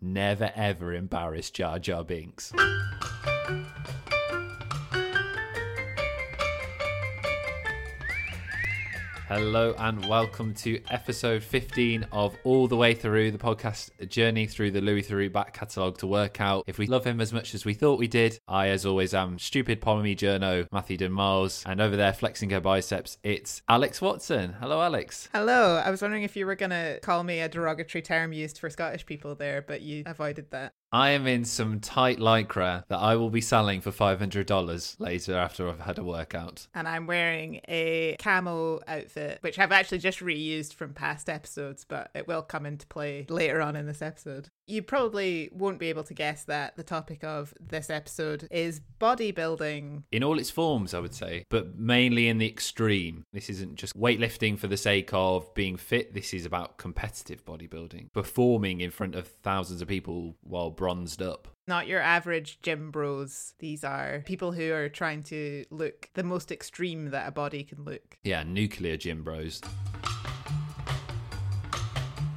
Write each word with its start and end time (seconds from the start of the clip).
never 0.00 0.52
ever 0.54 0.94
embarrass 0.94 1.50
Jar 1.50 1.78
Jar 1.78 2.04
Binks. 2.04 2.52
Hello 9.28 9.74
and 9.76 10.02
welcome 10.06 10.54
to 10.54 10.80
episode 10.88 11.42
15 11.42 12.06
of 12.12 12.34
All 12.44 12.66
the 12.66 12.78
Way 12.78 12.94
Through, 12.94 13.30
the 13.32 13.36
podcast 13.36 14.08
journey 14.08 14.46
through 14.46 14.70
the 14.70 14.80
Louis 14.80 15.02
Theroux 15.02 15.30
back 15.30 15.52
catalogue 15.52 15.98
to 15.98 16.06
work 16.06 16.40
out 16.40 16.64
if 16.66 16.78
we 16.78 16.86
love 16.86 17.04
him 17.06 17.20
as 17.20 17.30
much 17.30 17.54
as 17.54 17.62
we 17.66 17.74
thought 17.74 17.98
we 17.98 18.08
did. 18.08 18.40
I, 18.48 18.68
as 18.68 18.86
always, 18.86 19.12
am 19.12 19.38
stupid 19.38 19.82
pommy 19.82 20.16
journo 20.16 20.66
Matthew 20.72 20.96
Dunn 20.96 21.12
Miles, 21.12 21.62
and 21.66 21.78
over 21.78 21.94
there 21.94 22.14
flexing 22.14 22.48
her 22.48 22.60
biceps, 22.60 23.18
it's 23.22 23.60
Alex 23.68 24.00
Watson. 24.00 24.54
Hello, 24.60 24.80
Alex. 24.80 25.28
Hello. 25.34 25.76
I 25.76 25.90
was 25.90 26.00
wondering 26.00 26.22
if 26.22 26.34
you 26.34 26.46
were 26.46 26.56
going 26.56 26.70
to 26.70 26.98
call 27.02 27.22
me 27.22 27.40
a 27.40 27.50
derogatory 27.50 28.00
term 28.00 28.32
used 28.32 28.58
for 28.58 28.70
Scottish 28.70 29.04
people 29.04 29.34
there, 29.34 29.60
but 29.60 29.82
you 29.82 30.04
avoided 30.06 30.52
that. 30.52 30.72
I 30.90 31.10
am 31.10 31.26
in 31.26 31.44
some 31.44 31.80
tight 31.80 32.18
lycra 32.18 32.84
that 32.88 32.98
I 32.98 33.16
will 33.16 33.28
be 33.28 33.42
selling 33.42 33.82
for 33.82 33.90
$500 33.90 34.96
later 34.98 35.36
after 35.36 35.68
I've 35.68 35.80
had 35.80 35.98
a 35.98 36.04
workout. 36.04 36.66
And 36.74 36.88
I'm 36.88 37.06
wearing 37.06 37.60
a 37.68 38.16
camo 38.18 38.80
outfit, 38.88 39.38
which 39.42 39.58
I've 39.58 39.72
actually 39.72 39.98
just 39.98 40.20
reused 40.20 40.72
from 40.72 40.94
past 40.94 41.28
episodes, 41.28 41.84
but 41.84 42.10
it 42.14 42.26
will 42.26 42.40
come 42.40 42.64
into 42.64 42.86
play 42.86 43.26
later 43.28 43.60
on 43.60 43.76
in 43.76 43.86
this 43.86 44.00
episode. 44.00 44.48
You 44.66 44.82
probably 44.82 45.50
won't 45.52 45.78
be 45.78 45.88
able 45.88 46.04
to 46.04 46.14
guess 46.14 46.44
that 46.44 46.76
the 46.76 46.82
topic 46.82 47.22
of 47.22 47.52
this 47.60 47.90
episode 47.90 48.48
is 48.50 48.80
bodybuilding. 48.98 50.04
In 50.10 50.24
all 50.24 50.38
its 50.38 50.50
forms, 50.50 50.94
I 50.94 51.00
would 51.00 51.14
say, 51.14 51.44
but 51.50 51.78
mainly 51.78 52.28
in 52.28 52.38
the 52.38 52.48
extreme. 52.48 53.24
This 53.32 53.50
isn't 53.50 53.76
just 53.76 53.98
weightlifting 53.98 54.58
for 54.58 54.68
the 54.68 54.76
sake 54.76 55.10
of 55.12 55.52
being 55.54 55.76
fit, 55.76 56.14
this 56.14 56.32
is 56.32 56.46
about 56.46 56.78
competitive 56.78 57.44
bodybuilding, 57.44 58.12
performing 58.12 58.80
in 58.80 58.90
front 58.90 59.14
of 59.14 59.28
thousands 59.42 59.82
of 59.82 59.88
people 59.88 60.36
while 60.42 60.70
bronzed 60.78 61.20
up. 61.20 61.48
Not 61.66 61.88
your 61.88 62.00
average 62.00 62.60
gym 62.62 62.90
bros. 62.90 63.52
These 63.58 63.84
are 63.84 64.22
people 64.24 64.52
who 64.52 64.72
are 64.72 64.88
trying 64.88 65.24
to 65.24 65.66
look 65.70 66.08
the 66.14 66.22
most 66.22 66.50
extreme 66.50 67.10
that 67.10 67.28
a 67.28 67.32
body 67.32 67.64
can 67.64 67.84
look. 67.84 68.16
Yeah, 68.22 68.44
nuclear 68.44 68.96
gym 68.96 69.22
bros. 69.22 69.60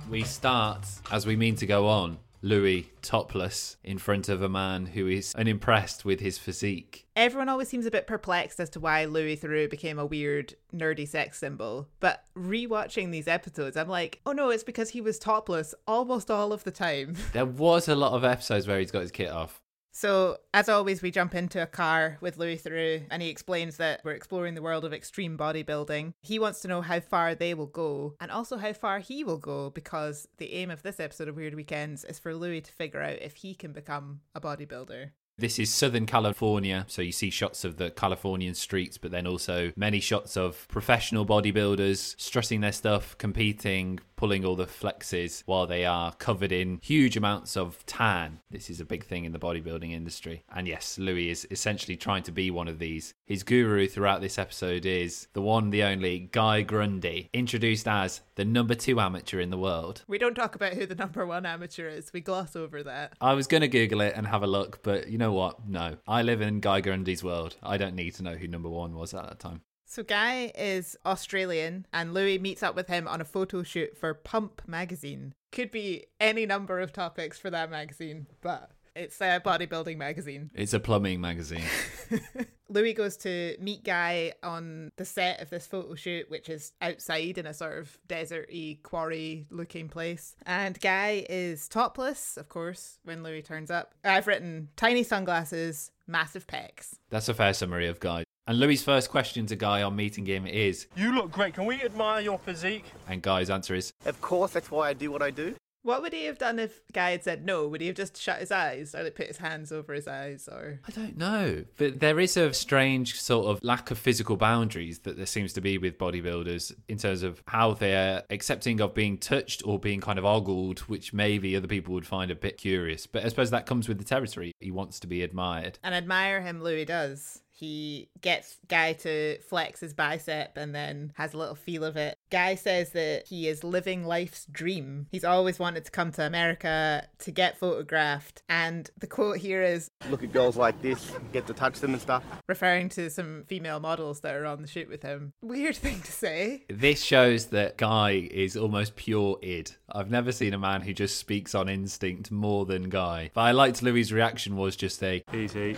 We 0.10 0.24
start, 0.24 0.86
as 1.12 1.26
we 1.26 1.38
mean 1.38 1.56
to 1.58 1.66
go 1.66 1.88
on, 1.88 2.18
Louis 2.42 2.92
topless 3.02 3.78
in 3.84 3.98
front 3.98 4.30
of 4.30 4.42
a 4.42 4.50
man 4.50 4.88
who 4.88 5.08
is 5.08 5.36
unimpressed 5.36 6.04
with 6.04 6.20
his 6.20 6.38
physique. 6.38 7.06
Everyone 7.16 7.50
always 7.50 7.68
seems 7.68 7.86
a 7.86 7.92
bit 7.92 8.08
perplexed 8.08 8.60
as 8.60 8.70
to 8.72 8.80
why 8.80 9.06
Louis 9.06 9.38
Theroux 9.38 9.70
became 9.70 10.00
a 10.00 10.06
weird, 10.06 10.56
nerdy 10.74 11.08
sex 11.08 11.38
symbol. 11.38 11.88
But 12.00 12.24
rewatching 12.36 13.12
these 13.12 13.28
episodes, 13.28 13.78
I'm 13.78 13.90
like, 13.90 14.22
oh 14.26 14.32
no, 14.32 14.50
it's 14.50 14.64
because 14.64 14.90
he 14.90 15.02
was 15.02 15.20
topless 15.20 15.76
almost 15.88 16.32
all 16.32 16.52
of 16.54 16.64
the 16.64 16.72
time. 16.72 17.16
There 17.34 17.46
was 17.46 17.88
a 17.88 17.96
lot 17.96 18.14
of 18.14 18.24
episodes 18.24 18.68
where 18.68 18.80
he's 18.80 18.92
got 18.92 19.02
his 19.02 19.12
kit 19.12 19.30
off. 19.30 19.61
So, 19.94 20.38
as 20.54 20.70
always, 20.70 21.02
we 21.02 21.12
jump 21.12 21.36
into 21.36 21.62
a 21.62 21.68
car 21.68 22.18
with 22.22 22.38
Louis 22.38 22.58
Theroux, 22.58 23.04
and 23.12 23.22
he 23.22 23.30
explains 23.30 23.78
that 23.78 24.02
we're 24.04 24.14
exploring 24.14 24.56
the 24.56 24.62
world 24.62 24.86
of 24.86 24.94
extreme 24.94 25.38
bodybuilding. 25.38 26.14
He 26.22 26.40
wants 26.40 26.62
to 26.62 26.70
know 26.70 26.82
how 26.82 27.02
far 27.02 27.36
they 27.36 27.54
will 27.54 27.68
go, 27.68 28.16
and 28.22 28.32
also 28.32 28.58
how 28.58 28.72
far 28.72 29.00
he 29.00 29.24
will 29.26 29.38
go, 29.38 29.70
because 29.70 30.30
the 30.38 30.54
aim 30.54 30.72
of 30.72 30.82
this 30.82 31.00
episode 31.00 31.28
of 31.28 31.36
Weird 31.36 31.56
Weekends 31.56 32.06
is 32.06 32.20
for 32.20 32.34
Louis 32.34 32.62
to 32.62 32.72
figure 32.72 33.02
out 33.02 33.22
if 33.22 33.36
he 33.36 33.54
can 33.54 33.74
become 33.74 34.22
a 34.34 34.40
bodybuilder. 34.40 35.12
This 35.38 35.58
is 35.58 35.74
Southern 35.74 36.06
California, 36.06 36.86
so 36.88 37.02
you 37.02 37.12
see 37.12 37.30
shots 37.32 37.64
of 37.64 37.78
the 37.78 37.90
Californian 37.90 38.54
streets, 38.54 38.98
but 38.98 39.12
then 39.12 39.26
also 39.26 39.72
many 39.76 40.00
shots 40.00 40.38
of 40.38 40.68
professional 40.68 41.26
bodybuilders 41.26 42.16
strutting 42.20 42.62
their 42.62 42.72
stuff, 42.72 43.18
competing, 43.18 44.00
pulling 44.16 44.46
all 44.46 44.56
the 44.56 44.68
flexes 44.68 45.42
while 45.48 45.66
they 45.66 45.84
are 45.84 46.14
covered 46.14 46.52
in 46.52 46.80
huge 46.84 47.18
amounts 47.18 47.58
of 47.58 47.84
tan. 47.88 48.40
This 48.52 48.70
is 48.70 48.80
a 48.80 48.86
big 48.86 49.04
thing 49.04 49.26
in 49.26 49.32
the 49.32 49.40
bodybuilding 49.40 49.92
industry. 49.92 50.44
And 50.54 50.68
yes, 50.68 51.00
Louis 51.00 51.30
is 51.30 51.48
essentially 51.50 51.98
trying 51.98 52.22
to 52.24 52.32
be 52.32 52.52
one 52.52 52.68
of 52.68 52.78
these. 52.78 53.16
His 53.32 53.44
guru 53.44 53.88
throughout 53.88 54.20
this 54.20 54.38
episode 54.38 54.86
is 54.86 55.30
the 55.32 55.42
one, 55.42 55.70
the 55.70 55.84
only 55.84 56.28
Guy 56.34 56.64
Grundy, 56.64 57.30
introduced 57.32 57.88
as 57.88 58.20
the 58.36 58.44
number 58.44 58.76
two 58.76 59.00
amateur 59.00 59.40
in 59.40 59.52
the 59.52 59.58
world. 59.58 60.04
We 60.06 60.18
don't 60.18 60.36
talk 60.36 60.54
about 60.54 60.74
who 60.74 60.86
the 60.86 60.96
number 60.96 61.26
one 61.26 61.46
amateur 61.46 61.88
is, 61.88 62.12
we 62.12 62.20
gloss 62.20 62.58
over 62.58 62.84
that. 62.84 63.14
I 63.22 63.34
was 63.34 63.48
going 63.48 63.62
to 63.62 63.70
Google 63.70 64.02
it 64.02 64.16
and 64.18 64.28
have 64.28 64.44
a 64.44 64.48
look, 64.48 64.84
but 64.84 65.08
you 65.08 65.18
know 65.18 65.32
what? 65.32 65.66
No. 65.66 65.96
I 66.06 66.24
live 66.24 66.42
in 66.42 66.60
Guy 66.60 66.82
Grundy's 66.82 67.24
world. 67.24 67.56
I 67.64 67.78
don't 67.78 67.96
need 67.96 68.16
to 68.16 68.24
know 68.24 68.36
who 68.36 68.50
number 68.50 68.68
one 68.68 68.96
was 68.96 69.14
at 69.14 69.24
that 69.26 69.40
time. 69.40 69.62
So, 69.86 70.04
Guy 70.04 70.52
is 70.54 70.98
Australian, 71.06 71.86
and 71.94 72.14
Louis 72.14 72.38
meets 72.38 72.62
up 72.62 72.76
with 72.76 72.90
him 72.90 73.08
on 73.08 73.22
a 73.22 73.26
photo 73.26 73.64
shoot 73.64 73.98
for 73.98 74.14
Pump 74.14 74.62
magazine. 74.68 75.36
Could 75.54 75.72
be 75.72 76.08
any 76.20 76.46
number 76.46 76.82
of 76.82 76.92
topics 76.92 77.40
for 77.40 77.50
that 77.50 77.72
magazine, 77.72 78.28
but 78.42 78.72
it's 78.96 79.20
a 79.22 79.42
bodybuilding 79.44 79.98
magazine. 79.98 80.52
It's 80.54 80.74
a 80.74 80.80
plumbing 80.80 81.22
magazine. 81.22 81.64
Louis 82.70 82.94
goes 82.94 83.18
to 83.18 83.58
meet 83.60 83.84
Guy 83.84 84.34
on 84.44 84.92
the 84.96 85.04
set 85.04 85.42
of 85.42 85.50
this 85.50 85.68
photo 85.68 85.94
shoot, 85.96 86.30
which 86.30 86.48
is 86.48 86.72
outside 86.82 87.38
in 87.38 87.46
a 87.46 87.54
sort 87.54 87.78
of 87.78 87.98
deserty 88.08 88.82
quarry 88.82 89.46
looking 89.50 89.90
place. 89.90 90.36
And 90.46 90.80
Guy 90.80 91.26
is 91.30 91.68
topless, 91.68 92.38
of 92.38 92.48
course, 92.48 93.00
when 93.04 93.24
Louis 93.24 93.42
turns 93.42 93.70
up. 93.70 93.94
I've 94.04 94.28
written 94.28 94.70
tiny 94.78 95.04
sunglasses, 95.04 95.92
massive 96.08 96.48
pecs. 96.48 96.96
That's 97.10 97.30
a 97.30 97.34
fair 97.34 97.54
summary 97.54 97.88
of 97.88 98.00
Guy. 98.00 98.24
And 98.48 98.60
Louis' 98.60 98.84
first 98.84 99.10
question 99.10 99.46
to 99.48 99.56
Guy 99.56 99.84
on 99.84 99.96
meeting 99.96 100.26
him 100.26 100.48
is 100.48 100.88
You 100.96 101.14
look 101.14 101.32
great. 101.32 101.54
Can 101.54 101.66
we 101.66 101.82
admire 101.84 102.22
your 102.22 102.40
physique? 102.40 102.86
And 103.08 103.22
Guy's 103.22 103.50
answer 103.50 103.76
is 103.76 103.92
Of 104.06 104.20
course, 104.22 104.52
that's 104.52 104.72
why 104.72 104.90
I 104.90 104.94
do 104.94 105.12
what 105.12 105.22
I 105.22 105.30
do. 105.30 105.56
What 105.84 106.02
would 106.04 106.14
he 106.14 106.26
have 106.26 106.38
done 106.38 106.60
if 106.60 106.82
Guy 106.94 107.12
had 107.12 107.24
said 107.24 107.46
no? 107.46 107.68
Would 107.68 107.82
he 107.82 107.88
have 107.88 107.96
just 107.96 108.22
shut 108.22 108.40
his 108.40 108.52
eyes 108.52 108.94
or 108.94 109.04
like 109.04 109.16
put 109.16 109.28
his 109.28 109.38
hands 109.38 109.72
over 109.72 109.94
his 109.94 110.08
eyes 110.08 110.48
or 110.52 110.80
I 110.88 110.92
don't 110.92 111.18
know. 111.18 111.66
But 111.78 112.00
there 112.00 112.20
is 112.20 112.38
a 112.38 112.54
strange 112.54 113.20
sort 113.20 113.48
of 113.48 113.64
lack 113.64 113.90
of 113.90 113.98
physical 113.98 114.38
boundaries 114.38 115.00
that 115.00 115.18
there 115.18 115.26
seems 115.26 115.54
to 115.54 115.62
be 115.62 115.78
with 115.80 115.98
bodybuilders 115.98 116.74
in 116.88 116.98
terms 116.98 117.24
of 117.24 117.42
how 117.48 117.74
they're 117.74 118.24
accepting 118.30 118.80
of 118.80 118.94
being 118.94 119.18
touched 119.18 119.64
or 119.66 119.80
being 119.80 120.02
kind 120.02 120.20
of 120.20 120.26
ogled, 120.26 120.80
which 120.82 121.14
maybe 121.14 121.56
other 121.56 121.68
people 121.68 121.94
would 121.94 122.06
find 122.06 122.30
a 122.30 122.36
bit 122.36 122.58
curious. 122.58 123.08
But 123.08 123.26
I 123.26 123.30
suppose 123.30 123.50
that 123.50 123.66
comes 123.66 123.88
with 123.88 123.98
the 123.98 124.04
territory. 124.04 124.52
He 124.60 124.72
wants 124.72 125.00
to 125.00 125.08
be 125.08 125.24
admired. 125.24 125.80
and 125.84 125.96
admire 125.96 126.42
him 126.42 126.62
Louis 126.62 126.86
does. 126.86 127.42
He 127.62 128.10
gets 128.22 128.58
Guy 128.68 128.94
to 128.94 129.38
flex 129.48 129.80
his 129.82 129.94
bicep 129.94 130.58
and 130.58 130.74
then 130.74 131.14
has 131.16 131.36
a 131.36 131.38
little 131.38 131.54
feel 131.54 131.84
of 131.84 131.96
it. 131.96 132.18
Guy 132.32 132.56
says 132.56 132.90
that 132.94 133.28
he 133.28 133.48
is 133.48 133.64
living 133.64 134.04
life's 134.04 134.46
dream. 134.46 135.06
He's 135.12 135.24
always 135.24 135.60
wanted 135.60 135.86
to 135.86 135.92
come 135.92 136.12
to 136.14 136.24
America 136.26 137.08
to 137.20 137.30
get 137.32 137.60
photographed. 137.60 138.42
And 138.50 138.90
the 138.98 139.06
quote 139.06 139.38
here 139.38 139.62
is 139.62 139.92
Look 140.10 140.24
at 140.24 140.34
girls 140.34 140.58
like 140.58 140.82
this, 140.82 141.12
get 141.32 141.46
to 141.48 141.54
touch 141.54 141.80
them 141.82 141.94
and 141.94 142.02
stuff. 142.02 142.24
referring 142.48 142.90
to 142.90 143.12
some 143.12 143.44
female 143.48 143.80
models 143.80 144.22
that 144.22 144.34
are 144.34 144.48
on 144.48 144.64
the 144.64 144.68
shoot 144.68 144.90
with 144.90 145.04
him. 145.04 145.34
Weird 145.44 145.76
thing 145.76 146.02
to 146.02 146.12
say. 146.12 146.64
This 146.68 147.04
shows 147.04 147.48
that 147.48 147.78
Guy 147.78 148.28
is 148.32 148.58
almost 148.58 148.96
pure 148.96 149.38
id. 149.44 149.74
I've 149.92 150.10
never 150.10 150.32
seen 150.32 150.56
a 150.56 150.58
man 150.58 150.82
who 150.82 150.94
just 150.94 151.18
speaks 151.20 151.54
on 151.54 151.70
instinct 151.70 152.32
more 152.32 152.66
than 152.66 152.90
Guy. 152.90 153.30
But 153.36 153.42
I 153.42 153.52
liked 153.52 153.84
Louis' 153.84 154.12
reaction 154.12 154.56
was 154.56 154.76
just 154.76 155.04
a 155.04 155.24
Easy. 155.32 155.78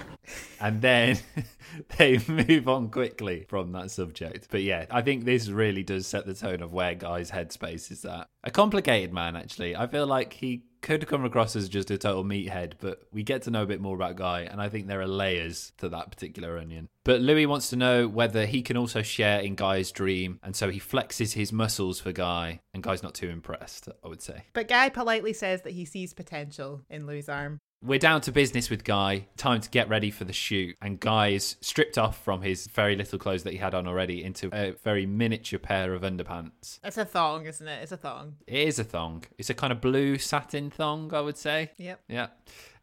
and 0.62 0.82
then 0.82 1.18
they 1.98 2.20
move 2.28 2.68
on 2.68 2.90
quickly 2.90 3.46
from 3.48 3.72
that 3.74 3.92
subject. 3.92 4.48
But 4.50 4.64
yeah, 4.64 4.86
I 4.90 5.02
think 5.02 5.26
this 5.26 5.50
really 5.50 5.84
does 5.84 6.08
set 6.08 6.26
the 6.26 6.34
tone 6.34 6.62
of 6.62 6.74
where 6.74 6.96
Guy's 6.96 7.32
headspace 7.32 7.92
is 7.92 8.06
at. 8.06 8.28
A 8.44 8.52
complicated 8.52 9.14
man, 9.14 9.36
actually. 9.36 9.76
I 9.76 9.88
feel 9.88 10.08
like 10.08 10.34
he 10.34 10.64
could 10.82 11.08
come 11.08 11.24
across 11.24 11.56
as 11.56 11.70
just 11.70 11.90
a 11.90 11.98
total 11.98 12.26
meathead, 12.26 12.74
but 12.80 13.02
we 13.12 13.24
get 13.24 13.42
to 13.44 13.52
know 13.52 13.64
a 13.64 13.66
bit 13.66 13.82
more 13.82 13.96
about 13.96 14.18
Guy, 14.18 14.42
and 14.42 14.62
I 14.62 14.68
think 14.70 14.86
there 14.86 15.00
are 15.00 15.08
layers 15.08 15.72
to 15.78 15.90
that 15.90 16.12
particular 16.12 16.58
onion. 16.58 16.90
But 17.06 17.22
Louis 17.22 17.46
wants 17.46 17.70
to 17.70 17.78
know 17.78 18.08
whether 18.08 18.46
he 18.46 18.62
can 18.62 18.76
also 18.78 19.02
share 19.02 19.40
in 19.40 19.56
Guy's 19.56 19.92
dream, 19.92 20.40
and 20.44 20.56
so 20.56 20.70
he 20.70 20.80
flexes 20.80 21.34
his 21.34 21.54
muscles 21.54 22.02
for 22.02 22.12
Guy, 22.12 22.60
and 22.74 22.84
Guy's 22.84 23.02
not 23.02 23.16
too 23.16 23.30
impressed, 23.30 23.88
I 24.04 24.08
would 24.10 24.22
say. 24.22 24.44
But 24.54 24.68
Guy 24.68 24.90
politely 24.90 25.34
says 25.34 25.62
that 25.62 25.72
he 25.72 25.86
sees 25.86 26.14
potential 26.14 26.82
in 26.90 27.08
Louis' 27.08 27.30
arm. 27.30 27.62
We're 27.86 28.00
down 28.00 28.22
to 28.22 28.32
business 28.32 28.70
with 28.70 28.86
Guy. 28.86 29.28
Time 29.36 29.60
to 29.60 29.70
get 29.70 29.90
ready 29.90 30.10
for 30.10 30.24
the 30.24 30.32
shoot. 30.32 30.78
And 30.82 31.02
Guy 31.02 31.30
is 31.30 31.58
stripped 31.60 31.98
off 31.98 32.24
from 32.24 32.42
his 32.42 32.68
very 32.68 32.96
little 32.96 33.20
clothes 33.20 33.44
that 33.44 33.52
he 33.52 33.60
had 33.60 33.74
on 33.74 33.88
already 33.88 34.24
into 34.24 34.50
a 34.54 34.72
very 34.86 35.06
miniature 35.06 35.60
pair 35.60 35.94
of 35.94 36.04
underpants. 36.04 36.80
It's 36.82 36.98
a 36.98 37.04
thong, 37.04 37.46
isn't 37.46 37.68
it? 37.68 37.84
It's 37.84 37.92
a 37.92 37.98
thong. 37.98 38.38
It 38.48 38.70
is 38.70 38.80
a 38.80 38.86
thong. 38.86 39.26
It's 39.38 39.50
a 39.50 39.54
kind 39.54 39.74
of 39.74 39.82
blue 39.82 40.18
satin 40.18 40.70
thong, 40.70 41.14
I 41.14 41.20
would 41.20 41.38
say. 41.38 41.72
Yep. 41.78 42.00
Yeah. 42.08 42.28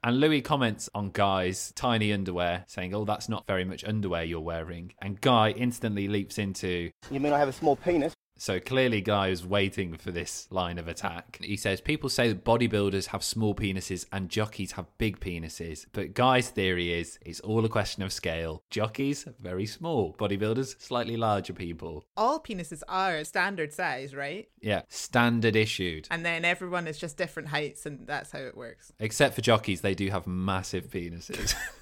And 0.04 0.20
Louis 0.20 0.42
comments 0.42 0.90
on 0.94 1.12
Guy's 1.12 1.72
tiny 1.72 2.12
underwear, 2.12 2.64
saying, 2.66 2.94
Oh, 2.94 3.06
that's 3.06 3.28
not 3.28 3.46
very 3.46 3.64
much 3.64 3.84
underwear 3.84 4.24
you're 4.24 4.40
wearing. 4.40 4.92
And 5.00 5.18
Guy 5.18 5.52
instantly 5.52 6.08
leaps 6.08 6.36
into, 6.36 6.90
You 7.10 7.20
mean 7.20 7.32
I 7.32 7.38
have 7.38 7.48
a 7.48 7.54
small 7.54 7.76
penis? 7.76 8.12
So 8.40 8.58
clearly, 8.58 9.02
Guy 9.02 9.28
is 9.28 9.44
waiting 9.44 9.98
for 9.98 10.12
this 10.12 10.48
line 10.50 10.78
of 10.78 10.88
attack. 10.88 11.38
He 11.42 11.58
says, 11.58 11.82
People 11.82 12.08
say 12.08 12.28
that 12.28 12.42
bodybuilders 12.42 13.08
have 13.08 13.22
small 13.22 13.54
penises 13.54 14.06
and 14.12 14.30
jockeys 14.30 14.72
have 14.72 14.86
big 14.96 15.20
penises. 15.20 15.84
But 15.92 16.14
Guy's 16.14 16.48
theory 16.48 16.90
is 16.90 17.18
it's 17.20 17.40
all 17.40 17.62
a 17.66 17.68
question 17.68 18.02
of 18.02 18.14
scale. 18.14 18.62
Jockeys, 18.70 19.26
very 19.38 19.66
small. 19.66 20.16
Bodybuilders, 20.18 20.80
slightly 20.80 21.18
larger 21.18 21.52
people. 21.52 22.06
All 22.16 22.40
penises 22.40 22.82
are 22.88 23.22
standard 23.24 23.74
size, 23.74 24.14
right? 24.14 24.48
Yeah, 24.62 24.82
standard 24.88 25.54
issued. 25.54 26.08
And 26.10 26.24
then 26.24 26.46
everyone 26.46 26.86
is 26.86 26.96
just 26.96 27.18
different 27.18 27.50
heights, 27.50 27.84
and 27.84 28.06
that's 28.06 28.32
how 28.32 28.38
it 28.38 28.56
works. 28.56 28.90
Except 29.00 29.34
for 29.34 29.42
jockeys, 29.42 29.82
they 29.82 29.94
do 29.94 30.08
have 30.08 30.26
massive 30.26 30.88
penises. 30.88 31.54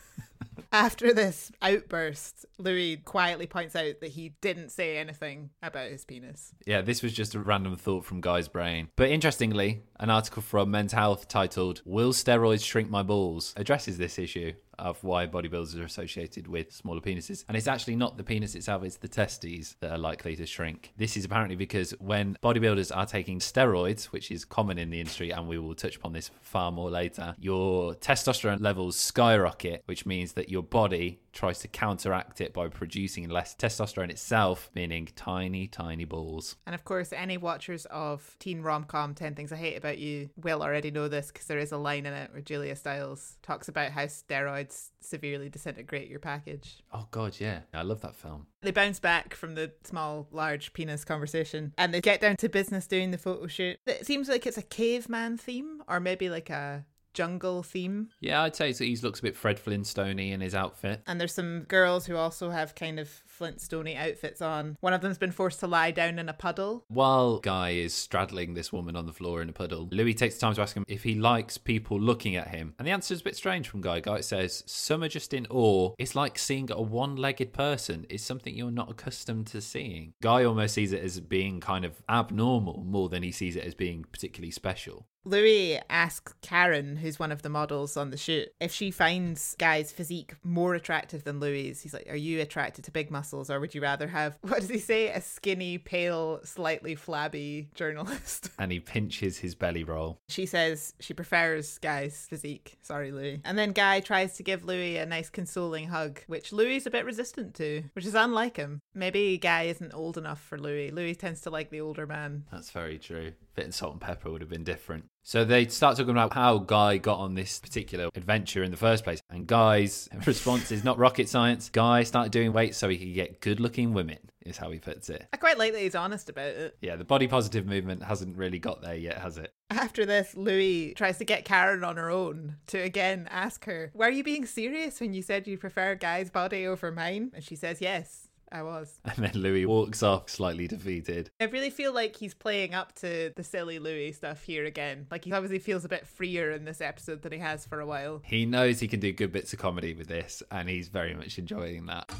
After 0.71 1.15
this 1.15 1.51
outburst, 1.63 2.45
Louis 2.59 2.99
quietly 2.99 3.47
points 3.47 3.75
out 3.75 4.01
that 4.01 4.11
he 4.11 4.35
didn't 4.41 4.71
say 4.71 4.99
anything 4.99 5.51
about 5.63 5.91
his 5.91 6.05
penis. 6.05 6.53
yeah, 6.67 6.83
this 6.83 7.03
was 7.03 7.15
just 7.15 7.35
a 7.35 7.41
random 7.41 7.77
thought 7.77 8.05
from 8.05 8.21
Guy's 8.21 8.49
brain. 8.49 8.89
But 8.95 9.09
interestingly, 9.11 9.83
an 9.99 10.11
article 10.11 10.43
from 10.43 10.71
Men's 10.71 10.93
Health 10.93 11.27
titled 11.27 11.81
Will 11.87 12.13
Steroids 12.13 12.65
Shrink 12.65 12.91
My 12.91 13.03
Balls 13.03 13.55
addresses 13.57 13.97
this 13.97 14.19
issue 14.19 14.53
of 14.79 15.03
why 15.03 15.27
bodybuilders 15.27 15.79
are 15.79 15.85
associated 15.85 16.49
with 16.49 16.73
smaller 16.73 17.01
penises. 17.01 17.45
And 17.49 17.57
it's 17.57 17.67
actually 17.67 17.97
not 17.97 18.17
the 18.17 18.25
penis 18.25 18.55
itself, 18.55 18.85
it's 18.85 18.97
the 18.97 19.09
testes 19.09 19.77
that 19.81 19.91
are 19.91 19.99
likely 19.99 20.37
to 20.37 20.47
shrink. 20.47 20.93
This 20.97 21.17
is 21.17 21.25
apparently 21.25 21.57
because 21.57 21.93
when 21.99 22.37
bodybuilders 22.43 22.95
are 22.95 23.07
taking 23.07 23.39
steroids, 23.39 24.07
which 24.07 24.31
is 24.31 24.45
common 24.45 24.79
in 24.79 24.91
the 24.91 25.01
industry, 25.01 25.31
and 25.31 25.49
we 25.49 25.59
will 25.59 25.75
touch 25.75 25.97
upon 25.97 26.13
this 26.13 26.31
far 26.41 26.71
more 26.73 26.91
later, 26.91 27.35
your 27.39 27.95
testosterone 27.95 28.61
levels 28.61 28.97
skyrocket, 28.97 29.83
which 29.87 30.07
means 30.07 30.33
that 30.33 30.49
your 30.49 30.63
body 30.63 31.21
tries 31.33 31.61
to 31.61 31.69
counteract 31.69 32.41
it 32.41 32.53
by 32.53 32.69
producing 32.69 33.29
less 33.29 33.55
testosterone 33.55 34.11
itself, 34.11 34.71
meaning 34.75 35.09
tiny, 35.15 35.69
tiny 35.69 36.05
balls. 36.05 36.57
And 36.67 36.75
of 36.75 36.85
course, 36.85 37.13
any 37.13 37.37
watchers 37.37 37.87
of 37.87 38.37
teen 38.39 38.61
rom 38.61 38.85
com 38.85 39.15
10 39.15 39.35
Things 39.35 39.53
I 39.53 39.57
Hate 39.57 39.77
About 39.77 39.99
You 39.99 40.31
will 40.37 40.63
already 40.63 40.91
know 40.91 41.09
this 41.09 41.29
because 41.29 41.47
there 41.47 41.59
is 41.59 41.73
a 41.73 41.77
line 41.77 42.07
in 42.07 42.13
it 42.13 42.33
where 42.33 42.41
Julia 42.41 42.75
Stiles 42.75 43.37
talks 43.43 43.69
about 43.69 43.93
how 43.93 44.05
steroids 44.05 44.68
severely 45.01 45.49
disintegrate 45.49 46.09
your 46.09 46.19
package. 46.19 46.79
Oh, 46.93 47.07
God, 47.11 47.37
yeah. 47.39 47.61
I 47.73 47.83
love 47.83 48.01
that 48.03 48.17
film. 48.17 48.47
They 48.63 48.71
bounce 48.71 49.01
back 49.01 49.35
from 49.35 49.55
the 49.55 49.73
small, 49.85 50.29
large 50.31 50.73
penis 50.73 51.05
conversation 51.05 51.73
and 51.79 51.93
they 51.95 52.01
get 52.01 52.21
down 52.21 52.37
to 52.37 52.49
business 52.49 52.87
doing 52.87 53.11
the 53.11 53.19
photo 53.19 53.47
shoot. 53.47 53.79
It 53.87 54.07
seems 54.07 54.29
like 54.29 54.47
it's 54.47 54.59
a 54.59 54.63
caveman 54.63 55.37
theme 55.37 55.83
or 55.89 56.01
maybe 56.01 56.29
like 56.29 56.51
a 56.51 56.85
jungle 57.19 57.65
theme. 57.65 58.11
Yeah, 58.21 58.43
I'd 58.43 58.55
say 58.55 58.73
he 58.73 58.97
looks 58.99 59.19
a 59.19 59.25
bit 59.25 59.35
Fred 59.37 59.59
Flintstoney 59.59 60.31
in 60.31 60.41
his 60.41 60.55
outfit. 60.55 61.03
And 61.05 61.21
there's 61.21 61.35
some 61.35 61.63
girls 61.63 62.07
who 62.07 62.15
also 62.15 62.51
have 62.51 62.77
kind 62.77 63.01
of 63.01 63.25
Flintstoney 63.29 63.97
outfits 63.97 64.41
on. 64.41 64.77
One 64.79 64.93
of 64.93 65.01
them's 65.01 65.19
been 65.19 65.33
forced 65.33 65.59
to 65.61 65.67
lie 65.67 65.91
down 65.91 66.21
in 66.21 66.29
a 66.29 66.33
puddle. 66.33 66.85
While 66.87 67.41
Guy 67.41 67.71
is 67.71 67.93
straddling 67.93 68.55
this 68.55 68.73
woman 68.73 68.95
on 68.95 69.07
the 69.07 69.13
floor 69.13 69.43
in 69.43 69.49
a 69.49 69.53
puddle, 69.53 69.89
Louis 69.91 70.15
takes 70.15 70.37
the 70.37 70.43
time 70.43 70.55
to 70.55 70.63
ask 70.63 70.77
him 70.77 70.85
if 70.87 71.03
he 71.03 71.17
likes 71.17 71.59
people 71.59 71.99
looking 72.01 72.37
at 72.37 72.49
him. 72.49 72.75
And 72.79 72.87
the 72.87 72.93
answer 72.93 73.15
is 73.15 73.21
a 73.21 73.25
bit 73.25 73.35
strange 73.35 73.69
from 73.69 73.81
Guy. 73.81 73.99
Guy 73.99 74.21
says, 74.21 74.63
Some 74.67 75.03
are 75.03 75.09
just 75.09 75.35
in 75.35 75.49
awe. 75.51 75.95
It's 75.99 76.15
like 76.15 76.39
seeing 76.39 76.71
a 76.71 76.81
one 76.81 77.17
legged 77.17 77.53
person. 77.53 78.07
It's 78.09 78.23
something 78.23 78.55
you're 78.55 78.71
not 78.71 78.93
accustomed 78.93 79.49
to 79.49 79.61
seeing. 79.61 80.13
Guy 80.23 80.45
almost 80.45 80.75
sees 80.75 80.93
it 80.93 81.03
as 81.03 81.19
being 81.19 81.59
kind 81.59 81.85
of 81.85 82.01
abnormal 82.09 82.85
more 82.87 83.09
than 83.09 83.25
he 83.25 83.33
sees 83.33 83.57
it 83.57 83.65
as 83.65 83.75
being 83.75 84.05
particularly 84.05 84.53
special. 84.53 85.09
Louis 85.29 85.79
asks 85.91 86.33
Karen, 86.41 86.97
who's 86.97 87.19
one 87.19 87.31
of 87.31 87.43
the 87.43 87.51
models 87.51 87.99
on 87.99 88.11
the 88.11 88.17
shoot, 88.17 88.49
if 88.61 88.73
she 88.73 88.91
finds 88.91 89.55
Guy's 89.59 89.93
physique 89.93 90.35
more 90.43 90.75
attractive 90.75 91.25
than 91.25 91.39
Louis. 91.39 91.79
He's 91.83 91.93
like, 91.93 92.09
Are 92.09 92.17
you 92.17 92.41
attracted 92.41 92.85
to 92.85 92.91
big 92.91 93.11
muscles, 93.11 93.51
or 93.51 93.61
would 93.61 93.75
you 93.75 93.83
rather 93.83 94.09
have, 94.09 94.39
what 94.43 94.61
does 94.61 94.71
he 94.71 94.79
say, 94.79 95.09
a 95.09 95.21
skinny, 95.21 95.77
pale, 95.77 96.41
slightly 96.45 96.95
flabby 96.95 97.69
journalist? 97.75 98.51
And 98.61 98.73
he 98.73 98.81
pinches 98.81 99.39
his 99.39 99.55
belly 99.55 99.85
roll. 99.85 100.19
She 100.29 100.45
says 100.45 100.93
she 100.99 101.15
prefers 101.15 101.79
Guy's 101.79 102.27
physique. 102.29 102.77
Sorry, 102.83 103.13
Louis. 103.13 103.41
And 103.45 103.57
then 103.57 103.71
Guy 103.71 104.01
tries 104.01 104.35
to 104.37 104.43
give 104.43 104.65
Louis 104.65 104.97
a 104.97 105.07
nice 105.07 105.31
consoling 105.31 105.89
hug, 105.89 106.21
which 106.27 106.53
Louis 106.53 106.77
is 106.77 106.87
a 106.87 106.91
bit 106.91 107.05
resistant 107.05 107.55
to, 107.55 107.85
which 107.93 108.05
is 108.05 108.15
unlike 108.15 108.57
him. 108.57 108.81
Maybe 108.95 109.39
Guy 109.39 109.65
isn't 109.65 109.95
old 109.95 110.19
enough 110.19 110.41
for 110.41 110.59
Louis. 110.59 110.91
Louis 110.91 111.15
tends 111.15 111.41
to 111.43 111.51
like 111.51 111.71
the 111.71 111.81
older 111.81 112.07
man. 112.07 112.45
That's 112.51 112.71
very 112.71 112.99
true. 112.99 113.33
Bit 113.55 113.67
and 113.67 113.75
salt 113.75 113.93
and 113.93 114.01
pepper 114.01 114.31
would 114.31 114.41
have 114.41 114.51
been 114.51 114.65
different. 114.65 115.05
So 115.23 115.45
they 115.45 115.67
start 115.67 115.97
talking 115.97 116.11
about 116.11 116.33
how 116.33 116.59
Guy 116.59 116.97
got 116.97 117.19
on 117.19 117.35
this 117.35 117.59
particular 117.59 118.09
adventure 118.15 118.63
in 118.63 118.71
the 118.71 118.77
first 118.77 119.05
place. 119.05 119.21
And 119.29 119.47
Guy's 119.47 120.09
response 120.27 120.73
is 120.73 120.85
not 120.85 120.99
rocket 120.99 121.29
science. 121.29 121.69
Guy 121.69 122.03
started 122.05 122.33
doing 122.33 122.53
weights 122.53 122.79
so 122.79 122.89
he 122.89 122.97
could 122.99 123.15
get 123.15 123.41
good 123.41 123.61
looking 123.61 123.93
women, 123.93 124.19
is 124.47 124.57
how 124.57 124.71
he 124.71 124.79
puts 124.79 125.11
it. 125.11 125.27
I 125.33 125.37
quite 125.37 125.59
like 125.59 125.73
that 125.73 125.81
he's 125.83 125.95
honest 125.95 126.31
about 126.31 126.49
it. 126.49 126.77
Yeah, 126.81 126.97
the 126.97 127.05
body 127.05 127.29
positive 127.29 127.67
movement 127.67 128.03
hasn't 128.03 128.37
really 128.37 128.59
got 128.59 128.81
there 128.81 128.95
yet, 128.95 129.19
has 129.19 129.37
it? 129.37 129.53
After 129.71 130.07
this, 130.07 130.35
Louis 130.35 130.95
tries 130.95 131.19
to 131.19 131.25
get 131.25 131.45
Karen 131.45 131.85
on 131.85 131.97
her 131.97 132.11
own 132.11 132.57
to 132.69 132.79
again 132.79 133.29
ask 133.31 133.67
her, 133.67 133.91
Were 133.95 134.09
you 134.09 134.25
being 134.25 134.47
serious 134.47 134.99
when 134.99 135.13
you 135.13 135.21
said 135.21 135.47
you 135.47 135.59
prefer 135.59 135.95
Guy's 135.95 136.31
body 136.31 136.67
over 136.67 136.91
mine? 136.91 137.33
And 137.35 137.45
she 137.45 137.55
says, 137.55 137.83
Yes. 137.83 138.28
I 138.53 138.63
was. 138.63 139.01
And 139.19 139.25
then 139.25 139.43
Louis 139.43 139.67
walks 139.67 140.03
off 140.03 140.29
slightly 140.29 140.69
defeated. 140.69 141.31
I 141.41 141.45
really 141.45 141.71
feel 141.71 141.93
like 141.93 142.15
he's 142.15 142.35
playing 142.35 142.75
up 142.75 142.95
to 142.97 143.33
the 143.35 143.43
silly 143.43 143.79
Louis 143.79 144.13
stuff 144.13 144.43
here 144.43 144.65
again. 144.65 145.07
Like 145.11 145.25
he 145.25 145.33
obviously 145.33 145.59
feels 145.59 145.85
a 145.85 145.89
bit 145.89 146.07
freer 146.07 146.53
in 146.53 146.65
this 146.65 146.81
episode 146.81 147.23
than 147.23 147.33
he 147.33 147.39
has 147.39 147.67
for 147.67 147.81
a 147.81 147.87
while. 147.87 148.23
He 148.25 148.47
knows 148.47 148.79
he 148.79 148.87
can 148.87 149.01
do 149.01 149.13
good 149.13 149.33
bits 149.33 149.53
of 149.53 149.59
comedy 149.59 149.95
with 149.95 150.07
this, 150.07 150.43
and 150.51 150.69
he's 150.69 150.89
very 150.89 151.15
much 151.15 151.39
enjoying 151.39 151.87
that. 151.87 152.13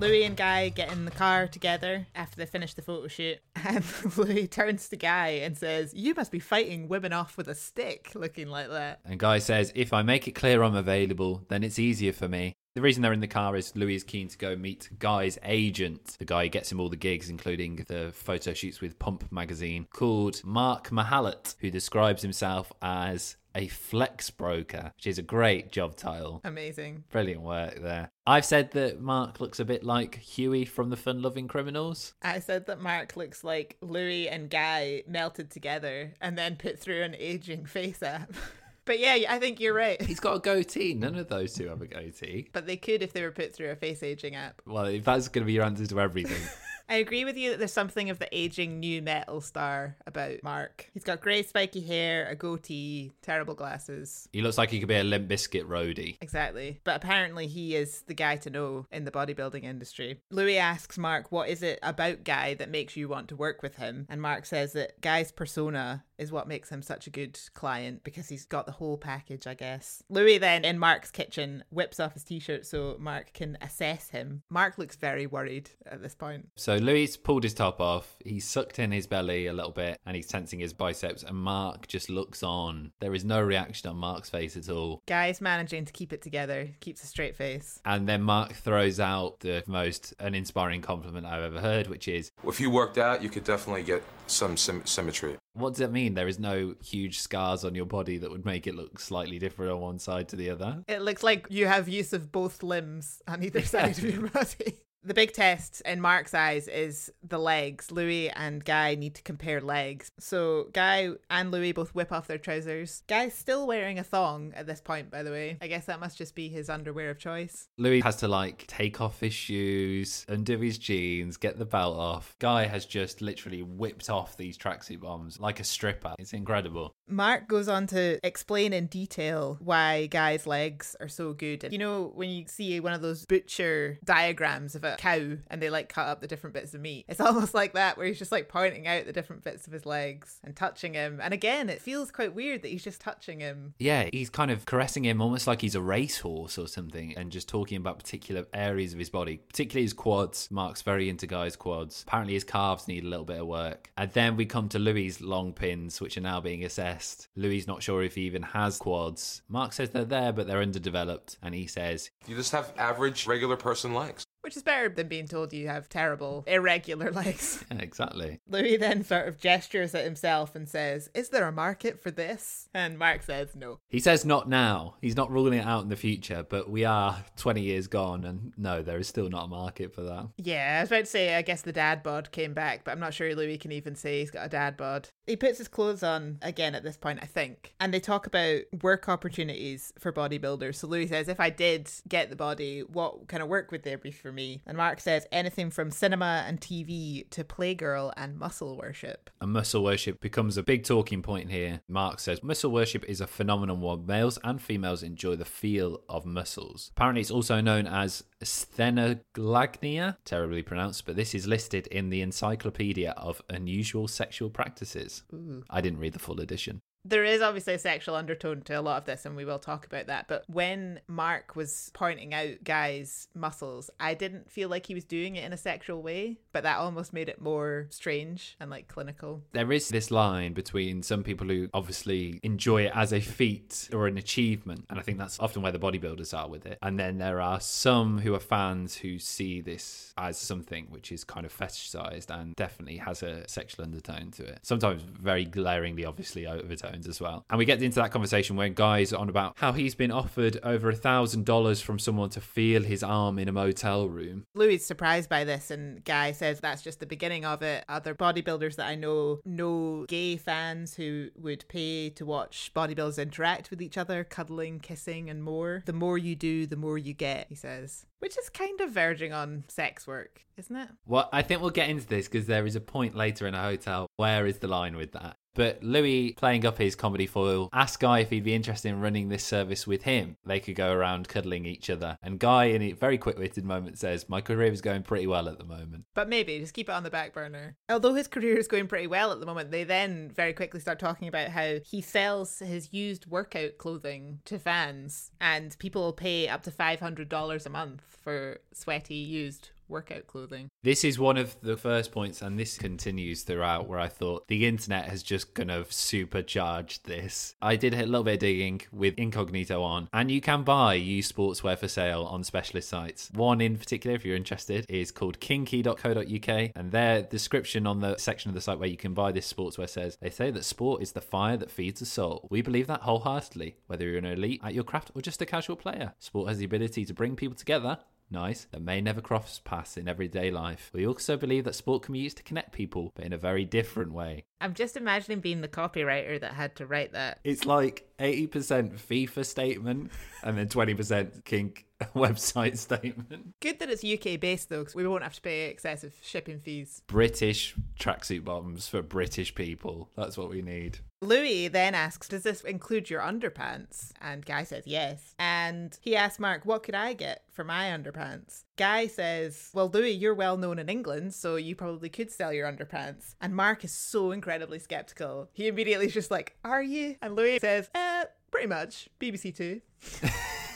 Louis 0.00 0.22
and 0.22 0.36
Guy 0.36 0.68
get 0.68 0.92
in 0.92 1.04
the 1.04 1.10
car 1.10 1.48
together 1.48 2.06
after 2.14 2.36
they 2.36 2.46
finish 2.46 2.74
the 2.74 2.82
photo 2.82 3.08
shoot, 3.08 3.38
and 3.56 3.84
Louis 4.16 4.46
turns 4.46 4.88
to 4.90 4.96
Guy 4.96 5.40
and 5.42 5.58
says, 5.58 5.92
You 5.92 6.14
must 6.14 6.30
be 6.30 6.38
fighting 6.38 6.88
women 6.88 7.12
off 7.12 7.36
with 7.36 7.48
a 7.48 7.54
stick 7.54 8.12
looking 8.14 8.48
like 8.48 8.68
that. 8.70 9.00
And 9.04 9.18
Guy 9.18 9.38
says, 9.38 9.72
If 9.74 9.92
I 9.92 10.02
make 10.02 10.28
it 10.28 10.32
clear 10.32 10.62
I'm 10.62 10.76
available, 10.76 11.44
then 11.48 11.64
it's 11.64 11.80
easier 11.80 12.12
for 12.12 12.28
me. 12.28 12.54
The 12.78 12.82
reason 12.82 13.02
they're 13.02 13.12
in 13.12 13.18
the 13.18 13.26
car 13.26 13.56
is 13.56 13.74
Louis 13.74 13.96
is 13.96 14.04
keen 14.04 14.28
to 14.28 14.38
go 14.38 14.54
meet 14.54 14.88
Guy's 15.00 15.36
agent. 15.42 16.14
The 16.20 16.24
guy 16.24 16.44
who 16.44 16.48
gets 16.48 16.70
him 16.70 16.78
all 16.78 16.88
the 16.88 16.94
gigs, 16.94 17.28
including 17.28 17.84
the 17.88 18.12
photo 18.14 18.54
shoots 18.54 18.80
with 18.80 19.00
Pump 19.00 19.32
magazine, 19.32 19.88
called 19.92 20.40
Mark 20.44 20.90
Mahalat, 20.90 21.56
who 21.58 21.72
describes 21.72 22.22
himself 22.22 22.72
as 22.80 23.34
a 23.52 23.66
flex 23.66 24.30
broker, 24.30 24.92
which 24.94 25.08
is 25.08 25.18
a 25.18 25.22
great 25.22 25.72
job 25.72 25.96
title. 25.96 26.40
Amazing. 26.44 27.02
Brilliant 27.10 27.42
work 27.42 27.82
there. 27.82 28.12
I've 28.24 28.44
said 28.44 28.70
that 28.70 29.00
Mark 29.00 29.40
looks 29.40 29.58
a 29.58 29.64
bit 29.64 29.82
like 29.82 30.14
Huey 30.14 30.64
from 30.64 30.90
the 30.90 30.96
Fun 30.96 31.20
Lovin' 31.20 31.48
Criminals. 31.48 32.14
I 32.22 32.38
said 32.38 32.66
that 32.66 32.80
Mark 32.80 33.16
looks 33.16 33.42
like 33.42 33.76
Louis 33.80 34.28
and 34.28 34.48
Guy 34.48 35.02
melted 35.08 35.50
together 35.50 36.14
and 36.20 36.38
then 36.38 36.54
put 36.54 36.78
through 36.78 37.02
an 37.02 37.16
aging 37.18 37.66
face 37.66 38.04
app. 38.04 38.32
But 38.88 39.00
yeah, 39.00 39.18
I 39.28 39.38
think 39.38 39.60
you're 39.60 39.74
right. 39.74 40.00
He's 40.00 40.18
got 40.18 40.36
a 40.36 40.38
goatee. 40.38 40.94
None 40.94 41.16
of 41.16 41.28
those 41.28 41.52
two 41.52 41.68
have 41.68 41.82
a 41.82 41.86
goatee. 41.86 42.48
But 42.54 42.66
they 42.66 42.78
could 42.78 43.02
if 43.02 43.12
they 43.12 43.20
were 43.20 43.30
put 43.30 43.54
through 43.54 43.68
a 43.68 43.76
face 43.76 44.02
aging 44.02 44.34
app. 44.34 44.62
Well, 44.64 44.86
if 44.86 45.04
that's 45.04 45.28
going 45.28 45.42
to 45.42 45.46
be 45.46 45.52
your 45.52 45.64
answer 45.64 45.86
to 45.86 46.00
everything. 46.00 46.40
I 46.88 46.94
agree 46.94 47.26
with 47.26 47.36
you 47.36 47.50
that 47.50 47.58
there's 47.58 47.72
something 47.72 48.08
of 48.08 48.18
the 48.18 48.34
aging 48.34 48.80
nu 48.80 49.02
metal 49.02 49.42
star 49.42 49.96
about 50.06 50.42
Mark. 50.42 50.88
He's 50.94 51.04
got 51.04 51.20
grey 51.20 51.42
spiky 51.42 51.82
hair, 51.82 52.26
a 52.30 52.34
goatee, 52.34 53.12
terrible 53.20 53.54
glasses. 53.54 54.26
he 54.32 54.40
looks 54.40 54.56
like 54.56 54.70
he 54.70 54.78
could 54.78 54.88
be 54.88 54.94
a 54.94 55.04
Limp 55.04 55.28
Bizkit 55.28 55.64
roadie. 55.66 56.16
Exactly. 56.22 56.80
But 56.84 56.96
apparently 56.96 57.46
he 57.46 57.76
is 57.76 58.00
the 58.06 58.14
guy 58.14 58.36
to 58.36 58.48
know 58.48 58.86
in 58.90 59.04
the 59.04 59.10
bodybuilding 59.10 59.64
industry. 59.64 60.22
Louis 60.30 60.56
asks 60.56 60.96
Mark, 60.96 61.30
what 61.30 61.50
is 61.50 61.62
it 61.62 61.78
about 61.82 62.24
Guy 62.24 62.54
that 62.54 62.70
makes 62.70 62.96
you 62.96 63.06
want 63.06 63.28
to 63.28 63.36
work 63.36 63.62
with 63.62 63.76
him? 63.76 64.06
And 64.08 64.22
Mark 64.22 64.46
says 64.46 64.72
that 64.72 64.98
Guy's 65.02 65.30
persona 65.30 66.04
is 66.18 66.32
what 66.32 66.48
makes 66.48 66.68
him 66.70 66.82
such 66.82 67.06
a 67.06 67.10
good 67.10 67.38
client 67.54 68.02
because 68.04 68.28
he's 68.28 68.44
got 68.44 68.66
the 68.66 68.72
whole 68.72 68.96
package, 68.96 69.46
I 69.46 69.54
guess. 69.54 70.02
Louis 70.08 70.38
then 70.38 70.64
in 70.64 70.78
Mark's 70.78 71.10
kitchen 71.10 71.64
whips 71.70 72.00
off 72.00 72.14
his 72.14 72.24
t-shirt 72.24 72.66
so 72.66 72.96
Mark 72.98 73.32
can 73.32 73.56
assess 73.60 74.10
him. 74.10 74.42
Mark 74.50 74.78
looks 74.78 74.96
very 74.96 75.26
worried 75.26 75.70
at 75.86 76.02
this 76.02 76.14
point. 76.14 76.48
So 76.56 76.76
Louis 76.76 77.16
pulled 77.16 77.44
his 77.44 77.54
top 77.54 77.80
off. 77.80 78.16
He's 78.24 78.48
sucked 78.48 78.78
in 78.78 78.92
his 78.92 79.06
belly 79.06 79.46
a 79.46 79.52
little 79.52 79.70
bit 79.72 79.98
and 80.06 80.16
he's 80.16 80.26
tensing 80.26 80.58
his 80.58 80.72
biceps. 80.72 81.22
And 81.22 81.36
Mark 81.36 81.86
just 81.86 82.10
looks 82.10 82.42
on. 82.42 82.92
There 83.00 83.14
is 83.14 83.24
no 83.24 83.40
reaction 83.40 83.88
on 83.90 83.96
Mark's 83.96 84.30
face 84.30 84.56
at 84.56 84.68
all. 84.68 85.02
Guy's 85.06 85.40
managing 85.40 85.84
to 85.84 85.92
keep 85.92 86.12
it 86.12 86.22
together, 86.22 86.68
keeps 86.80 87.02
a 87.02 87.06
straight 87.06 87.36
face. 87.36 87.80
And 87.84 88.08
then 88.08 88.22
Mark 88.22 88.52
throws 88.52 89.00
out 89.00 89.40
the 89.40 89.62
most 89.66 90.14
uninspiring 90.18 90.82
compliment 90.82 91.26
I've 91.26 91.42
ever 91.42 91.60
heard, 91.60 91.86
which 91.86 92.08
is, 92.08 92.30
If 92.44 92.60
you 92.60 92.70
worked 92.70 92.98
out, 92.98 93.22
you 93.22 93.28
could 93.28 93.44
definitely 93.44 93.82
get 93.82 94.02
some 94.26 94.56
sym- 94.56 94.84
symmetry. 94.86 95.36
What 95.58 95.70
does 95.70 95.78
that 95.78 95.92
mean? 95.92 96.14
There 96.14 96.28
is 96.28 96.38
no 96.38 96.74
huge 96.82 97.18
scars 97.18 97.64
on 97.64 97.74
your 97.74 97.86
body 97.86 98.18
that 98.18 98.30
would 98.30 98.44
make 98.44 98.66
it 98.66 98.74
look 98.74 99.00
slightly 99.00 99.38
different 99.38 99.72
on 99.72 99.80
one 99.80 99.98
side 99.98 100.28
to 100.28 100.36
the 100.36 100.50
other? 100.50 100.84
It 100.86 101.02
looks 101.02 101.22
like 101.22 101.46
you 101.50 101.66
have 101.66 101.88
use 101.88 102.12
of 102.12 102.30
both 102.30 102.62
limbs 102.62 103.22
on 103.26 103.42
either 103.42 103.62
side 103.62 103.98
of 103.98 104.04
your 104.04 104.28
body. 104.28 104.78
The 105.04 105.14
big 105.14 105.32
test 105.32 105.80
in 105.86 106.00
Mark's 106.00 106.34
eyes 106.34 106.66
is 106.68 107.10
the 107.26 107.38
legs. 107.38 107.92
Louis 107.92 108.30
and 108.30 108.64
Guy 108.64 108.94
need 108.94 109.14
to 109.14 109.22
compare 109.22 109.60
legs. 109.60 110.10
So 110.18 110.68
Guy 110.72 111.10
and 111.30 111.50
Louis 111.50 111.72
both 111.72 111.94
whip 111.94 112.10
off 112.12 112.26
their 112.26 112.36
trousers. 112.38 113.04
Guy's 113.06 113.34
still 113.34 113.66
wearing 113.66 113.98
a 113.98 114.04
thong 114.04 114.52
at 114.56 114.66
this 114.66 114.80
point, 114.80 115.10
by 115.10 115.22
the 115.22 115.30
way. 115.30 115.56
I 115.62 115.68
guess 115.68 115.86
that 115.86 116.00
must 116.00 116.18
just 116.18 116.34
be 116.34 116.48
his 116.48 116.68
underwear 116.68 117.10
of 117.10 117.18
choice. 117.18 117.68
Louis 117.78 118.00
has 118.00 118.16
to 118.16 118.28
like 118.28 118.66
take 118.66 119.00
off 119.00 119.20
his 119.20 119.32
shoes, 119.32 120.26
undo 120.28 120.58
his 120.58 120.78
jeans, 120.78 121.36
get 121.36 121.58
the 121.58 121.64
belt 121.64 121.96
off. 121.96 122.34
Guy 122.40 122.66
has 122.66 122.84
just 122.84 123.22
literally 123.22 123.62
whipped 123.62 124.10
off 124.10 124.36
these 124.36 124.58
tracksuit 124.58 125.00
bombs 125.00 125.38
like 125.38 125.60
a 125.60 125.64
stripper. 125.64 126.14
It's 126.18 126.32
incredible. 126.32 126.92
Mark 127.06 127.48
goes 127.48 127.68
on 127.68 127.86
to 127.88 128.18
explain 128.26 128.72
in 128.72 128.86
detail 128.86 129.58
why 129.60 130.06
Guy's 130.06 130.46
legs 130.46 130.96
are 131.00 131.08
so 131.08 131.32
good. 131.32 131.66
You 131.70 131.78
know, 131.78 132.12
when 132.14 132.30
you 132.30 132.44
see 132.48 132.78
one 132.80 132.92
of 132.92 133.00
those 133.00 133.24
butcher 133.24 133.98
diagrams 134.04 134.74
of 134.74 134.84
a 134.94 134.96
cow 134.96 135.36
and 135.50 135.62
they 135.62 135.70
like 135.70 135.88
cut 135.88 136.08
up 136.08 136.20
the 136.20 136.26
different 136.26 136.54
bits 136.54 136.74
of 136.74 136.80
meat, 136.80 137.04
it's 137.08 137.20
almost 137.28 137.54
like 137.54 137.74
that 137.74 137.96
where 137.96 138.06
he's 138.06 138.18
just 138.18 138.32
like 138.32 138.48
pointing 138.48 138.86
out 138.86 139.06
the 139.06 139.12
different 139.12 139.44
bits 139.44 139.66
of 139.66 139.72
his 139.72 139.86
legs 139.86 140.40
and 140.44 140.56
touching 140.56 140.94
him. 140.94 141.20
And 141.22 141.32
again, 141.32 141.68
it 141.68 141.80
feels 141.80 142.10
quite 142.10 142.34
weird 142.34 142.62
that 142.62 142.68
he's 142.68 142.84
just 142.84 143.00
touching 143.00 143.40
him. 143.40 143.74
Yeah, 143.78 144.08
he's 144.12 144.30
kind 144.30 144.50
of 144.50 144.66
caressing 144.66 145.04
him 145.04 145.20
almost 145.20 145.46
like 145.46 145.60
he's 145.60 145.74
a 145.74 145.80
racehorse 145.80 146.58
or 146.58 146.68
something 146.68 147.14
and 147.16 147.30
just 147.30 147.48
talking 147.48 147.76
about 147.76 147.98
particular 147.98 148.46
areas 148.52 148.92
of 148.92 148.98
his 148.98 149.10
body, 149.10 149.38
particularly 149.48 149.84
his 149.84 149.92
quads. 149.92 150.48
Mark's 150.50 150.82
very 150.82 151.08
into 151.08 151.26
Guy's 151.26 151.56
quads. 151.56 152.04
Apparently, 152.06 152.34
his 152.34 152.44
calves 152.44 152.88
need 152.88 153.04
a 153.04 153.08
little 153.08 153.24
bit 153.24 153.40
of 153.40 153.46
work. 153.46 153.90
And 153.96 154.10
then 154.12 154.36
we 154.36 154.46
come 154.46 154.68
to 154.70 154.78
Louis's 154.78 155.20
long 155.20 155.52
pins, 155.52 156.00
which 156.00 156.16
are 156.16 156.22
now 156.22 156.40
being 156.40 156.64
assessed. 156.64 157.28
Louis 157.36 157.66
not 157.66 157.82
sure 157.82 158.02
if 158.02 158.14
he 158.14 158.22
even 158.22 158.42
has 158.42 158.78
quads. 158.78 159.42
Mark 159.48 159.72
says 159.72 159.90
they're 159.90 160.04
there, 160.04 160.32
but 160.32 160.46
they're 160.46 160.62
underdeveloped. 160.62 161.36
And 161.42 161.54
he 161.54 161.66
says, 161.66 162.10
You 162.26 162.34
just 162.34 162.52
have 162.52 162.72
average, 162.76 163.26
regular 163.26 163.56
person 163.56 163.94
legs. 163.94 164.24
Which 164.40 164.56
is 164.56 164.62
better 164.62 164.88
than 164.88 165.08
being 165.08 165.26
told 165.26 165.52
you 165.52 165.68
have 165.68 165.88
terrible, 165.88 166.44
irregular 166.46 167.10
legs. 167.10 167.64
yeah, 167.70 167.78
exactly. 167.80 168.40
Louis 168.48 168.76
then 168.76 169.04
sort 169.04 169.28
of 169.28 169.40
gestures 169.40 169.94
at 169.94 170.04
himself 170.04 170.54
and 170.54 170.68
says, 170.68 171.10
Is 171.14 171.28
there 171.30 171.46
a 171.46 171.52
market 171.52 172.00
for 172.02 172.10
this? 172.10 172.68
And 172.72 172.98
Mark 172.98 173.22
says, 173.22 173.54
No. 173.54 173.80
He 173.88 174.00
says 174.00 174.24
not 174.24 174.48
now. 174.48 174.94
He's 175.00 175.16
not 175.16 175.30
ruling 175.30 175.58
it 175.58 175.66
out 175.66 175.82
in 175.82 175.88
the 175.88 175.96
future, 175.96 176.46
but 176.48 176.70
we 176.70 176.84
are 176.84 177.24
20 177.36 177.60
years 177.60 177.86
gone, 177.88 178.24
and 178.24 178.52
no, 178.56 178.82
there 178.82 178.98
is 178.98 179.08
still 179.08 179.28
not 179.28 179.44
a 179.44 179.48
market 179.48 179.94
for 179.94 180.02
that. 180.02 180.28
Yeah, 180.38 180.76
I 180.78 180.82
was 180.82 180.90
about 180.90 181.00
to 181.00 181.06
say, 181.06 181.34
I 181.34 181.42
guess 181.42 181.62
the 181.62 181.72
dad 181.72 182.02
bod 182.02 182.30
came 182.30 182.54
back, 182.54 182.84
but 182.84 182.92
I'm 182.92 183.00
not 183.00 183.14
sure 183.14 183.34
Louis 183.34 183.58
can 183.58 183.72
even 183.72 183.94
say 183.96 184.20
he's 184.20 184.30
got 184.30 184.46
a 184.46 184.48
dad 184.48 184.76
bod. 184.76 185.08
He 185.26 185.36
puts 185.36 185.58
his 185.58 185.68
clothes 185.68 186.02
on 186.02 186.38
again 186.42 186.74
at 186.74 186.84
this 186.84 186.96
point, 186.96 187.18
I 187.22 187.26
think. 187.26 187.74
And 187.80 187.92
they 187.92 188.00
talk 188.00 188.26
about 188.26 188.62
work 188.82 189.08
opportunities 189.08 189.92
for 189.98 190.12
bodybuilders. 190.12 190.76
So 190.76 190.86
Louis 190.86 191.08
says, 191.08 191.28
If 191.28 191.40
I 191.40 191.50
did 191.50 191.90
get 192.08 192.30
the 192.30 192.36
body, 192.36 192.80
what 192.80 193.28
kind 193.28 193.42
of 193.42 193.48
work 193.48 193.70
would 193.70 193.82
there 193.82 193.98
be 193.98 194.10
for 194.10 194.27
me? 194.32 194.62
And 194.66 194.76
Mark 194.76 195.00
says, 195.00 195.26
Anything 195.32 195.70
from 195.70 195.90
cinema 195.90 196.44
and 196.46 196.60
TV 196.60 197.28
to 197.30 197.44
playgirl 197.44 198.12
and 198.16 198.38
muscle 198.38 198.76
worship. 198.76 199.30
And 199.40 199.52
muscle 199.52 199.84
worship 199.84 200.20
becomes 200.20 200.56
a 200.56 200.62
big 200.62 200.84
talking 200.84 201.22
point 201.22 201.50
here. 201.50 201.80
Mark 201.88 202.20
says 202.20 202.42
muscle 202.42 202.70
worship 202.70 203.04
is 203.06 203.20
a 203.20 203.26
phenomenon 203.26 203.80
where 203.80 203.96
males 203.96 204.38
and 204.44 204.60
females 204.60 205.02
enjoy 205.02 205.36
the 205.36 205.44
feel 205.44 206.02
of 206.08 206.24
muscles. 206.24 206.90
Apparently, 206.96 207.20
it's 207.20 207.30
also 207.30 207.60
known 207.60 207.86
as 207.86 208.24
sthenolagnia, 208.42 210.16
terribly 210.24 210.62
pronounced, 210.62 211.06
but 211.06 211.16
this 211.16 211.34
is 211.34 211.46
listed 211.46 211.86
in 211.88 212.10
the 212.10 212.22
Encyclopedia 212.22 213.12
of 213.12 213.42
Unusual 213.48 214.08
Sexual 214.08 214.50
Practices. 214.50 215.22
I 215.70 215.80
didn't 215.80 215.98
read 216.00 216.12
the 216.12 216.18
full 216.18 216.40
edition. 216.40 216.80
There 217.04 217.24
is 217.24 217.40
obviously 217.40 217.74
a 217.74 217.78
sexual 217.78 218.16
undertone 218.16 218.62
to 218.62 218.74
a 218.74 218.82
lot 218.82 218.98
of 218.98 219.04
this, 219.06 219.24
and 219.24 219.36
we 219.36 219.44
will 219.44 219.58
talk 219.58 219.86
about 219.86 220.08
that. 220.08 220.28
But 220.28 220.44
when 220.48 221.00
Mark 221.08 221.56
was 221.56 221.90
pointing 221.94 222.34
out 222.34 222.64
Guy's 222.64 223.28
muscles, 223.34 223.90
I 223.98 224.14
didn't 224.14 224.50
feel 224.50 224.68
like 224.68 224.86
he 224.86 224.94
was 224.94 225.04
doing 225.04 225.36
it 225.36 225.44
in 225.44 225.52
a 225.52 225.56
sexual 225.56 226.02
way, 226.02 226.38
but 226.52 226.64
that 226.64 226.78
almost 226.78 227.12
made 227.12 227.28
it 227.28 227.40
more 227.40 227.86
strange 227.90 228.56
and 228.60 228.70
like 228.70 228.88
clinical. 228.88 229.42
There 229.52 229.72
is 229.72 229.88
this 229.88 230.10
line 230.10 230.52
between 230.52 231.02
some 231.02 231.22
people 231.22 231.46
who 231.46 231.68
obviously 231.72 232.40
enjoy 232.42 232.82
it 232.82 232.92
as 232.94 233.12
a 233.12 233.20
feat 233.20 233.88
or 233.92 234.06
an 234.06 234.18
achievement, 234.18 234.84
and 234.90 234.98
I 234.98 235.02
think 235.02 235.18
that's 235.18 235.38
often 235.40 235.62
where 235.62 235.72
the 235.72 235.78
bodybuilders 235.78 236.36
are 236.36 236.48
with 236.48 236.66
it. 236.66 236.78
And 236.82 236.98
then 236.98 237.18
there 237.18 237.40
are 237.40 237.60
some 237.60 238.18
who 238.18 238.34
are 238.34 238.40
fans 238.40 238.96
who 238.96 239.18
see 239.18 239.60
this 239.60 240.12
as 240.18 240.36
something 240.36 240.86
which 240.90 241.12
is 241.12 241.24
kind 241.24 241.46
of 241.46 241.56
fetishized 241.56 242.30
and 242.30 242.54
definitely 242.56 242.98
has 242.98 243.22
a 243.22 243.48
sexual 243.48 243.84
undertone 243.84 244.30
to 244.32 244.44
it. 244.44 244.58
Sometimes 244.62 245.02
very 245.02 245.44
glaringly, 245.44 246.04
obviously, 246.04 246.46
overtones 246.88 247.06
as 247.06 247.20
well. 247.20 247.44
And 247.50 247.58
we 247.58 247.64
get 247.64 247.82
into 247.82 248.00
that 248.00 248.10
conversation 248.10 248.56
where 248.56 248.68
Guy's 248.68 249.12
on 249.12 249.28
about 249.28 249.54
how 249.56 249.72
he's 249.72 249.94
been 249.94 250.10
offered 250.10 250.58
over 250.62 250.88
a 250.90 250.94
thousand 250.94 251.44
dollars 251.44 251.80
from 251.80 251.98
someone 251.98 252.30
to 252.30 252.40
feel 252.40 252.82
his 252.82 253.02
arm 253.02 253.38
in 253.38 253.48
a 253.48 253.52
motel 253.52 254.08
room. 254.08 254.44
Louis 254.54 254.76
is 254.76 254.86
surprised 254.86 255.28
by 255.28 255.44
this, 255.44 255.70
and 255.70 256.04
Guy 256.04 256.32
says 256.32 256.60
that's 256.60 256.82
just 256.82 257.00
the 257.00 257.06
beginning 257.06 257.44
of 257.44 257.62
it. 257.62 257.84
Other 257.88 258.14
bodybuilders 258.14 258.76
that 258.76 258.86
I 258.86 258.94
know 258.94 259.40
know 259.44 260.06
gay 260.08 260.36
fans 260.36 260.94
who 260.94 261.28
would 261.36 261.64
pay 261.68 262.10
to 262.10 262.26
watch 262.26 262.72
bodybuilders 262.74 263.20
interact 263.20 263.70
with 263.70 263.82
each 263.82 263.98
other, 263.98 264.24
cuddling, 264.24 264.80
kissing, 264.80 265.30
and 265.30 265.42
more. 265.42 265.82
The 265.86 265.92
more 265.92 266.18
you 266.18 266.36
do, 266.36 266.66
the 266.66 266.76
more 266.76 266.98
you 266.98 267.14
get, 267.14 267.46
he 267.48 267.54
says. 267.54 268.06
Which 268.20 268.36
is 268.36 268.48
kind 268.48 268.80
of 268.80 268.90
verging 268.90 269.32
on 269.32 269.64
sex 269.68 270.06
work, 270.06 270.42
isn't 270.56 270.74
it? 270.74 270.88
Well, 271.06 271.28
I 271.32 271.42
think 271.42 271.60
we'll 271.60 271.70
get 271.70 271.88
into 271.88 272.06
this 272.06 272.26
because 272.26 272.46
there 272.46 272.66
is 272.66 272.74
a 272.74 272.80
point 272.80 273.14
later 273.14 273.46
in 273.46 273.54
a 273.54 273.62
hotel. 273.62 274.08
Where 274.16 274.44
is 274.46 274.58
the 274.58 274.66
line 274.66 274.96
with 274.96 275.12
that? 275.12 275.36
But 275.58 275.82
Louis, 275.82 276.34
playing 276.34 276.64
up 276.64 276.78
his 276.78 276.94
comedy 276.94 277.26
foil, 277.26 277.68
asked 277.72 277.98
Guy 277.98 278.20
if 278.20 278.30
he'd 278.30 278.44
be 278.44 278.54
interested 278.54 278.90
in 278.90 279.00
running 279.00 279.28
this 279.28 279.42
service 279.42 279.88
with 279.88 280.04
him. 280.04 280.36
They 280.46 280.60
could 280.60 280.76
go 280.76 280.92
around 280.92 281.26
cuddling 281.26 281.66
each 281.66 281.90
other. 281.90 282.16
And 282.22 282.38
Guy, 282.38 282.66
in 282.66 282.80
a 282.80 282.92
very 282.92 283.18
quick 283.18 283.36
witted 283.36 283.64
moment, 283.64 283.98
says, 283.98 284.28
My 284.28 284.40
career 284.40 284.70
is 284.70 284.80
going 284.80 285.02
pretty 285.02 285.26
well 285.26 285.48
at 285.48 285.58
the 285.58 285.64
moment. 285.64 286.04
But 286.14 286.28
maybe 286.28 286.60
just 286.60 286.74
keep 286.74 286.88
it 286.88 286.92
on 286.92 287.02
the 287.02 287.10
back 287.10 287.32
burner. 287.32 287.74
Although 287.90 288.14
his 288.14 288.28
career 288.28 288.56
is 288.56 288.68
going 288.68 288.86
pretty 288.86 289.08
well 289.08 289.32
at 289.32 289.40
the 289.40 289.46
moment, 289.46 289.72
they 289.72 289.82
then 289.82 290.30
very 290.32 290.52
quickly 290.52 290.78
start 290.78 291.00
talking 291.00 291.26
about 291.26 291.48
how 291.48 291.78
he 291.84 292.02
sells 292.02 292.60
his 292.60 292.92
used 292.92 293.26
workout 293.26 293.78
clothing 293.78 294.38
to 294.44 294.60
fans, 294.60 295.32
and 295.40 295.76
people 295.80 296.12
pay 296.12 296.46
up 296.46 296.62
to 296.62 296.70
$500 296.70 297.66
a 297.66 297.68
month 297.68 298.02
for 298.22 298.58
sweaty 298.72 299.16
used 299.16 299.70
workout 299.88 300.26
clothing. 300.26 300.68
This 300.82 301.04
is 301.04 301.18
one 301.18 301.36
of 301.36 301.60
the 301.60 301.76
first 301.76 302.12
points, 302.12 302.42
and 302.42 302.58
this 302.58 302.78
continues 302.78 303.42
throughout, 303.42 303.88
where 303.88 303.98
I 303.98 304.08
thought 304.08 304.46
the 304.48 304.66
internet 304.66 305.06
has 305.06 305.22
just 305.22 305.54
kind 305.54 305.70
of 305.70 305.92
supercharged 305.92 307.06
this. 307.06 307.54
I 307.60 307.76
did 307.76 307.94
a 307.94 308.04
little 308.06 308.24
bit 308.24 308.34
of 308.34 308.40
digging 308.40 308.82
with 308.92 309.14
incognito 309.18 309.82
on, 309.82 310.08
and 310.12 310.30
you 310.30 310.40
can 310.40 310.62
buy 310.62 310.94
used 310.94 311.34
sportswear 311.34 311.78
for 311.78 311.88
sale 311.88 312.24
on 312.24 312.44
specialist 312.44 312.88
sites. 312.88 313.30
One 313.34 313.60
in 313.60 313.76
particular, 313.76 314.14
if 314.16 314.24
you're 314.24 314.36
interested, 314.36 314.86
is 314.88 315.10
called 315.10 315.40
kinky.co.uk, 315.40 316.70
and 316.74 316.92
their 316.92 317.22
description 317.22 317.86
on 317.86 318.00
the 318.00 318.16
section 318.16 318.50
of 318.50 318.54
the 318.54 318.60
site 318.60 318.78
where 318.78 318.88
you 318.88 318.96
can 318.96 319.14
buy 319.14 319.32
this 319.32 319.52
sportswear 319.52 319.88
says 319.88 320.16
they 320.20 320.30
say 320.30 320.50
that 320.50 320.64
sport 320.64 321.02
is 321.02 321.12
the 321.12 321.20
fire 321.20 321.56
that 321.56 321.70
feeds 321.70 322.00
the 322.00 322.06
soul. 322.06 322.46
We 322.50 322.62
believe 322.62 322.86
that 322.86 323.02
wholeheartedly, 323.02 323.76
whether 323.86 324.04
you're 324.04 324.18
an 324.18 324.24
elite 324.24 324.60
at 324.62 324.74
your 324.74 324.84
craft 324.84 325.10
or 325.14 325.22
just 325.22 325.42
a 325.42 325.46
casual 325.46 325.76
player. 325.76 326.14
Sport 326.18 326.48
has 326.48 326.58
the 326.58 326.64
ability 326.64 327.04
to 327.04 327.14
bring 327.14 327.36
people 327.36 327.56
together 327.56 327.98
nice, 328.30 328.66
that 328.70 328.82
may 328.82 329.00
never 329.00 329.20
cross 329.20 329.60
paths 329.64 329.96
in 329.96 330.08
everyday 330.08 330.50
life. 330.50 330.90
We 330.92 331.06
also 331.06 331.36
believe 331.36 331.64
that 331.64 331.74
sport 331.74 332.02
can 332.02 332.12
be 332.12 332.18
used 332.18 332.36
to 332.38 332.42
connect 332.42 332.72
people, 332.72 333.12
but 333.14 333.24
in 333.24 333.32
a 333.32 333.38
very 333.38 333.64
different 333.64 334.12
way. 334.12 334.44
I'm 334.60 334.74
just 334.74 334.96
imagining 334.96 335.40
being 335.40 335.60
the 335.60 335.68
copywriter 335.68 336.40
that 336.40 336.52
had 336.52 336.76
to 336.76 336.86
write 336.86 337.12
that. 337.12 337.40
It's 337.44 337.64
like 337.64 338.08
80% 338.18 338.98
FIFA 338.98 339.44
statement 339.44 340.10
and 340.42 340.58
then 340.58 340.68
20% 340.68 341.44
kink 341.44 341.86
website 342.14 342.78
statement. 342.78 343.54
Good 343.60 343.78
that 343.78 343.90
it's 343.90 344.04
UK 344.04 344.40
based 344.40 344.68
though, 344.68 344.80
because 344.80 344.94
we 344.94 345.06
won't 345.06 345.22
have 345.22 345.34
to 345.34 345.40
pay 345.40 345.68
excessive 345.68 346.14
shipping 346.22 346.60
fees. 346.60 347.02
British 347.06 347.74
tracksuit 347.98 348.44
bottoms 348.44 348.88
for 348.88 349.02
British 349.02 349.54
people. 349.54 350.10
That's 350.16 350.36
what 350.36 350.50
we 350.50 350.62
need. 350.62 350.98
Louis 351.20 351.68
then 351.68 351.94
asks, 351.94 352.28
Does 352.28 352.44
this 352.44 352.60
include 352.60 353.10
your 353.10 353.20
underpants? 353.20 354.12
And 354.20 354.46
Guy 354.46 354.62
says 354.62 354.84
yes. 354.86 355.34
And 355.38 355.98
he 356.00 356.14
asks 356.14 356.38
Mark, 356.38 356.64
What 356.64 356.82
could 356.84 356.94
I 356.94 357.12
get 357.12 357.42
for 357.50 357.64
my 357.64 357.86
underpants? 357.86 358.64
Guy 358.76 359.08
says, 359.08 359.70
Well, 359.74 359.88
Louis, 359.88 360.12
you're 360.12 360.34
well 360.34 360.56
known 360.56 360.78
in 360.78 360.88
England, 360.88 361.34
so 361.34 361.56
you 361.56 361.74
probably 361.74 362.08
could 362.08 362.30
sell 362.30 362.52
your 362.52 362.70
underpants. 362.70 363.34
And 363.40 363.54
Mark 363.54 363.84
is 363.84 363.92
so 363.92 364.30
incredibly 364.30 364.78
skeptical. 364.78 365.48
He 365.52 365.66
immediately 365.66 366.06
is 366.06 366.14
just 366.14 366.30
like, 366.30 366.56
Are 366.64 366.82
you? 366.82 367.16
And 367.20 367.34
Louis 367.34 367.58
says, 367.58 367.90
Uh, 367.94 368.24
pretty 368.50 368.68
much. 368.68 369.08
BBC 369.20 369.54
Two. 369.56 369.80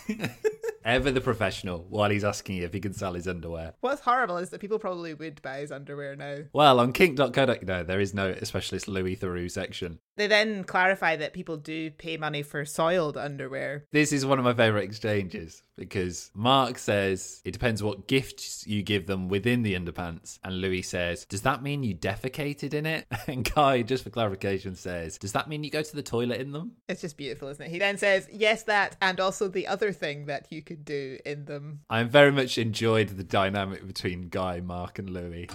Ever 0.85 1.11
the 1.11 1.21
professional 1.21 1.87
while 1.89 2.11
he's 2.11 2.25
asking 2.25 2.57
you 2.57 2.65
if 2.65 2.73
he 2.73 2.81
can 2.81 2.93
sell 2.93 3.15
his 3.15 3.29
underwear. 3.29 3.75
What's 3.81 4.03
horrible 4.03 4.39
is 4.39 4.51
that 4.51 4.61
people 4.61 4.79
probably 4.79 5.15
would 5.15 5.41
buy 5.43 5.59
his 5.59 5.73
underwear 5.73 6.17
now. 6.17 6.39
Well, 6.53 6.81
on 6.81 6.93
kink.co.uk, 6.93 7.63
no, 7.63 7.85
there 7.85 8.01
is 8.01 8.15
no 8.15 8.35
specialist 8.43 8.89
Louis 8.89 9.17
Theroux 9.17 9.51
section. 9.51 9.99
They 10.17 10.27
then 10.27 10.65
clarify 10.65 11.17
that 11.17 11.33
people 11.33 11.57
do 11.57 11.91
pay 11.91 12.17
money 12.17 12.43
for 12.43 12.65
soiled 12.65 13.17
underwear. 13.17 13.87
This 13.93 14.13
is 14.13 14.27
one 14.27 14.39
of 14.39 14.45
my 14.45 14.53
favourite 14.55 14.85
exchanges 14.85 15.63
because 15.77 16.31
Mark 16.35 16.79
says 16.79 17.41
it 17.45 17.53
depends 17.53 17.83
what 17.83 18.07
gifts 18.07 18.67
you 18.67 18.83
give 18.83 19.07
them 19.07 19.29
within 19.29 19.63
the 19.63 19.75
underpants. 19.75 20.39
And 20.45 20.61
Louis 20.61 20.83
says, 20.83 21.25
Does 21.25 21.43
that 21.43 21.63
mean 21.63 21.83
you 21.83 21.95
defecated 21.95 22.75
in 22.75 22.87
it? 22.87 23.07
And 23.27 23.51
Guy, 23.55 23.83
just 23.83 24.05
for 24.05 24.11
clarification, 24.11 24.75
says, 24.75 25.17
Does 25.17 25.33
that 25.33 25.49
mean 25.49 25.65
you 25.65 25.71
go 25.71 25.83
to 25.83 25.97
the 25.97 26.03
toilet 26.03 26.41
in 26.41 26.53
them? 26.53 26.73
It's 26.89 27.01
just 27.01 27.17
beautiful, 27.17 27.49
isn't 27.49 27.65
it? 27.65 27.71
He 27.71 27.79
then 27.79 27.97
says, 27.97 28.29
Yes, 28.33 28.65
that, 28.65 28.97
and 29.01 29.21
also 29.21 29.49
the 29.49 29.69
other 29.69 29.93
thing 29.93 30.27
that 30.27 30.47
you 30.51 30.61
could 30.63 30.72
could 30.73 30.85
do 30.85 31.19
in 31.27 31.45
them. 31.45 31.81
I 31.91 32.03
very 32.05 32.33
much 32.33 32.57
enjoyed 32.57 33.09
the 33.09 33.25
dynamic 33.25 33.87
between 33.87 34.29
Guy, 34.29 34.61
Mark, 34.61 34.99
and 34.99 35.11
Louis. 35.11 35.49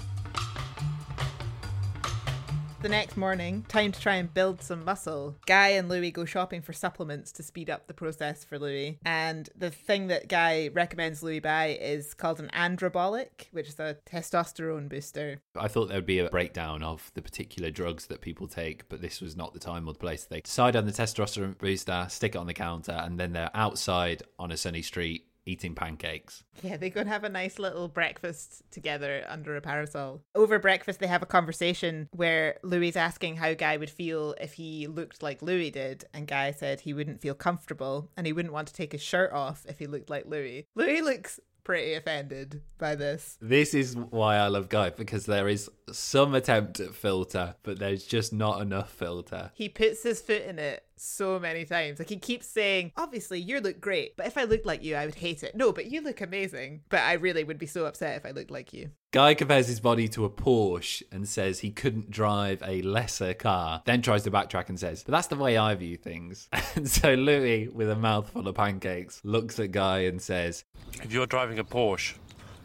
The 2.80 2.90
next 2.90 3.18
morning, 3.18 3.66
time 3.68 3.92
to 3.92 4.00
try 4.00 4.16
and 4.16 4.32
build 4.32 4.62
some 4.62 4.86
muscle. 4.86 5.36
Guy 5.48 5.70
and 5.70 5.90
Louis 5.90 6.12
go 6.12 6.26
shopping 6.26 6.62
for 6.62 6.74
supplements 6.74 7.32
to 7.34 7.44
speed 7.44 7.72
up 7.72 7.88
the 7.88 7.94
process 7.94 8.46
for 8.46 8.60
Louis. 8.60 9.00
And 9.04 9.50
the 9.58 9.72
thing 9.72 10.08
that 10.08 10.28
Guy 10.28 10.70
recommends 10.72 11.24
Louis 11.24 11.40
buy 11.40 11.78
is 11.82 12.14
called 12.14 12.40
an 12.40 12.52
androbolic, 12.54 13.48
which 13.52 13.68
is 13.68 13.80
a 13.80 13.98
testosterone 14.06 14.90
booster. 14.90 15.42
I 15.56 15.68
thought 15.68 15.88
there 15.88 15.98
would 15.98 16.06
be 16.06 16.20
a 16.20 16.30
breakdown 16.30 16.84
of 16.84 17.12
the 17.16 17.24
particular 17.24 17.72
drugs 17.72 18.06
that 18.08 18.22
people 18.22 18.48
take, 18.48 18.88
but 18.90 19.02
this 19.02 19.22
was 19.22 19.36
not 19.36 19.54
the 19.54 19.60
time 19.60 19.88
or 19.88 19.94
the 19.94 20.00
place. 20.00 20.26
They 20.26 20.42
decide 20.42 20.76
on 20.76 20.86
the 20.86 20.92
testosterone 20.92 21.58
booster, 21.58 22.06
stick 22.10 22.36
it 22.36 22.38
on 22.38 22.46
the 22.46 22.54
counter, 22.54 22.92
and 23.04 23.20
then 23.20 23.34
they're 23.34 23.52
outside 23.56 24.22
on 24.38 24.52
a 24.52 24.58
sunny 24.58 24.84
street 24.84 25.27
eating 25.48 25.74
pancakes. 25.74 26.44
Yeah, 26.62 26.78
they 26.78 26.90
go 26.90 27.02
and 27.02 27.10
have 27.10 27.24
a 27.24 27.30
nice 27.30 27.58
little 27.58 27.88
breakfast 27.88 28.64
together 28.72 29.26
under 29.28 29.56
a 29.56 29.62
parasol. 29.62 30.22
Over 30.36 30.60
breakfast, 30.60 31.00
they 31.00 31.08
have 31.08 31.24
a 31.24 31.28
conversation 31.28 32.10
where 32.12 32.58
Louis 32.64 32.90
is 32.90 32.96
asking 32.96 33.38
how 33.38 33.54
Guy 33.54 33.78
would 33.78 33.90
feel 33.90 34.36
if 34.40 34.54
he 34.54 34.88
looked 34.88 35.24
like 35.24 35.42
Louis 35.42 35.72
did, 35.72 36.06
and 36.14 36.28
Guy 36.28 36.52
said 36.52 36.82
he 36.82 36.94
wouldn't 36.94 37.22
feel 37.22 37.34
comfortable 37.34 38.12
and 38.18 38.28
he 38.28 38.34
wouldn't 38.34 38.54
want 38.54 38.68
to 38.68 38.74
take 38.74 38.92
his 38.92 39.02
shirt 39.02 39.32
off 39.32 39.66
if 39.68 39.80
he 39.80 39.88
looked 39.88 40.10
like 40.10 40.26
Louis. 40.26 40.68
Louis 40.76 41.02
looks 41.02 41.40
pretty 41.68 41.94
offended 41.96 42.62
by 42.78 42.96
this. 42.96 43.38
This 43.42 43.74
is 43.74 43.96
why 43.96 44.38
I 44.38 44.48
love 44.48 44.70
Guy 44.70 44.90
because 44.90 45.26
there 45.26 45.50
is 45.50 45.70
some 45.92 46.34
attempt 46.34 46.80
at 46.80 46.96
filter, 46.96 47.56
but 47.64 47.78
there's 47.78 48.06
just 48.06 48.32
not 48.32 48.62
enough 48.62 48.90
filter. 48.90 49.52
He 49.54 49.68
puts 49.68 50.04
his 50.04 50.22
foot 50.22 50.44
in 50.44 50.60
it 50.60 50.87
so 51.00 51.40
many 51.40 51.66
times. 51.66 52.00
Like 52.00 52.10
he 52.10 52.18
keeps 52.18 52.48
saying, 52.48 52.92
obviously 52.98 53.40
you 53.40 53.60
look 53.60 53.80
great, 53.80 54.16
but 54.18 54.28
if 54.28 54.38
I 54.38 54.44
looked 54.44 54.66
like 54.66 54.84
you, 54.84 54.96
I 54.96 55.06
would 55.06 55.16
hate 55.16 55.44
it. 55.44 55.56
No, 55.56 55.72
but 55.72 55.86
you 55.88 56.02
look 56.02 56.22
amazing. 56.22 56.82
But 56.90 57.02
I 57.02 57.14
really 57.14 57.44
would 57.44 57.58
be 57.60 57.66
so 57.66 57.86
upset 57.86 58.18
if 58.18 58.26
I 58.26 58.32
looked 58.32 58.52
like 58.52 58.74
you. 58.74 58.92
Guy 59.12 59.34
compares 59.34 59.68
his 59.68 59.80
body 59.80 60.08
to 60.10 60.26
a 60.26 60.30
Porsche 60.30 61.02
and 61.12 61.28
says 61.28 61.60
he 61.60 61.72
couldn't 61.72 62.12
drive 62.12 62.62
a 62.66 62.82
lesser 62.82 63.34
car, 63.34 63.82
then 63.86 64.02
tries 64.02 64.24
to 64.24 64.32
backtrack 64.32 64.70
and 64.70 64.80
says, 64.80 65.04
But 65.04 65.14
that's 65.14 65.28
the 65.28 65.36
way 65.38 65.58
I 65.58 65.74
view 65.76 65.98
things. 65.98 66.50
And 66.76 66.88
so 66.90 67.14
Louis, 67.14 67.68
with 67.70 67.90
a 67.90 67.96
mouthful 67.96 68.48
of 68.48 68.56
pancakes, 68.56 69.22
looks 69.24 69.60
at 69.60 69.72
Guy 69.72 70.00
and 70.00 70.22
says, 70.22 70.66
If 71.02 71.12
you're 71.12 71.26
driving 71.26 71.58
a 71.58 71.64
Porsche, 71.64 72.16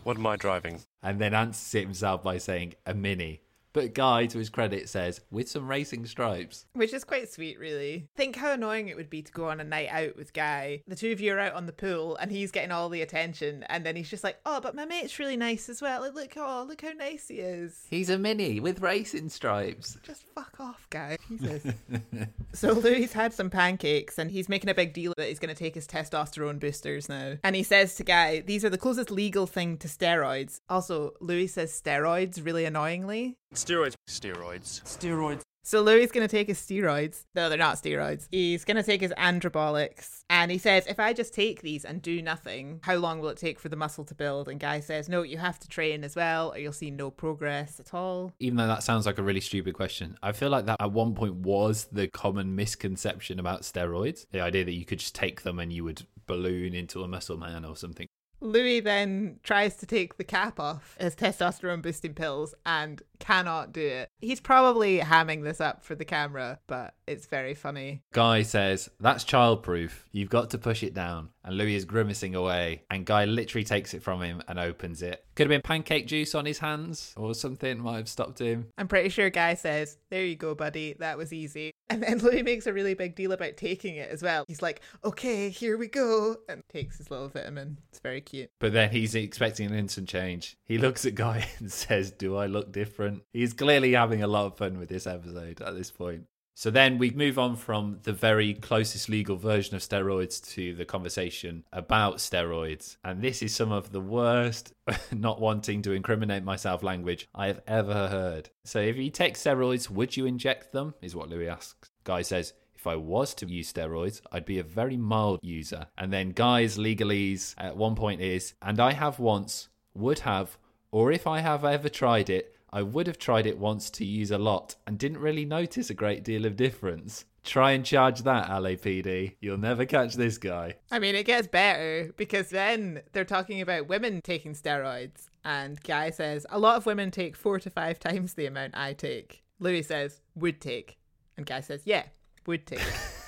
what 0.02 0.16
am 0.16 0.26
I 0.26 0.36
driving? 0.36 0.80
and 1.02 1.20
then 1.20 1.34
answers 1.34 1.74
it 1.74 1.82
himself 1.84 2.22
by 2.22 2.38
saying, 2.38 2.74
A 2.86 2.94
Mini. 2.94 3.40
But 3.72 3.94
Guy, 3.94 4.26
to 4.26 4.38
his 4.38 4.50
credit, 4.50 4.88
says, 4.88 5.20
With 5.30 5.48
some 5.48 5.66
racing 5.68 6.06
stripes. 6.06 6.66
Which 6.74 6.92
is 6.92 7.04
quite 7.04 7.30
sweet, 7.30 7.58
really. 7.58 8.08
Think 8.16 8.36
how 8.36 8.52
annoying 8.52 8.88
it 8.88 8.96
would 8.96 9.10
be 9.10 9.22
to 9.22 9.32
go 9.32 9.48
on 9.48 9.60
a 9.60 9.64
night 9.64 9.88
out 9.90 10.16
with 10.16 10.32
Guy. 10.32 10.82
The 10.86 10.96
two 10.96 11.12
of 11.12 11.20
you 11.20 11.32
are 11.32 11.38
out 11.38 11.54
on 11.54 11.66
the 11.66 11.72
pool 11.72 12.16
and 12.16 12.30
he's 12.30 12.50
getting 12.50 12.72
all 12.72 12.88
the 12.88 13.02
attention, 13.02 13.64
and 13.68 13.84
then 13.84 13.96
he's 13.96 14.10
just 14.10 14.24
like, 14.24 14.38
Oh, 14.44 14.60
but 14.60 14.74
my 14.74 14.84
mate's 14.84 15.18
really 15.18 15.36
nice 15.36 15.68
as 15.68 15.80
well. 15.80 16.00
Like, 16.02 16.14
look, 16.14 16.32
oh, 16.36 16.64
look 16.68 16.82
how 16.82 16.92
nice 16.92 17.28
he 17.28 17.36
is. 17.36 17.86
He's 17.88 18.10
a 18.10 18.18
Mini 18.18 18.60
with 18.60 18.80
racing 18.80 19.30
stripes. 19.30 19.98
Just 20.02 20.24
fuck 20.34 20.56
off, 20.60 20.86
Guy. 20.90 21.16
Jesus. 21.28 21.74
so 22.52 22.72
Louis 22.72 23.12
had 23.12 23.32
some 23.32 23.50
pancakes 23.50 24.18
and 24.18 24.30
he's 24.30 24.48
making 24.48 24.70
a 24.70 24.74
big 24.74 24.92
deal 24.92 25.14
that 25.16 25.28
he's 25.28 25.38
going 25.38 25.54
to 25.54 25.58
take 25.58 25.74
his 25.74 25.86
testosterone 25.86 26.60
boosters 26.60 27.08
now. 27.08 27.36
And 27.42 27.56
he 27.56 27.62
says 27.62 27.94
to 27.96 28.04
Guy, 28.04 28.40
These 28.40 28.64
are 28.64 28.70
the 28.70 28.78
closest 28.78 29.10
legal 29.10 29.46
thing 29.46 29.78
to 29.78 29.88
steroids. 29.88 30.60
Also, 30.68 31.14
Louis 31.20 31.46
says 31.46 31.72
steroids 31.72 32.44
really 32.44 32.64
annoyingly. 32.64 33.38
Steroids. 33.62 33.94
Steroids. 34.08 34.82
Steroids. 34.82 35.42
So 35.62 35.80
Louis 35.82 36.08
going 36.08 36.26
to 36.26 36.36
take 36.36 36.48
his 36.48 36.58
steroids. 36.58 37.26
No, 37.36 37.48
they're 37.48 37.56
not 37.56 37.76
steroids. 37.76 38.26
He's 38.32 38.64
going 38.64 38.76
to 38.76 38.82
take 38.82 39.00
his 39.00 39.12
androbolics. 39.12 40.24
And 40.28 40.50
he 40.50 40.58
says, 40.58 40.88
if 40.88 40.98
I 40.98 41.12
just 41.12 41.32
take 41.32 41.62
these 41.62 41.84
and 41.84 42.02
do 42.02 42.20
nothing, 42.20 42.80
how 42.82 42.96
long 42.96 43.20
will 43.20 43.28
it 43.28 43.36
take 43.38 43.60
for 43.60 43.68
the 43.68 43.76
muscle 43.76 44.04
to 44.06 44.14
build? 44.16 44.48
And 44.48 44.58
Guy 44.58 44.80
says, 44.80 45.08
no, 45.08 45.22
you 45.22 45.38
have 45.38 45.60
to 45.60 45.68
train 45.68 46.02
as 46.02 46.16
well, 46.16 46.52
or 46.52 46.58
you'll 46.58 46.72
see 46.72 46.90
no 46.90 47.12
progress 47.12 47.78
at 47.78 47.94
all. 47.94 48.32
Even 48.40 48.56
though 48.56 48.66
that 48.66 48.82
sounds 48.82 49.06
like 49.06 49.18
a 49.18 49.22
really 49.22 49.40
stupid 49.40 49.74
question, 49.74 50.18
I 50.20 50.32
feel 50.32 50.50
like 50.50 50.66
that 50.66 50.78
at 50.80 50.90
one 50.90 51.14
point 51.14 51.34
was 51.34 51.86
the 51.92 52.08
common 52.08 52.56
misconception 52.56 53.38
about 53.38 53.62
steroids. 53.62 54.26
The 54.32 54.40
idea 54.40 54.64
that 54.64 54.72
you 54.72 54.84
could 54.84 54.98
just 54.98 55.14
take 55.14 55.42
them 55.42 55.60
and 55.60 55.72
you 55.72 55.84
would 55.84 56.04
balloon 56.26 56.74
into 56.74 57.04
a 57.04 57.08
muscle 57.08 57.36
man 57.36 57.64
or 57.64 57.76
something. 57.76 58.08
Louis 58.42 58.80
then 58.80 59.38
tries 59.42 59.76
to 59.76 59.86
take 59.86 60.16
the 60.16 60.24
cap 60.24 60.58
off 60.58 60.96
his 61.00 61.14
testosterone 61.14 61.80
boosting 61.80 62.14
pills 62.14 62.54
and 62.66 63.00
cannot 63.18 63.72
do 63.72 63.80
it. 63.80 64.10
He's 64.20 64.40
probably 64.40 64.98
hamming 64.98 65.44
this 65.44 65.60
up 65.60 65.84
for 65.84 65.94
the 65.94 66.04
camera, 66.04 66.58
but 66.66 66.94
it's 67.06 67.26
very 67.26 67.54
funny. 67.54 68.02
Guy 68.12 68.42
says, 68.42 68.90
That's 69.00 69.24
childproof. 69.24 69.92
You've 70.10 70.30
got 70.30 70.50
to 70.50 70.58
push 70.58 70.82
it 70.82 70.92
down. 70.92 71.30
And 71.44 71.56
Louis 71.56 71.74
is 71.74 71.84
grimacing 71.84 72.34
away. 72.34 72.82
And 72.90 73.04
Guy 73.04 73.24
literally 73.24 73.64
takes 73.64 73.94
it 73.94 74.02
from 74.02 74.22
him 74.22 74.42
and 74.48 74.58
opens 74.58 75.02
it. 75.02 75.24
Could 75.34 75.44
have 75.44 75.50
been 75.50 75.62
pancake 75.62 76.06
juice 76.06 76.34
on 76.34 76.44
his 76.44 76.58
hands 76.58 77.14
or 77.16 77.34
something 77.34 77.80
might 77.80 77.96
have 77.96 78.08
stopped 78.08 78.38
him. 78.38 78.68
I'm 78.78 78.88
pretty 78.88 79.08
sure 79.08 79.30
Guy 79.30 79.54
says, 79.54 79.96
There 80.10 80.24
you 80.24 80.36
go, 80.36 80.54
buddy. 80.54 80.94
That 80.98 81.18
was 81.18 81.32
easy. 81.32 81.72
And 81.92 82.02
then 82.02 82.18
Louis 82.20 82.42
makes 82.42 82.66
a 82.66 82.72
really 82.72 82.94
big 82.94 83.14
deal 83.16 83.32
about 83.32 83.58
taking 83.58 83.96
it 83.96 84.08
as 84.08 84.22
well. 84.22 84.46
He's 84.48 84.62
like, 84.62 84.80
Okay, 85.04 85.50
here 85.50 85.76
we 85.76 85.88
go. 85.88 86.36
And 86.48 86.62
takes 86.72 86.96
his 86.96 87.10
little 87.10 87.28
vitamin. 87.28 87.76
It's 87.90 88.00
very 88.00 88.22
cute. 88.22 88.48
But 88.60 88.72
then 88.72 88.90
he's 88.90 89.14
expecting 89.14 89.66
an 89.66 89.74
instant 89.74 90.08
change. 90.08 90.56
He 90.64 90.78
looks 90.78 91.04
at 91.04 91.14
Guy 91.14 91.46
and 91.58 91.70
says, 91.70 92.10
Do 92.10 92.36
I 92.36 92.46
look 92.46 92.72
different? 92.72 93.24
He's 93.34 93.52
clearly 93.52 93.92
having 93.92 94.22
a 94.22 94.26
lot 94.26 94.46
of 94.46 94.56
fun 94.56 94.78
with 94.78 94.88
this 94.88 95.06
episode 95.06 95.60
at 95.60 95.74
this 95.74 95.90
point. 95.90 96.24
So 96.54 96.70
then 96.70 96.98
we 96.98 97.10
move 97.10 97.38
on 97.38 97.56
from 97.56 97.98
the 98.02 98.12
very 98.12 98.54
closest 98.54 99.08
legal 99.08 99.36
version 99.36 99.74
of 99.74 99.82
steroids 99.82 100.44
to 100.54 100.74
the 100.74 100.84
conversation 100.84 101.64
about 101.72 102.16
steroids. 102.16 102.96
And 103.04 103.22
this 103.22 103.42
is 103.42 103.54
some 103.54 103.72
of 103.72 103.90
the 103.90 104.00
worst, 104.00 104.74
not 105.12 105.40
wanting 105.40 105.82
to 105.82 105.92
incriminate 105.92 106.44
myself 106.44 106.82
language 106.82 107.28
I 107.34 107.46
have 107.46 107.62
ever 107.66 108.08
heard. 108.08 108.50
So 108.64 108.80
if 108.80 108.96
you 108.96 109.10
take 109.10 109.34
steroids, 109.34 109.88
would 109.88 110.16
you 110.16 110.26
inject 110.26 110.72
them? 110.72 110.94
Is 111.00 111.16
what 111.16 111.30
Louis 111.30 111.48
asks. 111.48 111.90
Guy 112.04 112.22
says, 112.22 112.52
if 112.74 112.86
I 112.86 112.96
was 112.96 113.32
to 113.34 113.46
use 113.46 113.72
steroids, 113.72 114.20
I'd 114.32 114.44
be 114.44 114.58
a 114.58 114.64
very 114.64 114.96
mild 114.96 115.38
user. 115.42 115.86
And 115.96 116.12
then 116.12 116.30
Guy's 116.30 116.76
legalese 116.76 117.54
at 117.56 117.76
one 117.76 117.94
point 117.94 118.20
is, 118.20 118.54
and 118.60 118.80
I 118.80 118.92
have 118.92 119.20
once, 119.20 119.68
would 119.94 120.18
have, 120.20 120.58
or 120.90 121.12
if 121.12 121.26
I 121.26 121.40
have 121.40 121.64
ever 121.64 121.88
tried 121.88 122.28
it, 122.28 122.56
I 122.72 122.82
would 122.82 123.06
have 123.06 123.18
tried 123.18 123.46
it 123.46 123.58
once 123.58 123.90
to 123.90 124.04
use 124.04 124.30
a 124.30 124.38
lot 124.38 124.76
and 124.86 124.98
didn't 124.98 125.18
really 125.18 125.44
notice 125.44 125.90
a 125.90 125.94
great 125.94 126.24
deal 126.24 126.46
of 126.46 126.56
difference. 126.56 127.26
Try 127.44 127.72
and 127.72 127.84
charge 127.84 128.22
that, 128.22 128.48
LAPD. 128.48 129.34
You'll 129.40 129.58
never 129.58 129.84
catch 129.84 130.14
this 130.14 130.38
guy. 130.38 130.76
I 130.90 130.98
mean, 130.98 131.14
it 131.14 131.26
gets 131.26 131.48
better 131.48 132.12
because 132.16 132.50
then 132.50 133.02
they're 133.12 133.24
talking 133.24 133.60
about 133.60 133.88
women 133.88 134.20
taking 134.22 134.54
steroids. 134.54 135.28
And 135.44 135.82
Guy 135.82 136.10
says, 136.10 136.46
A 136.50 136.58
lot 136.58 136.76
of 136.76 136.86
women 136.86 137.10
take 137.10 137.36
four 137.36 137.58
to 137.58 137.68
five 137.68 137.98
times 137.98 138.34
the 138.34 138.46
amount 138.46 138.76
I 138.76 138.92
take. 138.92 139.42
Louis 139.58 139.82
says, 139.82 140.20
Would 140.36 140.60
take. 140.60 140.98
And 141.36 141.44
Guy 141.44 141.60
says, 141.60 141.82
Yeah, 141.84 142.04
would 142.46 142.66
take. 142.66 142.80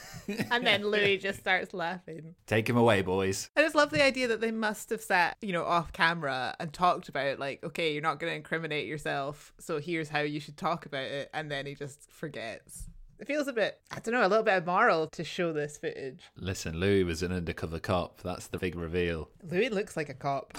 and 0.50 0.66
then 0.66 0.86
Louis 0.86 1.18
just 1.18 1.40
starts 1.40 1.74
laughing. 1.74 2.34
Take 2.46 2.68
him 2.68 2.76
away, 2.76 3.02
boys. 3.02 3.50
I 3.56 3.62
just 3.62 3.74
love 3.74 3.90
the 3.90 4.04
idea 4.04 4.28
that 4.28 4.40
they 4.40 4.50
must 4.50 4.90
have 4.90 5.00
sat, 5.00 5.36
you 5.40 5.52
know, 5.52 5.64
off 5.64 5.92
camera 5.92 6.54
and 6.58 6.72
talked 6.72 7.08
about, 7.08 7.38
like, 7.38 7.62
okay, 7.64 7.92
you're 7.92 8.02
not 8.02 8.18
going 8.20 8.30
to 8.32 8.36
incriminate 8.36 8.86
yourself, 8.86 9.52
so 9.58 9.78
here's 9.78 10.08
how 10.08 10.20
you 10.20 10.40
should 10.40 10.56
talk 10.56 10.86
about 10.86 11.04
it. 11.04 11.30
And 11.32 11.50
then 11.50 11.66
he 11.66 11.74
just 11.74 12.10
forgets. 12.10 12.88
It 13.20 13.28
feels 13.28 13.46
a 13.46 13.52
bit, 13.52 13.78
I 13.92 14.00
don't 14.00 14.12
know, 14.12 14.26
a 14.26 14.28
little 14.28 14.44
bit 14.44 14.62
immoral 14.62 15.06
to 15.08 15.22
show 15.22 15.52
this 15.52 15.78
footage. 15.78 16.24
Listen, 16.36 16.80
Louis 16.80 17.04
was 17.04 17.22
an 17.22 17.32
undercover 17.32 17.78
cop. 17.78 18.20
That's 18.22 18.48
the 18.48 18.58
big 18.58 18.74
reveal. 18.74 19.30
Louis 19.42 19.68
looks 19.68 19.96
like 19.96 20.08
a 20.08 20.14
cop. 20.14 20.58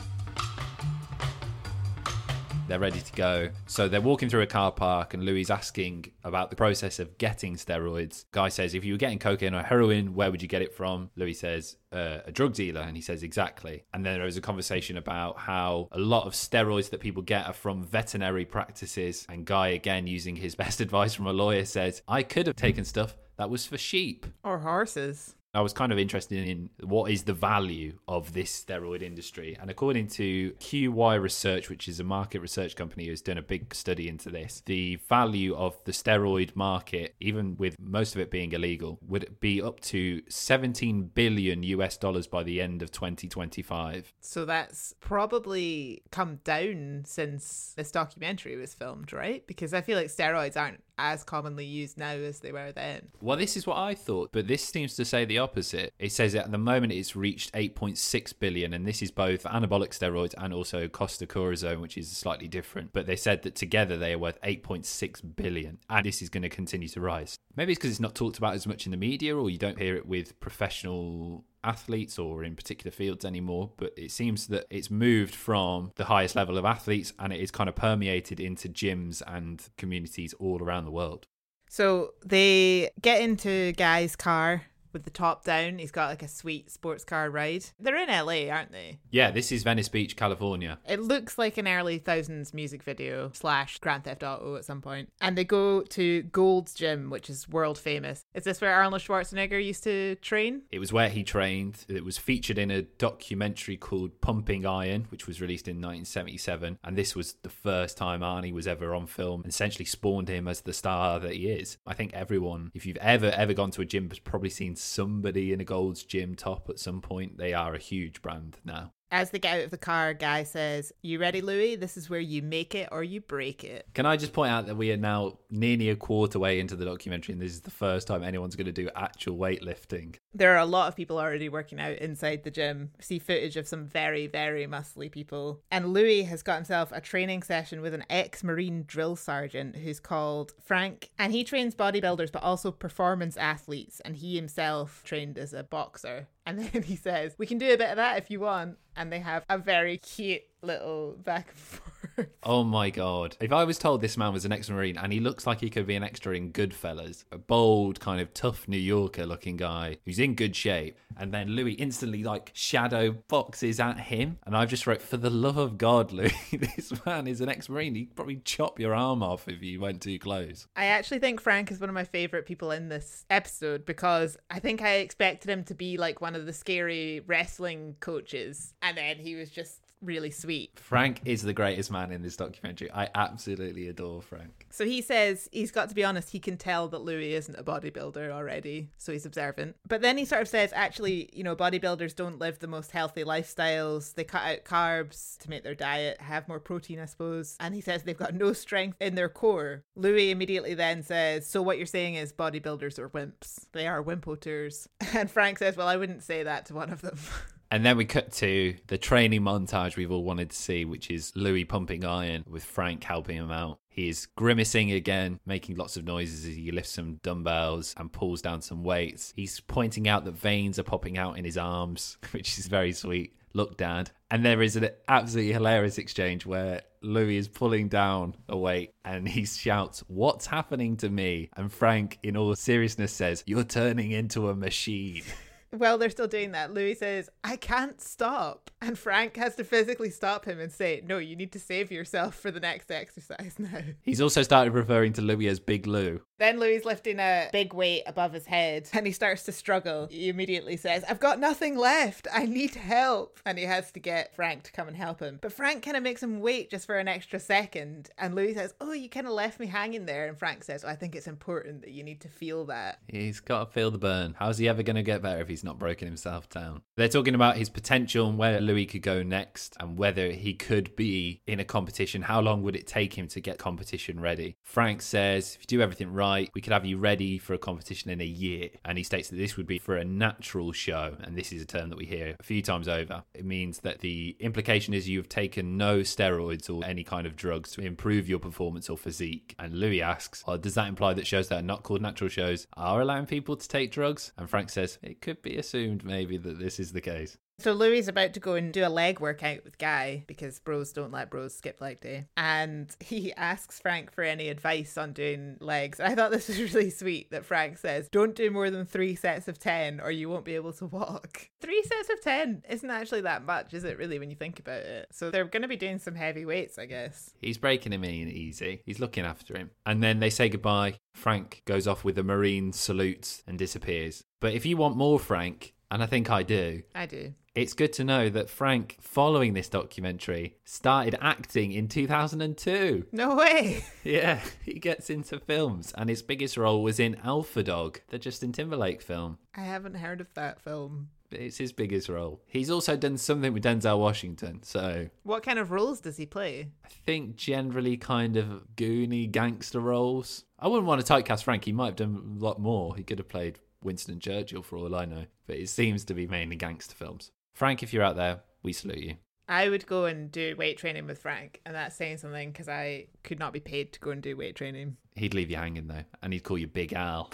They're 2.68 2.80
ready 2.80 3.00
to 3.00 3.14
go. 3.14 3.50
So 3.68 3.88
they're 3.88 4.02
walking 4.02 4.28
through 4.28 4.42
a 4.42 4.48
car 4.48 4.72
park, 4.72 5.14
and 5.14 5.24
Louis 5.24 5.42
is 5.42 5.52
asking 5.52 6.12
about 6.24 6.50
the 6.50 6.56
process 6.56 6.98
of 6.98 7.16
getting 7.20 7.56
steroids. 7.58 8.26
Guy 8.32 8.50
says, 8.50 8.74
If 8.74 8.84
you 8.84 8.94
were 8.94 8.98
getting 8.98 9.20
cocaine 9.20 9.54
or 9.54 9.62
heroin, 9.62 10.16
where 10.16 10.32
would 10.32 10.42
you 10.42 10.48
get 10.48 10.64
it 10.64 10.74
from? 10.74 11.12
Louis 11.16 11.36
says, 11.36 11.78
uh, 11.92 12.20
A 12.26 12.32
drug 12.32 12.54
dealer. 12.54 12.82
And 12.82 12.96
he 12.96 13.02
says, 13.02 13.22
Exactly. 13.22 13.84
And 13.94 14.04
then 14.04 14.16
there 14.16 14.26
was 14.26 14.38
a 14.38 14.42
conversation 14.42 14.98
about 14.98 15.38
how 15.38 15.90
a 15.92 16.00
lot 16.00 16.26
of 16.26 16.34
steroids 16.34 16.90
that 16.90 17.02
people 17.02 17.22
get 17.22 17.46
are 17.46 17.54
from 17.54 17.84
veterinary 17.84 18.46
practices. 18.46 19.28
And 19.30 19.46
Guy, 19.46 19.68
again, 19.68 20.08
using 20.08 20.36
his 20.36 20.56
best 20.64 20.82
advice 20.82 21.14
from 21.14 21.28
a 21.28 21.34
lawyer, 21.34 21.66
says, 21.66 22.02
I 22.08 22.24
could 22.24 22.48
have 22.48 22.56
taken 22.56 22.84
stuff 22.84 23.16
that 23.38 23.50
was 23.50 23.66
for 23.66 23.78
sheep. 23.78 24.26
Or 24.44 24.60
horses. 24.60 25.36
I 25.56 25.62
was 25.62 25.72
kind 25.72 25.94
of 25.94 25.98
interested 25.98 26.46
in 26.46 26.70
what 26.82 27.10
is 27.10 27.24
the 27.24 27.34
value 27.34 27.98
of 28.10 28.34
this 28.34 28.66
steroid 28.66 29.02
industry. 29.02 29.58
And 29.60 29.70
according 29.70 30.08
to 30.10 30.52
QY 30.60 31.22
Research, 31.22 31.70
which 31.70 31.88
is 31.88 32.02
a 32.02 32.04
market 32.04 32.42
research 32.42 32.76
company 32.76 33.08
who's 33.08 33.22
done 33.22 33.38
a 33.38 33.42
big 33.42 33.74
study 33.74 34.10
into 34.10 34.30
this, 34.30 34.62
the 34.66 34.98
value 35.08 35.56
of 35.56 35.82
the 35.86 35.94
steroid 35.94 36.54
market, 36.58 37.16
even 37.22 37.56
with 37.56 37.80
most 37.80 38.16
of 38.16 38.22
it 38.22 38.30
being 38.30 38.52
illegal, 38.52 39.00
would 39.08 39.40
be 39.40 39.62
up 39.62 39.80
to 39.80 40.22
17 40.28 41.12
billion 41.14 41.64
US 41.64 41.96
dollars 41.96 42.28
by 42.28 42.44
the 42.44 42.62
end 42.62 42.82
of 42.82 42.92
2025. 42.92 44.14
So 44.20 44.44
that's 44.44 44.94
probably 45.00 46.04
come 46.12 46.42
down 46.44 47.04
since 47.06 47.74
this 47.78 47.92
documentary 47.92 48.58
was 48.58 48.74
filmed, 48.74 49.14
right? 49.14 49.48
Because 49.48 49.74
I 49.74 49.80
feel 49.80 49.98
like 49.98 50.08
steroids 50.08 50.60
aren't 50.60 50.82
as 50.98 51.24
commonly 51.24 51.66
used 51.66 51.98
now 51.98 52.12
as 52.12 52.40
they 52.40 52.52
were 52.52 52.72
then. 52.72 53.10
Well, 53.22 53.38
this 53.38 53.58
is 53.58 53.68
what 53.68 53.78
I 53.78 53.96
thought, 53.96 54.32
but 54.32 54.48
this 54.48 54.64
seems 54.64 54.96
to 54.96 55.06
say 55.06 55.26
the 55.26 55.40
opposite. 55.40 55.94
It 56.00 56.12
says 56.12 56.36
at 56.36 56.52
the 56.52 56.58
moment 56.58 56.94
it's 56.94 57.16
reached 57.16 57.54
8.6 57.54 58.34
billion, 58.40 58.74
and 58.74 58.86
this 58.88 59.02
is 59.02 59.12
both 59.12 59.44
anabolic 59.44 59.98
steroids 59.98 60.34
and 60.38 60.54
also 60.54 60.88
corticosteroid, 60.88 61.80
which 61.80 61.98
is 61.98 62.10
slightly 62.10 62.48
different. 62.48 62.94
But 62.94 63.06
they 63.06 63.16
said 63.16 63.44
that 63.44 63.56
together 63.56 63.98
they 63.98 64.14
are 64.14 64.20
worth 64.20 64.42
8.6 64.42 65.36
billion, 65.36 65.80
and 65.90 66.06
this 66.06 66.22
is 66.22 66.30
going 66.30 66.44
to 66.44 66.50
continue 66.50 66.88
to 66.90 67.02
rise. 67.02 67.36
Maybe 67.56 67.72
it's 67.72 67.80
because 67.80 67.92
it's 67.92 68.00
not 68.00 68.16
talked 68.16 68.38
about 68.38 68.56
as 68.56 68.68
much 68.68 68.86
in 68.86 68.92
the 68.92 68.98
media, 68.98 69.36
or 69.36 69.50
you 69.50 69.58
don't 69.58 69.80
hear 69.80 69.96
it 69.96 70.06
with 70.06 70.40
professional 70.40 71.44
athletes 71.66 72.20
or 72.20 72.44
in 72.44 72.56
particular 72.56 72.92
fields 72.92 73.26
anymore, 73.26 73.72
but 73.78 73.94
it 73.98 74.12
seems 74.12 74.48
that 74.48 74.66
it's 74.70 74.90
moved 74.90 75.36
from 75.36 75.92
the 75.96 76.06
highest 76.06 76.36
level 76.36 76.58
of 76.58 76.66
athletes 76.66 77.14
and 77.20 77.34
it 77.34 77.40
is 77.40 77.52
kind 77.52 77.68
of 77.68 77.76
permeated 77.76 78.40
into 78.40 78.70
gyms 78.70 79.22
and 79.28 79.70
communities 79.78 80.34
all 80.40 80.62
around 80.62 80.86
the 80.86 80.92
world. 80.92 81.28
So 81.70 82.14
they 82.26 82.92
get 83.02 83.22
into 83.22 83.74
Guy's 83.74 84.16
car 84.16 84.64
with 84.96 85.04
the 85.04 85.12
top 85.12 85.44
down. 85.44 85.78
He's 85.78 85.92
got 85.92 86.10
like 86.10 86.24
a 86.24 86.28
sweet 86.28 86.72
sports 86.72 87.04
car 87.04 87.30
ride. 87.30 87.66
They're 87.80 87.98
in 87.98 88.08
LA, 88.08 88.50
aren't 88.50 88.72
they? 88.72 89.00
Yeah, 89.12 89.30
this 89.30 89.52
is 89.52 89.62
Venice 89.62 89.90
Beach, 89.90 90.16
California. 90.16 90.80
It 90.88 91.02
looks 91.02 91.38
like 91.38 91.58
an 91.58 91.68
early 91.68 92.00
thousands 92.00 92.54
music 92.54 92.82
video 92.82 93.30
slash 93.34 93.78
Grand 93.80 94.06
Theft 94.06 94.24
Auto 94.24 94.56
at 94.56 94.64
some 94.66 94.82
point. 94.82 95.10
And 95.20 95.38
they 95.38 95.44
go 95.44 95.82
to 95.82 96.24
Gold's 96.24 96.74
Gym, 96.74 97.10
which 97.10 97.30
is 97.30 97.50
world 97.50 97.78
famous. 97.78 98.26
Is 98.34 98.46
this 98.46 98.62
where 98.62 98.74
Arnold 98.74 99.02
Schwarzenegger 99.02 99.64
used 99.64 99.84
to 99.84 100.16
train? 100.16 100.62
It 100.72 100.80
was 100.80 100.94
where 100.94 101.10
he 101.10 101.24
trained. 101.24 101.86
It 101.90 102.06
was 102.06 102.18
featured 102.18 102.58
in 102.58 102.72
a 102.72 102.84
documentary 102.84 103.76
called 103.76 104.22
Pumping 104.22 104.66
Iron, 104.66 105.08
which 105.10 105.28
was 105.28 105.42
released 105.42 105.68
in 105.68 105.76
1977. 105.76 106.80
And 106.86 106.98
this 106.98 107.16
was 107.16 107.36
the 107.44 107.50
first 107.50 107.98
time 107.98 108.22
Arnie 108.22 108.54
was 108.54 108.66
ever 108.66 108.96
on 108.96 109.08
film 109.08 109.42
and 109.42 109.50
essentially 109.52 109.86
spawned 109.86 110.30
him 110.30 110.48
as 110.48 110.62
the 110.62 110.74
star 110.74 111.20
that 111.20 111.34
he 111.34 111.50
is. 111.50 111.78
I 111.86 111.94
think 111.94 112.14
everyone, 112.14 112.72
if 112.74 112.86
you've 112.86 112.98
ever, 112.98 113.28
ever 113.28 113.54
gone 113.54 113.72
to 113.72 113.82
a 113.82 113.86
gym, 113.86 114.08
has 114.10 114.20
probably 114.20 114.50
seen 114.50 114.76
somebody 114.86 115.54
in 115.54 115.62
a 115.62 115.66
Gold's 115.66 116.04
Gym 116.04 116.36
top 116.36 116.70
at 116.70 116.80
some 116.80 117.02
point. 117.02 117.38
They 117.38 117.54
are 117.54 117.74
a 117.74 117.80
huge 117.80 118.22
brand 118.22 118.58
now. 118.64 118.94
As 119.12 119.30
they 119.30 119.40
get 119.40 119.58
out 119.58 119.66
of 119.66 119.72
the 119.72 119.78
car, 119.78 120.14
Guy 120.14 120.44
says, 120.44 120.92
You 121.02 121.20
ready, 121.20 121.42
Louis? 121.42 121.76
This 121.76 121.96
is 121.98 122.10
where 122.10 122.20
you 122.20 122.42
make 122.42 122.76
it 122.76 122.90
or 122.92 123.04
you 123.04 123.22
break 123.22 123.64
it. 123.64 123.88
Can 123.94 124.06
I 124.06 124.18
just 124.18 124.34
point 124.34 124.52
out 124.52 124.66
that 124.66 124.76
we 124.76 124.92
are 124.92 124.98
now 124.98 125.38
nearly 125.50 125.90
a 125.90 125.96
quarter 125.96 126.40
way 126.40 126.60
into 126.60 126.76
the 126.76 126.86
documentary, 126.86 127.34
and 127.34 127.42
this 127.42 127.52
is 127.52 127.62
the 127.62 127.72
first 127.72 128.08
time 128.08 128.24
anyone's 128.24 128.56
going 128.56 128.66
to 128.66 128.72
do 128.72 128.90
actual 128.96 129.38
weightlifting. 129.38 130.16
There 130.34 130.54
are 130.54 130.60
a 130.60 130.66
lot 130.66 130.88
of 130.88 130.96
people 130.96 131.18
already 131.18 131.50
working 131.50 131.80
out 131.80 131.98
inside 131.98 132.44
the 132.44 132.52
gym. 132.52 132.92
See 133.00 133.20
footage 133.20 133.58
of 133.58 133.68
some 133.68 133.86
very, 133.86 134.28
very 134.28 134.68
muscly 134.68 135.12
people. 135.12 135.62
And 135.72 135.94
Louis 135.94 136.24
has 136.24 136.44
got 136.44 136.56
himself 136.56 136.92
a 136.92 137.02
training 137.02 137.44
session 137.44 137.82
with 137.82 137.94
an 137.94 138.06
ex 138.10 138.44
Marine 138.44 138.84
drill 138.88 139.16
sergeant 139.16 139.78
who's 139.78 140.00
called 140.00 140.54
Frank. 140.62 141.12
And 141.18 141.32
he 141.32 141.44
trains 141.44 141.76
bodybuilders, 141.76 142.32
but 142.32 142.44
also 142.44 142.72
performance 142.72 143.38
athletes. 143.38 144.02
And 144.02 144.18
he 144.18 144.36
himself 144.36 145.02
trained 145.06 145.38
as 145.38 145.54
a 145.54 145.64
boxer. 145.64 146.28
And 146.46 146.60
then 146.60 146.84
he 146.84 146.96
says, 146.96 147.36
We 147.38 147.46
can 147.46 147.58
do 147.58 147.74
a 147.74 147.78
bit 147.78 147.90
of 147.90 147.98
that 147.98 148.18
if 148.18 148.30
you 148.30 148.40
want. 148.40 148.78
And 148.96 149.12
they 149.12 149.20
have 149.20 149.44
a 149.50 149.58
very 149.58 149.98
cute 149.98 150.44
little 150.66 151.14
back 151.24 151.50
and 151.50 151.58
forth. 151.58 151.96
Oh 152.44 152.64
my 152.64 152.90
god. 152.90 153.36
If 153.42 153.52
I 153.52 153.64
was 153.64 153.78
told 153.78 154.02
this 154.02 154.18
man 154.18 154.32
was 154.32 154.46
an 154.46 154.52
ex 154.52 154.70
Marine 154.70 154.98
and 154.98 155.12
he 155.12 155.20
looks 155.20 155.48
like 155.48 155.60
he 155.60 155.70
could 155.70 155.88
be 155.88 155.96
an 155.96 156.04
extra 156.04 156.36
in 156.36 156.54
Goodfellas, 156.54 157.26
a 157.32 157.38
bold, 157.38 158.00
kind 158.00 158.22
of 158.22 158.34
tough 158.34 158.68
New 158.68 158.78
Yorker 158.78 159.26
looking 159.26 159.58
guy 159.58 159.98
who's 160.06 160.20
in 160.20 160.36
good 160.36 160.56
shape, 160.56 160.98
and 161.18 161.34
then 161.34 161.50
Louis 161.50 161.74
instantly 161.74 162.24
like 162.24 162.52
shadow 162.54 163.12
boxes 163.28 163.80
at 163.80 164.00
him. 164.00 164.38
And 164.46 164.56
I've 164.56 164.70
just 164.70 164.86
wrote, 164.88 165.02
For 165.02 165.18
the 165.18 165.30
love 165.30 165.58
of 165.58 165.78
God, 165.78 166.12
Louis, 166.12 166.34
this 166.52 166.94
man 167.06 167.28
is 167.28 167.42
an 167.42 167.50
ex 167.50 167.68
Marine. 167.68 167.96
He'd 167.96 168.16
probably 168.16 168.38
chop 168.38 168.80
your 168.80 168.94
arm 168.94 169.24
off 169.24 169.48
if 169.48 169.62
you 169.62 169.82
went 169.82 170.02
too 170.02 170.20
close. 170.20 170.68
I 170.76 170.86
actually 170.86 171.20
think 171.20 171.42
Frank 171.42 171.72
is 171.72 171.80
one 171.80 171.90
of 171.90 171.96
my 171.96 172.04
favorite 172.06 172.46
people 172.46 172.72
in 172.72 172.90
this 172.90 173.26
episode 173.30 173.86
because 173.86 174.38
I 174.50 174.60
think 174.60 174.82
I 174.82 174.96
expected 174.96 175.50
him 175.50 175.64
to 175.66 175.74
be 175.74 175.98
like 175.98 176.22
one 176.22 176.36
of 176.36 176.46
the 176.46 176.54
scary 176.54 177.22
wrestling 177.22 177.96
coaches, 178.00 178.74
and 178.82 178.98
then 178.98 179.18
he 179.18 179.36
was 179.36 179.50
just 179.50 179.82
really 180.02 180.32
sweet. 180.32 180.80
Frank 180.80 181.22
is 181.26 181.42
the 181.42 181.54
greatest 181.54 181.92
man 181.92 182.12
in 182.12 182.22
this 182.22 182.38
documentary. 182.38 182.92
I 182.92 183.10
absolutely 183.16 183.88
adore 183.88 184.22
Frank. 184.22 184.68
So 184.70 184.86
he 184.86 185.02
says 185.02 185.50
he's 185.52 185.72
got 185.72 185.90
to 185.90 185.96
be 185.96 186.04
honest, 186.04 186.30
he 186.30 186.40
can 186.40 186.58
tell 186.58 186.88
that 186.90 187.02
Louis 187.02 187.34
isn't 187.34 187.56
a 187.56 187.64
bodybuilder 187.64 188.30
already, 188.30 188.90
so 188.98 189.12
he's 189.12 189.26
observant. 189.26 189.76
But 189.88 190.02
then 190.02 190.18
he 190.18 190.26
sort 190.26 190.42
of 190.42 190.48
says, 190.48 190.72
actually, 190.74 191.30
you 191.34 191.44
know, 191.44 191.56
bodybuilders 191.56 192.16
don't 192.16 192.40
live 192.40 192.60
the 192.60 192.68
most 192.68 192.92
healthy 192.92 193.24
lifestyles. 193.24 194.14
They 194.14 194.24
cut 194.24 194.44
out 194.44 194.64
carbs 194.66 195.38
to 195.40 195.50
make 195.50 195.64
their 195.64 195.76
diet 195.76 196.22
have 196.22 196.48
more 196.48 196.60
protein, 196.60 197.00
I 197.00 197.06
suppose. 197.06 197.56
And 197.60 197.74
he 197.74 197.82
says 197.82 198.04
they've 198.04 198.18
got 198.18 198.36
no 198.36 198.54
strength 198.54 198.98
in 199.02 199.16
their 199.16 199.30
core. 199.30 199.84
Louis 199.96 200.32
immediately 200.32 200.74
then 200.74 201.04
says, 201.04 201.48
So 201.48 201.62
what 201.62 201.78
you're 201.78 201.86
saying 201.86 202.16
is 202.16 202.34
bodybuilders 202.34 203.00
are 203.00 203.10
wimps. 203.10 203.66
They 203.72 203.88
are 203.88 204.04
wimpoters. 204.04 204.88
And 205.16 205.32
Frank 205.32 205.60
says, 205.60 205.78
Well, 205.78 205.88
I 205.88 205.96
wouldn't 205.96 206.24
say 206.24 206.44
that 206.44 206.66
to 206.66 206.74
one 206.74 206.90
of 206.90 207.02
them. 207.02 207.18
And 207.76 207.86
then 207.86 207.98
we 207.98 208.06
cut 208.06 208.32
to 208.36 208.74
the 208.88 208.98
training 208.98 209.42
montage 209.42 209.98
we've 209.98 210.10
all 210.10 210.24
wanted 210.24 210.52
to 210.52 210.56
see, 210.56 210.86
which 210.86 211.12
is 211.12 211.34
Louis 211.36 211.66
pumping 211.66 212.06
iron 212.06 212.46
with 212.48 212.64
Frank 212.64 213.04
helping 213.04 213.36
him 213.36 213.52
out. 213.52 213.80
He 213.90 214.08
is 214.08 214.28
grimacing 214.38 214.94
again, 214.94 215.42
making 215.46 215.76
lots 215.76 215.98
of 215.98 216.06
noises 216.06 216.46
as 216.46 216.56
he 216.56 216.72
lifts 216.72 216.92
some 216.92 217.16
dumbbells 217.16 217.94
and 217.98 218.14
pulls 218.14 218.42
down 218.42 218.62
some 218.62 218.86
weights. 218.86 219.34
He's 219.36 219.60
pointing 219.60 220.08
out 220.08 220.24
that 220.24 220.36
veins 220.36 220.80
are 220.80 220.84
popping 220.84 221.18
out 221.18 221.38
in 221.38 221.44
his 221.44 221.58
arms, 221.58 222.18
which 222.32 222.58
is 222.58 222.68
very 222.68 222.94
sweet. 222.94 223.36
Look, 223.52 223.76
Dad. 223.76 224.10
And 224.32 224.46
there 224.46 224.62
is 224.62 224.78
an 224.78 224.88
absolutely 225.10 225.52
hilarious 225.52 225.98
exchange 225.98 226.46
where 226.46 226.82
Louis 227.02 227.36
is 227.36 227.50
pulling 227.50 227.90
down 227.90 228.38
a 228.48 228.56
weight 228.56 228.94
and 229.04 229.28
he 229.28 229.46
shouts, 229.46 230.02
What's 230.08 230.46
happening 230.46 230.96
to 230.98 231.10
me? 231.10 231.50
And 231.58 231.70
Frank, 231.74 232.20
in 232.24 232.38
all 232.38 232.56
seriousness, 232.56 233.12
says, 233.12 233.44
You're 233.46 233.66
turning 233.66 234.12
into 234.12 234.48
a 234.48 234.56
machine. 234.56 235.24
While 235.78 235.98
they're 235.98 236.10
still 236.10 236.28
doing 236.28 236.52
that, 236.52 236.74
Louis 236.74 236.96
says, 236.96 237.30
I 237.44 237.56
can't 237.56 238.00
stop. 238.02 238.72
And 238.82 238.98
Frank 238.98 239.36
has 239.38 239.56
to 239.56 239.64
physically 239.64 240.10
stop 240.10 240.46
him 240.46 240.60
and 240.60 240.72
say, 240.72 241.02
No, 241.06 241.18
you 241.18 241.36
need 241.36 241.52
to 241.54 241.60
save 241.60 241.92
yourself 241.92 242.36
for 242.36 242.52
the 242.52 242.60
next 242.60 242.92
exercise 242.92 243.56
now. 243.58 243.80
He's 244.02 244.22
also 244.22 244.42
started 244.44 244.74
referring 244.74 245.14
to 245.14 245.22
Louis 245.22 245.48
as 245.48 245.60
Big 245.60 245.88
Lou. 245.88 246.22
Then 246.38 246.60
Louis 246.60 246.84
lifting 246.84 247.20
a 247.20 247.50
big 247.52 247.74
weight 247.74 248.04
above 248.06 248.34
his 248.34 248.46
head 248.46 248.90
and 248.94 249.06
he 249.06 249.12
starts 249.12 249.44
to 249.44 249.52
struggle. 249.52 250.08
He 250.10 250.30
immediately 250.30 250.78
says, 250.78 251.04
I've 251.08 251.20
got 251.20 251.40
nothing 251.40 251.78
left. 251.78 252.28
I 252.34 252.46
need 252.46 252.76
help. 252.76 253.40
And 253.46 253.58
he 253.58 253.66
has 253.66 253.92
to 253.94 254.00
get 254.00 254.36
Frank 254.36 254.64
to 254.64 254.72
come 254.72 254.88
and 254.88 254.98
help 254.98 255.20
him. 255.20 255.40
But 255.42 255.54
Frank 255.54 255.84
kind 255.84 255.98
of 255.98 256.04
makes 256.04 256.22
him 256.22 256.42
wait 256.42 256.70
just 256.70 256.86
for 256.86 256.98
an 256.98 257.08
extra 257.08 257.40
second. 257.40 258.10
And 258.18 258.36
Louis 258.36 258.54
says, 258.54 258.74
Oh, 258.82 258.92
you 258.92 259.10
kind 259.10 259.28
of 259.28 259.34
left 259.34 259.60
me 259.60 259.68
hanging 259.68 260.06
there. 260.06 260.28
And 260.28 260.38
Frank 260.38 260.64
says, 260.64 260.84
I 260.84 260.96
think 260.96 261.16
it's 261.16 261.28
important 261.28 261.82
that 261.82 261.92
you 261.92 262.04
need 262.04 262.22
to 262.22 262.28
feel 262.28 262.66
that. 262.66 263.00
He's 263.08 263.40
got 263.40 263.66
to 263.66 263.72
feel 263.72 263.92
the 263.92 263.98
burn. 263.98 264.36
How's 264.38 264.58
he 264.58 264.68
ever 264.68 264.84
going 264.84 264.96
to 264.96 265.04
get 265.04 265.22
better 265.22 265.42
if 265.42 265.48
he's 265.48 265.64
not 265.64 265.80
broken 265.80 266.08
himself 266.08 266.50
down? 266.50 266.82
They're 266.98 267.08
talking 267.08 267.36
about 267.36 267.58
his 267.58 267.70
potential 267.70 268.28
and 268.28 268.38
where 268.38 268.60
Louis 268.60 268.86
could 268.86 269.02
go 269.02 269.24
next 269.24 269.76
and 269.80 269.98
whether 269.98 270.32
he 270.32 270.54
could 270.54 270.96
be 270.96 271.42
in 271.48 271.60
a 271.60 271.66
competition. 271.66 272.24
How 272.24 272.42
long 272.42 272.62
would 272.64 272.76
it 272.76 272.88
take 272.88 273.18
him 273.18 273.28
to 273.30 273.40
get 273.40 273.58
competition 273.58 274.20
ready? 274.20 274.58
Frank 274.64 275.02
says, 275.02 275.56
if 275.56 275.62
you 275.62 275.78
do 275.78 275.82
everything 275.82 276.12
right, 276.12 276.25
we 276.54 276.62
could 276.62 276.74
have 276.74 276.86
you 276.86 276.98
ready 276.98 277.38
for 277.38 277.54
a 277.54 277.58
competition 277.58 278.10
in 278.12 278.22
a 278.22 278.26
year. 278.26 278.70
And 278.84 278.98
he 278.98 279.04
states 279.04 279.30
that 279.30 279.38
this 279.38 279.58
would 279.58 279.68
be 279.68 279.80
for 279.80 279.96
a 279.96 280.06
natural 280.06 280.72
show. 280.72 281.16
And 281.22 281.38
this 281.38 281.52
is 281.52 281.62
a 281.62 281.66
term 281.66 281.90
that 281.90 281.98
we 281.98 282.06
hear 282.06 282.36
a 282.40 282.44
few 282.44 282.62
times 282.62 282.88
over. 282.88 283.24
It 283.34 283.46
means 283.46 283.80
that 283.80 284.00
the 284.00 284.36
implication 284.40 284.94
is 284.94 285.08
you've 285.08 285.30
taken 285.30 285.78
no 285.78 286.00
steroids 286.00 286.70
or 286.70 286.86
any 286.86 287.04
kind 287.04 287.28
of 287.28 287.36
drugs 287.36 287.72
to 287.72 287.82
improve 287.82 288.28
your 288.28 288.40
performance 288.40 288.90
or 288.90 288.98
physique. 288.98 289.56
And 289.60 289.74
Louis 289.74 290.02
asks, 290.02 290.44
well, 290.48 290.58
does 290.58 290.76
that 290.76 290.88
imply 290.88 291.14
that 291.14 291.28
shows 291.28 291.50
that 291.50 291.60
are 291.60 291.66
not 291.66 291.84
called 291.84 292.02
natural 292.02 292.30
shows 292.30 292.68
are 292.76 293.02
allowing 293.02 293.26
people 293.26 293.56
to 293.56 293.68
take 293.68 293.92
drugs? 293.92 294.32
And 294.38 294.50
Frank 294.50 294.70
says, 294.70 294.98
it 295.02 295.22
could 295.22 295.42
be 295.42 295.58
assumed 295.58 296.04
maybe 296.04 296.38
that 296.38 296.60
this 296.60 296.80
is 296.80 296.92
the 296.92 297.02
case. 297.02 297.38
So 297.58 297.72
Louis 297.72 298.00
is 298.00 298.08
about 298.08 298.34
to 298.34 298.40
go 298.40 298.56
and 298.56 298.74
do 298.74 298.86
a 298.86 298.90
leg 298.90 299.20
workout 299.20 299.64
with 299.64 299.78
Guy 299.78 300.24
because 300.28 300.60
bros 300.60 300.92
don't 300.92 301.12
let 301.12 301.30
bros 301.30 301.56
skip 301.56 301.80
leg 301.80 302.02
day. 302.02 302.28
And 302.36 302.94
he 303.00 303.34
asks 303.34 303.80
Frank 303.80 304.12
for 304.12 304.24
any 304.24 304.50
advice 304.50 304.98
on 304.98 305.14
doing 305.14 305.58
legs. 305.60 306.00
I 306.00 306.16
thought 306.16 306.32
this 306.32 306.50
was 306.50 306.60
really 306.74 306.90
sweet 306.90 307.32
that 307.32 307.46
Frank 307.46 307.78
says, 307.78 308.10
Don't 308.10 308.36
do 308.36 308.52
more 308.52 308.70
than 308.70 308.86
three 308.86 309.16
sets 309.16 309.48
of 309.48 309.58
10 309.58 310.02
or 310.02 310.12
you 310.12 310.30
won't 310.30 310.46
be 310.46 310.56
able 310.56 310.74
to 310.74 310.86
walk. 310.86 311.50
Three 311.62 311.82
sets 311.82 312.10
of 312.10 312.22
10 312.22 312.64
isn't 312.70 312.90
actually 312.92 313.22
that 313.22 313.44
much, 313.44 313.74
is 313.74 313.86
it 313.86 313.98
really, 313.98 314.20
when 314.20 314.30
you 314.30 314.36
think 314.36 314.60
about 314.60 314.82
it? 314.82 315.08
So 315.12 315.32
they're 315.32 315.46
going 315.46 315.64
to 315.64 315.68
be 315.68 315.76
doing 315.76 315.98
some 315.98 316.14
heavy 316.14 316.46
weights, 316.46 316.78
I 316.78 316.86
guess. 316.86 317.32
He's 317.42 317.58
breaking 317.58 317.92
him 317.92 318.04
in 318.04 318.30
easy. 318.30 318.84
He's 318.86 319.00
looking 319.00 319.26
after 319.26 319.58
him. 319.58 319.72
And 319.84 320.04
then 320.04 320.20
they 320.20 320.30
say 320.30 320.48
goodbye. 320.48 321.00
Frank 321.16 321.64
goes 321.66 321.88
off 321.88 322.04
with 322.04 322.20
a 322.20 322.24
Marine 322.24 322.72
salute 322.72 323.42
and 323.48 323.58
disappears. 323.58 324.24
But 324.40 324.54
if 324.54 324.64
you 324.64 324.78
want 324.78 324.96
more 324.96 325.20
Frank, 325.20 325.74
and 325.90 326.04
I 326.04 326.06
think 326.06 326.30
I 326.30 326.44
do, 326.44 326.84
I 326.94 327.08
do. 327.08 327.34
It's 327.56 327.74
good 327.74 327.94
to 327.94 328.04
know 328.04 328.30
that 328.30 328.50
Frank, 328.50 328.98
following 329.00 329.54
this 329.54 329.70
documentary, 329.70 330.58
started 330.66 331.16
acting 331.22 331.72
in 331.72 331.88
2002. 331.88 333.06
No 333.12 333.36
way. 333.36 333.84
Yeah, 334.04 334.40
he 334.64 334.74
gets 334.76 335.10
into 335.10 335.40
films, 335.40 335.92
and 335.98 336.10
his 336.10 336.22
biggest 336.22 336.58
role 336.58 336.84
was 336.84 337.00
in 337.00 337.16
Alpha 337.24 337.64
Dog, 337.64 338.02
the 338.10 338.20
Justin 338.20 338.52
Timberlake 338.52 339.02
film. 339.02 339.40
I 339.56 339.62
haven't 339.62 339.96
heard 339.96 340.22
of 340.22 340.32
that 340.36 340.62
film. 340.62 341.10
It's 341.32 341.58
his 341.58 341.72
biggest 341.74 342.08
role. 342.08 342.40
He's 342.46 342.70
also 342.70 342.96
done 342.96 343.18
something 343.18 343.52
with 343.52 343.64
Denzel 343.64 343.98
Washington, 343.98 344.62
so 344.62 345.10
What 345.24 345.42
kind 345.42 345.58
of 345.58 345.72
roles 345.72 346.02
does 346.02 346.18
he 346.18 346.28
play? 346.28 346.70
I 346.86 346.90
think 347.06 347.36
generally 347.36 347.98
kind 347.98 348.38
of 348.38 348.64
goony 348.76 349.30
gangster 349.32 349.80
roles. 349.80 350.44
I 350.60 350.68
wouldn't 350.68 350.86
want 350.88 351.04
to 351.04 351.12
typecast 351.14 351.44
Frank. 351.44 351.66
He 351.66 351.72
might 351.74 351.88
have 351.88 351.96
done 351.96 352.38
a 352.40 352.44
lot 352.44 352.60
more. 352.62 352.96
He 352.96 353.04
could 353.04 353.18
have 353.18 353.28
played 353.28 353.60
Winston 353.82 354.20
Churchill 354.20 354.62
for 354.62 354.78
all 354.78 354.94
I 354.96 355.06
know, 355.06 355.26
but 355.48 355.58
it 355.58 355.70
seems 355.70 356.06
to 356.06 356.14
be 356.14 356.28
mainly 356.28 356.56
gangster 356.58 356.94
films. 356.96 357.32
Frank, 357.56 357.82
if 357.82 357.94
you're 357.94 358.04
out 358.04 358.18
there, 358.18 358.42
we 358.64 358.74
salute 358.74 358.98
you. 358.98 359.16
I 359.48 359.70
would 359.70 359.88
go 359.88 360.06
and 360.06 360.30
do 360.30 360.58
weight 360.58 360.78
training 360.78 361.08
with 361.08 361.20
Frank, 361.20 361.62
and 361.66 361.74
that's 361.74 361.96
saying 361.96 362.18
something 362.18 362.52
because 362.52 362.68
I 362.68 363.08
could 363.24 363.40
not 363.40 363.54
be 363.54 363.62
paid 363.62 363.94
to 363.94 364.00
go 364.02 364.12
and 364.12 364.22
do 364.22 364.36
weight 364.36 364.58
training. 364.58 364.98
He'd 365.16 365.34
leave 365.34 365.50
you 365.50 365.56
hanging 365.56 365.88
though, 365.88 366.04
and 366.22 366.34
he'd 366.34 366.44
call 366.44 366.58
you 366.58 366.68
Big 366.68 366.92
Al. 366.92 367.32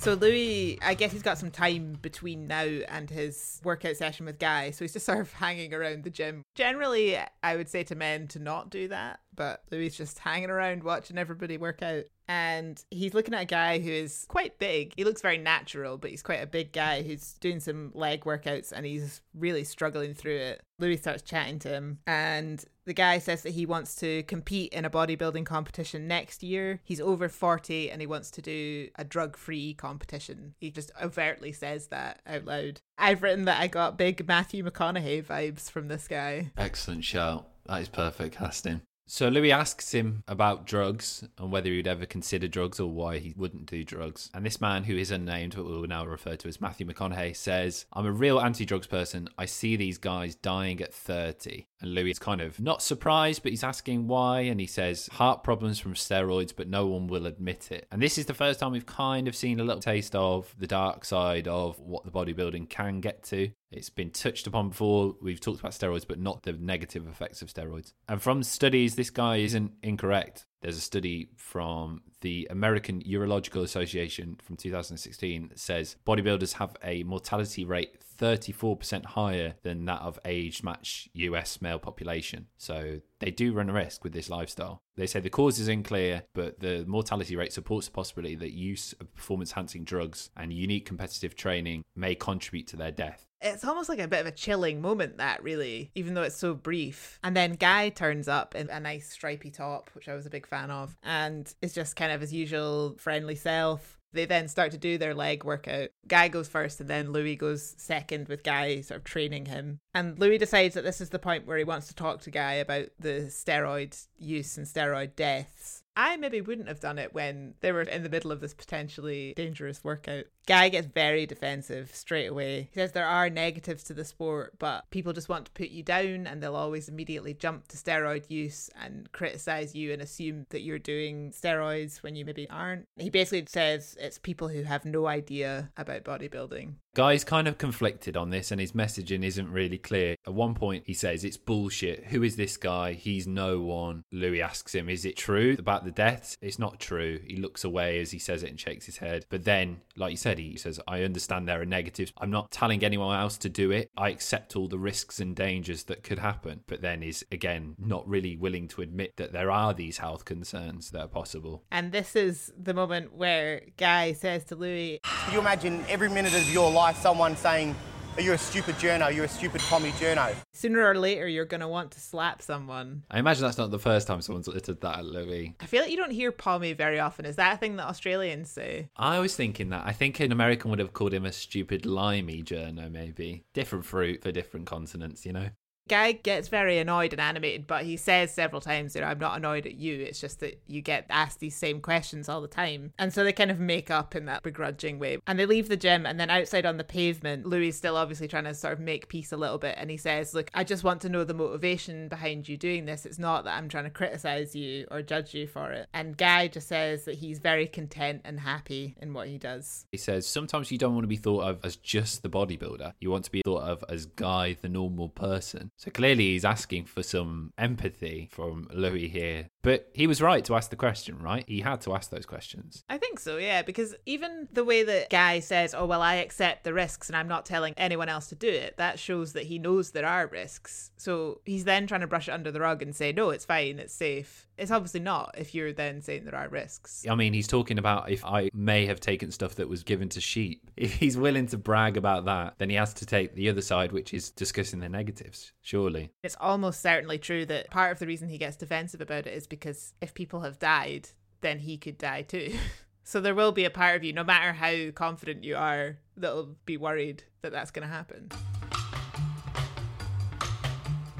So 0.00 0.14
Louis, 0.14 0.78
I 0.82 0.94
guess 0.94 1.12
he's 1.12 1.22
got 1.22 1.36
some 1.36 1.50
time 1.50 1.98
between 2.00 2.46
now 2.48 2.64
and 2.64 3.08
his 3.08 3.60
workout 3.62 3.96
session 3.96 4.26
with 4.26 4.38
Guy, 4.38 4.72
so 4.72 4.84
he's 4.84 4.94
just 4.94 5.06
sort 5.06 5.20
of 5.20 5.32
hanging 5.32 5.72
around 5.72 6.02
the 6.02 6.10
gym. 6.10 6.42
Generally, 6.56 7.18
I 7.44 7.54
would 7.54 7.68
say 7.68 7.84
to 7.84 7.94
men 7.94 8.26
to 8.28 8.40
not 8.40 8.70
do 8.70 8.88
that, 8.88 9.20
but 9.36 9.62
Louis 9.70 9.86
is 9.86 9.96
just 9.96 10.18
hanging 10.18 10.50
around 10.50 10.82
watching 10.82 11.18
everybody 11.18 11.58
work 11.58 11.82
out. 11.82 12.04
And 12.30 12.80
he's 12.92 13.12
looking 13.12 13.34
at 13.34 13.42
a 13.42 13.44
guy 13.44 13.80
who 13.80 13.90
is 13.90 14.24
quite 14.28 14.60
big. 14.60 14.92
He 14.94 15.02
looks 15.02 15.20
very 15.20 15.36
natural, 15.36 15.98
but 15.98 16.10
he's 16.10 16.22
quite 16.22 16.40
a 16.40 16.46
big 16.46 16.70
guy 16.70 17.02
who's 17.02 17.32
doing 17.40 17.58
some 17.58 17.90
leg 17.92 18.22
workouts 18.22 18.70
and 18.70 18.86
he's 18.86 19.20
really 19.34 19.64
struggling 19.64 20.14
through 20.14 20.36
it. 20.36 20.62
Louis 20.78 20.96
starts 20.96 21.22
chatting 21.22 21.58
to 21.58 21.68
him, 21.68 21.98
and 22.06 22.64
the 22.86 22.94
guy 22.94 23.18
says 23.18 23.42
that 23.42 23.50
he 23.50 23.66
wants 23.66 23.96
to 23.96 24.22
compete 24.22 24.72
in 24.72 24.84
a 24.84 24.90
bodybuilding 24.90 25.44
competition 25.44 26.06
next 26.06 26.44
year. 26.44 26.80
He's 26.84 27.00
over 27.00 27.28
40 27.28 27.90
and 27.90 28.00
he 28.00 28.06
wants 28.06 28.30
to 28.30 28.42
do 28.42 28.88
a 28.94 29.02
drug 29.02 29.36
free 29.36 29.74
competition. 29.74 30.54
He 30.60 30.70
just 30.70 30.92
overtly 31.02 31.50
says 31.50 31.88
that 31.88 32.20
out 32.28 32.44
loud. 32.44 32.80
I've 32.96 33.24
written 33.24 33.44
that 33.46 33.60
I 33.60 33.66
got 33.66 33.98
big 33.98 34.28
Matthew 34.28 34.64
McConaughey 34.64 35.24
vibes 35.24 35.68
from 35.68 35.88
this 35.88 36.06
guy. 36.06 36.52
Excellent 36.56 37.04
shout. 37.04 37.48
That 37.66 37.82
is 37.82 37.88
perfect 37.88 38.36
casting. 38.36 38.82
So 39.12 39.26
Louis 39.26 39.50
asks 39.50 39.92
him 39.92 40.22
about 40.28 40.66
drugs 40.66 41.24
and 41.36 41.50
whether 41.50 41.68
he'd 41.68 41.88
ever 41.88 42.06
consider 42.06 42.46
drugs 42.46 42.78
or 42.78 42.88
why 42.88 43.18
he 43.18 43.34
wouldn't 43.36 43.66
do 43.66 43.82
drugs. 43.82 44.30
And 44.32 44.46
this 44.46 44.60
man, 44.60 44.84
who 44.84 44.96
is 44.96 45.10
unnamed, 45.10 45.56
but 45.56 45.64
we'll 45.64 45.82
now 45.82 46.06
refer 46.06 46.36
to 46.36 46.46
as 46.46 46.60
Matthew 46.60 46.86
McConaughey, 46.86 47.34
says, 47.34 47.86
I'm 47.92 48.06
a 48.06 48.12
real 48.12 48.40
anti 48.40 48.64
drugs 48.64 48.86
person. 48.86 49.28
I 49.36 49.46
see 49.46 49.74
these 49.74 49.98
guys 49.98 50.36
dying 50.36 50.80
at 50.80 50.94
30. 50.94 51.66
And 51.80 51.92
Louis 51.92 52.12
is 52.12 52.18
kind 52.20 52.40
of 52.40 52.60
not 52.60 52.82
surprised, 52.82 53.42
but 53.42 53.50
he's 53.50 53.64
asking 53.64 54.06
why. 54.06 54.42
And 54.42 54.60
he 54.60 54.68
says, 54.68 55.08
heart 55.08 55.42
problems 55.42 55.80
from 55.80 55.94
steroids, 55.94 56.54
but 56.54 56.68
no 56.68 56.86
one 56.86 57.08
will 57.08 57.26
admit 57.26 57.72
it. 57.72 57.88
And 57.90 58.00
this 58.00 58.16
is 58.16 58.26
the 58.26 58.32
first 58.32 58.60
time 58.60 58.70
we've 58.70 58.86
kind 58.86 59.26
of 59.26 59.34
seen 59.34 59.58
a 59.58 59.64
little 59.64 59.82
taste 59.82 60.14
of 60.14 60.54
the 60.56 60.68
dark 60.68 61.04
side 61.04 61.48
of 61.48 61.80
what 61.80 62.04
the 62.04 62.12
bodybuilding 62.12 62.70
can 62.70 63.00
get 63.00 63.24
to. 63.24 63.50
It's 63.70 63.90
been 63.90 64.10
touched 64.10 64.46
upon 64.46 64.70
before. 64.70 65.14
We've 65.20 65.40
talked 65.40 65.60
about 65.60 65.72
steroids, 65.72 66.06
but 66.06 66.18
not 66.18 66.42
the 66.42 66.52
negative 66.52 67.06
effects 67.06 67.40
of 67.40 67.52
steroids. 67.52 67.92
And 68.08 68.20
from 68.20 68.42
studies, 68.42 68.96
this 68.96 69.10
guy 69.10 69.36
isn't 69.36 69.72
incorrect. 69.82 70.46
There's 70.62 70.76
a 70.76 70.80
study 70.80 71.30
from 71.36 72.02
the 72.20 72.46
American 72.50 73.02
Urological 73.02 73.62
Association 73.62 74.38
from 74.42 74.56
2016 74.56 75.48
that 75.48 75.58
says 75.58 75.96
bodybuilders 76.06 76.54
have 76.54 76.76
a 76.84 77.02
mortality 77.04 77.64
rate 77.64 77.96
34% 78.20 79.06
higher 79.06 79.54
than 79.62 79.86
that 79.86 80.02
of 80.02 80.18
age 80.24 80.62
match 80.62 81.08
US 81.14 81.62
male 81.62 81.78
population. 81.78 82.46
So 82.58 83.00
they 83.18 83.30
do 83.30 83.54
run 83.54 83.70
a 83.70 83.72
risk 83.72 84.04
with 84.04 84.12
this 84.12 84.28
lifestyle. 84.28 84.82
They 84.96 85.06
say 85.06 85.20
the 85.20 85.30
cause 85.30 85.58
is 85.58 85.68
unclear, 85.68 86.24
but 86.34 86.60
the 86.60 86.84
mortality 86.86 87.36
rate 87.36 87.54
supports 87.54 87.86
the 87.86 87.92
possibility 87.92 88.34
that 88.36 88.52
use 88.52 88.92
of 89.00 89.14
performance 89.14 89.52
enhancing 89.52 89.84
drugs 89.84 90.28
and 90.36 90.52
unique 90.52 90.84
competitive 90.84 91.34
training 91.34 91.84
may 91.96 92.14
contribute 92.14 92.66
to 92.68 92.76
their 92.76 92.90
death. 92.90 93.26
It's 93.42 93.64
almost 93.64 93.88
like 93.88 94.00
a 94.00 94.08
bit 94.08 94.20
of 94.20 94.26
a 94.26 94.32
chilling 94.32 94.82
moment, 94.82 95.16
that 95.16 95.42
really, 95.42 95.90
even 95.94 96.12
though 96.12 96.24
it's 96.24 96.36
so 96.36 96.52
brief. 96.52 97.18
And 97.24 97.34
then 97.34 97.54
Guy 97.54 97.88
turns 97.88 98.28
up 98.28 98.54
in 98.54 98.68
a 98.68 98.78
nice 98.78 99.08
stripy 99.08 99.50
top, 99.50 99.88
which 99.94 100.10
I 100.10 100.14
was 100.14 100.26
a 100.26 100.30
big 100.30 100.46
fan 100.50 100.70
of, 100.70 100.96
and 101.02 101.54
is 101.62 101.72
just 101.72 101.96
kind 101.96 102.12
of 102.12 102.20
his 102.20 102.32
usual 102.32 102.96
friendly 102.98 103.36
self. 103.36 103.96
They 104.12 104.24
then 104.24 104.48
start 104.48 104.72
to 104.72 104.78
do 104.78 104.98
their 104.98 105.14
leg 105.14 105.44
workout. 105.44 105.90
Guy 106.08 106.26
goes 106.26 106.48
first, 106.48 106.80
and 106.80 106.90
then 106.90 107.12
Louis 107.12 107.36
goes 107.36 107.76
second, 107.78 108.26
with 108.26 108.42
Guy 108.42 108.80
sort 108.80 108.98
of 108.98 109.04
training 109.04 109.46
him. 109.46 109.78
And 109.94 110.18
Louis 110.18 110.38
decides 110.38 110.74
that 110.74 110.82
this 110.82 111.00
is 111.00 111.10
the 111.10 111.20
point 111.20 111.46
where 111.46 111.58
he 111.58 111.62
wants 111.62 111.86
to 111.88 111.94
talk 111.94 112.20
to 112.22 112.30
Guy 112.30 112.54
about 112.54 112.88
the 112.98 113.28
steroid 113.28 113.96
use 114.18 114.58
and 114.58 114.66
steroid 114.66 115.14
deaths. 115.14 115.84
I 115.96 116.16
maybe 116.16 116.40
wouldn't 116.40 116.68
have 116.68 116.80
done 116.80 116.98
it 116.98 117.14
when 117.14 117.54
they 117.60 117.70
were 117.72 117.82
in 117.82 118.02
the 118.02 118.08
middle 118.08 118.32
of 118.32 118.40
this 118.40 118.54
potentially 118.54 119.34
dangerous 119.36 119.84
workout. 119.84 120.24
Guy 120.50 120.68
gets 120.68 120.88
very 120.88 121.26
defensive 121.26 121.94
straight 121.94 122.26
away. 122.26 122.70
He 122.72 122.80
says 122.80 122.90
there 122.90 123.06
are 123.06 123.30
negatives 123.30 123.84
to 123.84 123.94
the 123.94 124.04
sport, 124.04 124.54
but 124.58 124.90
people 124.90 125.12
just 125.12 125.28
want 125.28 125.44
to 125.44 125.52
put 125.52 125.68
you 125.68 125.84
down 125.84 126.26
and 126.26 126.42
they'll 126.42 126.56
always 126.56 126.88
immediately 126.88 127.34
jump 127.34 127.68
to 127.68 127.76
steroid 127.76 128.28
use 128.28 128.68
and 128.82 129.12
criticize 129.12 129.76
you 129.76 129.92
and 129.92 130.02
assume 130.02 130.46
that 130.50 130.62
you're 130.62 130.80
doing 130.80 131.30
steroids 131.30 132.02
when 132.02 132.16
you 132.16 132.24
maybe 132.24 132.50
aren't. 132.50 132.88
He 132.96 133.10
basically 133.10 133.46
says 133.48 133.96
it's 134.00 134.18
people 134.18 134.48
who 134.48 134.64
have 134.64 134.84
no 134.84 135.06
idea 135.06 135.70
about 135.76 136.02
bodybuilding. 136.02 136.74
Guy's 136.96 137.22
kind 137.22 137.46
of 137.46 137.56
conflicted 137.56 138.16
on 138.16 138.30
this 138.30 138.50
and 138.50 138.60
his 138.60 138.72
messaging 138.72 139.24
isn't 139.24 139.52
really 139.52 139.78
clear. 139.78 140.16
At 140.26 140.34
one 140.34 140.54
point, 140.54 140.82
he 140.86 140.94
says, 140.94 141.22
It's 141.22 141.36
bullshit. 141.36 142.06
Who 142.06 142.24
is 142.24 142.34
this 142.34 142.56
guy? 142.56 142.94
He's 142.94 143.28
no 143.28 143.60
one. 143.60 144.02
Louis 144.10 144.42
asks 144.42 144.74
him, 144.74 144.88
Is 144.88 145.04
it 145.04 145.16
true 145.16 145.54
about 145.56 145.84
the 145.84 145.92
deaths? 145.92 146.36
It's 146.42 146.58
not 146.58 146.80
true. 146.80 147.20
He 147.24 147.36
looks 147.36 147.62
away 147.62 148.00
as 148.00 148.10
he 148.10 148.18
says 148.18 148.42
it 148.42 148.50
and 148.50 148.58
shakes 148.58 148.86
his 148.86 148.98
head. 148.98 149.24
But 149.30 149.44
then, 149.44 149.82
like 149.96 150.10
you 150.10 150.16
said, 150.16 150.39
he 150.42 150.56
says, 150.56 150.80
I 150.86 151.02
understand 151.02 151.48
there 151.48 151.60
are 151.60 151.66
negatives. 151.66 152.12
I'm 152.18 152.30
not 152.30 152.50
telling 152.50 152.84
anyone 152.84 153.18
else 153.18 153.38
to 153.38 153.48
do 153.48 153.70
it. 153.70 153.90
I 153.96 154.08
accept 154.10 154.56
all 154.56 154.68
the 154.68 154.78
risks 154.78 155.20
and 155.20 155.34
dangers 155.34 155.84
that 155.84 156.02
could 156.02 156.18
happen. 156.18 156.60
But 156.66 156.82
then 156.82 157.02
is, 157.02 157.24
again, 157.30 157.76
not 157.78 158.08
really 158.08 158.36
willing 158.36 158.68
to 158.68 158.82
admit 158.82 159.16
that 159.16 159.32
there 159.32 159.50
are 159.50 159.74
these 159.74 159.98
health 159.98 160.24
concerns 160.24 160.90
that 160.90 161.00
are 161.00 161.08
possible. 161.08 161.64
And 161.70 161.92
this 161.92 162.16
is 162.16 162.52
the 162.60 162.74
moment 162.74 163.14
where 163.14 163.62
Guy 163.76 164.12
says 164.12 164.44
to 164.44 164.56
Louis, 164.56 165.00
Can 165.02 165.34
you 165.34 165.40
imagine 165.40 165.84
every 165.88 166.08
minute 166.08 166.34
of 166.34 166.52
your 166.52 166.70
life 166.70 166.96
someone 166.96 167.36
saying, 167.36 167.74
"Oh, 168.18 168.20
you're 168.20 168.34
a 168.34 168.38
stupid 168.38 168.74
journo, 168.76 169.14
you're 169.14 169.24
a 169.24 169.28
stupid 169.28 169.60
pommy 169.62 169.90
journo? 169.92 170.34
Sooner 170.52 170.84
or 170.84 170.94
later, 170.94 171.26
you're 171.26 171.44
going 171.44 171.60
to 171.60 171.68
want 171.68 171.92
to 171.92 172.00
slap 172.00 172.42
someone. 172.42 173.04
I 173.10 173.18
imagine 173.18 173.44
that's 173.44 173.56
not 173.56 173.70
the 173.70 173.78
first 173.78 174.06
time 174.06 174.20
someone's 174.20 174.48
uttered 174.48 174.80
that 174.80 174.98
at 174.98 175.04
Louis. 175.06 175.54
I 175.60 175.66
feel 175.66 175.82
like 175.82 175.90
you 175.90 175.96
don't 175.96 176.10
hear 176.10 176.32
pommy 176.32 176.72
very 176.72 177.00
often. 177.00 177.24
Is 177.24 177.36
that 177.36 177.54
a 177.54 177.56
thing 177.56 177.76
that 177.76 177.86
Australians 177.86 178.50
say? 178.50 178.90
I 178.96 179.20
was 179.20 179.34
thinking 179.36 179.70
that. 179.70 179.86
I 179.86 179.92
think 179.92 180.20
an 180.20 180.32
American 180.32 180.70
would 180.70 180.80
have 180.80 180.92
called 180.92 181.14
him 181.14 181.24
a 181.24 181.32
stupid 181.32 181.86
limey 181.86 182.42
journo, 182.42 182.90
maybe. 182.90 183.44
Different 183.54 183.84
fruit 183.84 184.22
for 184.22 184.32
different 184.32 184.66
continents, 184.66 185.24
you 185.24 185.32
know? 185.32 185.48
Guy 185.90 186.12
gets 186.12 186.46
very 186.46 186.78
annoyed 186.78 187.12
and 187.12 187.20
animated, 187.20 187.66
but 187.66 187.82
he 187.82 187.96
says 187.96 188.32
several 188.32 188.60
times 188.60 188.94
you 188.94 189.00
know, 189.00 189.08
I'm 189.08 189.18
not 189.18 189.36
annoyed 189.36 189.66
at 189.66 189.74
you. 189.74 190.00
It's 190.00 190.20
just 190.20 190.38
that 190.38 190.62
you 190.68 190.82
get 190.82 191.04
asked 191.10 191.40
these 191.40 191.56
same 191.56 191.80
questions 191.80 192.28
all 192.28 192.40
the 192.40 192.46
time. 192.46 192.92
And 192.96 193.12
so 193.12 193.24
they 193.24 193.32
kind 193.32 193.50
of 193.50 193.58
make 193.58 193.90
up 193.90 194.14
in 194.14 194.26
that 194.26 194.44
begrudging 194.44 195.00
way. 195.00 195.18
And 195.26 195.36
they 195.36 195.46
leave 195.46 195.68
the 195.68 195.76
gym, 195.76 196.06
and 196.06 196.20
then 196.20 196.30
outside 196.30 196.64
on 196.64 196.76
the 196.76 196.84
pavement, 196.84 197.44
Louis 197.44 197.70
is 197.70 197.76
still 197.76 197.96
obviously 197.96 198.28
trying 198.28 198.44
to 198.44 198.54
sort 198.54 198.74
of 198.74 198.78
make 198.78 199.08
peace 199.08 199.32
a 199.32 199.36
little 199.36 199.58
bit. 199.58 199.74
And 199.78 199.90
he 199.90 199.96
says, 199.96 200.32
Look, 200.32 200.48
I 200.54 200.62
just 200.62 200.84
want 200.84 201.00
to 201.00 201.08
know 201.08 201.24
the 201.24 201.34
motivation 201.34 202.08
behind 202.08 202.48
you 202.48 202.56
doing 202.56 202.84
this. 202.84 203.04
It's 203.04 203.18
not 203.18 203.42
that 203.44 203.56
I'm 203.56 203.68
trying 203.68 203.84
to 203.84 203.90
criticize 203.90 204.54
you 204.54 204.86
or 204.92 205.02
judge 205.02 205.34
you 205.34 205.48
for 205.48 205.72
it. 205.72 205.88
And 205.92 206.16
Guy 206.16 206.46
just 206.46 206.68
says 206.68 207.04
that 207.06 207.16
he's 207.16 207.40
very 207.40 207.66
content 207.66 208.20
and 208.24 208.38
happy 208.38 208.94
in 209.02 209.12
what 209.12 209.26
he 209.26 209.38
does. 209.38 209.86
He 209.90 209.98
says 209.98 210.24
sometimes 210.24 210.70
you 210.70 210.78
don't 210.78 210.94
want 210.94 211.02
to 211.02 211.08
be 211.08 211.16
thought 211.16 211.48
of 211.48 211.58
as 211.64 211.74
just 211.74 212.22
the 212.22 212.30
bodybuilder. 212.30 212.92
You 213.00 213.10
want 213.10 213.24
to 213.24 213.32
be 213.32 213.42
thought 213.44 213.64
of 213.64 213.84
as 213.88 214.06
Guy, 214.06 214.56
the 214.60 214.68
normal 214.68 215.08
person. 215.08 215.72
So 215.80 215.90
clearly 215.90 216.32
he's 216.32 216.44
asking 216.44 216.84
for 216.84 217.02
some 217.02 217.54
empathy 217.56 218.28
from 218.30 218.68
Louis 218.70 219.08
here. 219.08 219.48
But 219.62 219.90
he 219.92 220.06
was 220.06 220.22
right 220.22 220.44
to 220.46 220.54
ask 220.54 220.70
the 220.70 220.76
question, 220.76 221.18
right? 221.18 221.44
He 221.46 221.60
had 221.60 221.80
to 221.82 221.94
ask 221.94 222.10
those 222.10 222.26
questions. 222.26 222.82
I 222.88 222.98
think 222.98 223.20
so, 223.20 223.36
yeah, 223.36 223.62
because 223.62 223.94
even 224.06 224.48
the 224.52 224.64
way 224.64 224.84
that 224.84 225.10
Guy 225.10 225.40
says, 225.40 225.74
oh, 225.74 225.86
well, 225.86 226.02
I 226.02 226.14
accept 226.16 226.64
the 226.64 226.72
risks 226.72 227.08
and 227.08 227.16
I'm 227.16 227.28
not 227.28 227.44
telling 227.44 227.74
anyone 227.76 228.08
else 228.08 228.28
to 228.28 228.34
do 228.34 228.48
it, 228.48 228.76
that 228.78 228.98
shows 228.98 229.34
that 229.34 229.44
he 229.44 229.58
knows 229.58 229.90
there 229.90 230.06
are 230.06 230.26
risks. 230.26 230.90
So 230.96 231.40
he's 231.44 231.64
then 231.64 231.86
trying 231.86 232.00
to 232.00 232.06
brush 232.06 232.28
it 232.28 232.32
under 232.32 232.50
the 232.50 232.60
rug 232.60 232.82
and 232.82 232.94
say, 232.94 233.12
no, 233.12 233.30
it's 233.30 233.44
fine, 233.44 233.78
it's 233.78 233.94
safe. 233.94 234.46
It's 234.56 234.70
obviously 234.70 235.00
not 235.00 235.34
if 235.38 235.54
you're 235.54 235.72
then 235.72 236.02
saying 236.02 236.24
there 236.26 236.34
are 236.34 236.48
risks. 236.48 237.06
I 237.08 237.14
mean, 237.14 237.32
he's 237.32 237.46
talking 237.46 237.78
about 237.78 238.10
if 238.10 238.22
I 238.26 238.50
may 238.52 238.84
have 238.86 239.00
taken 239.00 239.30
stuff 239.30 239.54
that 239.54 239.70
was 239.70 239.82
given 239.82 240.08
to 240.10 240.20
sheep. 240.20 240.70
If 240.80 240.94
he's 240.94 241.16
willing 241.18 241.46
to 241.48 241.58
brag 241.58 241.98
about 241.98 242.24
that, 242.24 242.54
then 242.56 242.70
he 242.70 242.76
has 242.76 242.94
to 242.94 243.06
take 243.06 243.34
the 243.34 243.50
other 243.50 243.60
side, 243.60 243.92
which 243.92 244.14
is 244.14 244.30
discussing 244.30 244.80
the 244.80 244.88
negatives, 244.88 245.52
surely. 245.60 246.10
It's 246.22 246.36
almost 246.40 246.80
certainly 246.80 247.18
true 247.18 247.44
that 247.46 247.70
part 247.70 247.92
of 247.92 247.98
the 247.98 248.06
reason 248.06 248.30
he 248.30 248.38
gets 248.38 248.56
defensive 248.56 249.02
about 249.02 249.26
it 249.26 249.34
is 249.34 249.46
because 249.50 249.92
if 250.00 250.14
people 250.14 250.40
have 250.40 250.58
died, 250.58 251.10
then 251.42 251.58
he 251.58 251.76
could 251.76 251.98
die 251.98 252.22
too. 252.22 252.54
so 253.04 253.20
there 253.20 253.34
will 253.34 253.52
be 253.52 253.66
a 253.66 253.70
part 253.70 253.96
of 253.96 254.04
you, 254.04 254.14
no 254.14 254.24
matter 254.24 254.54
how 254.54 254.90
confident 254.92 255.44
you 255.44 255.56
are, 255.56 255.98
that'll 256.16 256.56
be 256.64 256.78
worried 256.78 257.24
that 257.42 257.52
that's 257.52 257.70
going 257.70 257.86
to 257.86 257.92
happen. 257.92 258.30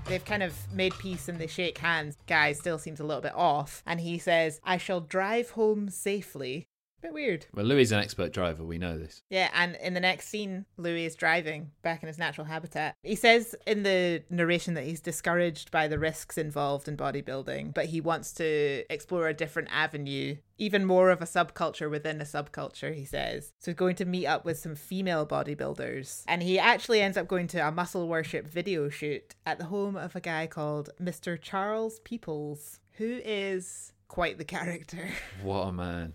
They've 0.07 0.25
kind 0.25 0.43
of 0.43 0.55
made 0.73 0.93
peace 0.99 1.29
and 1.29 1.39
they 1.39 1.47
shake 1.47 1.79
hands. 1.79 2.17
Guy 2.27 2.53
still 2.53 2.79
seems 2.79 2.99
a 2.99 3.05
little 3.05 3.23
bit 3.23 3.35
off, 3.37 3.83
and 3.87 4.01
he 4.01 4.19
says, 4.19 4.61
I 4.65 4.77
shall 4.77 5.01
drive 5.01 5.51
home 5.51 5.89
safely. 5.89 6.67
Bit 7.03 7.15
weird. 7.15 7.47
Well, 7.55 7.65
Louis 7.65 7.83
is 7.83 7.93
an 7.93 8.01
expert 8.01 8.33
driver. 8.33 8.63
We 8.63 8.77
know 8.77 8.99
this. 8.99 9.23
Yeah, 9.31 9.49
and 9.55 9.77
in 9.77 9.95
the 9.95 10.01
next 10.01 10.29
scene, 10.29 10.67
Louis 10.77 11.07
is 11.07 11.15
driving 11.15 11.71
back 11.83 12.03
in 12.03 12.09
his 12.09 12.19
natural 12.19 12.47
habitat. 12.47 12.97
He 13.03 13.15
says 13.15 13.55
in 13.67 13.85
the 13.85 14.23
narration 14.29 14.75
that 14.75 14.85
he's 14.85 15.01
discouraged 15.01 15.71
by 15.71 15.89
the 15.89 15.99
risks 15.99 16.37
involved 16.37 16.89
in 16.89 16.97
bodybuilding, 16.97 17.73
but 17.73 17.87
he 17.87 18.01
wants 18.01 18.33
to 18.35 18.85
explore 18.91 19.29
a 19.29 19.35
different 19.35 19.69
avenue, 19.73 20.37
even 20.59 20.85
more 20.85 21.11
of 21.11 21.23
a 21.23 21.27
subculture 21.27 21.91
within 21.91 22.21
a 22.21 22.25
subculture, 22.25 22.95
he 22.95 23.07
says. 23.07 23.53
So 23.61 23.71
he's 23.71 23.77
going 23.77 23.97
to 23.97 24.05
meet 24.05 24.27
up 24.27 24.45
with 24.45 24.59
some 24.59 24.75
female 24.75 25.27
bodybuilders. 25.27 26.25
And 26.29 26.43
he 26.43 26.59
actually 26.59 27.01
ends 27.01 27.17
up 27.17 27.29
going 27.29 27.47
to 27.49 27.67
a 27.67 27.73
muscle 27.73 28.09
worship 28.09 28.47
video 28.47 28.91
shoot 28.91 29.35
at 29.47 29.59
the 29.59 29.65
home 29.65 29.97
of 29.97 30.15
a 30.15 30.21
guy 30.21 30.47
called 30.47 30.91
Mr. 31.01 31.41
Charles 31.41 32.01
Peoples, 32.01 32.79
who 32.93 33.21
is 33.25 33.93
quite 34.09 34.37
the 34.37 34.45
character. 34.45 35.09
What 35.43 35.69
a 35.69 35.73
man. 35.73 36.15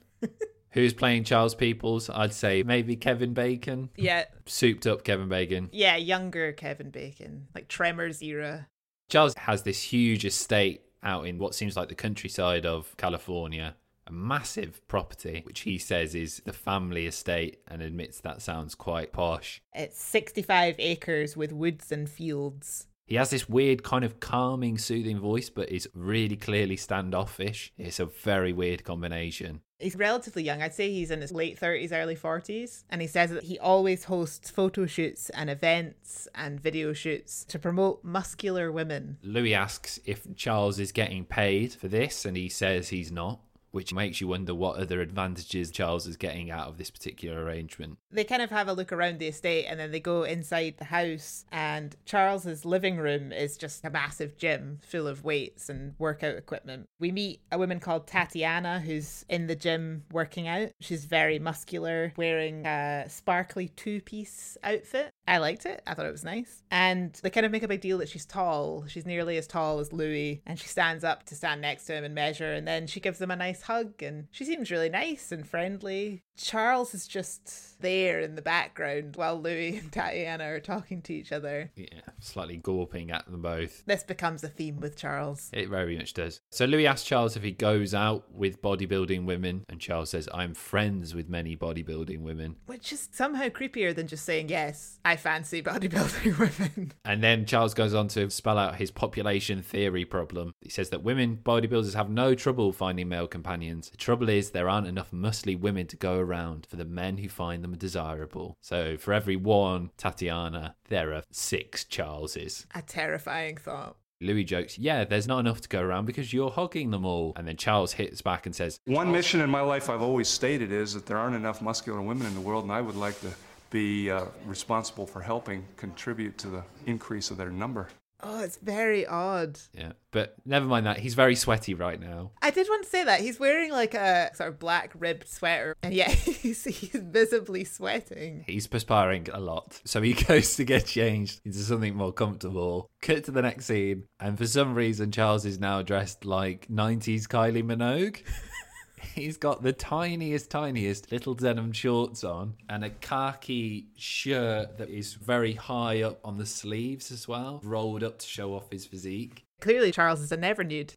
Who's 0.76 0.94
playing 0.94 1.24
Charles 1.24 1.56
Peoples? 1.56 2.10
I'd 2.10 2.34
say 2.34 2.62
maybe 2.62 2.96
Kevin 2.98 3.34
Bacon. 3.34 3.90
yeah, 3.96 4.26
Souped 4.46 4.86
up 4.86 5.04
Kevin 5.06 5.30
Bacon. 5.30 5.70
yeah, 5.72 5.96
younger 5.96 6.52
Kevin 6.52 6.90
Bacon, 6.90 7.48
like 7.56 7.68
Tremors 7.70 8.22
era. 8.22 8.68
Charles 9.10 9.34
has 9.38 9.64
this 9.64 9.82
huge 9.82 10.26
estate 10.26 10.82
out 11.02 11.26
in 11.28 11.38
what 11.40 11.56
seems 11.56 11.78
like 11.78 11.88
the 11.88 11.96
countryside 11.96 12.66
of 12.66 12.96
California, 12.98 13.76
a 14.06 14.12
massive 14.12 14.86
property, 14.90 15.42
which 15.46 15.62
he 15.62 15.78
says 15.78 16.14
is 16.14 16.42
the 16.46 16.52
family 16.54 17.06
estate 17.08 17.60
and 17.70 17.82
admits 17.82 18.20
that 18.20 18.42
sounds 18.42 18.76
quite 18.76 19.14
posh. 19.14 19.62
It's 19.74 20.02
65 20.04 20.76
acres 20.78 21.38
with 21.38 21.54
woods 21.54 21.92
and 21.92 22.10
fields. 22.10 22.88
He 23.08 23.16
has 23.16 23.30
this 23.30 23.48
weird 23.48 23.84
kind 23.84 24.04
of 24.04 24.20
calming, 24.20 24.78
soothing 24.80 25.20
voice, 25.20 25.50
but 25.50 25.70
is 25.70 25.88
really 25.94 26.36
clearly 26.36 26.76
standoffish. 26.76 27.72
It's 27.78 28.00
a 28.00 28.06
very 28.08 28.52
weird 28.52 28.84
combination. 28.84 29.62
He's 29.80 29.96
relatively 29.96 30.44
young. 30.44 30.62
I'd 30.62 30.74
say 30.74 30.92
he's 30.92 31.12
in 31.12 31.22
his 31.22 31.32
late 31.32 31.60
30s, 31.60 31.92
early 31.92 32.16
40s. 32.16 32.84
And 32.90 33.02
he 33.02 33.08
says 33.08 33.30
that 33.32 33.44
he 33.44 33.60
always 33.60 34.06
hosts 34.06 34.50
photo 34.50 34.86
shoots 34.86 35.30
and 35.32 35.50
events 35.50 36.28
and 36.34 36.60
video 36.60 36.94
shoots 36.94 37.44
to 37.46 37.60
promote 37.60 38.04
muscular 38.04 38.72
women. 38.72 39.18
Louis 39.22 39.54
asks 39.54 40.00
if 40.06 40.34
Charles 40.36 40.80
is 40.80 40.92
getting 40.92 41.26
paid 41.26 41.74
for 41.74 41.90
this, 41.90 42.24
and 42.24 42.38
he 42.38 42.48
says 42.48 42.90
he's 42.90 43.12
not, 43.12 43.40
which 43.76 43.94
makes 43.94 44.22
you 44.22 44.28
wonder 44.30 44.56
what 44.56 44.78
other 44.78 45.02
advantages 45.02 45.70
Charles 45.70 46.08
is 46.08 46.16
getting 46.16 46.50
out 46.50 46.70
of 46.70 46.78
this 46.78 46.90
particular 46.90 47.44
arrangement. 47.44 47.98
They 48.10 48.24
kind 48.24 48.42
of 48.42 48.50
have 48.50 48.70
a 48.70 48.74
look 48.74 48.94
around 48.94 49.20
the 49.20 49.28
estate 49.28 49.66
and 49.66 49.78
then 49.78 49.92
they 49.92 50.00
go 50.00 50.24
inside 50.24 50.76
the 50.78 50.86
house. 50.86 51.44
And 51.52 51.94
Charles's 52.06 52.64
living 52.64 52.96
room 52.96 53.34
is 53.34 53.58
just 53.58 53.84
a 53.84 53.90
massive 53.90 54.38
gym 54.38 54.80
full 54.82 55.08
of 55.08 55.26
weights 55.26 55.68
and 55.68 55.94
workout 56.00 56.38
equipment. 56.38 56.88
We 57.02 57.12
meet 57.12 57.42
a 57.52 57.58
woman 57.58 57.82
called 57.82 58.08
Tatiana 58.08 58.80
who's 58.80 59.26
in 59.28 59.48
the 59.48 59.58
gym 59.58 60.04
working 60.10 60.48
out. 60.48 60.70
She's 60.80 61.04
very 61.04 61.38
muscular, 61.38 62.14
wearing 62.16 62.66
a 62.66 63.10
sparkly 63.10 63.68
two 63.76 64.00
piece 64.00 64.58
outfit. 64.64 65.12
I 65.28 65.40
liked 65.40 65.66
it. 65.66 65.82
I 65.86 65.96
thought 65.96 66.06
it 66.06 66.14
was 66.14 66.24
nice. 66.24 66.64
And 66.72 67.14
they 67.24 67.30
kind 67.30 67.46
of 67.46 67.52
make 67.52 67.64
a 67.64 67.68
big 67.68 67.82
deal 67.82 67.98
that 67.98 68.08
she's 68.08 68.26
tall. 68.26 68.86
She's 68.88 69.06
nearly 69.06 69.38
as 69.38 69.48
tall 69.48 69.80
as 69.80 69.92
Louis. 69.92 70.42
And 70.46 70.58
she 70.58 70.70
stands 70.70 71.04
up 71.04 71.26
to 71.26 71.36
stand 71.36 71.62
next 71.62 71.86
to 71.86 71.94
him 71.94 72.06
and 72.06 72.16
measure. 72.16 72.54
And 72.54 72.66
then 72.66 72.88
she 72.88 73.02
gives 73.02 73.20
him 73.20 73.32
a 73.32 73.36
nice 73.36 73.65
hug. 73.66 74.02
And 74.02 74.28
she 74.32 74.46
seems 74.46 74.72
really 74.72 74.90
nice 74.90 75.32
and 75.32 75.48
friendly. 75.48 76.24
Charles 76.38 76.94
is 76.94 77.08
just 77.08 77.80
there 77.80 78.20
in 78.20 78.36
the 78.36 78.42
background 78.42 79.16
while 79.16 79.40
Louis 79.40 79.78
and 79.78 79.92
Tatiana 79.92 80.46
are 80.46 80.60
talking 80.60 81.02
to 81.04 81.14
each 81.14 81.32
other. 81.32 81.72
Yeah, 81.76 82.02
slightly 82.20 82.58
gawping 82.58 83.12
at 83.12 83.30
them 83.30 83.42
both. 83.42 83.84
This 83.86 84.04
becomes 84.04 84.44
a 84.44 84.50
theme 84.50 84.80
with 84.80 84.98
Charles. 84.98 85.50
It 85.54 85.70
very 85.70 85.98
much 85.98 86.14
does. 86.14 86.42
So 86.52 86.66
Louis 86.66 86.88
asks 86.88 87.08
Charles 87.08 87.36
if 87.36 87.44
he 87.44 87.52
goes 87.52 87.94
out 87.94 88.26
with 88.34 88.62
bodybuilding 88.62 89.26
women, 89.26 89.66
and 89.70 89.80
Charles 89.80 90.10
says, 90.10 90.28
I'm 90.34 90.54
friends 90.54 91.14
with 91.14 91.30
many 91.30 91.56
bodybuilding 91.56 92.22
women. 92.22 92.56
Which 92.66 92.92
is 92.92 93.10
somehow 93.12 93.48
creepier 93.48 93.96
than 93.96 94.08
just 94.08 94.26
saying, 94.26 94.50
yes, 94.50 95.00
I 95.06 95.16
fancy 95.16 95.62
bodybuilding 95.64 96.38
women. 96.40 96.94
And 97.04 97.24
then 97.24 97.46
Charles 97.46 97.74
goes 97.74 97.94
on 97.94 98.08
to 98.10 98.30
spell 98.30 98.58
out 98.58 98.76
his 98.76 98.92
population 98.92 99.62
theory 99.62 100.06
problem. 100.06 100.54
He 100.62 100.70
says 100.70 100.90
that 100.90 101.04
women 101.04 101.40
bodybuilders 101.44 101.96
have 101.96 102.10
no 102.10 102.36
trouble 102.36 102.72
finding 102.72 103.10
male 103.10 103.28
companions. 103.28 103.90
The 103.90 103.98
trouble 103.98 104.30
is 104.30 104.52
there 104.52 104.70
aren't 104.70 104.88
enough 104.88 105.12
muscly 105.12 105.60
women 105.60 105.88
to 105.88 105.96
go 105.96 106.20
around 106.26 106.66
for 106.66 106.76
the 106.76 106.86
men 106.86 107.18
who 107.18 107.30
find 107.30 107.64
them 107.64 107.78
desirable. 107.78 108.58
So 108.62 108.98
for 108.98 109.14
every 109.14 109.36
one 109.36 109.92
Tatiana, 109.98 110.76
there 110.90 111.14
are 111.14 111.24
six 111.32 111.86
Charleses. 111.86 112.66
A 112.74 112.82
terrifying 112.82 113.58
thought. 113.58 113.96
Louis 114.22 114.44
jokes, 114.44 114.80
Yeah, 114.80 115.04
there's 115.04 115.28
not 115.28 115.40
enough 115.40 115.62
to 115.62 115.70
go 115.70 115.82
around 115.82 116.06
because 116.06 116.34
you're 116.34 116.50
hogging 116.50 116.92
them 116.92 117.06
all. 117.06 117.34
And 117.36 117.48
then 117.48 117.58
Charles 117.58 117.94
hits 117.94 118.22
back 118.22 118.46
and 118.46 118.56
says, 118.56 118.80
One 118.86 119.12
mission 119.12 119.42
in 119.42 119.50
my 119.50 119.62
life 119.62 119.90
I've 119.90 120.02
always 120.02 120.28
stated 120.28 120.72
is 120.72 120.94
that 120.94 121.06
there 121.06 121.18
aren't 121.18 121.36
enough 121.36 121.62
muscular 121.62 122.02
women 122.02 122.26
in 122.28 122.34
the 122.34 122.42
world, 122.42 122.64
and 122.64 122.72
I 122.72 122.82
would 122.82 122.96
like 122.96 123.20
to 123.22 123.32
be 123.72 124.10
uh, 124.10 124.26
responsible 124.46 125.06
for 125.06 125.22
helping 125.22 125.66
contribute 125.76 126.38
to 126.40 126.48
the 126.48 126.64
increase 126.86 127.30
of 127.30 127.38
their 127.38 127.50
number. 127.50 127.90
Oh, 128.22 128.42
it's 128.42 128.58
very 128.58 129.06
odd. 129.06 129.60
Yeah, 129.74 129.92
but 130.12 130.36
never 130.46 130.66
mind 130.66 130.86
that. 130.86 130.98
He's 130.98 131.14
very 131.14 131.36
sweaty 131.36 131.74
right 131.74 132.00
now. 132.00 132.32
I 132.42 132.50
did 132.50 132.68
want 132.70 132.84
to 132.84 132.90
say 132.90 133.04
that. 133.04 133.20
He's 133.22 133.40
wearing 133.40 133.72
like 133.72 133.94
a 133.94 134.32
sort 134.34 134.50
of 134.50 134.60
black 134.60 134.94
ribbed 134.98 135.28
sweater, 135.28 135.76
and 135.84 135.94
yet 135.94 136.10
he's, 136.12 136.64
he's 136.64 137.02
visibly 137.02 137.64
sweating. 137.66 138.44
He's 138.48 138.68
perspiring 138.68 139.28
a 139.32 139.40
lot. 139.40 139.82
So 139.86 140.02
he 140.02 140.14
goes 140.28 140.56
to 140.56 140.64
get 140.64 140.86
changed 140.86 141.42
into 141.46 141.60
something 141.60 141.96
more 141.96 142.14
comfortable. 142.14 142.90
Cut 143.02 143.26
to 143.26 143.32
the 143.32 143.42
next 143.42 143.66
scene. 143.66 144.06
And 144.20 144.38
for 144.38 144.48
some 144.48 144.74
reason, 144.76 145.12
Charles 145.12 145.46
is 145.46 145.60
now 145.60 145.82
dressed 145.82 146.26
like 146.26 146.68
90s 146.68 147.24
Kylie 147.28 147.64
Minogue. 147.64 148.22
He's 149.02 149.38
got 149.38 149.64
the 149.64 149.74
tiniest, 149.74 150.50
tiniest 150.50 151.12
little 151.12 151.34
denim 151.34 151.72
shorts 151.72 152.24
on 152.24 152.56
and 152.70 152.84
a 152.84 152.90
khaki 152.90 153.88
shirt 153.98 154.78
that 154.78 154.90
is 154.90 155.14
very 155.14 155.54
high 155.54 156.02
up 156.02 156.20
on 156.24 156.38
the 156.38 156.46
sleeves 156.46 157.12
as 157.12 157.28
well, 157.28 157.60
rolled 157.64 158.04
up 158.04 158.20
to 158.20 158.28
show 158.28 158.54
off 158.54 158.72
his 158.72 158.86
physique. 158.86 159.44
Clearly, 159.62 159.92
Charles 159.92 160.22
is 160.22 160.32
a 160.32 160.38
never 160.38 160.64
nude. 160.64 160.94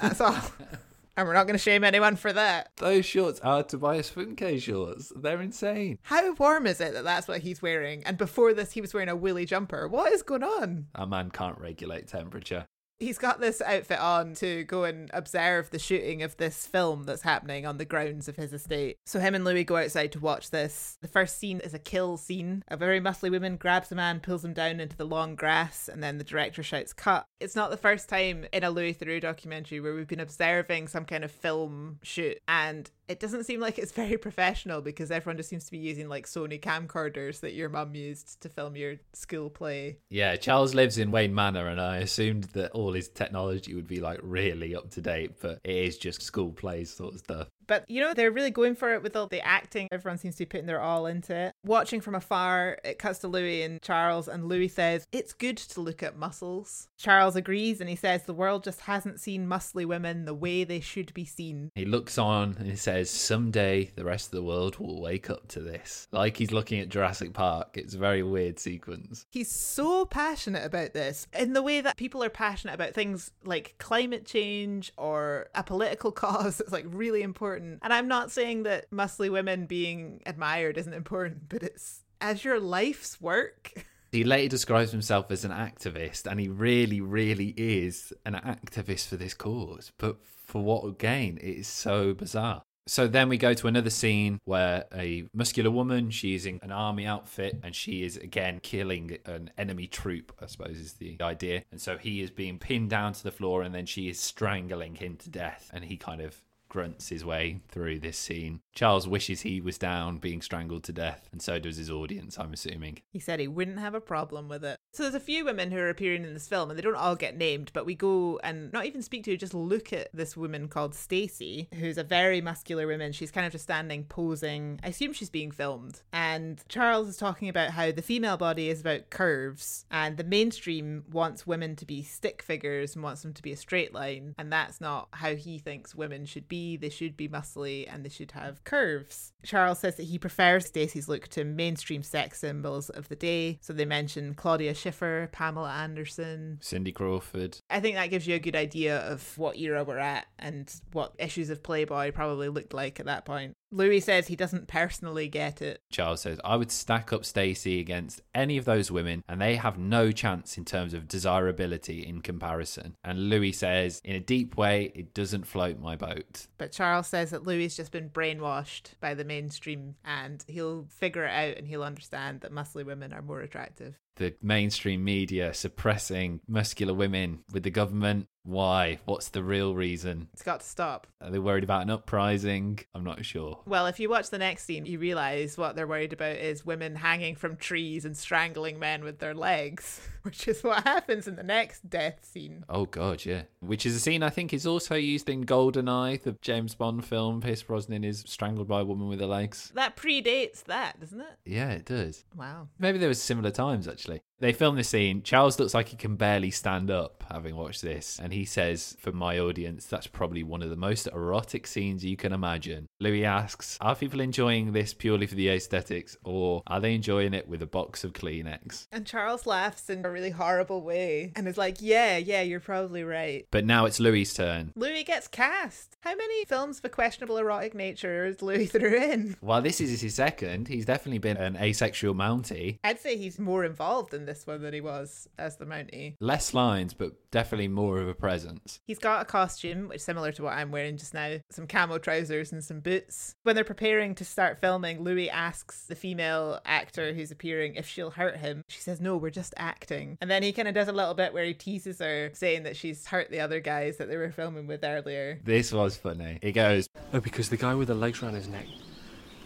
That's 0.00 0.20
all. 0.20 0.36
and 1.16 1.26
we're 1.26 1.34
not 1.34 1.48
going 1.48 1.54
to 1.54 1.62
shame 1.62 1.82
anyone 1.82 2.14
for 2.14 2.32
that. 2.32 2.70
Those 2.76 3.04
shorts 3.04 3.40
are 3.40 3.64
Tobias 3.64 4.10
Funke 4.10 4.62
shorts. 4.62 5.12
They're 5.16 5.42
insane. 5.42 5.98
How 6.02 6.32
warm 6.34 6.66
is 6.66 6.80
it 6.80 6.94
that 6.94 7.02
that's 7.02 7.26
what 7.26 7.40
he's 7.40 7.60
wearing? 7.60 8.04
And 8.04 8.16
before 8.16 8.54
this, 8.54 8.72
he 8.72 8.80
was 8.80 8.94
wearing 8.94 9.08
a 9.08 9.16
woolly 9.16 9.44
jumper. 9.44 9.88
What 9.88 10.12
is 10.12 10.22
going 10.22 10.44
on? 10.44 10.86
A 10.94 11.06
man 11.06 11.30
can't 11.30 11.58
regulate 11.58 12.06
temperature. 12.06 12.66
He's 13.00 13.18
got 13.18 13.40
this 13.40 13.60
outfit 13.60 14.00
on 14.00 14.34
to 14.34 14.64
go 14.64 14.82
and 14.82 15.08
observe 15.14 15.70
the 15.70 15.78
shooting 15.78 16.22
of 16.22 16.36
this 16.36 16.66
film 16.66 17.04
that's 17.04 17.22
happening 17.22 17.64
on 17.64 17.78
the 17.78 17.84
grounds 17.84 18.26
of 18.28 18.34
his 18.34 18.52
estate. 18.52 18.96
So 19.06 19.20
him 19.20 19.36
and 19.36 19.44
Louis 19.44 19.62
go 19.62 19.76
outside 19.76 20.10
to 20.12 20.20
watch 20.20 20.50
this. 20.50 20.98
The 21.00 21.06
first 21.06 21.38
scene 21.38 21.60
is 21.60 21.74
a 21.74 21.78
kill 21.78 22.16
scene. 22.16 22.64
A 22.66 22.76
very 22.76 23.00
muscly 23.00 23.30
woman 23.30 23.56
grabs 23.56 23.92
a 23.92 23.94
man, 23.94 24.18
pulls 24.18 24.44
him 24.44 24.52
down 24.52 24.80
into 24.80 24.96
the 24.96 25.04
long 25.04 25.36
grass, 25.36 25.88
and 25.88 26.02
then 26.02 26.18
the 26.18 26.24
director 26.24 26.62
shouts, 26.64 26.92
Cut. 26.92 27.24
It's 27.38 27.54
not 27.54 27.70
the 27.70 27.76
first 27.76 28.08
time 28.08 28.46
in 28.52 28.64
a 28.64 28.70
Louis 28.70 28.94
Theroux 28.94 29.20
documentary 29.20 29.78
where 29.78 29.94
we've 29.94 30.08
been 30.08 30.18
observing 30.18 30.88
some 30.88 31.04
kind 31.04 31.22
of 31.22 31.30
film 31.30 32.00
shoot 32.02 32.38
and 32.48 32.90
it 33.08 33.20
doesn't 33.20 33.44
seem 33.44 33.60
like 33.60 33.78
it's 33.78 33.92
very 33.92 34.16
professional 34.28 34.80
because 34.80 35.10
everyone 35.10 35.36
just 35.36 35.48
seems 35.48 35.64
to 35.64 35.70
be 35.70 35.78
using 35.78 36.08
like 36.08 36.26
Sony 36.26 36.60
camcorders 36.60 37.40
that 37.40 37.54
your 37.54 37.68
mum 37.68 37.94
used 37.94 38.40
to 38.42 38.48
film 38.48 38.76
your 38.76 38.96
school 39.12 39.50
play. 39.50 39.98
Yeah, 40.10 40.36
Charles 40.36 40.74
lives 40.74 40.98
in 40.98 41.10
Wayne 41.10 41.34
Manor, 41.34 41.68
and 41.68 41.80
I 41.80 41.98
assumed 41.98 42.44
that 42.54 42.72
all 42.72 42.92
his 42.92 43.08
technology 43.08 43.74
would 43.74 43.88
be 43.88 44.00
like 44.00 44.20
really 44.22 44.76
up 44.76 44.90
to 44.90 45.00
date, 45.00 45.40
but 45.40 45.60
it 45.64 45.76
is 45.76 45.98
just 45.98 46.22
school 46.22 46.52
plays 46.52 46.92
sort 46.94 47.14
of 47.14 47.20
stuff. 47.20 47.48
But 47.68 47.84
you 47.88 48.00
know, 48.00 48.14
they're 48.14 48.32
really 48.32 48.50
going 48.50 48.74
for 48.74 48.92
it 48.94 49.02
with 49.02 49.14
all 49.14 49.28
the 49.28 49.46
acting. 49.46 49.86
Everyone 49.92 50.18
seems 50.18 50.34
to 50.36 50.40
be 50.40 50.46
putting 50.46 50.66
their 50.66 50.80
all 50.80 51.06
into 51.06 51.34
it. 51.34 51.52
Watching 51.64 52.00
from 52.00 52.16
afar, 52.16 52.78
it 52.82 52.98
cuts 52.98 53.20
to 53.20 53.28
Louis 53.28 53.62
and 53.62 53.80
Charles, 53.80 54.26
and 54.26 54.46
Louis 54.46 54.68
says, 54.68 55.06
It's 55.12 55.32
good 55.32 55.58
to 55.58 55.80
look 55.80 56.02
at 56.02 56.18
muscles. 56.18 56.88
Charles 56.98 57.36
agrees 57.36 57.80
and 57.80 57.88
he 57.88 57.96
says, 57.96 58.24
The 58.24 58.34
world 58.34 58.64
just 58.64 58.80
hasn't 58.82 59.20
seen 59.20 59.46
muscly 59.46 59.86
women 59.86 60.24
the 60.24 60.34
way 60.34 60.64
they 60.64 60.80
should 60.80 61.14
be 61.14 61.24
seen. 61.24 61.70
He 61.74 61.84
looks 61.84 62.18
on 62.18 62.56
and 62.58 62.68
he 62.68 62.76
says, 62.76 63.10
Someday 63.10 63.92
the 63.94 64.04
rest 64.04 64.26
of 64.26 64.32
the 64.32 64.42
world 64.42 64.78
will 64.78 65.00
wake 65.00 65.30
up 65.30 65.46
to 65.48 65.60
this. 65.60 66.08
Like 66.10 66.36
he's 66.36 66.52
looking 66.52 66.80
at 66.80 66.88
Jurassic 66.88 67.34
Park. 67.34 67.76
It's 67.76 67.94
a 67.94 67.98
very 67.98 68.22
weird 68.22 68.58
sequence. 68.58 69.26
He's 69.30 69.50
so 69.50 70.06
passionate 70.06 70.64
about 70.64 70.94
this 70.94 71.26
in 71.38 71.52
the 71.52 71.62
way 71.62 71.80
that 71.80 71.96
people 71.96 72.24
are 72.24 72.30
passionate 72.30 72.74
about 72.74 72.94
things 72.94 73.30
like 73.44 73.74
climate 73.78 74.24
change 74.24 74.92
or 74.96 75.48
a 75.54 75.62
political 75.62 76.10
cause 76.18 76.58
that's 76.58 76.72
like 76.72 76.86
really 76.88 77.22
important. 77.22 77.57
And 77.60 77.92
I'm 77.92 78.08
not 78.08 78.30
saying 78.30 78.64
that 78.64 78.90
muscly 78.90 79.30
women 79.30 79.66
being 79.66 80.22
admired 80.26 80.78
isn't 80.78 80.92
important, 80.92 81.48
but 81.48 81.62
it's 81.62 82.02
as 82.20 82.44
your 82.44 82.60
life's 82.60 83.20
work. 83.20 83.72
He 84.10 84.24
later 84.24 84.48
describes 84.48 84.90
himself 84.90 85.30
as 85.30 85.44
an 85.44 85.50
activist, 85.50 86.24
and 86.24 86.40
he 86.40 86.48
really, 86.48 87.02
really 87.02 87.52
is 87.58 88.10
an 88.24 88.32
activist 88.32 89.08
for 89.08 89.16
this 89.16 89.34
cause. 89.34 89.92
But 89.98 90.16
for 90.24 90.62
what 90.62 90.98
gain? 90.98 91.36
It 91.42 91.58
is 91.58 91.68
so 91.68 92.14
bizarre. 92.14 92.62
So 92.88 93.06
then 93.06 93.28
we 93.28 93.36
go 93.36 93.52
to 93.52 93.66
another 93.66 93.90
scene 93.90 94.40
where 94.46 94.86
a 94.94 95.24
muscular 95.34 95.70
woman, 95.70 96.10
she's 96.10 96.46
in 96.46 96.58
an 96.62 96.72
army 96.72 97.04
outfit 97.04 97.60
and 97.62 97.76
she 97.76 98.02
is 98.02 98.16
again 98.16 98.60
killing 98.62 99.18
an 99.26 99.50
enemy 99.58 99.86
troop, 99.86 100.32
I 100.40 100.46
suppose 100.46 100.78
is 100.78 100.94
the 100.94 101.18
idea. 101.20 101.64
And 101.70 101.82
so 101.82 101.98
he 101.98 102.22
is 102.22 102.30
being 102.30 102.58
pinned 102.58 102.88
down 102.88 103.12
to 103.12 103.22
the 103.22 103.30
floor 103.30 103.60
and 103.60 103.74
then 103.74 103.84
she 103.84 104.08
is 104.08 104.18
strangling 104.18 104.94
him 104.94 105.16
to 105.18 105.28
death. 105.28 105.70
And 105.74 105.84
he 105.84 105.98
kind 105.98 106.22
of 106.22 106.40
grunts 106.68 107.08
his 107.08 107.24
way 107.24 107.60
through 107.68 107.98
this 107.98 108.18
scene. 108.18 108.60
Charles 108.74 109.08
wishes 109.08 109.40
he 109.40 109.60
was 109.60 109.78
down 109.78 110.18
being 110.18 110.42
strangled 110.42 110.84
to 110.84 110.92
death, 110.92 111.28
and 111.32 111.42
so 111.42 111.58
does 111.58 111.76
his 111.76 111.90
audience, 111.90 112.38
I'm 112.38 112.52
assuming. 112.52 113.00
He 113.12 113.18
said 113.18 113.40
he 113.40 113.48
wouldn't 113.48 113.78
have 113.78 113.94
a 113.94 114.00
problem 114.00 114.48
with 114.48 114.64
it. 114.64 114.78
So 114.92 115.02
there's 115.02 115.14
a 115.14 115.20
few 115.20 115.44
women 115.44 115.70
who 115.70 115.78
are 115.78 115.88
appearing 115.88 116.24
in 116.24 116.34
this 116.34 116.48
film, 116.48 116.70
and 116.70 116.78
they 116.78 116.82
don't 116.82 116.94
all 116.94 117.16
get 117.16 117.36
named, 117.36 117.70
but 117.72 117.86
we 117.86 117.94
go 117.94 118.38
and 118.42 118.72
not 118.72 118.86
even 118.86 119.02
speak 119.02 119.24
to, 119.24 119.36
just 119.36 119.54
look 119.54 119.92
at 119.92 120.08
this 120.12 120.36
woman 120.36 120.68
called 120.68 120.94
Stacy, 120.94 121.68
who's 121.74 121.98
a 121.98 122.04
very 122.04 122.40
muscular 122.40 122.86
woman. 122.86 123.12
She's 123.12 123.30
kind 123.30 123.46
of 123.46 123.52
just 123.52 123.64
standing 123.64 124.04
posing. 124.04 124.80
I 124.82 124.88
assume 124.88 125.12
she's 125.12 125.30
being 125.30 125.50
filmed. 125.50 126.02
And 126.12 126.62
Charles 126.68 127.08
is 127.08 127.16
talking 127.16 127.48
about 127.48 127.70
how 127.70 127.92
the 127.92 128.02
female 128.02 128.36
body 128.36 128.68
is 128.68 128.80
about 128.80 129.10
curves, 129.10 129.86
and 129.90 130.16
the 130.16 130.24
mainstream 130.24 131.04
wants 131.10 131.46
women 131.46 131.76
to 131.76 131.86
be 131.86 132.02
stick 132.02 132.42
figures 132.42 132.94
and 132.94 133.02
wants 133.02 133.22
them 133.22 133.32
to 133.34 133.42
be 133.42 133.52
a 133.52 133.56
straight 133.56 133.94
line, 133.94 134.34
and 134.38 134.52
that's 134.52 134.80
not 134.80 135.08
how 135.12 135.34
he 135.34 135.58
thinks 135.58 135.94
women 135.94 136.26
should 136.26 136.48
be. 136.48 136.57
They 136.80 136.90
should 136.90 137.16
be 137.16 137.28
muscly 137.28 137.86
and 137.92 138.04
they 138.04 138.08
should 138.08 138.32
have 138.32 138.64
curves. 138.64 139.32
Charles 139.44 139.78
says 139.80 139.96
that 139.96 140.04
he 140.04 140.18
prefers 140.18 140.66
Stacy's 140.66 141.08
look 141.08 141.28
to 141.28 141.44
mainstream 141.44 142.02
sex 142.02 142.38
symbols 142.40 142.90
of 142.90 143.08
the 143.08 143.16
day. 143.16 143.58
So 143.60 143.72
they 143.72 143.84
mention 143.84 144.34
Claudia 144.34 144.74
Schiffer, 144.74 145.28
Pamela 145.32 145.70
Anderson. 145.70 146.58
Cindy 146.60 146.92
Crawford. 146.92 147.58
I 147.70 147.80
think 147.80 147.96
that 147.96 148.10
gives 148.10 148.26
you 148.26 148.34
a 148.34 148.40
good 148.40 148.56
idea 148.56 148.98
of 148.98 149.36
what 149.38 149.56
era 149.58 149.84
we're 149.84 149.98
at 149.98 150.26
and 150.38 150.72
what 150.92 151.14
issues 151.18 151.50
of 151.50 151.62
Playboy 151.62 152.12
probably 152.12 152.48
looked 152.48 152.74
like 152.74 153.00
at 153.00 153.06
that 153.06 153.24
point. 153.24 153.56
Louis 153.70 154.00
says 154.00 154.26
he 154.26 154.36
doesn't 154.36 154.66
personally 154.66 155.28
get 155.28 155.60
it. 155.60 155.82
Charles 155.90 156.22
says, 156.22 156.40
I 156.44 156.56
would 156.56 156.70
stack 156.70 157.12
up 157.12 157.24
Stacy 157.24 157.80
against 157.80 158.22
any 158.34 158.56
of 158.56 158.64
those 158.64 158.90
women, 158.90 159.22
and 159.28 159.40
they 159.40 159.56
have 159.56 159.78
no 159.78 160.10
chance 160.10 160.56
in 160.56 160.64
terms 160.64 160.94
of 160.94 161.08
desirability 161.08 162.06
in 162.06 162.22
comparison. 162.22 162.96
And 163.04 163.28
Louis 163.28 163.52
says, 163.52 164.00
in 164.04 164.16
a 164.16 164.20
deep 164.20 164.56
way, 164.56 164.92
it 164.94 165.12
doesn't 165.12 165.46
float 165.46 165.78
my 165.78 165.96
boat. 165.96 166.46
But 166.56 166.72
Charles 166.72 167.08
says 167.08 167.30
that 167.30 167.46
Louis 167.46 167.64
has 167.64 167.76
just 167.76 167.92
been 167.92 168.08
brainwashed 168.08 168.92
by 169.00 169.14
the 169.14 169.24
mainstream 169.24 169.96
and 170.04 170.44
he'll 170.48 170.86
figure 170.88 171.24
it 171.24 171.30
out 171.30 171.56
and 171.56 171.66
he'll 171.66 171.82
understand 171.82 172.40
that 172.40 172.52
muscly 172.52 172.84
women 172.84 173.12
are 173.12 173.22
more 173.22 173.40
attractive. 173.40 173.98
The 174.18 174.34
mainstream 174.42 175.04
media 175.04 175.54
suppressing 175.54 176.40
muscular 176.48 176.92
women 176.92 177.44
with 177.52 177.62
the 177.62 177.70
government. 177.70 178.26
Why? 178.42 178.98
What's 179.04 179.28
the 179.28 179.42
real 179.44 179.74
reason? 179.74 180.28
It's 180.32 180.42
got 180.42 180.60
to 180.60 180.66
stop. 180.66 181.06
Are 181.20 181.30
they 181.30 181.38
worried 181.38 181.64
about 181.64 181.82
an 181.82 181.90
uprising? 181.90 182.80
I'm 182.94 183.04
not 183.04 183.24
sure. 183.24 183.60
Well, 183.66 183.86
if 183.86 184.00
you 184.00 184.08
watch 184.08 184.30
the 184.30 184.38
next 184.38 184.64
scene, 184.64 184.86
you 184.86 184.98
realize 184.98 185.56
what 185.56 185.76
they're 185.76 185.86
worried 185.86 186.12
about 186.12 186.36
is 186.36 186.66
women 186.66 186.96
hanging 186.96 187.36
from 187.36 187.56
trees 187.56 188.04
and 188.04 188.16
strangling 188.16 188.78
men 188.78 189.04
with 189.04 189.18
their 189.18 189.34
legs, 189.34 190.00
which 190.28 190.46
is 190.46 190.62
what 190.62 190.84
happens 190.84 191.26
in 191.26 191.36
the 191.36 191.42
next 191.42 191.88
death 191.88 192.18
scene. 192.22 192.62
Oh 192.68 192.84
god, 192.84 193.24
yeah. 193.24 193.44
Which 193.60 193.86
is 193.86 193.96
a 193.96 194.00
scene 194.00 194.22
I 194.22 194.28
think 194.28 194.52
is 194.52 194.66
also 194.66 194.94
used 194.94 195.30
in 195.30 195.44
GoldenEye, 195.44 196.22
the 196.22 196.36
James 196.42 196.74
Bond 196.74 197.02
film. 197.02 197.40
Pierce 197.40 197.62
Brosnan 197.62 198.04
is 198.04 198.24
strangled 198.26 198.68
by 198.68 198.80
a 198.80 198.84
woman 198.84 199.08
with 199.08 199.20
her 199.20 199.26
legs. 199.26 199.72
That 199.74 199.96
predates 199.96 200.64
that, 200.64 201.00
doesn't 201.00 201.20
it? 201.20 201.38
Yeah, 201.46 201.70
it 201.70 201.86
does. 201.86 202.26
Wow. 202.36 202.68
Maybe 202.78 202.98
there 202.98 203.08
was 203.08 203.22
similar 203.22 203.50
times 203.50 203.88
actually. 203.88 204.20
They 204.40 204.52
film 204.52 204.76
this 204.76 204.88
scene. 204.88 205.22
Charles 205.22 205.58
looks 205.58 205.74
like 205.74 205.88
he 205.88 205.96
can 205.96 206.14
barely 206.14 206.52
stand 206.52 206.90
up 206.90 207.24
having 207.30 207.56
watched 207.56 207.82
this, 207.82 208.20
and 208.22 208.32
he 208.32 208.44
says, 208.44 208.96
for 209.00 209.10
my 209.10 209.38
audience, 209.38 209.86
that's 209.86 210.06
probably 210.06 210.44
one 210.44 210.62
of 210.62 210.70
the 210.70 210.76
most 210.76 211.08
erotic 211.08 211.66
scenes 211.66 212.04
you 212.04 212.16
can 212.16 212.32
imagine. 212.32 212.86
Louis 213.00 213.24
asks, 213.24 213.76
Are 213.80 213.96
people 213.96 214.20
enjoying 214.20 214.72
this 214.72 214.94
purely 214.94 215.26
for 215.26 215.34
the 215.34 215.48
aesthetics, 215.48 216.16
or 216.24 216.62
are 216.68 216.80
they 216.80 216.94
enjoying 216.94 217.34
it 217.34 217.48
with 217.48 217.62
a 217.62 217.66
box 217.66 218.04
of 218.04 218.12
Kleenex? 218.12 218.86
And 218.92 219.04
Charles 219.04 219.44
laughs 219.44 219.90
in 219.90 220.04
a 220.06 220.10
really 220.10 220.30
horrible 220.30 220.82
way 220.82 221.32
and 221.34 221.48
is 221.48 221.58
like, 221.58 221.78
Yeah, 221.80 222.16
yeah, 222.16 222.42
you're 222.42 222.60
probably 222.60 223.02
right. 223.02 223.46
But 223.50 223.64
now 223.66 223.86
it's 223.86 224.00
Louis' 224.00 224.32
turn. 224.32 224.72
Louis 224.76 225.02
gets 225.02 225.26
cast. 225.26 225.96
How 226.02 226.14
many 226.14 226.44
films 226.44 226.78
of 226.78 226.84
a 226.84 226.88
questionable 226.88 227.38
erotic 227.38 227.74
nature 227.74 228.24
is 228.24 228.40
Louis 228.40 228.66
threw 228.68 228.94
in? 228.94 229.36
Well, 229.40 229.62
this 229.62 229.80
is 229.80 230.00
his 230.00 230.14
second, 230.14 230.68
he's 230.68 230.86
definitely 230.86 231.18
been 231.18 231.36
an 231.36 231.56
asexual 231.56 232.14
Mountie. 232.14 232.78
I'd 232.84 233.00
say 233.00 233.16
he's 233.16 233.38
more 233.40 233.64
involved 233.64 234.14
in 234.14 234.27
this 234.28 234.46
one 234.46 234.60
than 234.62 234.74
he 234.74 234.80
was 234.80 235.26
as 235.38 235.56
the 235.56 235.64
Mountie. 235.64 236.14
Less 236.20 236.52
lines, 236.52 236.92
but 236.92 237.12
definitely 237.30 237.68
more 237.68 237.98
of 237.98 238.08
a 238.08 238.14
presence. 238.14 238.80
He's 238.86 238.98
got 238.98 239.22
a 239.22 239.24
costume, 239.24 239.88
which 239.88 239.96
is 239.96 240.04
similar 240.04 240.32
to 240.32 240.42
what 240.42 240.52
I'm 240.52 240.70
wearing 240.70 240.98
just 240.98 241.14
now 241.14 241.38
some 241.50 241.66
camo 241.66 241.98
trousers 241.98 242.52
and 242.52 242.62
some 242.62 242.80
boots. 242.80 243.34
When 243.42 243.54
they're 243.54 243.64
preparing 243.64 244.14
to 244.16 244.24
start 244.24 244.60
filming, 244.60 245.02
Louis 245.02 245.30
asks 245.30 245.86
the 245.86 245.94
female 245.94 246.60
actor 246.64 247.14
who's 247.14 247.30
appearing 247.30 247.74
if 247.74 247.86
she'll 247.88 248.10
hurt 248.10 248.36
him. 248.36 248.62
She 248.68 248.80
says, 248.80 249.00
No, 249.00 249.16
we're 249.16 249.30
just 249.30 249.54
acting. 249.56 250.18
And 250.20 250.30
then 250.30 250.42
he 250.42 250.52
kind 250.52 250.68
of 250.68 250.74
does 250.74 250.88
a 250.88 250.92
little 250.92 251.14
bit 251.14 251.32
where 251.32 251.44
he 251.44 251.54
teases 251.54 251.98
her, 252.00 252.30
saying 252.34 252.64
that 252.64 252.76
she's 252.76 253.06
hurt 253.06 253.30
the 253.30 253.40
other 253.40 253.60
guys 253.60 253.96
that 253.96 254.08
they 254.08 254.16
were 254.16 254.30
filming 254.30 254.66
with 254.66 254.84
earlier. 254.84 255.40
This 255.44 255.72
was 255.72 255.96
funny. 255.96 256.38
He 256.42 256.52
goes, 256.52 256.88
Oh, 257.12 257.20
because 257.20 257.48
the 257.48 257.56
guy 257.56 257.74
with 257.74 257.88
the 257.88 257.94
legs 257.94 258.22
around 258.22 258.34
his 258.34 258.48
neck. 258.48 258.66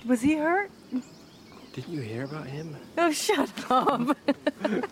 Was 0.07 0.21
he 0.21 0.35
hurt? 0.35 0.71
Didn't 1.73 1.93
you 1.93 2.01
hear 2.03 2.25
about 2.25 2.47
him? 2.47 2.77
Oh, 2.99 3.11
shut 3.13 3.51
up. 3.71 4.17
and 4.63 4.85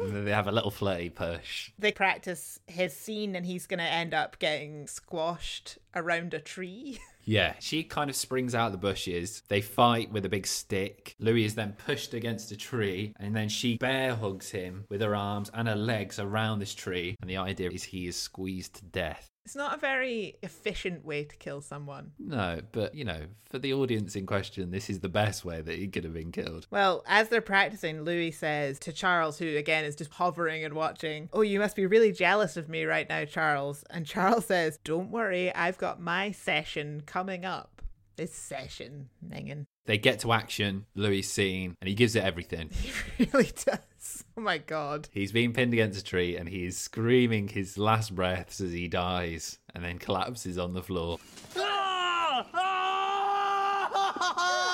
they 0.26 0.30
have 0.30 0.46
a 0.48 0.52
little 0.52 0.70
flirty 0.70 1.10
push. 1.10 1.70
They 1.78 1.92
practice 1.92 2.60
his 2.66 2.94
scene, 2.94 3.36
and 3.36 3.44
he's 3.44 3.66
going 3.66 3.78
to 3.78 3.84
end 3.84 4.14
up 4.14 4.38
getting 4.38 4.86
squashed 4.86 5.78
around 5.94 6.34
a 6.34 6.40
tree. 6.40 6.98
Yeah, 7.24 7.56
she 7.58 7.84
kind 7.84 8.08
of 8.08 8.16
springs 8.16 8.54
out 8.54 8.68
of 8.68 8.72
the 8.72 8.78
bushes. 8.78 9.42
They 9.48 9.60
fight 9.60 10.10
with 10.10 10.24
a 10.24 10.30
big 10.30 10.46
stick. 10.46 11.14
Louis 11.18 11.44
is 11.44 11.54
then 11.56 11.74
pushed 11.84 12.14
against 12.14 12.50
a 12.52 12.56
tree, 12.56 13.12
and 13.20 13.36
then 13.36 13.50
she 13.50 13.76
bear 13.76 14.14
hugs 14.14 14.48
him 14.48 14.86
with 14.88 15.02
her 15.02 15.14
arms 15.14 15.50
and 15.52 15.68
her 15.68 15.76
legs 15.76 16.18
around 16.18 16.58
this 16.58 16.74
tree. 16.74 17.16
And 17.20 17.28
the 17.28 17.36
idea 17.36 17.68
is 17.70 17.82
he 17.82 18.06
is 18.06 18.16
squeezed 18.16 18.76
to 18.76 18.84
death. 18.86 19.28
It's 19.48 19.56
not 19.56 19.74
a 19.74 19.80
very 19.80 20.36
efficient 20.42 21.06
way 21.06 21.24
to 21.24 21.34
kill 21.36 21.62
someone. 21.62 22.12
No, 22.18 22.60
but 22.70 22.94
you 22.94 23.02
know, 23.02 23.22
for 23.48 23.58
the 23.58 23.72
audience 23.72 24.14
in 24.14 24.26
question, 24.26 24.72
this 24.72 24.90
is 24.90 25.00
the 25.00 25.08
best 25.08 25.42
way 25.42 25.62
that 25.62 25.78
he 25.78 25.88
could 25.88 26.04
have 26.04 26.12
been 26.12 26.32
killed. 26.32 26.66
Well, 26.70 27.02
as 27.06 27.30
they're 27.30 27.40
practicing, 27.40 28.02
Louis 28.02 28.30
says 28.30 28.78
to 28.80 28.92
Charles, 28.92 29.38
who 29.38 29.56
again 29.56 29.86
is 29.86 29.96
just 29.96 30.12
hovering 30.12 30.64
and 30.64 30.74
watching, 30.74 31.30
Oh, 31.32 31.40
you 31.40 31.60
must 31.60 31.76
be 31.76 31.86
really 31.86 32.12
jealous 32.12 32.58
of 32.58 32.68
me 32.68 32.84
right 32.84 33.08
now, 33.08 33.24
Charles. 33.24 33.84
And 33.88 34.04
Charles 34.06 34.44
says, 34.44 34.78
Don't 34.84 35.10
worry, 35.10 35.50
I've 35.54 35.78
got 35.78 35.98
my 35.98 36.30
session 36.30 37.02
coming 37.06 37.46
up. 37.46 37.77
This 38.18 38.34
session, 38.34 39.08
Megan. 39.22 39.66
They 39.86 39.96
get 39.96 40.18
to 40.20 40.32
action, 40.32 40.86
Louis' 40.96 41.22
scene, 41.22 41.76
and 41.80 41.88
he 41.88 41.94
gives 41.94 42.16
it 42.16 42.24
everything. 42.24 42.70
He 43.16 43.28
really 43.32 43.52
does. 43.64 44.24
Oh 44.36 44.40
my 44.40 44.58
god. 44.58 45.08
He's 45.12 45.30
being 45.30 45.52
pinned 45.52 45.72
against 45.72 46.00
a 46.00 46.04
tree 46.04 46.36
and 46.36 46.48
he 46.48 46.64
is 46.64 46.76
screaming 46.76 47.46
his 47.46 47.78
last 47.78 48.16
breaths 48.16 48.60
as 48.60 48.72
he 48.72 48.88
dies 48.88 49.60
and 49.72 49.84
then 49.84 49.98
collapses 49.98 50.58
on 50.58 50.72
the 50.72 50.82
floor. 50.82 51.20
Ah! 51.56 52.44
Ah! 52.54 54.64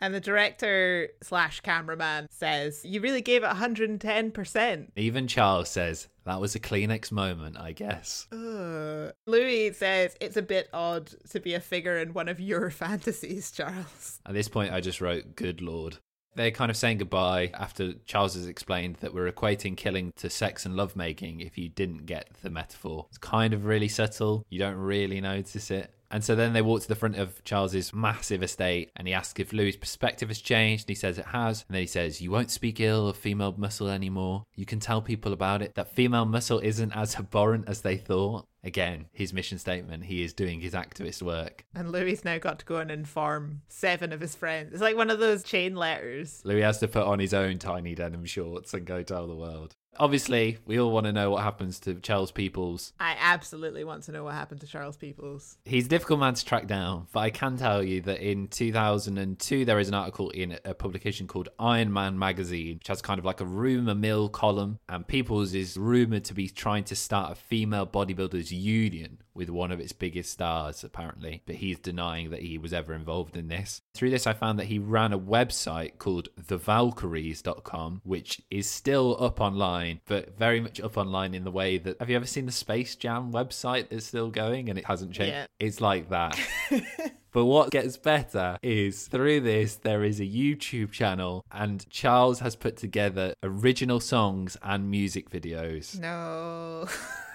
And 0.00 0.14
the 0.14 0.20
director 0.20 1.08
slash 1.22 1.60
cameraman 1.60 2.28
says, 2.30 2.84
You 2.84 3.00
really 3.00 3.22
gave 3.22 3.42
it 3.42 3.50
110%. 3.50 4.88
Even 4.96 5.26
Charles 5.26 5.70
says, 5.70 6.08
that 6.26 6.40
was 6.40 6.56
a 6.56 6.60
Kleenex 6.60 7.12
moment, 7.12 7.56
I 7.56 7.70
guess. 7.70 8.26
Ugh. 8.32 9.12
Louis 9.26 9.72
says, 9.72 10.16
It's 10.20 10.36
a 10.36 10.42
bit 10.42 10.68
odd 10.72 11.12
to 11.30 11.40
be 11.40 11.54
a 11.54 11.60
figure 11.60 11.98
in 11.98 12.12
one 12.12 12.28
of 12.28 12.40
your 12.40 12.68
fantasies, 12.70 13.52
Charles. 13.52 14.20
At 14.26 14.34
this 14.34 14.48
point, 14.48 14.72
I 14.72 14.80
just 14.80 15.00
wrote, 15.00 15.36
Good 15.36 15.62
Lord. 15.62 15.98
They're 16.34 16.50
kind 16.50 16.70
of 16.70 16.76
saying 16.76 16.98
goodbye 16.98 17.50
after 17.54 17.94
Charles 18.04 18.34
has 18.34 18.46
explained 18.46 18.96
that 18.96 19.14
we're 19.14 19.30
equating 19.30 19.74
killing 19.74 20.12
to 20.16 20.28
sex 20.28 20.66
and 20.66 20.76
lovemaking 20.76 21.40
if 21.40 21.56
you 21.56 21.70
didn't 21.70 22.04
get 22.04 22.28
the 22.42 22.50
metaphor. 22.50 23.06
It's 23.08 23.16
kind 23.16 23.54
of 23.54 23.64
really 23.64 23.88
subtle. 23.88 24.44
You 24.50 24.58
don't 24.58 24.76
really 24.76 25.20
notice 25.22 25.70
it. 25.70 25.94
And 26.10 26.24
so 26.24 26.34
then 26.34 26.52
they 26.52 26.62
walk 26.62 26.82
to 26.82 26.88
the 26.88 26.94
front 26.94 27.16
of 27.16 27.42
Charles's 27.44 27.92
massive 27.92 28.42
estate 28.42 28.90
and 28.96 29.08
he 29.08 29.14
asks 29.14 29.40
if 29.40 29.52
Louis' 29.52 29.76
perspective 29.76 30.28
has 30.28 30.40
changed. 30.40 30.84
And 30.84 30.90
he 30.90 30.94
says 30.94 31.18
it 31.18 31.26
has. 31.26 31.64
And 31.68 31.74
then 31.74 31.82
he 31.82 31.86
says, 31.86 32.20
You 32.20 32.30
won't 32.30 32.50
speak 32.50 32.80
ill 32.80 33.08
of 33.08 33.16
female 33.16 33.54
muscle 33.56 33.88
anymore. 33.88 34.44
You 34.54 34.66
can 34.66 34.80
tell 34.80 35.02
people 35.02 35.32
about 35.32 35.62
it. 35.62 35.74
That 35.74 35.92
female 35.92 36.24
muscle 36.24 36.58
isn't 36.60 36.92
as 36.92 37.16
abhorrent 37.16 37.68
as 37.68 37.82
they 37.82 37.96
thought. 37.96 38.46
Again, 38.64 39.06
his 39.12 39.32
mission 39.32 39.58
statement, 39.58 40.06
he 40.06 40.24
is 40.24 40.32
doing 40.32 40.60
his 40.60 40.72
activist 40.72 41.22
work. 41.22 41.64
And 41.72 41.92
Louis 41.92 42.24
now 42.24 42.38
got 42.38 42.58
to 42.58 42.64
go 42.64 42.78
and 42.78 42.90
inform 42.90 43.62
seven 43.68 44.12
of 44.12 44.20
his 44.20 44.34
friends. 44.34 44.72
It's 44.72 44.82
like 44.82 44.96
one 44.96 45.08
of 45.08 45.20
those 45.20 45.44
chain 45.44 45.76
letters. 45.76 46.42
Louis 46.44 46.62
has 46.62 46.78
to 46.80 46.88
put 46.88 47.04
on 47.04 47.20
his 47.20 47.32
own 47.32 47.58
tiny 47.58 47.94
denim 47.94 48.24
shorts 48.24 48.74
and 48.74 48.84
go 48.84 49.04
tell 49.04 49.28
the 49.28 49.36
world. 49.36 49.76
Obviously, 49.98 50.58
we 50.66 50.78
all 50.78 50.92
want 50.92 51.06
to 51.06 51.12
know 51.12 51.30
what 51.30 51.42
happens 51.42 51.80
to 51.80 51.94
Charles 51.94 52.30
Peoples. 52.30 52.92
I 53.00 53.16
absolutely 53.18 53.84
want 53.84 54.02
to 54.04 54.12
know 54.12 54.24
what 54.24 54.34
happened 54.34 54.60
to 54.60 54.66
Charles 54.66 54.96
Peoples. 54.96 55.56
He's 55.64 55.86
a 55.86 55.88
difficult 55.88 56.20
man 56.20 56.34
to 56.34 56.44
track 56.44 56.66
down, 56.66 57.06
but 57.12 57.20
I 57.20 57.30
can 57.30 57.56
tell 57.56 57.82
you 57.82 58.00
that 58.02 58.20
in 58.20 58.48
2002 58.48 59.64
there 59.64 59.78
is 59.78 59.88
an 59.88 59.94
article 59.94 60.30
in 60.30 60.58
a 60.64 60.74
publication 60.74 61.26
called 61.26 61.48
Iron 61.58 61.92
Man 61.92 62.18
magazine, 62.18 62.78
which 62.78 62.88
has 62.88 63.02
kind 63.02 63.18
of 63.18 63.24
like 63.24 63.40
a 63.40 63.46
rumor 63.46 63.94
mill 63.94 64.28
column, 64.28 64.78
and 64.88 65.06
Peoples 65.06 65.54
is 65.54 65.76
rumored 65.76 66.24
to 66.24 66.34
be 66.34 66.48
trying 66.48 66.84
to 66.84 66.96
start 66.96 67.32
a 67.32 67.34
female 67.34 67.86
bodybuilders 67.86 68.50
union 68.50 69.18
with 69.36 69.50
one 69.50 69.70
of 69.70 69.80
its 69.80 69.92
biggest 69.92 70.30
stars, 70.30 70.82
apparently, 70.82 71.42
but 71.46 71.56
he's 71.56 71.78
denying 71.78 72.30
that 72.30 72.42
he 72.42 72.58
was 72.58 72.72
ever 72.72 72.94
involved 72.94 73.36
in 73.36 73.48
this. 73.48 73.82
Through 73.94 74.10
this, 74.10 74.26
I 74.26 74.32
found 74.32 74.58
that 74.58 74.66
he 74.66 74.78
ran 74.78 75.12
a 75.12 75.18
website 75.18 75.98
called 75.98 76.28
thevalkyries.com, 76.40 78.00
which 78.04 78.42
is 78.50 78.68
still 78.68 79.16
up 79.20 79.40
online, 79.40 80.00
but 80.06 80.36
very 80.38 80.60
much 80.60 80.80
up 80.80 80.96
online 80.96 81.34
in 81.34 81.44
the 81.44 81.50
way 81.50 81.78
that 81.78 81.98
have 82.00 82.10
you 82.10 82.16
ever 82.16 82.26
seen 82.26 82.46
the 82.46 82.52
Space 82.52 82.96
Jam 82.96 83.32
website 83.32 83.88
that's 83.88 84.06
still 84.06 84.30
going 84.30 84.68
and 84.68 84.78
it 84.78 84.84
hasn't 84.84 85.12
changed? 85.12 85.32
Yeah. 85.32 85.46
It's 85.58 85.80
like 85.80 86.10
that. 86.10 86.38
But 87.36 87.44
what 87.44 87.70
gets 87.70 87.98
better 87.98 88.56
is 88.62 89.08
through 89.08 89.40
this, 89.40 89.74
there 89.74 90.02
is 90.02 90.20
a 90.20 90.24
YouTube 90.24 90.90
channel, 90.90 91.44
and 91.52 91.86
Charles 91.90 92.40
has 92.40 92.56
put 92.56 92.78
together 92.78 93.34
original 93.42 94.00
songs 94.00 94.56
and 94.62 94.90
music 94.90 95.28
videos. 95.28 96.00
No. 96.00 96.88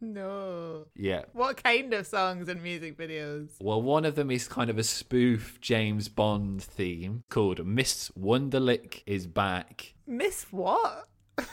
no. 0.00 0.86
Yeah. 0.94 1.22
What 1.32 1.62
kind 1.62 1.92
of 1.94 2.06
songs 2.06 2.48
and 2.48 2.62
music 2.62 2.96
videos? 2.96 3.50
Well, 3.60 3.82
one 3.82 4.04
of 4.04 4.14
them 4.14 4.30
is 4.30 4.48
kind 4.48 4.70
of 4.70 4.78
a 4.78 4.84
spoof 4.84 5.58
James 5.60 6.08
Bond 6.08 6.62
theme 6.62 7.22
called 7.28 7.66
Miss 7.66 8.10
Wonderlick 8.18 9.02
is 9.06 9.26
Back. 9.26 9.94
Miss 10.06 10.44
what? 10.50 11.08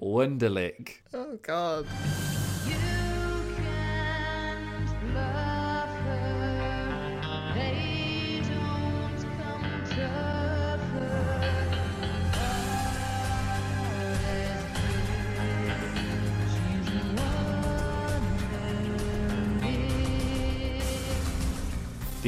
Wonderlick. 0.00 0.98
Oh, 1.12 1.38
God. 1.42 1.86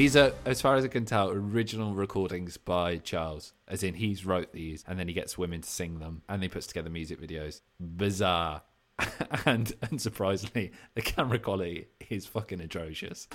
These 0.00 0.16
are, 0.16 0.32
as 0.46 0.62
far 0.62 0.76
as 0.76 0.84
I 0.86 0.88
can 0.88 1.04
tell, 1.04 1.28
original 1.28 1.92
recordings 1.92 2.56
by 2.56 2.96
Charles. 2.96 3.52
As 3.68 3.82
in, 3.82 3.92
he's 3.92 4.24
wrote 4.24 4.50
these 4.50 4.82
and 4.88 4.98
then 4.98 5.08
he 5.08 5.12
gets 5.12 5.36
women 5.36 5.60
to 5.60 5.68
sing 5.68 5.98
them 5.98 6.22
and 6.26 6.42
he 6.42 6.48
puts 6.48 6.66
together 6.66 6.88
music 6.88 7.20
videos. 7.20 7.60
Bizarre. 7.78 8.62
and 9.44 9.66
unsurprisingly, 9.82 10.70
the 10.94 11.02
camera 11.02 11.38
quality 11.38 11.88
is 12.08 12.24
fucking 12.24 12.62
atrocious. 12.62 13.28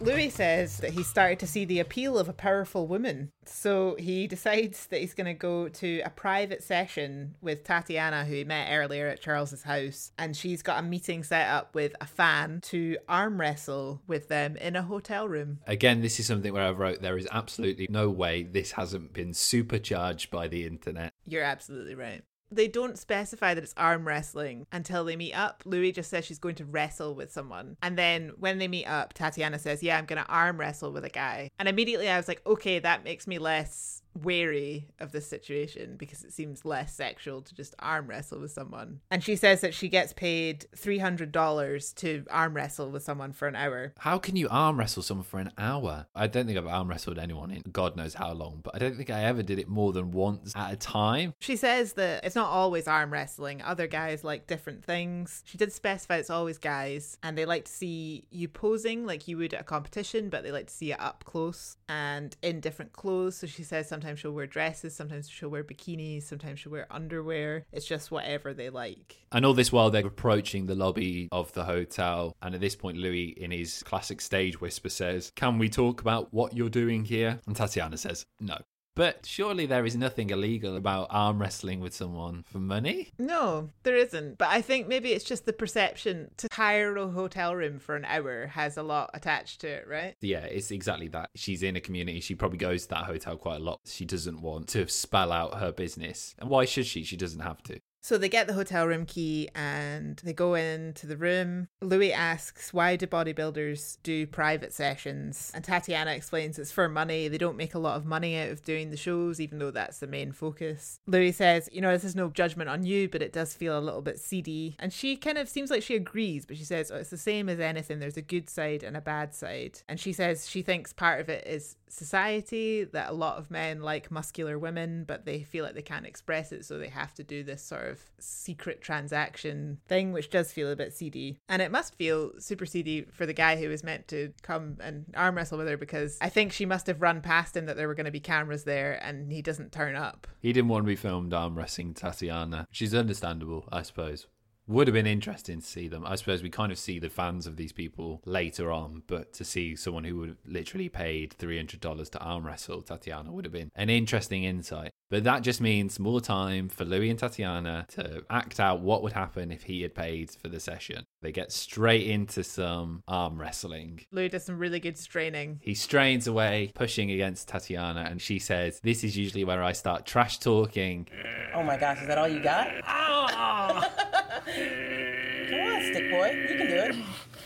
Louis 0.00 0.30
says 0.30 0.78
that 0.78 0.90
he 0.90 1.02
started 1.02 1.38
to 1.40 1.46
see 1.46 1.64
the 1.64 1.80
appeal 1.80 2.18
of 2.18 2.28
a 2.28 2.34
powerful 2.34 2.86
woman. 2.86 3.30
So 3.46 3.96
he 3.98 4.26
decides 4.26 4.86
that 4.88 5.00
he's 5.00 5.14
going 5.14 5.26
to 5.26 5.34
go 5.34 5.68
to 5.68 6.00
a 6.04 6.10
private 6.10 6.62
session 6.62 7.34
with 7.40 7.64
Tatiana, 7.64 8.24
who 8.24 8.34
he 8.34 8.44
met 8.44 8.68
earlier 8.70 9.08
at 9.08 9.20
Charles's 9.20 9.62
house. 9.62 10.12
And 10.18 10.36
she's 10.36 10.62
got 10.62 10.80
a 10.80 10.82
meeting 10.82 11.22
set 11.22 11.48
up 11.48 11.74
with 11.74 11.94
a 12.00 12.06
fan 12.06 12.60
to 12.64 12.98
arm 13.08 13.40
wrestle 13.40 14.02
with 14.06 14.28
them 14.28 14.56
in 14.56 14.76
a 14.76 14.82
hotel 14.82 15.28
room. 15.28 15.60
Again, 15.66 16.02
this 16.02 16.20
is 16.20 16.26
something 16.26 16.52
where 16.52 16.66
I 16.66 16.70
wrote 16.70 17.00
there 17.00 17.18
is 17.18 17.28
absolutely 17.30 17.86
no 17.90 18.10
way 18.10 18.42
this 18.42 18.72
hasn't 18.72 19.12
been 19.12 19.32
supercharged 19.32 20.30
by 20.30 20.48
the 20.48 20.66
internet. 20.66 21.12
You're 21.26 21.42
absolutely 21.42 21.94
right. 21.94 22.22
They 22.50 22.68
don't 22.68 22.98
specify 22.98 23.54
that 23.54 23.62
it's 23.62 23.74
arm 23.76 24.06
wrestling 24.06 24.66
until 24.72 25.04
they 25.04 25.16
meet 25.16 25.34
up. 25.34 25.62
Louis 25.64 25.92
just 25.92 26.10
says 26.10 26.24
she's 26.24 26.38
going 26.38 26.54
to 26.56 26.64
wrestle 26.64 27.14
with 27.14 27.32
someone. 27.32 27.76
And 27.82 27.98
then 27.98 28.32
when 28.38 28.58
they 28.58 28.68
meet 28.68 28.86
up, 28.86 29.14
Tatiana 29.14 29.58
says, 29.58 29.82
Yeah, 29.82 29.98
I'm 29.98 30.06
going 30.06 30.22
to 30.22 30.28
arm 30.30 30.58
wrestle 30.58 30.92
with 30.92 31.04
a 31.04 31.10
guy. 31.10 31.50
And 31.58 31.68
immediately 31.68 32.08
I 32.08 32.16
was 32.16 32.28
like, 32.28 32.46
Okay, 32.46 32.78
that 32.78 33.04
makes 33.04 33.26
me 33.26 33.38
less 33.38 34.02
wary 34.22 34.88
of 35.00 35.12
this 35.12 35.26
situation 35.26 35.96
because 35.96 36.24
it 36.24 36.32
seems 36.32 36.64
less 36.64 36.94
sexual 36.94 37.42
to 37.42 37.54
just 37.54 37.74
arm 37.78 38.06
wrestle 38.06 38.40
with 38.40 38.52
someone. 38.52 39.00
And 39.10 39.22
she 39.22 39.36
says 39.36 39.60
that 39.60 39.74
she 39.74 39.88
gets 39.88 40.12
paid 40.12 40.66
$300 40.76 41.94
to 41.96 42.24
arm 42.30 42.54
wrestle 42.54 42.90
with 42.90 43.02
someone 43.02 43.32
for 43.32 43.48
an 43.48 43.56
hour. 43.56 43.92
How 43.98 44.18
can 44.18 44.36
you 44.36 44.48
arm 44.50 44.78
wrestle 44.78 45.02
someone 45.02 45.24
for 45.24 45.38
an 45.38 45.52
hour? 45.58 46.06
I 46.14 46.26
don't 46.26 46.46
think 46.46 46.58
I've 46.58 46.66
arm 46.66 46.88
wrestled 46.88 47.18
anyone 47.18 47.50
in 47.50 47.62
God 47.72 47.96
knows 47.96 48.14
how 48.14 48.32
long, 48.32 48.60
but 48.62 48.74
I 48.74 48.78
don't 48.78 48.96
think 48.96 49.10
I 49.10 49.24
ever 49.24 49.42
did 49.42 49.58
it 49.58 49.68
more 49.68 49.92
than 49.92 50.10
once 50.12 50.54
at 50.56 50.72
a 50.72 50.76
time. 50.76 51.34
She 51.40 51.56
says 51.56 51.94
that 51.94 52.24
it's 52.24 52.34
not 52.34 52.48
always 52.48 52.88
arm 52.88 53.12
wrestling. 53.12 53.62
Other 53.62 53.86
guys 53.86 54.24
like 54.24 54.46
different 54.46 54.84
things. 54.84 55.42
She 55.44 55.58
did 55.58 55.72
specify 55.72 56.16
it's 56.16 56.30
always 56.30 56.58
guys, 56.58 57.18
and 57.22 57.36
they 57.36 57.44
like 57.44 57.64
to 57.64 57.72
see 57.72 58.26
you 58.30 58.48
posing 58.48 59.06
like 59.06 59.28
you 59.28 59.36
would 59.38 59.54
at 59.54 59.60
a 59.60 59.64
competition, 59.64 60.28
but 60.28 60.42
they 60.42 60.52
like 60.52 60.68
to 60.68 60.74
see 60.74 60.92
it 60.92 61.00
up 61.00 61.24
close 61.24 61.76
and 61.88 62.36
in 62.42 62.60
different 62.60 62.92
clothes. 62.92 63.36
So 63.36 63.46
she 63.46 63.62
says 63.62 63.88
sometimes 63.88 64.05
she'll 64.14 64.32
wear 64.32 64.46
dresses, 64.46 64.94
sometimes 64.94 65.28
she'll 65.28 65.48
wear 65.48 65.64
bikinis, 65.64 66.22
sometimes 66.22 66.60
she'll 66.60 66.72
wear 66.72 66.86
underwear. 66.90 67.66
It's 67.72 67.86
just 67.86 68.10
whatever 68.10 68.54
they 68.54 68.70
like. 68.70 69.16
And 69.32 69.44
all 69.44 69.54
this 69.54 69.72
while 69.72 69.90
they're 69.90 70.06
approaching 70.06 70.66
the 70.66 70.74
lobby 70.74 71.28
of 71.32 71.52
the 71.52 71.64
hotel. 71.64 72.36
And 72.42 72.54
at 72.54 72.60
this 72.60 72.76
point, 72.76 72.96
Louis, 72.96 73.34
in 73.36 73.50
his 73.50 73.82
classic 73.82 74.20
stage 74.20 74.60
whisper, 74.60 74.88
says, 74.88 75.32
Can 75.34 75.58
we 75.58 75.68
talk 75.68 76.00
about 76.00 76.32
what 76.32 76.56
you're 76.56 76.68
doing 76.68 77.04
here? 77.04 77.40
And 77.46 77.56
Tatiana 77.56 77.96
says, 77.96 78.26
No. 78.40 78.58
But 78.96 79.26
surely 79.26 79.66
there 79.66 79.84
is 79.84 79.94
nothing 79.94 80.30
illegal 80.30 80.74
about 80.74 81.08
arm 81.10 81.38
wrestling 81.38 81.80
with 81.80 81.94
someone 81.94 82.44
for 82.50 82.58
money? 82.58 83.10
No, 83.18 83.68
there 83.82 83.94
isn't. 83.94 84.38
But 84.38 84.48
I 84.48 84.62
think 84.62 84.88
maybe 84.88 85.12
it's 85.12 85.24
just 85.24 85.44
the 85.44 85.52
perception 85.52 86.30
to 86.38 86.48
hire 86.50 86.96
a 86.96 87.06
hotel 87.06 87.54
room 87.54 87.78
for 87.78 87.94
an 87.94 88.06
hour 88.06 88.46
has 88.46 88.78
a 88.78 88.82
lot 88.82 89.10
attached 89.12 89.60
to 89.60 89.68
it, 89.68 89.86
right? 89.86 90.14
Yeah, 90.22 90.46
it's 90.46 90.70
exactly 90.70 91.08
that. 91.08 91.28
She's 91.34 91.62
in 91.62 91.76
a 91.76 91.80
community. 91.80 92.20
She 92.20 92.34
probably 92.34 92.58
goes 92.58 92.84
to 92.84 92.88
that 92.88 93.04
hotel 93.04 93.36
quite 93.36 93.60
a 93.60 93.64
lot. 93.64 93.80
She 93.84 94.06
doesn't 94.06 94.40
want 94.40 94.68
to 94.68 94.88
spell 94.88 95.30
out 95.30 95.60
her 95.60 95.72
business. 95.72 96.34
And 96.38 96.48
why 96.48 96.64
should 96.64 96.86
she? 96.86 97.04
She 97.04 97.18
doesn't 97.18 97.40
have 97.40 97.62
to. 97.64 97.78
So 98.06 98.16
they 98.16 98.28
get 98.28 98.46
the 98.46 98.52
hotel 98.52 98.86
room 98.86 99.04
key 99.04 99.48
and 99.52 100.16
they 100.22 100.32
go 100.32 100.54
into 100.54 101.08
the 101.08 101.16
room. 101.16 101.66
Louis 101.82 102.12
asks, 102.12 102.72
Why 102.72 102.94
do 102.94 103.04
bodybuilders 103.04 103.98
do 104.04 104.28
private 104.28 104.72
sessions? 104.72 105.50
And 105.52 105.64
Tatiana 105.64 106.12
explains 106.12 106.56
it's 106.56 106.70
for 106.70 106.88
money. 106.88 107.26
They 107.26 107.36
don't 107.36 107.56
make 107.56 107.74
a 107.74 107.80
lot 107.80 107.96
of 107.96 108.06
money 108.06 108.38
out 108.38 108.50
of 108.50 108.62
doing 108.62 108.92
the 108.92 108.96
shows, 108.96 109.40
even 109.40 109.58
though 109.58 109.72
that's 109.72 109.98
the 109.98 110.06
main 110.06 110.30
focus. 110.30 111.00
Louis 111.08 111.32
says, 111.32 111.68
You 111.72 111.80
know, 111.80 111.90
this 111.90 112.04
is 112.04 112.14
no 112.14 112.28
judgment 112.28 112.70
on 112.70 112.84
you, 112.86 113.08
but 113.08 113.22
it 113.22 113.32
does 113.32 113.54
feel 113.54 113.76
a 113.76 113.80
little 113.80 114.02
bit 114.02 114.20
seedy. 114.20 114.76
And 114.78 114.92
she 114.92 115.16
kind 115.16 115.36
of 115.36 115.48
seems 115.48 115.72
like 115.72 115.82
she 115.82 115.96
agrees, 115.96 116.46
but 116.46 116.56
she 116.56 116.64
says, 116.64 116.92
oh, 116.92 116.98
It's 116.98 117.10
the 117.10 117.18
same 117.18 117.48
as 117.48 117.58
anything. 117.58 117.98
There's 117.98 118.16
a 118.16 118.22
good 118.22 118.48
side 118.48 118.84
and 118.84 118.96
a 118.96 119.00
bad 119.00 119.34
side. 119.34 119.80
And 119.88 119.98
she 119.98 120.12
says 120.12 120.48
she 120.48 120.62
thinks 120.62 120.92
part 120.92 121.20
of 121.20 121.28
it 121.28 121.44
is 121.44 121.74
society, 121.88 122.84
that 122.84 123.10
a 123.10 123.12
lot 123.12 123.38
of 123.38 123.50
men 123.50 123.82
like 123.82 124.10
muscular 124.10 124.58
women, 124.58 125.04
but 125.04 125.24
they 125.24 125.42
feel 125.42 125.64
like 125.64 125.74
they 125.74 125.82
can't 125.82 126.06
express 126.06 126.52
it, 126.52 126.64
so 126.64 126.78
they 126.78 126.88
have 126.88 127.14
to 127.14 127.24
do 127.24 127.42
this 127.42 127.62
sort 127.62 127.88
of 127.88 128.00
secret 128.18 128.80
transaction 128.80 129.78
thing, 129.88 130.12
which 130.12 130.30
does 130.30 130.52
feel 130.52 130.70
a 130.70 130.76
bit 130.76 130.92
seedy. 130.92 131.38
And 131.48 131.62
it 131.62 131.70
must 131.70 131.94
feel 131.94 132.32
super 132.38 132.66
seedy 132.66 133.06
for 133.12 133.26
the 133.26 133.32
guy 133.32 133.56
who 133.56 133.68
was 133.68 133.84
meant 133.84 134.08
to 134.08 134.32
come 134.42 134.76
and 134.80 135.06
arm 135.16 135.36
wrestle 135.36 135.58
with 135.58 135.68
her 135.68 135.76
because 135.76 136.18
I 136.20 136.28
think 136.28 136.52
she 136.52 136.66
must 136.66 136.86
have 136.86 137.02
run 137.02 137.20
past 137.20 137.56
him 137.56 137.66
that 137.66 137.76
there 137.76 137.88
were 137.88 137.94
going 137.94 138.06
to 138.06 138.10
be 138.10 138.20
cameras 138.20 138.64
there 138.64 139.00
and 139.02 139.32
he 139.32 139.42
doesn't 139.42 139.72
turn 139.72 139.96
up. 139.96 140.26
He 140.40 140.52
didn't 140.52 140.68
want 140.68 140.84
to 140.84 140.88
be 140.88 140.96
filmed 140.96 141.32
arm 141.32 141.56
wrestling 141.56 141.94
Tatiana, 141.94 142.66
is 142.80 142.94
understandable, 142.94 143.64
I 143.72 143.82
suppose. 143.82 144.26
Would 144.68 144.88
have 144.88 144.94
been 144.94 145.06
interesting 145.06 145.60
to 145.60 145.66
see 145.66 145.86
them. 145.86 146.04
I 146.04 146.16
suppose 146.16 146.42
we 146.42 146.50
kind 146.50 146.72
of 146.72 146.78
see 146.78 146.98
the 146.98 147.08
fans 147.08 147.46
of 147.46 147.56
these 147.56 147.72
people 147.72 148.20
later 148.24 148.72
on, 148.72 149.02
but 149.06 149.32
to 149.34 149.44
see 149.44 149.76
someone 149.76 150.02
who 150.02 150.16
would 150.16 150.36
literally 150.44 150.88
paid 150.88 151.36
$300 151.38 152.10
to 152.10 152.18
arm 152.18 152.44
wrestle 152.44 152.82
Tatiana 152.82 153.30
would 153.30 153.44
have 153.44 153.52
been 153.52 153.70
an 153.76 153.90
interesting 153.90 154.42
insight. 154.42 154.90
But 155.08 155.22
that 155.22 155.42
just 155.42 155.60
means 155.60 156.00
more 156.00 156.20
time 156.20 156.68
for 156.68 156.84
Louis 156.84 157.10
and 157.10 157.18
Tatiana 157.18 157.86
to 157.90 158.24
act 158.28 158.58
out 158.58 158.80
what 158.80 159.04
would 159.04 159.12
happen 159.12 159.52
if 159.52 159.62
he 159.62 159.82
had 159.82 159.94
paid 159.94 160.32
for 160.32 160.48
the 160.48 160.58
session. 160.58 161.04
They 161.22 161.30
get 161.30 161.52
straight 161.52 162.08
into 162.08 162.42
some 162.42 163.04
arm 163.06 163.40
wrestling. 163.40 164.04
Louis 164.10 164.30
does 164.30 164.44
some 164.44 164.58
really 164.58 164.80
good 164.80 164.98
straining. 164.98 165.60
He 165.62 165.74
strains 165.74 166.26
away, 166.26 166.72
pushing 166.74 167.12
against 167.12 167.46
Tatiana, 167.46 168.08
and 168.10 168.20
she 168.20 168.40
says, 168.40 168.80
This 168.80 169.04
is 169.04 169.16
usually 169.16 169.44
where 169.44 169.62
I 169.62 169.72
start 169.72 170.06
trash 170.06 170.38
talking. 170.38 171.06
Oh 171.54 171.62
my 171.62 171.76
gosh, 171.76 172.00
is 172.00 172.08
that 172.08 172.18
all 172.18 172.28
you 172.28 172.42
got? 172.42 172.68
Ah! 172.82 174.12
Come 174.44 175.60
on, 175.60 175.80
stick 175.82 176.10
boy. 176.10 176.30
You 176.30 176.56
can 176.56 176.66
do 176.66 176.76
it. 176.76 176.96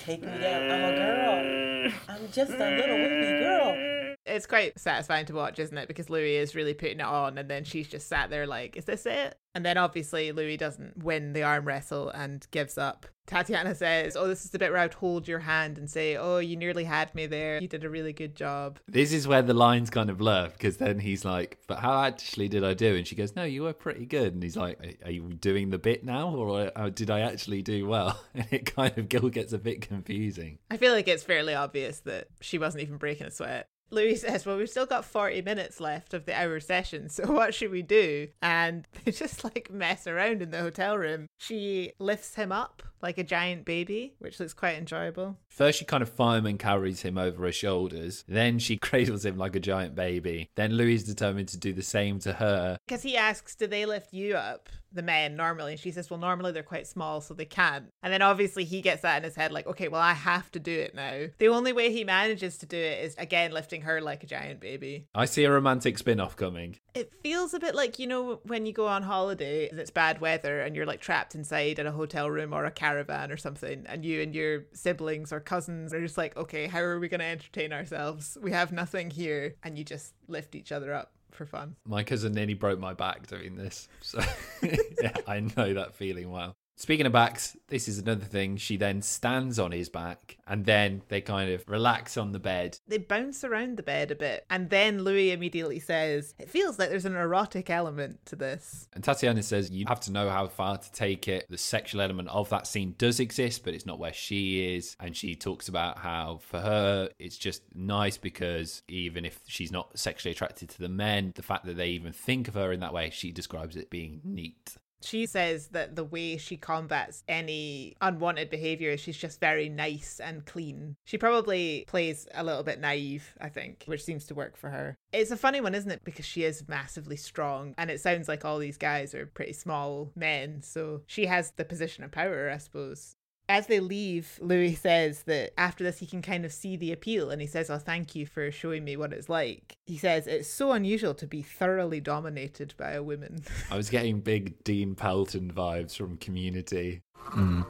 Take 0.05 0.23
me 0.23 0.39
down. 0.39 0.71
I'm 0.71 0.85
a 0.85 0.97
girl. 0.97 1.93
I'm 2.09 2.33
just 2.33 2.53
a 2.53 2.71
little 2.71 2.97
wimpy 2.97 3.41
girl. 3.41 4.00
It's 4.27 4.47
quite 4.47 4.79
satisfying 4.79 5.27
to 5.27 5.35
watch, 5.35 5.59
isn't 5.59 5.77
it? 5.77 5.89
Because 5.89 6.11
Louis 6.11 6.37
is 6.37 6.55
really 6.55 6.75
putting 6.75 7.01
it 7.01 7.07
on, 7.07 7.39
and 7.39 7.49
then 7.49 7.65
she's 7.65 7.89
just 7.89 8.07
sat 8.09 8.31
there 8.31 8.47
like, 8.47 8.77
"Is 8.77 8.85
this 8.85 9.07
it?" 9.07 9.37
And 9.55 9.65
then 9.65 9.77
obviously 9.79 10.31
Louis 10.31 10.57
doesn't 10.57 11.03
win 11.03 11.33
the 11.33 11.43
arm 11.43 11.65
wrestle 11.67 12.11
and 12.11 12.47
gives 12.53 12.79
up. 12.79 13.07
Tatiana 13.27 13.75
says, 13.75 14.17
"Oh, 14.17 14.27
this 14.29 14.45
is 14.45 14.51
the 14.51 14.59
bit 14.59 14.71
where 14.73 14.81
I'd 14.81 14.95
hold 14.95 15.27
your 15.27 15.39
hand 15.41 15.79
and 15.79 15.89
say, 15.91 16.17
"Oh, 16.17 16.39
you 16.39 16.57
nearly 16.57 16.85
had 16.85 17.15
me 17.15 17.27
there. 17.27 17.61
You 17.61 17.69
did 17.69 17.85
a 17.85 17.91
really 17.91 18.13
good 18.13 18.35
job." 18.37 18.79
This 18.89 19.13
is 19.13 19.27
where 19.27 19.43
the 19.43 19.55
lines 19.55 19.89
kind 19.89 20.11
of 20.11 20.19
blur 20.19 20.49
because 20.49 20.77
then 20.77 20.99
he's 21.01 21.25
like, 21.25 21.59
But 21.67 21.79
how 21.79 22.03
actually 22.05 22.49
did 22.49 22.65
I 22.65 22.75
do? 22.75 22.95
And 22.97 23.07
she 23.07 23.15
goes, 23.15 23.35
No, 23.37 23.45
you 23.45 23.63
were 23.63 23.73
pretty 23.73 24.05
good. 24.07 24.35
And 24.35 24.43
he's 24.43 24.57
like, 24.57 24.99
"Are- 25.05 25.11
you 25.11 25.23
doing 25.33 25.71
the 25.71 25.79
bit 25.79 26.05
now 26.05 26.35
or 26.35 26.71
uh, 26.77 26.91
did 26.91 27.11
I 27.11 27.21
actually 27.21 27.63
do 27.63 27.87
well? 27.87 28.21
And 28.35 28.47
it 28.53 28.75
kind 28.75 28.97
of 28.99 29.09
gets 29.33 29.53
a 29.53 29.59
bit 29.59 29.81
confusing. 29.81 30.59
I 30.71 30.77
feel 30.77 30.93
like 30.93 31.09
it's 31.09 31.23
fairly 31.25 31.55
obvious 31.55 32.01
that 32.01 32.29
she 32.41 32.59
wasn't 32.59 32.83
even 32.83 32.97
breaking 32.97 33.27
a 33.27 33.31
sweat. 33.31 33.69
Louis 33.91 34.17
says, 34.17 34.47
Well, 34.47 34.57
we've 34.57 34.71
still 34.71 34.87
got 34.87 35.05
40 35.05 35.43
minutes 35.43 35.81
left 35.81 36.15
of 36.15 36.27
the 36.27 36.39
hour 36.39 36.61
session, 36.61 37.09
so 37.09 37.27
what 37.33 37.55
should 37.55 37.71
we 37.71 37.83
do? 37.83 38.29
And 38.43 38.87
they 39.05 39.13
just 39.13 39.45
like 39.45 39.71
mess 39.71 40.07
around 40.07 40.43
in 40.43 40.51
the 40.51 40.61
hotel 40.61 40.97
room. 40.97 41.29
She 41.39 41.93
lifts 41.99 42.35
him 42.35 42.53
up 42.53 42.83
like 43.03 43.19
a 43.19 43.25
giant 43.25 43.65
baby, 43.65 44.15
which 44.19 44.39
looks 44.41 44.53
quite 44.53 44.77
enjoyable. 44.77 45.37
First, 45.49 45.79
she 45.79 45.85
kind 45.85 46.03
of 46.03 46.09
fireman 46.09 46.59
carries 46.59 47.03
him 47.03 47.19
over 47.19 47.45
her 47.45 47.53
shoulders. 47.53 48.25
Then 48.29 48.59
she 48.59 48.77
cradles 48.79 49.25
him 49.25 49.37
like 49.37 49.57
a 49.57 49.61
giant 49.61 49.95
baby. 49.95 50.51
Then 50.57 50.73
Louis 50.73 50.95
is 50.95 51.05
determined 51.05 51.49
to 51.49 51.59
do 51.59 51.73
the 51.73 51.83
same 51.83 52.19
to 52.21 52.35
her. 52.35 52.79
Because 52.87 53.03
he 53.03 53.17
asks, 53.17 53.55
Do 53.55 53.67
they 53.67 53.87
lift 53.87 54.13
you 54.13 54.37
up? 54.37 54.69
The 54.93 55.03
men 55.03 55.37
normally. 55.37 55.73
And 55.73 55.81
she 55.81 55.93
says, 55.93 56.11
Well, 56.11 56.19
normally 56.19 56.51
they're 56.53 56.63
quite 56.65 56.87
small, 56.87 57.21
so 57.21 57.33
they 57.33 57.45
can't. 57.45 57.87
And 58.03 58.13
then 58.13 58.23
obviously 58.23 58.65
he 58.65 58.81
gets 58.81 59.03
that 59.03 59.19
in 59.19 59.23
his 59.23 59.37
head, 59.37 59.53
like, 59.53 59.67
Okay, 59.67 59.89
well, 59.89 60.01
I 60.01 60.15
have 60.15 60.51
to 60.53 60.59
do 60.59 60.77
it 60.77 60.95
now. 60.95 61.27
The 61.39 61.49
only 61.49 61.73
way 61.73 61.93
he 61.93 62.03
manages 62.05 62.59
to 62.59 62.67
do 62.67 62.77
it 62.77 63.05
is 63.05 63.15
again 63.17 63.53
lifting 63.53 63.83
her 63.83 64.01
like 64.01 64.25
a 64.25 64.27
giant 64.27 64.61
baby. 64.61 65.07
I 65.15 65.27
see 65.27 65.45
a 65.45 65.51
romantic 65.53 65.99
spin 65.99 66.21
off 66.21 66.37
coming. 66.37 66.77
It 66.95 67.13
feels 67.23 67.55
a 67.55 67.61
bit 67.61 67.75
like, 67.77 67.99
you 68.01 68.09
know, 68.09 68.41
when 68.45 68.67
you 68.67 68.73
go 68.73 68.89
on 68.89 69.05
holiday 69.05 69.69
and 69.69 69.79
it's 69.79 69.91
bad 69.93 70.21
weather 70.21 70.61
and 70.61 70.75
you're 70.75 70.87
like 70.87 71.01
trapped 71.01 71.37
inside 71.37 71.79
in 71.79 71.87
a 71.87 71.93
hotel 71.93 72.29
room 72.29 72.53
or 72.53 72.65
a 72.65 72.71
caravan 72.91 73.31
or 73.31 73.37
something, 73.37 73.85
and 73.87 74.05
you 74.05 74.21
and 74.21 74.35
your 74.35 74.65
siblings 74.73 75.33
or 75.33 75.41
cousins 75.41 75.95
are 75.95 76.01
just 76.01 76.19
like, 76.19 76.37
okay, 76.37 76.67
how 76.67 76.81
are 76.81 76.99
we 76.99 77.09
going 77.09 77.21
to 77.21 77.27
entertain 77.27 77.73
ourselves? 77.73 78.37
We 78.41 78.53
have 78.53 78.73
nothing 78.73 79.11
here. 79.11 79.55
And 79.63 79.79
you 79.79 79.85
just 79.85 80.15
lift 80.29 80.55
each 80.55 80.73
other 80.73 80.93
up 80.93 81.13
for 81.31 81.47
fun. 81.47 81.77
My 81.87 82.03
cousin 82.03 82.33
nearly 82.33 82.55
broke 82.55 82.79
my 82.79 82.95
back 82.95 83.27
doing 83.27 83.55
this. 83.57 83.89
So 84.03 84.21
yeah, 85.03 85.13
I 85.27 85.41
know 85.41 85.75
that 85.75 85.95
feeling 85.95 86.31
well. 86.31 86.57
Speaking 86.81 87.05
of 87.05 87.13
backs, 87.13 87.59
this 87.69 87.89
is 87.89 87.99
another 87.99 88.25
thing. 88.25 88.57
She 88.57 88.79
then 88.79 89.03
stands 89.03 89.59
on 89.59 89.71
his 89.71 89.91
back 89.91 90.39
and 90.47 90.65
then 90.65 91.03
they 91.09 91.21
kind 91.21 91.53
of 91.53 91.63
relax 91.69 92.17
on 92.17 92.33
the 92.33 92.39
bed. 92.39 92.79
They 92.89 92.97
bounce 92.97 93.45
around 93.45 93.77
the 93.77 93.83
bed 93.83 94.11
a 94.11 94.15
bit. 94.15 94.47
And 94.49 94.71
then 94.71 95.05
Louis 95.05 95.33
immediately 95.33 95.79
says, 95.79 96.35
It 96.39 96.49
feels 96.49 96.79
like 96.79 96.89
there's 96.89 97.05
an 97.05 97.17
erotic 97.17 97.69
element 97.69 98.25
to 98.25 98.37
this. 98.37 98.89
And 98.95 99.05
Tatiana 99.05 99.43
says, 99.43 99.71
You 99.71 99.85
have 99.89 100.01
to 100.01 100.11
know 100.11 100.31
how 100.31 100.47
far 100.47 100.79
to 100.79 100.93
take 100.93 101.29
it. 101.29 101.45
The 101.51 101.59
sexual 101.59 102.01
element 102.01 102.31
of 102.31 102.49
that 102.49 102.67
scene 102.67 102.95
does 102.97 103.21
exist, 103.21 103.63
but 103.63 103.75
it's 103.75 103.85
not 103.85 103.99
where 103.99 104.15
she 104.15 104.75
is. 104.75 104.97
And 104.99 105.15
she 105.15 105.35
talks 105.35 105.69
about 105.69 105.99
how 105.99 106.41
for 106.43 106.61
her, 106.61 107.11
it's 107.19 107.37
just 107.37 107.61
nice 107.75 108.17
because 108.17 108.81
even 108.89 109.27
if 109.27 109.39
she's 109.47 109.71
not 109.71 109.99
sexually 109.99 110.33
attracted 110.33 110.71
to 110.71 110.79
the 110.79 110.89
men, 110.89 111.33
the 111.35 111.43
fact 111.43 111.67
that 111.67 111.77
they 111.77 111.89
even 111.89 112.15
think 112.15 112.49
of 112.49 112.55
her 112.55 112.73
in 112.73 112.81
that 112.81 112.95
way, 112.95 113.11
she 113.11 113.33
describes 113.33 113.77
it 113.77 113.91
being 113.91 114.23
neat. 114.25 114.79
She 115.03 115.27
says 115.27 115.69
that 115.69 115.97
the 115.97 116.05
way 116.05 116.37
she 116.37 116.57
combats 116.57 117.25
any 117.29 117.97
unwanted 118.01 118.51
behavior 118.51 118.91
is 118.91 119.01
she's 119.01 119.17
just 119.17 119.41
very 119.41 119.69
nice 119.69 120.21
and 120.21 120.45
clean. 120.45 120.97
She 121.05 121.19
probably 121.19 121.85
plays 121.87 122.29
a 122.35 122.45
little 122.45 122.63
bit 122.63 122.81
naive, 122.81 123.35
I 123.41 123.49
think, 123.49 123.85
which 123.87 124.05
seems 124.05 124.27
to 124.27 124.35
work 124.35 124.57
for 124.57 124.71
her. 124.71 124.97
It's 125.13 125.31
a 125.31 125.37
funny 125.37 125.61
one, 125.61 125.75
isn't 125.75 125.91
it? 125.91 126.05
Because 126.05 126.27
she 126.27 126.45
is 126.45 126.69
massively 126.69 127.17
strong, 127.17 127.75
and 127.79 127.91
it 127.91 128.01
sounds 128.01 128.29
like 128.29 128.45
all 128.45 128.59
these 128.59 128.77
guys 128.77 129.15
are 129.15 129.27
pretty 129.27 129.53
small 129.53 130.13
men, 130.15 130.63
so 130.63 131.03
she 131.07 131.27
has 131.27 131.53
the 131.53 131.65
position 131.65 132.05
of 132.05 132.11
power, 132.11 132.51
I 132.51 132.59
suppose 132.59 133.17
as 133.51 133.67
they 133.67 133.81
leave, 133.81 134.39
Louis 134.41 134.77
says 134.77 135.25
that 135.25 135.51
after 135.59 135.83
this 135.83 135.99
he 135.99 136.07
can 136.07 136.23
kind 136.23 136.45
of 136.45 136.53
see 136.53 136.77
the 136.77 136.93
appeal 136.93 137.31
and 137.31 137.41
he 137.41 137.49
says, 137.49 137.69
Oh, 137.69 137.79
thank 137.79 138.15
you 138.15 138.25
for 138.25 138.53
showing 138.53 138.85
me 138.85 138.97
what 138.97 139.13
it's 139.13 139.29
like. 139.29 139.75
He 139.87 139.99
says, 139.99 140.29
It's 140.29 140.49
so 140.49 140.71
unusual 140.71 141.15
to 141.15 141.27
be 141.27 141.43
thoroughly 141.43 142.01
dominated 142.01 142.75
by 142.77 142.93
a 142.93 143.03
woman. 143.03 143.43
I 143.69 143.77
was 143.77 143.91
getting 143.91 144.21
big 144.21 144.63
Dean 144.63 144.95
Pelton 144.95 145.53
vibes 145.53 145.97
from 145.97 146.17
community. 146.19 147.03
Hmm. 147.17 147.63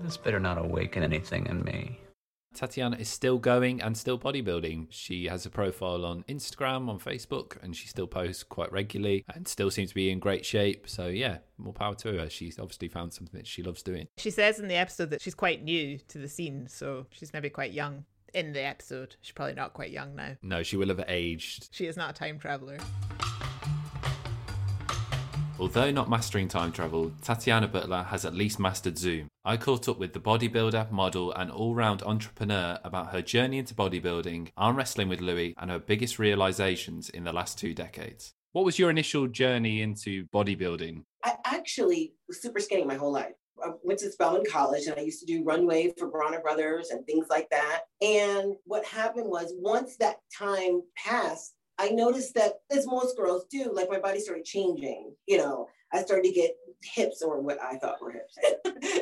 This 0.00 0.16
better 0.16 0.40
not 0.40 0.56
awaken 0.56 1.02
anything 1.02 1.46
in 1.46 1.62
me. 1.64 2.00
Tatiana 2.54 2.96
is 2.96 3.08
still 3.08 3.38
going 3.38 3.82
and 3.82 3.96
still 3.96 4.18
bodybuilding. 4.18 4.86
She 4.90 5.26
has 5.26 5.44
a 5.44 5.50
profile 5.50 6.04
on 6.04 6.24
Instagram, 6.28 6.88
on 6.88 6.98
Facebook, 6.98 7.62
and 7.62 7.74
she 7.76 7.88
still 7.88 8.06
posts 8.06 8.42
quite 8.42 8.70
regularly 8.72 9.24
and 9.34 9.46
still 9.46 9.70
seems 9.70 9.90
to 9.90 9.94
be 9.94 10.10
in 10.10 10.18
great 10.18 10.46
shape. 10.46 10.88
So, 10.88 11.08
yeah, 11.08 11.38
more 11.58 11.72
power 11.72 11.94
to 11.96 12.18
her. 12.18 12.30
She's 12.30 12.58
obviously 12.58 12.88
found 12.88 13.12
something 13.12 13.38
that 13.38 13.46
she 13.46 13.62
loves 13.62 13.82
doing. 13.82 14.08
She 14.16 14.30
says 14.30 14.58
in 14.58 14.68
the 14.68 14.76
episode 14.76 15.10
that 15.10 15.20
she's 15.20 15.34
quite 15.34 15.62
new 15.62 15.98
to 16.08 16.18
the 16.18 16.28
scene, 16.28 16.68
so 16.68 17.06
she's 17.10 17.32
maybe 17.32 17.50
quite 17.50 17.72
young. 17.72 18.04
In 18.32 18.52
the 18.52 18.62
episode, 18.62 19.14
she's 19.20 19.32
probably 19.32 19.54
not 19.54 19.74
quite 19.74 19.90
young 19.90 20.16
now. 20.16 20.32
No, 20.42 20.64
she 20.64 20.76
will 20.76 20.88
have 20.88 21.04
aged. 21.06 21.68
She 21.70 21.86
is 21.86 21.96
not 21.96 22.10
a 22.10 22.12
time 22.12 22.38
traveler. 22.38 22.78
Although 25.60 25.92
not 25.92 26.10
mastering 26.10 26.48
time 26.48 26.72
travel, 26.72 27.12
Tatiana 27.22 27.68
Butler 27.68 28.02
has 28.02 28.24
at 28.24 28.34
least 28.34 28.58
mastered 28.58 28.98
Zoom. 28.98 29.28
I 29.44 29.56
caught 29.56 29.88
up 29.88 29.98
with 29.98 30.12
the 30.12 30.18
bodybuilder, 30.18 30.90
model, 30.90 31.32
and 31.32 31.50
all 31.50 31.76
round 31.76 32.02
entrepreneur 32.02 32.78
about 32.82 33.12
her 33.12 33.22
journey 33.22 33.58
into 33.58 33.74
bodybuilding, 33.74 34.48
arm 34.56 34.76
wrestling 34.76 35.08
with 35.08 35.20
Louis, 35.20 35.54
and 35.56 35.70
her 35.70 35.78
biggest 35.78 36.18
realizations 36.18 37.08
in 37.08 37.22
the 37.22 37.32
last 37.32 37.56
two 37.56 37.72
decades. 37.72 38.34
What 38.52 38.64
was 38.64 38.78
your 38.78 38.90
initial 38.90 39.28
journey 39.28 39.80
into 39.80 40.26
bodybuilding? 40.34 41.02
I 41.22 41.36
actually 41.44 42.14
was 42.26 42.42
super 42.42 42.60
skinny 42.60 42.84
my 42.84 42.96
whole 42.96 43.12
life. 43.12 43.34
I 43.64 43.70
went 43.82 44.00
to 44.00 44.10
Spelman 44.10 44.44
College 44.50 44.86
and 44.86 44.98
I 44.98 45.02
used 45.02 45.20
to 45.20 45.26
do 45.26 45.44
runway 45.44 45.92
for 45.96 46.08
Bronner 46.08 46.40
Brothers 46.40 46.90
and 46.90 47.06
things 47.06 47.26
like 47.30 47.48
that. 47.50 47.82
And 48.02 48.54
what 48.64 48.84
happened 48.84 49.30
was 49.30 49.54
once 49.56 49.96
that 49.98 50.16
time 50.36 50.82
passed, 50.96 51.53
I 51.78 51.90
noticed 51.90 52.34
that 52.34 52.60
as 52.70 52.86
most 52.86 53.16
girls 53.16 53.46
do, 53.50 53.70
like 53.72 53.90
my 53.90 53.98
body 53.98 54.20
started 54.20 54.44
changing. 54.44 55.14
You 55.26 55.38
know, 55.38 55.68
I 55.92 56.02
started 56.02 56.24
to 56.24 56.32
get 56.32 56.56
hips 56.84 57.22
or 57.22 57.40
what 57.40 57.60
I 57.62 57.76
thought 57.78 58.00
were 58.00 58.12
hips 58.12 58.38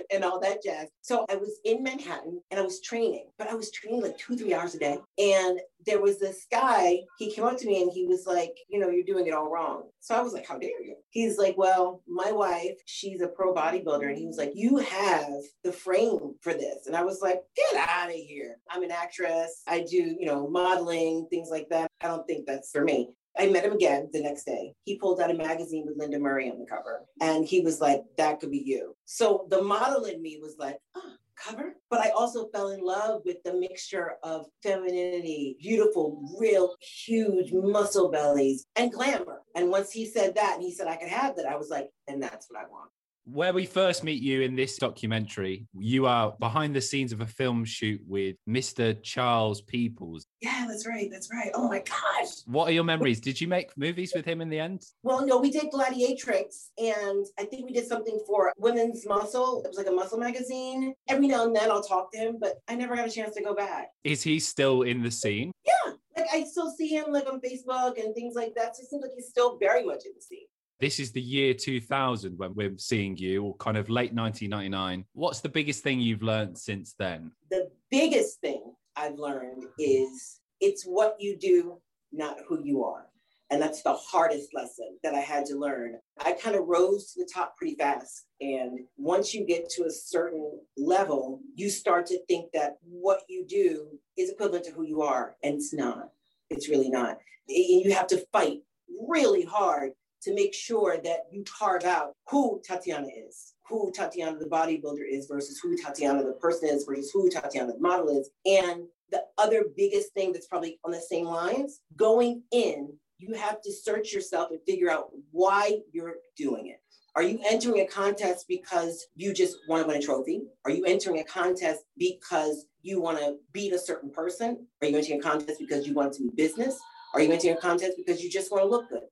and 0.13 0.25
all 0.25 0.41
that 0.41 0.63
jazz. 0.63 0.89
So 1.01 1.25
I 1.31 1.37
was 1.37 1.59
in 1.65 1.83
Manhattan 1.83 2.41
and 2.51 2.61
I 2.61 2.63
was 2.63 2.81
training, 2.81 3.27
but 3.39 3.49
I 3.49 3.55
was 3.55 3.71
training 3.71 4.03
like 4.03 4.19
two, 4.19 4.37
three 4.37 4.55
hours 4.55 4.75
a 4.75 4.79
day. 4.79 4.99
And 5.19 5.61
there 5.87 6.01
was 6.01 6.19
this 6.19 6.47
guy, 6.51 7.01
he 7.19 7.33
came 7.33 7.45
up 7.45 7.59
to 7.59 7.67
me 7.67 7.83
and 7.83 7.93
he 7.93 8.07
was 8.07 8.27
like, 8.27 8.55
you 8.69 8.79
know, 8.79 8.89
you're 8.89 9.05
doing 9.05 9.27
it 9.27 9.35
all 9.35 9.51
wrong. 9.51 9.85
So 10.01 10.15
I 10.15 10.21
was 10.21 10.33
like, 10.33 10.47
how 10.47 10.59
dare 10.59 10.83
you? 10.83 10.97
He's 11.11 11.39
like, 11.39 11.57
well, 11.57 12.03
my 12.07 12.33
wife, 12.33 12.77
she's 12.87 13.21
a 13.21 13.29
pro 13.29 13.55
bodybuilder. 13.55 14.09
And 14.09 14.19
he 14.19 14.27
was 14.27 14.39
like, 14.39 14.53
you 14.55 14.79
have 14.79 15.43
the 15.65 15.73
frame 15.73 16.35
for 16.41 16.53
this. 16.53 16.87
And 16.87 16.97
I 16.97 17.05
was 17.05 17.21
like, 17.21 17.41
get 17.57 17.89
out 17.89 18.09
of 18.09 18.15
here. 18.15 18.57
I'm 18.71 18.83
an 18.83 18.91
actress. 18.91 19.63
I 19.67 19.81
do, 19.81 20.17
you 20.19 20.27
know, 20.27 20.49
modeling, 20.49 21.27
things 21.31 21.49
like 21.51 21.69
that. 21.71 21.91
I 22.01 22.09
don't 22.09 22.27
think 22.27 22.47
that's 22.47 22.71
for 22.71 22.85
me. 22.85 23.11
I 23.39 23.49
met 23.49 23.65
him 23.65 23.73
again 23.73 24.09
the 24.13 24.23
next 24.23 24.45
day. 24.45 24.75
He 24.85 24.99
pulled 24.99 25.21
out 25.21 25.31
a 25.31 25.35
magazine 25.35 25.85
with 25.87 25.99
Lenda 25.99 26.21
Murray 26.21 26.51
on 26.51 26.59
the 26.59 26.67
cover 26.67 27.05
and 27.21 27.45
he 27.45 27.61
was 27.61 27.81
like, 27.81 28.03
that 28.19 28.41
could 28.41 28.51
be 28.51 28.63
you. 28.65 28.95
So 29.05 29.47
the 29.51 29.63
model 29.63 30.05
in 30.05 30.21
me 30.21 30.39
was 30.41 30.57
like, 30.59 30.79
oh, 30.95 31.15
cover. 31.37 31.75
But 31.91 32.01
I 32.01 32.11
also 32.11 32.49
fell 32.49 32.69
in 32.71 32.81
love 32.81 33.23
with 33.25 33.43
the 33.45 33.55
mixture 33.55 34.13
of 34.23 34.47
femininity, 34.63 35.57
beautiful, 35.61 36.37
real, 36.39 36.75
huge 36.81 37.53
muscle 37.53 38.11
bellies, 38.11 38.67
and 38.77 38.93
glamour. 38.93 39.43
And 39.57 39.71
once 39.71 39.91
he 39.91 40.07
said 40.07 40.35
that 40.35 40.55
and 40.55 40.63
he 40.63 40.73
said 40.73 40.87
I 40.87 40.97
could 40.97 41.09
have 41.09 41.37
that, 41.37 41.47
I 41.47 41.57
was 41.57 41.71
like, 41.71 41.89
and 42.09 42.23
that's 42.23 42.47
what 42.51 42.61
I 42.61 42.69
want. 42.69 42.91
Where 43.25 43.53
we 43.53 43.67
first 43.67 44.03
meet 44.03 44.21
you 44.21 44.41
in 44.41 44.57
this 44.57 44.79
documentary, 44.79 45.69
you 45.79 46.07
are 46.07 46.35
behind 46.41 46.75
the 46.75 46.81
scenes 46.81 47.13
of 47.13 47.21
a 47.21 47.27
film 47.27 47.65
shoot 47.65 48.01
with 48.05 48.35
Mr. 48.49 49.01
Charles 49.05 49.63
Peoples. 49.63 50.27
Yeah, 50.41 50.67
that's 50.69 50.89
right. 50.89 51.09
That's 51.09 51.31
right. 51.33 51.53
Oh 51.55 51.69
my 51.69 51.79
gosh. 51.79 52.31
What 52.47 52.69
are 52.69 52.73
your 52.73 52.83
memories? 52.83 53.21
Did 53.21 53.41
you 53.41 53.47
make 53.47 53.71
movies 53.79 54.13
with 54.13 54.25
him 54.25 54.41
in 54.41 54.49
the 54.49 54.59
end? 54.59 54.83
Well, 55.05 55.25
no, 55.25 55.39
we 55.39 55.53
did 55.53 55.71
Gladiatrix, 55.73 56.71
and 56.79 57.25
I 57.39 57.45
think 57.45 57.65
we 57.65 57.73
did 57.73 57.87
something 57.87 58.19
for 58.27 58.53
Women's 58.59 59.07
Muscle. 59.07 59.63
It 59.65 59.69
was 59.69 59.79
like 59.79 59.87
a 59.87 59.93
muscle 59.93 60.19
magazine. 60.19 60.93
Every 61.09 61.29
now 61.29 61.47
and 61.47 61.55
then 61.55 61.71
I'll 61.71 61.83
talk 61.83 62.11
to 62.13 62.19
him, 62.19 62.39
but 62.41 62.57
I 62.67 62.75
never 62.75 62.97
got 62.97 63.07
a 63.07 63.11
chance 63.11 63.37
to 63.37 63.43
go 63.43 63.55
back. 63.55 63.91
Is 64.03 64.23
he 64.25 64.41
still 64.41 64.83
in 64.83 65.01
the 65.01 65.13
scene? 65.13 65.53
Yeah. 65.65 65.93
Like 66.17 66.27
I 66.33 66.45
still 66.45 66.71
see 66.71 66.89
him 66.89 67.07
like 67.09 67.27
on 67.27 67.41
Facebook 67.41 68.03
and 68.03 68.15
things 68.15 68.35
like 68.35 68.55
that. 68.57 68.77
So 68.77 68.83
it 68.83 68.91
seems 68.91 69.03
like 69.03 69.13
he's 69.15 69.29
still 69.29 69.59
very 69.59 69.85
much 69.85 70.05
in 70.05 70.13
the 70.15 70.21
scene. 70.21 70.47
This 70.83 70.99
is 70.99 71.13
the 71.13 71.21
year 71.21 71.55
2000 71.55 72.37
when 72.37 72.57
we're 72.57 72.77
seeing 72.77 73.17
you, 73.17 73.45
or 73.45 73.57
kind 73.59 73.77
of 73.77 73.89
late 73.89 74.13
1999. 74.13 75.05
What's 75.13 75.39
the 75.39 75.49
biggest 75.49 75.85
thing 75.85 76.01
you've 76.01 76.25
learned 76.25 76.59
since 76.59 76.97
then? 76.99 77.31
The 77.53 77.71
biggest 77.89 78.41
thing 78.41 78.75
I've 78.97 79.17
learned 79.17 79.63
is 79.79 80.41
it's 80.61 80.83
what 80.83 81.15
you 81.21 81.39
do, 81.39 81.81
not 82.11 82.39
who 82.49 82.65
you 82.65 82.83
are. 82.83 83.07
And 83.51 83.63
that's 83.63 83.85
the 83.85 83.93
hardest 83.93 84.53
lesson 84.55 84.99
that 85.05 85.15
I 85.15 85.21
had 85.21 85.47
to 85.47 85.57
learn. 85.57 86.01
I 86.19 86.33
kind 86.33 86.57
of 86.57 86.67
rose 86.67 87.13
to 87.13 87.21
the 87.21 87.31
top 87.33 87.57
pretty 87.57 87.77
fast. 87.77 88.25
And 88.41 88.81
once 88.97 89.33
you 89.33 89.47
get 89.47 89.71
to 89.71 89.85
a 89.85 89.91
certain 89.91 90.59
level, 90.77 91.43
you 91.55 91.71
start 91.71 92.07
to 92.07 92.19
think 92.27 92.51
that 92.55 92.79
what 92.83 93.21
you 93.29 93.47
do 93.47 93.87
is 94.19 94.31
equivalent 94.31 94.65
to 94.65 94.73
who 94.73 94.83
you 94.83 95.03
are. 95.03 95.37
And 95.45 95.55
it's 95.55 95.73
not. 95.73 96.09
It's 96.51 96.69
really 96.69 96.91
not. 96.91 97.19
You 97.47 97.93
have 97.95 98.09
to 98.09 98.27
fight 98.33 98.63
really 99.09 99.45
hard 99.45 99.93
to 100.23 100.35
make 100.35 100.55
sure 100.55 100.99
that 101.03 101.27
you 101.31 101.45
carve 101.45 101.85
out 101.85 102.13
who 102.29 102.61
Tatiana 102.67 103.09
is, 103.09 103.55
who 103.69 103.93
Tatiana 103.93 104.39
the 104.39 104.47
bodybuilder 104.47 105.05
is 105.09 105.27
versus 105.27 105.59
who 105.61 105.77
Tatiana 105.77 106.23
the 106.23 106.33
person 106.33 106.69
is 106.69 106.85
versus 106.85 107.11
who 107.13 107.29
Tatiana 107.31 107.73
the 107.73 107.81
model 107.81 108.09
is. 108.09 108.31
And 108.47 108.85
the 109.11 109.23
other 109.39 109.65
biggest 109.77 110.13
thing 110.15 110.33
that's 110.33 110.47
probably 110.47 110.79
on 110.85 110.93
the 110.93 111.01
same 111.01 111.27
lines, 111.27 111.81
going 111.97 112.43
in, 112.53 112.93
you 113.19 113.35
have 113.35 113.61
to 113.63 113.73
search 113.73 114.13
yourself 114.13 114.51
and 114.51 114.61
figure 114.67 114.91
out 114.91 115.11
why 115.31 115.81
you're 115.93 116.17
doing 116.37 116.69
it. 116.69 116.81
Are 117.15 117.23
you 117.23 117.39
entering 117.47 117.81
a 117.81 117.87
contest 117.87 118.47
because 118.49 119.07
you 119.15 119.35
just 119.35 119.59
want 119.69 119.83
to 119.83 119.89
win 119.89 119.99
a 119.99 120.03
trophy? 120.03 120.45
Are 120.65 120.71
you 120.71 120.85
entering 120.87 121.19
a 121.19 121.25
contest 121.25 121.83
because 121.99 122.67
you 122.81 123.03
want 123.03 123.19
to 123.19 123.37
beat 123.53 123.75
a 123.75 123.79
certain 123.79 124.11
person? 124.11 124.67
Are 124.81 124.89
you 124.89 124.97
entering 124.97 125.21
a 125.21 125.23
contest 125.23 125.59
because 125.61 125.87
you 125.87 125.93
want 125.93 126.15
to 126.15 126.23
be 126.23 126.31
business? 126.35 126.81
Are 127.13 127.21
you 127.21 127.31
entering 127.31 127.55
a 127.55 127.61
contest 127.61 127.99
because 127.99 128.23
you 128.23 128.31
just 128.31 128.51
want 128.51 128.65
to 128.65 128.69
look 128.69 128.89
good? 128.89 129.03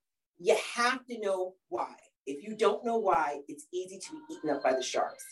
You 0.42 0.56
have 0.74 1.04
to 1.04 1.20
know 1.20 1.52
why. 1.68 1.92
If 2.26 2.42
you 2.42 2.56
don't 2.56 2.82
know 2.82 2.96
why, 2.96 3.40
it's 3.46 3.66
easy 3.74 3.98
to 3.98 4.12
be 4.12 4.34
eaten 4.34 4.48
up 4.48 4.62
by 4.62 4.72
the 4.72 4.82
sharks. 4.82 5.22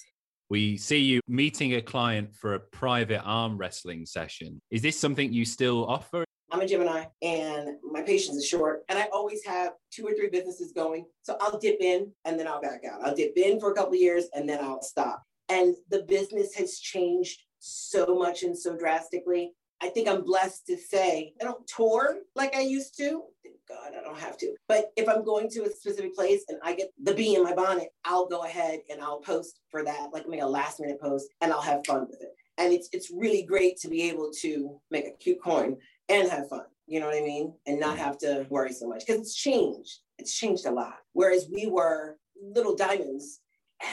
We 0.50 0.76
see 0.76 0.98
you 0.98 1.22
meeting 1.26 1.74
a 1.74 1.80
client 1.80 2.36
for 2.36 2.54
a 2.54 2.60
private 2.60 3.22
arm 3.24 3.56
wrestling 3.56 4.04
session. 4.04 4.60
Is 4.70 4.82
this 4.82 4.98
something 4.98 5.32
you 5.32 5.46
still 5.46 5.86
offer? 5.86 6.24
I'm 6.50 6.60
a 6.60 6.66
Gemini 6.66 7.06
and 7.22 7.76
my 7.90 8.02
patience 8.02 8.36
is 8.36 8.46
short. 8.46 8.82
And 8.90 8.98
I 8.98 9.08
always 9.10 9.42
have 9.46 9.72
two 9.90 10.06
or 10.06 10.12
three 10.12 10.28
businesses 10.28 10.72
going. 10.72 11.06
So 11.22 11.38
I'll 11.40 11.58
dip 11.58 11.80
in 11.80 12.12
and 12.26 12.38
then 12.38 12.46
I'll 12.46 12.60
back 12.60 12.82
out. 12.90 13.00
I'll 13.02 13.14
dip 13.14 13.32
in 13.36 13.60
for 13.60 13.72
a 13.72 13.74
couple 13.74 13.94
of 13.94 14.00
years 14.00 14.26
and 14.34 14.46
then 14.46 14.62
I'll 14.62 14.82
stop. 14.82 15.22
And 15.48 15.74
the 15.90 16.02
business 16.02 16.54
has 16.56 16.80
changed 16.80 17.40
so 17.60 18.14
much 18.14 18.42
and 18.42 18.56
so 18.56 18.76
drastically. 18.76 19.52
I 19.80 19.88
think 19.88 20.08
I'm 20.08 20.24
blessed 20.24 20.66
to 20.66 20.76
say 20.76 21.34
I 21.40 21.44
don't 21.44 21.66
tour 21.66 22.18
like 22.34 22.54
I 22.56 22.60
used 22.60 22.96
to. 22.98 23.22
Thank 23.44 23.56
God 23.68 23.92
I 23.98 24.02
don't 24.02 24.18
have 24.18 24.36
to. 24.38 24.54
But 24.66 24.92
if 24.96 25.08
I'm 25.08 25.24
going 25.24 25.48
to 25.50 25.64
a 25.64 25.70
specific 25.70 26.14
place 26.14 26.44
and 26.48 26.58
I 26.62 26.74
get 26.74 26.92
the 27.02 27.14
bee 27.14 27.36
in 27.36 27.44
my 27.44 27.54
bonnet, 27.54 27.88
I'll 28.04 28.26
go 28.26 28.44
ahead 28.44 28.80
and 28.90 29.00
I'll 29.00 29.20
post 29.20 29.60
for 29.70 29.84
that, 29.84 30.08
like 30.12 30.28
make 30.28 30.42
a 30.42 30.46
last 30.46 30.80
minute 30.80 31.00
post 31.00 31.28
and 31.40 31.52
I'll 31.52 31.60
have 31.60 31.86
fun 31.86 32.06
with 32.10 32.20
it. 32.22 32.34
And 32.58 32.72
it's 32.72 32.88
it's 32.92 33.10
really 33.10 33.42
great 33.42 33.76
to 33.78 33.88
be 33.88 34.02
able 34.02 34.30
to 34.40 34.80
make 34.90 35.06
a 35.06 35.12
cute 35.12 35.42
coin 35.42 35.76
and 36.08 36.28
have 36.28 36.48
fun. 36.48 36.64
You 36.86 37.00
know 37.00 37.06
what 37.06 37.16
I 37.16 37.20
mean? 37.20 37.54
And 37.66 37.78
not 37.78 37.98
have 37.98 38.18
to 38.18 38.46
worry 38.48 38.72
so 38.72 38.88
much 38.88 39.06
because 39.06 39.20
it's 39.20 39.36
changed. 39.36 39.98
It's 40.18 40.36
changed 40.36 40.66
a 40.66 40.72
lot. 40.72 40.96
Whereas 41.12 41.48
we 41.52 41.66
were 41.66 42.16
little 42.42 42.74
diamonds, 42.74 43.40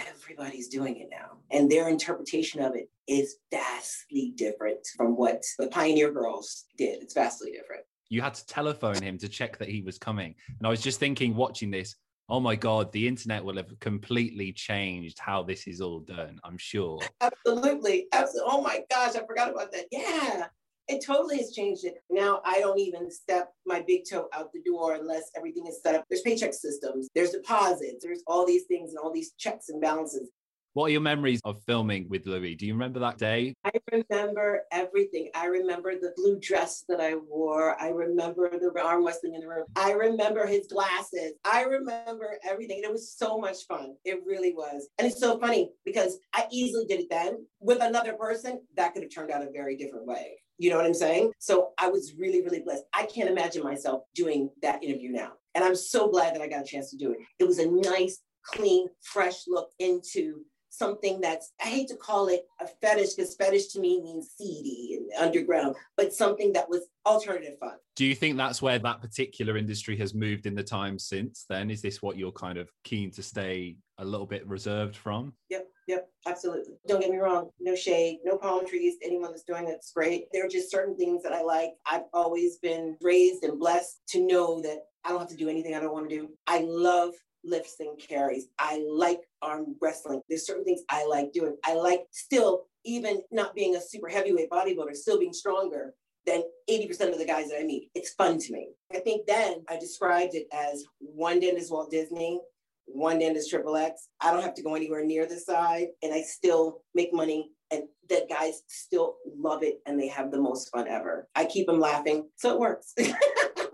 everybody's 0.07 0.69
doing 0.69 0.97
it 0.97 1.09
now. 1.11 1.37
And 1.51 1.69
their 1.69 1.89
interpretation 1.89 2.61
of 2.61 2.75
it 2.75 2.89
is 3.07 3.37
vastly 3.51 4.33
different 4.35 4.79
from 4.95 5.15
what 5.15 5.43
the 5.59 5.67
Pioneer 5.67 6.11
Girls 6.11 6.65
did. 6.77 7.01
It's 7.01 7.13
vastly 7.13 7.51
different. 7.51 7.83
You 8.09 8.21
had 8.21 8.35
to 8.35 8.45
telephone 8.45 9.01
him 9.01 9.17
to 9.19 9.27
check 9.27 9.57
that 9.57 9.69
he 9.69 9.81
was 9.81 9.97
coming. 9.97 10.35
And 10.59 10.67
I 10.67 10.69
was 10.69 10.81
just 10.81 10.99
thinking, 10.99 11.35
watching 11.35 11.71
this, 11.71 11.95
oh 12.29 12.39
my 12.39 12.55
God, 12.55 12.91
the 12.91 13.07
internet 13.07 13.43
will 13.43 13.57
have 13.57 13.79
completely 13.79 14.51
changed 14.51 15.19
how 15.19 15.43
this 15.43 15.67
is 15.67 15.81
all 15.81 15.99
done, 15.99 16.39
I'm 16.43 16.57
sure. 16.57 16.99
Absolutely. 17.21 18.07
Absolutely. 18.11 18.51
Oh 18.51 18.61
my 18.61 18.83
gosh, 18.89 19.15
I 19.15 19.25
forgot 19.25 19.51
about 19.51 19.71
that. 19.71 19.85
Yeah. 19.91 20.47
It 20.87 21.03
totally 21.03 21.37
has 21.37 21.51
changed 21.51 21.83
it. 21.83 21.95
Now 22.11 22.41
I 22.45 22.59
don't 22.59 22.79
even 22.79 23.09
step 23.09 23.51
my 23.65 23.81
big 23.81 24.03
toe 24.07 24.27
out 24.33 24.53
the 24.53 24.61
door 24.61 24.93
unless 24.93 25.31
everything 25.35 25.65
is 25.65 25.81
set 25.81 25.95
up. 25.95 26.05
There's 26.09 26.21
paycheck 26.21 26.53
systems, 26.53 27.09
there's 27.15 27.31
deposits, 27.31 28.03
there's 28.03 28.21
all 28.27 28.45
these 28.45 28.65
things 28.65 28.91
and 28.91 28.99
all 28.99 29.11
these 29.11 29.33
checks 29.37 29.69
and 29.69 29.81
balances. 29.81 30.29
What 30.75 30.87
are 30.87 30.89
your 30.89 30.99
memories 30.99 31.39
of 31.45 31.63
filming 31.63 32.09
with 32.09 32.25
Louis? 32.25 32.53
Do 32.53 32.65
you 32.65 32.73
remember 32.73 32.99
that 32.99 33.17
day? 33.17 33.55
I 33.63 33.71
remember 33.93 34.63
everything. 34.73 35.29
I 35.33 35.45
remember 35.45 35.93
the 35.95 36.11
blue 36.17 36.37
dress 36.37 36.83
that 36.89 36.99
I 36.99 37.15
wore. 37.15 37.81
I 37.81 37.91
remember 37.91 38.49
the 38.49 38.83
arm 38.83 39.05
wrestling 39.05 39.35
in 39.35 39.39
the 39.39 39.47
room. 39.47 39.63
I 39.77 39.93
remember 39.93 40.45
his 40.45 40.67
glasses. 40.67 41.31
I 41.45 41.61
remember 41.61 42.37
everything. 42.43 42.81
It 42.83 42.91
was 42.91 43.09
so 43.09 43.39
much 43.39 43.65
fun. 43.69 43.95
It 44.03 44.19
really 44.25 44.53
was. 44.53 44.89
And 44.99 45.07
it's 45.07 45.17
so 45.17 45.39
funny 45.39 45.71
because 45.85 46.19
I 46.33 46.45
easily 46.51 46.85
did 46.85 46.99
it 46.99 47.09
then. 47.09 47.45
With 47.61 47.81
another 47.81 48.11
person, 48.11 48.59
that 48.75 48.93
could 48.93 49.03
have 49.03 49.13
turned 49.13 49.31
out 49.31 49.47
a 49.47 49.51
very 49.51 49.77
different 49.77 50.05
way. 50.05 50.39
You 50.57 50.71
know 50.71 50.75
what 50.75 50.85
I'm 50.85 50.93
saying? 50.93 51.31
So 51.39 51.69
I 51.77 51.87
was 51.87 52.15
really, 52.19 52.43
really 52.43 52.59
blessed. 52.59 52.83
I 52.93 53.05
can't 53.05 53.29
imagine 53.29 53.63
myself 53.63 54.01
doing 54.13 54.49
that 54.61 54.83
interview 54.83 55.13
now. 55.13 55.31
And 55.53 55.63
I'm 55.63 55.77
so 55.77 56.09
glad 56.09 56.35
that 56.35 56.41
I 56.41 56.49
got 56.49 56.63
a 56.63 56.67
chance 56.67 56.91
to 56.91 56.97
do 56.97 57.11
it. 57.11 57.19
It 57.39 57.45
was 57.45 57.59
a 57.59 57.71
nice, 57.71 58.19
clean, 58.43 58.89
fresh 59.01 59.43
look 59.47 59.69
into 59.79 60.43
something 60.77 61.21
that's, 61.21 61.51
I 61.63 61.67
hate 61.67 61.87
to 61.89 61.95
call 61.95 62.27
it 62.27 62.45
a 62.59 62.67
fetish 62.67 63.13
because 63.13 63.35
fetish 63.35 63.67
to 63.67 63.79
me 63.79 64.01
means 64.01 64.31
seedy 64.37 64.99
and 64.99 65.27
underground, 65.27 65.75
but 65.97 66.13
something 66.13 66.53
that 66.53 66.69
was 66.69 66.87
alternative 67.05 67.57
fun. 67.59 67.75
Do 67.95 68.05
you 68.05 68.15
think 68.15 68.37
that's 68.37 68.61
where 68.61 68.79
that 68.79 69.01
particular 69.01 69.57
industry 69.57 69.97
has 69.97 70.13
moved 70.13 70.45
in 70.45 70.55
the 70.55 70.63
time 70.63 70.99
since 70.99 71.45
then? 71.49 71.71
Is 71.71 71.81
this 71.81 72.01
what 72.01 72.17
you're 72.17 72.31
kind 72.31 72.57
of 72.57 72.69
keen 72.83 73.11
to 73.11 73.23
stay 73.23 73.77
a 73.97 74.05
little 74.05 74.25
bit 74.25 74.45
reserved 74.47 74.95
from? 74.95 75.33
Yep, 75.49 75.67
yep, 75.87 76.09
absolutely. 76.27 76.73
Don't 76.87 76.99
get 76.99 77.11
me 77.11 77.17
wrong, 77.17 77.49
no 77.59 77.75
shade, 77.75 78.19
no 78.25 78.37
palm 78.37 78.67
trees. 78.67 78.95
Anyone 79.03 79.31
that's 79.31 79.43
doing 79.43 79.67
it's 79.67 79.91
great. 79.91 80.25
There 80.33 80.45
are 80.45 80.49
just 80.49 80.71
certain 80.71 80.97
things 80.97 81.23
that 81.23 81.33
I 81.33 81.41
like. 81.41 81.71
I've 81.85 82.05
always 82.13 82.57
been 82.57 82.97
raised 83.01 83.43
and 83.43 83.59
blessed 83.59 83.99
to 84.09 84.25
know 84.25 84.61
that 84.61 84.79
I 85.05 85.09
don't 85.09 85.19
have 85.19 85.29
to 85.29 85.37
do 85.37 85.49
anything 85.49 85.75
I 85.75 85.79
don't 85.79 85.93
want 85.93 86.09
to 86.09 86.15
do. 86.15 86.29
I 86.47 86.61
love 86.61 87.13
lifts 87.45 87.75
and 87.79 87.97
carries. 87.99 88.47
I 88.59 88.85
like 88.89 89.21
arm 89.41 89.75
wrestling. 89.81 90.21
There's 90.29 90.45
certain 90.45 90.63
things 90.65 90.81
I 90.89 91.05
like 91.05 91.31
doing. 91.31 91.55
I 91.63 91.75
like 91.75 92.01
still, 92.11 92.65
even 92.83 93.21
not 93.31 93.55
being 93.55 93.75
a 93.75 93.81
super 93.81 94.09
heavyweight 94.09 94.49
bodybuilder, 94.49 94.95
still 94.95 95.19
being 95.19 95.33
stronger 95.33 95.93
than 96.25 96.43
80% 96.69 97.11
of 97.11 97.19
the 97.19 97.25
guys 97.25 97.49
that 97.49 97.59
I 97.59 97.63
meet. 97.63 97.89
It's 97.93 98.13
fun 98.13 98.39
to 98.39 98.53
me. 98.53 98.69
I 98.93 98.99
think 98.99 99.27
then 99.27 99.63
I 99.69 99.77
described 99.77 100.33
it 100.35 100.47
as 100.51 100.83
one 100.99 101.39
dentist 101.39 101.71
Walt 101.71 101.91
Disney, 101.91 102.41
one 102.85 103.19
dentist 103.19 103.49
Triple 103.49 103.75
X. 103.75 104.07
I 104.21 104.31
don't 104.31 104.43
have 104.43 104.55
to 104.55 104.63
go 104.63 104.75
anywhere 104.75 105.05
near 105.05 105.25
the 105.25 105.37
side 105.37 105.87
and 106.01 106.13
I 106.13 106.21
still 106.21 106.81
make 106.93 107.13
money 107.13 107.51
and 107.71 107.83
the 108.09 108.25
guys 108.29 108.61
still 108.67 109.17
love 109.37 109.63
it 109.63 109.79
and 109.85 109.99
they 109.99 110.07
have 110.07 110.31
the 110.31 110.41
most 110.41 110.69
fun 110.71 110.87
ever. 110.87 111.27
I 111.35 111.45
keep 111.45 111.67
them 111.67 111.79
laughing, 111.79 112.29
so 112.35 112.53
it 112.53 112.59
works. 112.59 112.93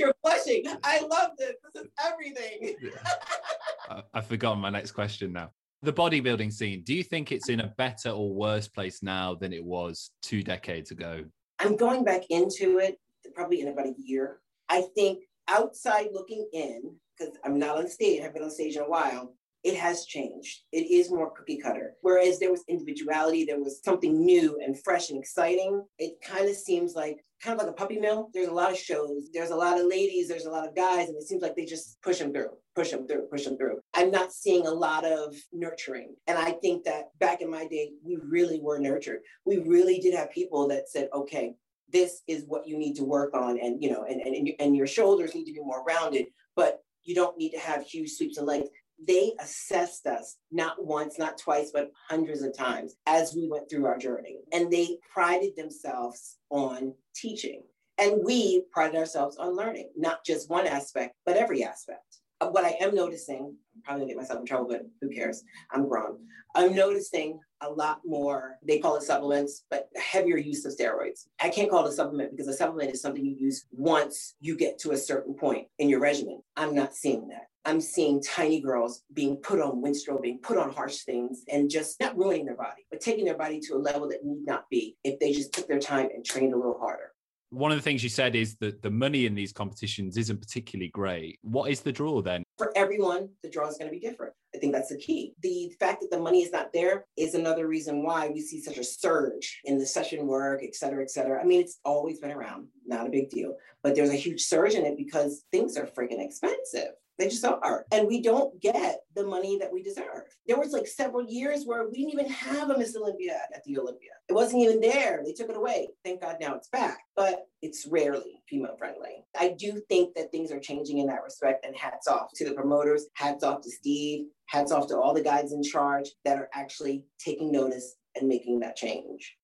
You're 0.00 0.14
blushing. 0.24 0.64
I 0.82 1.00
love 1.00 1.32
this. 1.38 1.52
This 1.74 1.84
is 1.84 1.90
everything. 2.04 2.76
I- 3.90 4.02
I've 4.14 4.26
forgotten 4.26 4.60
my 4.60 4.70
next 4.70 4.92
question 4.92 5.32
now. 5.32 5.50
The 5.82 5.92
bodybuilding 5.92 6.52
scene, 6.52 6.82
do 6.84 6.94
you 6.94 7.02
think 7.02 7.32
it's 7.32 7.48
in 7.48 7.60
a 7.60 7.72
better 7.78 8.10
or 8.10 8.32
worse 8.34 8.68
place 8.68 9.02
now 9.02 9.34
than 9.34 9.52
it 9.52 9.64
was 9.64 10.10
two 10.22 10.42
decades 10.42 10.90
ago? 10.90 11.24
I'm 11.58 11.76
going 11.76 12.04
back 12.04 12.22
into 12.30 12.78
it 12.78 12.98
probably 13.34 13.60
in 13.60 13.68
about 13.68 13.86
a 13.86 13.94
year. 13.98 14.40
I 14.68 14.82
think 14.94 15.24
outside 15.48 16.08
looking 16.12 16.48
in, 16.52 16.94
because 17.18 17.34
I'm 17.44 17.58
not 17.58 17.76
on 17.78 17.88
stage, 17.88 18.22
I've 18.22 18.32
been 18.34 18.42
on 18.42 18.50
stage 18.50 18.76
in 18.76 18.82
a 18.82 18.88
while, 18.88 19.34
it 19.62 19.76
has 19.76 20.06
changed. 20.06 20.60
It 20.72 20.90
is 20.90 21.10
more 21.10 21.30
cookie 21.30 21.58
cutter. 21.58 21.94
Whereas 22.00 22.38
there 22.38 22.50
was 22.50 22.64
individuality, 22.68 23.44
there 23.44 23.60
was 23.60 23.82
something 23.84 24.24
new 24.24 24.58
and 24.64 24.80
fresh 24.82 25.10
and 25.10 25.18
exciting. 25.18 25.84
It 25.98 26.14
kind 26.22 26.48
of 26.48 26.56
seems 26.56 26.94
like 26.94 27.24
kind 27.42 27.58
of 27.58 27.66
like 27.66 27.72
a 27.72 27.76
puppy 27.76 27.98
mill. 27.98 28.30
There's 28.32 28.48
a 28.48 28.54
lot 28.54 28.70
of 28.70 28.78
shows, 28.78 29.30
there's 29.32 29.50
a 29.50 29.56
lot 29.56 29.78
of 29.78 29.86
ladies, 29.86 30.28
there's 30.28 30.46
a 30.46 30.50
lot 30.50 30.68
of 30.68 30.76
guys, 30.76 31.08
and 31.08 31.16
it 31.16 31.26
seems 31.26 31.42
like 31.42 31.56
they 31.56 31.64
just 31.64 32.00
push 32.02 32.18
them 32.18 32.32
through, 32.32 32.50
push 32.74 32.90
them 32.90 33.06
through, 33.06 33.26
push 33.30 33.44
them 33.44 33.56
through. 33.56 33.80
I'm 33.94 34.10
not 34.10 34.32
seeing 34.32 34.66
a 34.66 34.70
lot 34.70 35.04
of 35.04 35.34
nurturing. 35.52 36.14
And 36.26 36.38
I 36.38 36.52
think 36.52 36.84
that 36.84 37.18
back 37.18 37.40
in 37.40 37.50
my 37.50 37.66
day, 37.66 37.92
we 38.04 38.16
really 38.16 38.60
were 38.60 38.78
nurtured. 38.78 39.20
We 39.44 39.58
really 39.58 39.98
did 39.98 40.14
have 40.14 40.30
people 40.30 40.68
that 40.68 40.88
said, 40.88 41.08
okay, 41.14 41.54
this 41.92 42.22
is 42.28 42.44
what 42.46 42.66
you 42.66 42.78
need 42.78 42.94
to 42.94 43.04
work 43.04 43.34
on 43.34 43.58
and 43.58 43.82
you 43.82 43.90
know 43.90 44.04
and, 44.08 44.20
and, 44.20 44.48
and 44.60 44.76
your 44.76 44.86
shoulders 44.86 45.34
need 45.34 45.44
to 45.44 45.52
be 45.52 45.60
more 45.60 45.82
rounded 45.82 46.26
but 46.54 46.84
you 47.02 47.14
don't 47.16 47.36
need 47.36 47.50
to 47.50 47.58
have 47.58 47.82
huge 47.82 48.12
sweeps 48.12 48.38
of 48.38 48.44
legs 48.44 48.68
they 49.06 49.32
assessed 49.40 50.06
us 50.06 50.36
not 50.50 50.84
once, 50.84 51.18
not 51.18 51.38
twice, 51.38 51.70
but 51.72 51.90
hundreds 52.08 52.42
of 52.42 52.56
times 52.56 52.96
as 53.06 53.34
we 53.34 53.48
went 53.48 53.68
through 53.70 53.86
our 53.86 53.98
journey. 53.98 54.38
And 54.52 54.70
they 54.70 54.98
prided 55.12 55.56
themselves 55.56 56.38
on 56.50 56.94
teaching. 57.14 57.62
And 57.98 58.24
we 58.24 58.64
prided 58.72 58.96
ourselves 58.96 59.36
on 59.36 59.56
learning, 59.56 59.90
not 59.96 60.24
just 60.24 60.50
one 60.50 60.66
aspect, 60.66 61.14
but 61.26 61.36
every 61.36 61.64
aspect. 61.64 62.18
Of 62.40 62.52
what 62.52 62.64
I 62.64 62.76
am 62.80 62.94
noticing, 62.94 63.54
I'm 63.76 63.82
probably 63.82 64.02
gonna 64.02 64.12
get 64.14 64.16
myself 64.16 64.40
in 64.40 64.46
trouble, 64.46 64.68
but 64.68 64.86
who 65.02 65.10
cares? 65.10 65.44
I'm 65.70 65.86
grown. 65.86 66.18
I'm 66.54 66.74
noticing 66.74 67.38
a 67.62 67.68
lot 67.68 68.00
more, 68.04 68.56
they 68.62 68.78
call 68.78 68.96
it 68.96 69.02
supplements, 69.02 69.64
but 69.70 69.88
heavier 69.96 70.36
use 70.36 70.64
of 70.64 70.72
steroids. 70.72 71.26
I 71.40 71.48
can't 71.48 71.70
call 71.70 71.84
it 71.86 71.90
a 71.90 71.92
supplement 71.92 72.30
because 72.30 72.48
a 72.48 72.54
supplement 72.54 72.92
is 72.92 73.02
something 73.02 73.24
you 73.24 73.36
use 73.38 73.66
once 73.70 74.34
you 74.40 74.56
get 74.56 74.78
to 74.80 74.92
a 74.92 74.96
certain 74.96 75.34
point 75.34 75.68
in 75.78 75.88
your 75.88 76.00
regimen. 76.00 76.42
I'm 76.56 76.74
not 76.74 76.94
seeing 76.94 77.28
that. 77.28 77.48
I'm 77.64 77.80
seeing 77.80 78.22
tiny 78.22 78.60
girls 78.60 79.02
being 79.12 79.36
put 79.36 79.60
on 79.60 79.82
Winstrol, 79.82 80.22
being 80.22 80.38
put 80.38 80.56
on 80.56 80.72
harsh 80.72 81.00
things, 81.00 81.44
and 81.52 81.68
just 81.68 82.00
not 82.00 82.16
ruining 82.16 82.46
their 82.46 82.56
body, 82.56 82.86
but 82.90 83.00
taking 83.00 83.26
their 83.26 83.36
body 83.36 83.60
to 83.60 83.74
a 83.74 83.76
level 83.76 84.08
that 84.08 84.24
need 84.24 84.46
not 84.46 84.68
be 84.70 84.96
if 85.04 85.18
they 85.18 85.32
just 85.32 85.52
took 85.52 85.68
their 85.68 85.78
time 85.78 86.08
and 86.14 86.24
trained 86.24 86.54
a 86.54 86.56
little 86.56 86.78
harder. 86.78 87.12
One 87.50 87.72
of 87.72 87.78
the 87.78 87.82
things 87.82 88.04
you 88.04 88.08
said 88.08 88.36
is 88.36 88.56
that 88.60 88.80
the 88.80 88.90
money 88.90 89.26
in 89.26 89.34
these 89.34 89.52
competitions 89.52 90.16
isn't 90.16 90.40
particularly 90.40 90.90
great. 90.90 91.38
What 91.42 91.70
is 91.70 91.80
the 91.80 91.90
draw 91.90 92.22
then? 92.22 92.44
For 92.58 92.72
everyone, 92.76 93.30
the 93.42 93.50
draw 93.50 93.66
is 93.66 93.76
going 93.76 93.90
to 93.90 93.98
be 93.98 94.00
different. 94.00 94.34
I 94.54 94.58
think 94.58 94.72
that's 94.72 94.90
the 94.90 94.98
key. 94.98 95.34
The 95.42 95.72
fact 95.80 96.00
that 96.00 96.10
the 96.10 96.22
money 96.22 96.42
is 96.42 96.52
not 96.52 96.72
there 96.72 97.06
is 97.16 97.34
another 97.34 97.66
reason 97.66 98.04
why 98.04 98.28
we 98.28 98.40
see 98.40 98.60
such 98.60 98.78
a 98.78 98.84
surge 98.84 99.60
in 99.64 99.78
the 99.78 99.86
session 99.86 100.28
work, 100.28 100.62
et 100.62 100.76
cetera, 100.76 101.02
et 101.02 101.10
cetera. 101.10 101.40
I 101.40 101.44
mean, 101.44 101.60
it's 101.60 101.80
always 101.84 102.20
been 102.20 102.30
around, 102.30 102.68
not 102.86 103.06
a 103.06 103.10
big 103.10 103.30
deal, 103.30 103.56
but 103.82 103.96
there's 103.96 104.10
a 104.10 104.16
huge 104.16 104.42
surge 104.42 104.74
in 104.74 104.84
it 104.84 104.96
because 104.96 105.44
things 105.50 105.76
are 105.76 105.86
freaking 105.86 106.24
expensive. 106.24 106.92
They 107.20 107.28
just 107.28 107.44
are. 107.44 107.84
And 107.92 108.08
we 108.08 108.22
don't 108.22 108.60
get 108.60 109.00
the 109.14 109.26
money 109.26 109.58
that 109.58 109.72
we 109.72 109.82
deserve. 109.82 110.22
There 110.46 110.58
was 110.58 110.72
like 110.72 110.86
several 110.86 111.24
years 111.24 111.64
where 111.64 111.86
we 111.86 111.98
didn't 111.98 112.12
even 112.14 112.28
have 112.30 112.70
a 112.70 112.78
Miss 112.78 112.96
Olympia 112.96 113.38
at 113.54 113.62
the 113.64 113.78
Olympia. 113.78 114.10
It 114.28 114.32
wasn't 114.32 114.62
even 114.62 114.80
there. 114.80 115.20
They 115.24 115.32
took 115.32 115.50
it 115.50 115.56
away. 115.56 115.88
Thank 116.02 116.22
God 116.22 116.38
now 116.40 116.54
it's 116.54 116.68
back, 116.68 117.00
but 117.14 117.46
it's 117.60 117.86
rarely 117.86 118.42
female 118.48 118.76
friendly. 118.78 119.24
I 119.38 119.54
do 119.58 119.82
think 119.88 120.14
that 120.14 120.32
things 120.32 120.50
are 120.50 120.60
changing 120.60 120.98
in 120.98 121.06
that 121.08 121.22
respect 121.22 121.66
and 121.66 121.76
hats 121.76 122.08
off 122.08 122.30
to 122.36 122.48
the 122.48 122.54
promoters, 122.54 123.06
hats 123.14 123.44
off 123.44 123.60
to 123.62 123.70
Steve, 123.70 124.26
Hats 124.50 124.72
off 124.72 124.88
to 124.88 124.98
all 124.98 125.14
the 125.14 125.22
guys 125.22 125.52
in 125.52 125.62
charge 125.62 126.10
that 126.24 126.36
are 126.36 126.48
actually 126.52 127.04
taking 127.24 127.52
notice 127.52 127.94
and 128.16 128.28
making 128.28 128.58
that 128.58 128.74
change. 128.74 129.36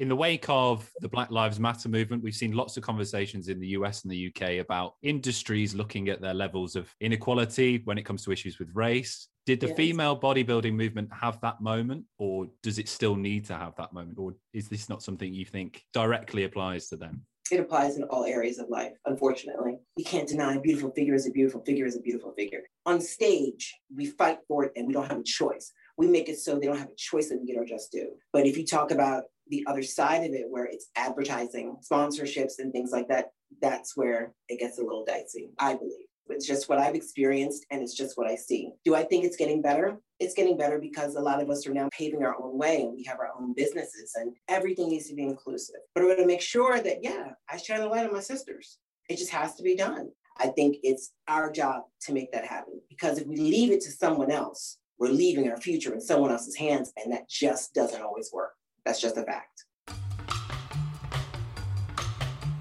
In 0.00 0.08
the 0.08 0.16
wake 0.16 0.46
of 0.48 0.90
the 1.00 1.08
Black 1.08 1.30
Lives 1.30 1.60
Matter 1.60 1.88
movement, 1.88 2.20
we've 2.20 2.34
seen 2.34 2.50
lots 2.50 2.76
of 2.76 2.82
conversations 2.82 3.48
in 3.48 3.60
the 3.60 3.68
US 3.68 4.02
and 4.02 4.10
the 4.10 4.26
UK 4.26 4.58
about 4.58 4.94
industries 5.02 5.72
looking 5.72 6.08
at 6.08 6.20
their 6.20 6.34
levels 6.34 6.74
of 6.74 6.92
inequality 7.00 7.80
when 7.84 7.96
it 7.96 8.02
comes 8.02 8.24
to 8.24 8.32
issues 8.32 8.58
with 8.58 8.68
race. 8.74 9.28
Did 9.46 9.60
the 9.60 9.68
Yes. 9.68 9.76
female 9.76 10.18
bodybuilding 10.18 10.74
movement 10.74 11.10
have 11.12 11.40
that 11.42 11.60
moment, 11.60 12.06
or 12.18 12.48
does 12.64 12.80
it 12.80 12.88
still 12.88 13.14
need 13.14 13.44
to 13.44 13.54
have 13.54 13.76
that 13.76 13.92
moment? 13.92 14.18
Or 14.18 14.34
is 14.52 14.68
this 14.68 14.88
not 14.88 15.00
something 15.00 15.32
you 15.32 15.44
think 15.44 15.84
directly 15.92 16.42
applies 16.42 16.88
to 16.88 16.96
them? 16.96 17.24
It 17.52 17.60
applies 17.60 17.96
in 17.96 18.02
all 18.04 18.24
areas 18.24 18.58
of 18.58 18.68
life, 18.70 18.94
unfortunately. 19.04 19.78
You 19.96 20.04
can't 20.04 20.26
deny 20.26 20.54
a 20.54 20.60
beautiful 20.60 20.90
figure 20.90 21.14
is 21.14 21.28
a 21.28 21.30
beautiful 21.30 21.60
figure 21.60 21.86
is 21.86 21.94
a 21.94 22.00
beautiful 22.00 22.32
figure. 22.32 22.62
On 22.84 23.00
stage, 23.00 23.72
we 23.94 24.06
fight 24.06 24.38
for 24.48 24.64
it 24.64 24.72
and 24.74 24.88
we 24.88 24.94
don't 24.94 25.06
have 25.08 25.20
a 25.20 25.22
choice. 25.22 25.70
We 25.96 26.08
make 26.08 26.28
it 26.28 26.38
so 26.38 26.58
they 26.58 26.66
don't 26.66 26.78
have 26.78 26.88
a 26.88 26.96
choice 26.96 27.28
that 27.28 27.40
we 27.40 27.46
get 27.46 27.58
our 27.58 27.64
just 27.64 27.92
due. 27.92 28.12
But 28.32 28.46
if 28.46 28.56
you 28.56 28.66
talk 28.66 28.90
about 28.90 29.24
the 29.48 29.64
other 29.66 29.82
side 29.82 30.24
of 30.24 30.32
it, 30.32 30.46
where 30.48 30.64
it's 30.64 30.88
advertising, 30.96 31.76
sponsorships, 31.88 32.58
and 32.58 32.72
things 32.72 32.90
like 32.90 33.08
that, 33.08 33.30
that's 33.60 33.96
where 33.96 34.32
it 34.48 34.58
gets 34.58 34.78
a 34.78 34.82
little 34.82 35.04
dicey, 35.04 35.50
I 35.58 35.74
believe. 35.74 36.06
It's 36.28 36.46
just 36.46 36.68
what 36.68 36.78
I've 36.78 36.94
experienced 36.94 37.66
and 37.70 37.82
it's 37.82 37.94
just 37.94 38.16
what 38.16 38.26
I 38.26 38.34
see. 38.34 38.72
Do 38.84 38.94
I 38.94 39.02
think 39.02 39.24
it's 39.24 39.36
getting 39.36 39.60
better? 39.60 39.98
It's 40.18 40.34
getting 40.34 40.56
better 40.56 40.78
because 40.78 41.16
a 41.16 41.20
lot 41.20 41.42
of 41.42 41.50
us 41.50 41.66
are 41.66 41.74
now 41.74 41.88
paving 41.92 42.22
our 42.22 42.34
own 42.42 42.56
way 42.56 42.82
and 42.82 42.94
we 42.94 43.04
have 43.04 43.18
our 43.18 43.30
own 43.38 43.52
businesses 43.52 44.12
and 44.14 44.34
everything 44.48 44.88
needs 44.88 45.08
to 45.08 45.14
be 45.14 45.24
inclusive. 45.24 45.80
But 45.94 46.04
we're 46.04 46.16
going 46.16 46.26
to 46.26 46.32
make 46.34 46.40
sure 46.40 46.80
that, 46.80 47.04
yeah, 47.04 47.32
I 47.50 47.58
shine 47.58 47.80
the 47.80 47.88
light 47.88 48.06
on 48.06 48.12
my 48.12 48.20
sisters. 48.20 48.78
It 49.08 49.18
just 49.18 49.30
has 49.32 49.54
to 49.56 49.62
be 49.62 49.76
done. 49.76 50.10
I 50.38 50.48
think 50.48 50.78
it's 50.82 51.12
our 51.28 51.52
job 51.52 51.82
to 52.02 52.12
make 52.12 52.32
that 52.32 52.46
happen 52.46 52.80
because 52.88 53.18
if 53.18 53.26
we 53.26 53.36
leave 53.36 53.70
it 53.70 53.82
to 53.82 53.90
someone 53.90 54.30
else, 54.30 54.78
we're 55.04 55.12
leaving 55.12 55.50
our 55.50 55.56
future 55.58 55.92
in 55.92 56.00
someone 56.00 56.30
else's 56.30 56.56
hands 56.56 56.90
and 56.96 57.12
that 57.12 57.28
just 57.28 57.74
doesn't 57.74 58.00
always 58.00 58.30
work. 58.32 58.54
That's 58.86 59.02
just 59.02 59.18
a 59.18 59.22
fact. 59.22 59.64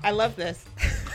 I 0.03 0.11
love 0.11 0.35
this. 0.35 0.65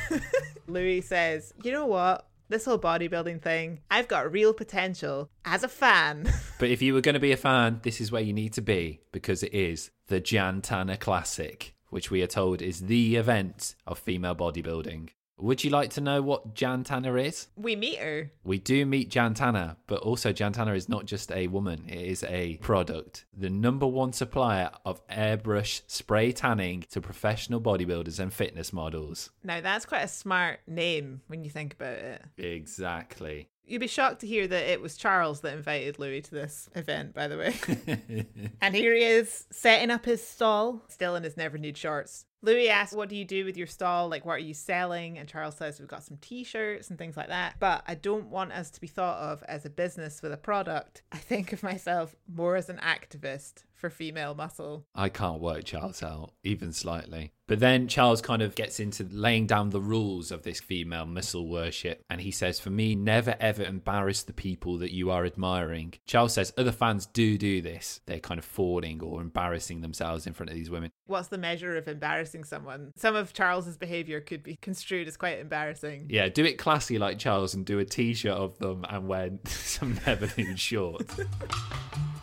Louis 0.66 1.02
says, 1.02 1.52
You 1.62 1.72
know 1.72 1.84
what? 1.84 2.26
This 2.48 2.64
whole 2.64 2.78
bodybuilding 2.78 3.42
thing, 3.42 3.80
I've 3.90 4.08
got 4.08 4.32
real 4.32 4.54
potential 4.54 5.28
as 5.44 5.64
a 5.64 5.68
fan. 5.68 6.32
But 6.58 6.70
if 6.70 6.80
you 6.80 6.94
were 6.94 7.02
going 7.02 7.12
to 7.12 7.20
be 7.20 7.30
a 7.30 7.36
fan, 7.36 7.80
this 7.82 8.00
is 8.00 8.10
where 8.10 8.22
you 8.22 8.32
need 8.32 8.54
to 8.54 8.62
be 8.62 9.00
because 9.12 9.44
it 9.44 9.54
is 9.54 9.90
the 10.08 10.18
Jan 10.18 10.60
Tana 10.60 10.96
Classic, 10.96 11.74
which 11.90 12.10
we 12.10 12.20
are 12.22 12.26
told 12.26 12.62
is 12.62 12.86
the 12.86 13.16
event 13.16 13.76
of 13.86 13.98
female 13.98 14.34
bodybuilding. 14.34 15.10
Would 15.39 15.62
you 15.62 15.70
like 15.70 15.91
to 15.91 16.01
know 16.01 16.20
what 16.20 16.55
Jan 16.55 16.84
Tana 16.84 17.14
is? 17.14 17.49
we 17.57 17.76
meet 17.76 17.99
her. 17.99 18.32
We 18.45 18.59
do 18.59 18.84
meet 18.84 19.09
Jan 19.09 19.34
Tana, 19.34 19.76
but 19.86 20.01
also 20.01 20.32
Jan 20.32 20.53
Tana 20.53 20.74
is 20.74 20.89
not 20.89 21.07
just 21.07 21.30
a 21.30 21.47
woman, 21.47 21.84
it 21.89 22.01
is 22.01 22.24
a 22.24 22.57
product. 22.57 23.24
The 23.36 23.51
number 23.51 23.86
one 23.86 24.12
supplier 24.12 24.70
of 24.84 25.07
airbrush 25.09 25.82
spray 25.86 26.32
tanning 26.32 26.84
to 26.91 27.01
professional 27.01 27.61
bodybuilders 27.61 28.18
and 28.18 28.32
fitness 28.32 28.72
models. 28.72 29.30
Now, 29.45 29.61
that's 29.61 29.86
quite 29.86 30.03
a 30.03 30.09
smart 30.09 30.61
name 30.66 31.20
when 31.28 31.45
you 31.45 31.51
think 31.51 31.74
about 31.74 31.99
it. 31.99 32.22
Exactly. 32.36 33.49
You'd 33.64 33.80
be 33.80 33.86
shocked 33.86 34.20
to 34.20 34.26
hear 34.26 34.47
that 34.47 34.70
it 34.70 34.80
was 34.80 34.97
Charles 34.97 35.41
that 35.43 35.53
invited 35.53 35.99
Louis 35.99 36.22
to 36.22 36.30
this 36.30 36.70
event, 36.74 37.14
by 37.14 37.28
the 37.28 37.36
way. 37.36 38.26
and 38.62 38.74
here 38.74 38.95
he 38.95 39.03
is, 39.03 39.47
setting 39.51 39.91
up 39.91 40.07
his 40.07 40.26
stall, 40.26 40.82
still 40.89 41.14
in 41.16 41.22
his 41.22 41.36
never 41.36 41.59
nude 41.59 41.76
shorts. 41.76 42.24
Louis 42.41 42.68
asks, 42.68 42.95
What 42.95 43.09
do 43.09 43.16
you 43.16 43.24
do 43.24 43.45
with 43.45 43.57
your 43.57 43.66
stall? 43.66 44.09
Like, 44.09 44.24
what 44.24 44.34
are 44.34 44.39
you 44.39 44.55
selling? 44.55 45.18
And 45.18 45.28
Charles 45.28 45.57
says, 45.57 45.78
We've 45.78 45.89
got 45.89 46.05
some 46.05 46.18
t 46.18 46.45
shirts 46.45 46.89
and 46.89 46.99
things 46.99 47.16
like 47.16 47.28
that. 47.28 47.57
But 47.59 47.82
I 47.86 47.95
don't 47.95 48.28
want 48.28 48.53
us 48.53 48.70
to 48.70 48.80
be 48.80 48.86
thought 48.86 49.18
of 49.18 49.43
as 49.49 49.64
a 49.64 49.70
business 49.70 50.22
with 50.22 50.32
a 50.32 50.36
product. 50.36 51.03
I 51.12 51.18
think 51.18 51.53
of 51.53 51.62
myself 51.62 52.14
more 52.32 52.57
as 52.57 52.68
an 52.68 52.78
activist 52.78 53.64
for 53.78 53.90
female 53.90 54.34
muscle. 54.34 54.86
I 54.94 55.08
can't 55.08 55.40
work 55.40 55.64
Charles 55.64 56.02
out, 56.02 56.32
even 56.42 56.72
slightly. 56.72 57.32
But 57.46 57.60
then 57.60 57.88
Charles 57.88 58.20
kind 58.20 58.42
of 58.42 58.54
gets 58.54 58.78
into 58.78 59.08
laying 59.10 59.46
down 59.46 59.70
the 59.70 59.80
rules 59.80 60.30
of 60.30 60.42
this 60.42 60.60
female 60.60 61.06
muscle 61.06 61.48
worship. 61.48 62.04
And 62.10 62.20
he 62.20 62.30
says, 62.30 62.60
For 62.60 62.68
me, 62.68 62.94
never 62.94 63.34
ever 63.40 63.62
embarrass 63.62 64.22
the 64.22 64.34
people 64.34 64.76
that 64.78 64.92
you 64.92 65.10
are 65.10 65.24
admiring. 65.24 65.94
Charles 66.06 66.34
says 66.34 66.52
other 66.58 66.72
fans 66.72 67.06
do 67.06 67.38
do 67.38 67.62
this. 67.62 68.00
They're 68.04 68.20
kind 68.20 68.38
of 68.38 68.44
fawning 68.44 69.02
or 69.02 69.22
embarrassing 69.22 69.80
themselves 69.80 70.26
in 70.26 70.34
front 70.34 70.50
of 70.50 70.56
these 70.56 70.68
women. 70.68 70.90
What's 71.06 71.28
the 71.28 71.38
measure 71.38 71.76
of 71.78 71.88
embarrassing 71.88 72.44
someone? 72.44 72.92
Some 72.96 73.16
of 73.16 73.32
Charles's 73.32 73.78
behavior 73.78 74.20
could 74.20 74.42
be 74.42 74.56
construed 74.56 75.08
as 75.08 75.16
quite 75.16 75.38
embarrassing. 75.38 76.08
Yeah, 76.10 76.28
do 76.28 76.44
it 76.44 76.58
classy 76.58 76.98
like 76.98 77.18
Charles 77.18 77.54
and 77.54 77.64
do 77.64 77.78
a 77.78 77.84
t 77.86 78.12
shirt 78.12 78.32
of 78.32 78.58
them 78.58 78.84
and 78.90 79.08
wear 79.08 79.30
some 79.46 79.98
never 80.06 80.28
nude 80.36 80.60
shorts. 80.60 81.18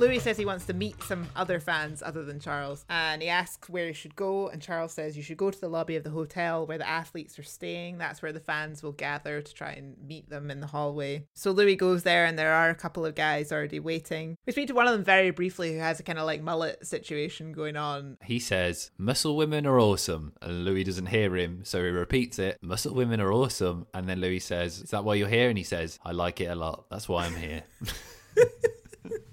Louis 0.00 0.18
says 0.18 0.38
he 0.38 0.46
wants 0.46 0.64
to 0.64 0.72
meet 0.72 1.02
some 1.02 1.28
other 1.36 1.60
fans 1.60 2.02
other 2.02 2.24
than 2.24 2.40
Charles, 2.40 2.86
and 2.88 3.20
he 3.20 3.28
asks 3.28 3.68
where 3.68 3.88
he 3.88 3.92
should 3.92 4.16
go. 4.16 4.48
And 4.48 4.62
Charles 4.62 4.94
says 4.94 5.14
you 5.14 5.22
should 5.22 5.36
go 5.36 5.50
to 5.50 5.60
the 5.60 5.68
lobby 5.68 5.94
of 5.94 6.04
the 6.04 6.10
hotel 6.10 6.66
where 6.66 6.78
the 6.78 6.88
athletes 6.88 7.38
are 7.38 7.42
staying. 7.42 7.98
That's 7.98 8.22
where 8.22 8.32
the 8.32 8.40
fans 8.40 8.82
will 8.82 8.92
gather 8.92 9.42
to 9.42 9.54
try 9.54 9.72
and 9.72 9.96
meet 10.02 10.30
them 10.30 10.50
in 10.50 10.60
the 10.60 10.68
hallway. 10.68 11.26
So 11.34 11.50
Louis 11.50 11.76
goes 11.76 12.02
there, 12.02 12.24
and 12.24 12.38
there 12.38 12.54
are 12.54 12.70
a 12.70 12.74
couple 12.74 13.04
of 13.04 13.14
guys 13.14 13.52
already 13.52 13.78
waiting. 13.78 14.38
We 14.46 14.54
speak 14.54 14.68
to 14.68 14.74
one 14.74 14.86
of 14.86 14.94
them 14.94 15.04
very 15.04 15.32
briefly 15.32 15.74
who 15.74 15.80
has 15.80 16.00
a 16.00 16.02
kind 16.02 16.18
of 16.18 16.24
like 16.24 16.40
mullet 16.40 16.86
situation 16.86 17.52
going 17.52 17.76
on. 17.76 18.16
He 18.24 18.38
says, 18.38 18.92
Muscle 18.96 19.36
women 19.36 19.66
are 19.66 19.78
awesome. 19.78 20.32
And 20.40 20.64
Louis 20.64 20.84
doesn't 20.84 21.06
hear 21.06 21.36
him, 21.36 21.60
so 21.66 21.84
he 21.84 21.90
repeats 21.90 22.38
it, 22.38 22.56
Muscle 22.62 22.94
women 22.94 23.20
are 23.20 23.34
awesome. 23.34 23.86
And 23.92 24.08
then 24.08 24.22
Louis 24.22 24.40
says, 24.40 24.80
Is 24.80 24.90
that 24.92 25.04
why 25.04 25.16
you're 25.16 25.28
here? 25.28 25.50
And 25.50 25.58
he 25.58 25.64
says, 25.64 25.98
I 26.02 26.12
like 26.12 26.40
it 26.40 26.46
a 26.46 26.54
lot. 26.54 26.86
That's 26.90 27.06
why 27.06 27.26
I'm 27.26 27.36
here. 27.36 27.64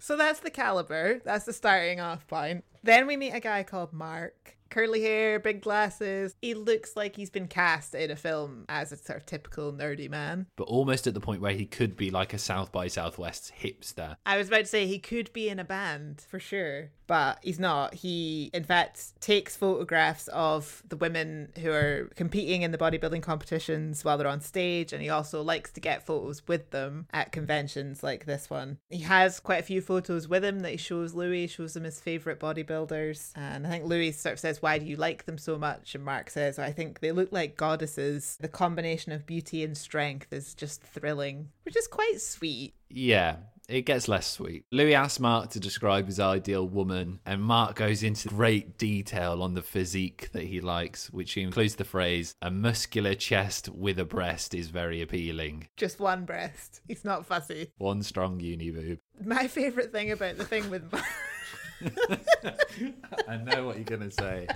So 0.08 0.16
that's 0.16 0.40
the 0.40 0.50
caliber. 0.50 1.20
That's 1.26 1.44
the 1.44 1.52
starting 1.52 2.00
off 2.00 2.26
point. 2.28 2.64
Then 2.82 3.08
we 3.08 3.18
meet 3.18 3.32
a 3.32 3.42
guy 3.42 3.64
called 3.64 3.92
Mark. 3.92 4.57
Curly 4.70 5.02
hair, 5.02 5.40
big 5.40 5.62
glasses. 5.62 6.36
He 6.42 6.54
looks 6.54 6.96
like 6.96 7.16
he's 7.16 7.30
been 7.30 7.48
cast 7.48 7.96
in 7.96 8.12
a 8.12 8.16
film 8.16 8.66
as 8.70 8.92
a 8.92 8.98
sort 8.98 9.20
of 9.20 9.26
typical 9.26 9.72
nerdy 9.74 10.10
man. 10.10 10.48
but 10.56 10.64
almost 10.66 11.08
at 11.08 11.14
the 11.14 11.20
point 11.20 11.42
where 11.42 11.54
he 11.54 11.66
could 11.66 11.96
be 11.96 12.10
like 12.12 12.34
a 12.34 12.38
South 12.38 12.72
by 12.72 12.88
Southwest 12.88 13.52
hipster. 13.62 14.16
I 14.26 14.38
was 14.38 14.48
about 14.48 14.60
to 14.62 14.66
say 14.66 14.88
he 14.88 15.00
could 15.00 15.32
be 15.34 15.50
in 15.50 15.60
a 15.60 15.64
band 15.64 16.24
for 16.28 16.40
sure, 16.40 16.92
but 17.08 17.40
he's 17.42 17.60
not. 17.60 17.94
He, 17.96 18.50
in 18.54 18.64
fact, 18.64 19.20
takes 19.22 19.56
photographs 19.56 20.28
of 20.30 20.84
the 20.88 20.98
women 20.98 21.52
who 21.60 21.72
are 21.72 22.10
competing 22.16 22.62
in 22.62 22.72
the 22.72 22.78
bodybuilding 22.78 23.22
competitions 23.22 24.04
while 24.04 24.18
they're 24.18 24.28
on 24.28 24.42
stage, 24.42 24.94
and 24.94 25.02
he 25.02 25.10
also 25.10 25.42
likes 25.42 25.72
to 25.72 25.80
get 25.80 26.06
photos 26.06 26.48
with 26.48 26.72
them 26.72 27.08
at 27.14 27.32
conventions 27.32 28.04
like 28.04 28.26
this 28.26 28.50
one. 28.50 28.78
He 28.90 29.00
has 29.02 29.40
quite 29.40 29.60
a 29.60 29.64
few 29.64 29.82
photos 29.82 30.28
with 30.28 30.44
him 30.44 30.60
that 30.62 30.72
he 30.72 30.78
shows 30.78 31.14
Louis, 31.14 31.48
shows 31.48 31.76
him 31.76 31.84
his 31.84 32.00
favorite 32.00 32.40
bodybuilders, 32.40 33.32
and 33.36 33.66
I 33.66 33.70
think 33.70 33.86
Louis 33.86 34.12
sort 34.12 34.34
of 34.34 34.40
says, 34.40 34.57
Why 34.62 34.78
do 34.78 34.86
you 34.86 34.96
like 34.96 35.26
them 35.26 35.38
so 35.38 35.58
much? 35.58 35.96
And 35.96 36.04
Mark 36.04 36.30
says, 36.30 36.60
I 36.60 36.72
think 36.72 37.00
they 37.00 37.12
look 37.12 37.32
like 37.32 37.58
goddesses. 37.58 38.38
The 38.40 38.48
combination 38.48 39.12
of 39.12 39.26
beauty 39.26 39.64
and 39.64 39.78
strength 39.78 40.32
is 40.32 40.54
just 40.54 40.82
thrilling, 40.82 41.50
which 41.64 41.76
is 41.78 41.88
quite 41.88 42.22
sweet. 42.22 42.74
Yeah, 42.90 43.38
it 43.68 43.82
gets 43.82 44.08
less 44.08 44.28
sweet. 44.28 44.64
Louis 44.72 44.96
asks 44.96 45.20
Mark 45.20 45.50
to 45.52 45.60
describe 45.60 46.06
his 46.06 46.20
ideal 46.22 46.66
woman, 46.68 47.20
and 47.26 47.42
Mark 47.42 47.76
goes 47.76 48.02
into 48.02 48.30
great 48.30 48.78
detail 48.78 49.44
on 49.44 49.54
the 49.56 49.62
physique 49.62 50.30
that 50.32 50.44
he 50.46 50.62
likes, 50.62 51.10
which 51.12 51.36
includes 51.38 51.76
the 51.76 51.84
phrase, 51.84 52.34
a 52.42 52.50
muscular 52.50 53.14
chest 53.14 53.68
with 53.70 54.00
a 54.00 54.06
breast 54.06 54.54
is 54.54 54.70
very 54.70 55.02
appealing. 55.02 55.68
just 55.76 56.00
one 56.00 56.24
breast. 56.24 56.80
He's 56.88 57.04
not 57.04 57.26
fussy. 57.26 57.72
One 57.78 58.04
strong 58.04 58.40
uni 58.40 58.72
boob. 58.72 59.00
My 59.26 59.48
favorite 59.48 59.92
thing 59.92 60.12
about 60.12 60.38
the 60.38 60.46
thing 60.46 60.70
with 60.70 60.90
I 63.28 63.38
know 63.38 63.66
what 63.66 63.76
you're 63.76 63.86
going 63.86 64.10
to 64.10 64.12
say. 64.12 64.48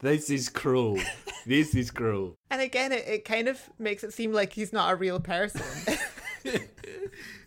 This 0.00 0.30
is 0.30 0.48
cruel. 0.48 0.98
This 1.46 1.74
is 1.74 1.90
cruel. 1.90 2.36
and 2.50 2.60
again 2.60 2.92
it, 2.92 3.06
it 3.06 3.24
kind 3.24 3.48
of 3.48 3.60
makes 3.78 4.02
it 4.04 4.12
seem 4.12 4.32
like 4.32 4.52
he's 4.52 4.72
not 4.72 4.92
a 4.92 4.96
real 4.96 5.20
person. 5.20 5.62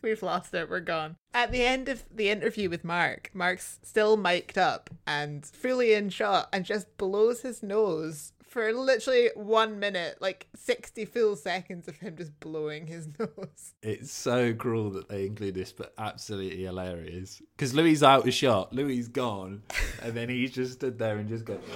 We've 0.01 0.23
lost 0.23 0.53
it, 0.53 0.69
we're 0.69 0.79
gone. 0.79 1.17
At 1.33 1.51
the 1.51 1.63
end 1.63 1.89
of 1.89 2.03
the 2.13 2.29
interview 2.29 2.69
with 2.69 2.83
Mark, 2.83 3.29
Mark's 3.33 3.79
still 3.83 4.15
mic'd 4.17 4.57
up 4.57 4.89
and 5.05 5.45
fully 5.45 5.93
in 5.93 6.09
shot 6.09 6.49
and 6.53 6.63
just 6.65 6.97
blows 6.97 7.41
his 7.41 7.61
nose 7.61 8.33
for 8.57 8.73
literally 8.73 9.29
one 9.35 9.77
minute, 9.77 10.17
like 10.19 10.47
60 10.55 11.05
full 11.05 11.35
seconds 11.35 11.87
of 11.87 11.97
him 11.97 12.17
just 12.17 12.39
blowing 12.39 12.87
his 12.87 13.07
nose. 13.19 13.75
It's 13.83 14.11
so 14.11 14.55
cruel 14.55 14.89
that 14.91 15.09
they 15.09 15.27
include 15.27 15.53
this, 15.53 15.71
but 15.71 15.93
absolutely 15.99 16.63
hilarious. 16.63 17.39
Because 17.55 17.75
Louis 17.75 17.91
is 17.91 18.01
out 18.01 18.27
of 18.27 18.33
shot, 18.33 18.73
Louis 18.73 18.97
is 18.97 19.09
gone, 19.09 19.61
and 20.01 20.15
then 20.15 20.29
he's 20.29 20.49
just 20.49 20.73
stood 20.73 20.97
there 20.97 21.17
and 21.17 21.29
just 21.29 21.45
goes. 21.45 21.61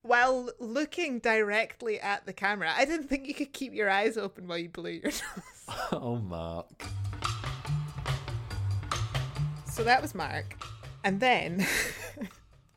While 0.00 0.48
looking 0.58 1.18
directly 1.18 2.00
at 2.00 2.24
the 2.24 2.32
camera, 2.32 2.72
I 2.74 2.86
didn't 2.86 3.08
think 3.08 3.28
you 3.28 3.34
could 3.34 3.52
keep 3.52 3.74
your 3.74 3.90
eyes 3.90 4.16
open 4.16 4.48
while 4.48 4.56
you 4.56 4.70
blew 4.70 4.92
your 4.92 5.02
nose. 5.10 5.22
Oh, 5.92 6.16
Mark. 6.16 6.82
So 9.66 9.84
that 9.84 10.00
was 10.00 10.14
Mark. 10.14 10.56
And 11.04 11.20
then 11.20 11.66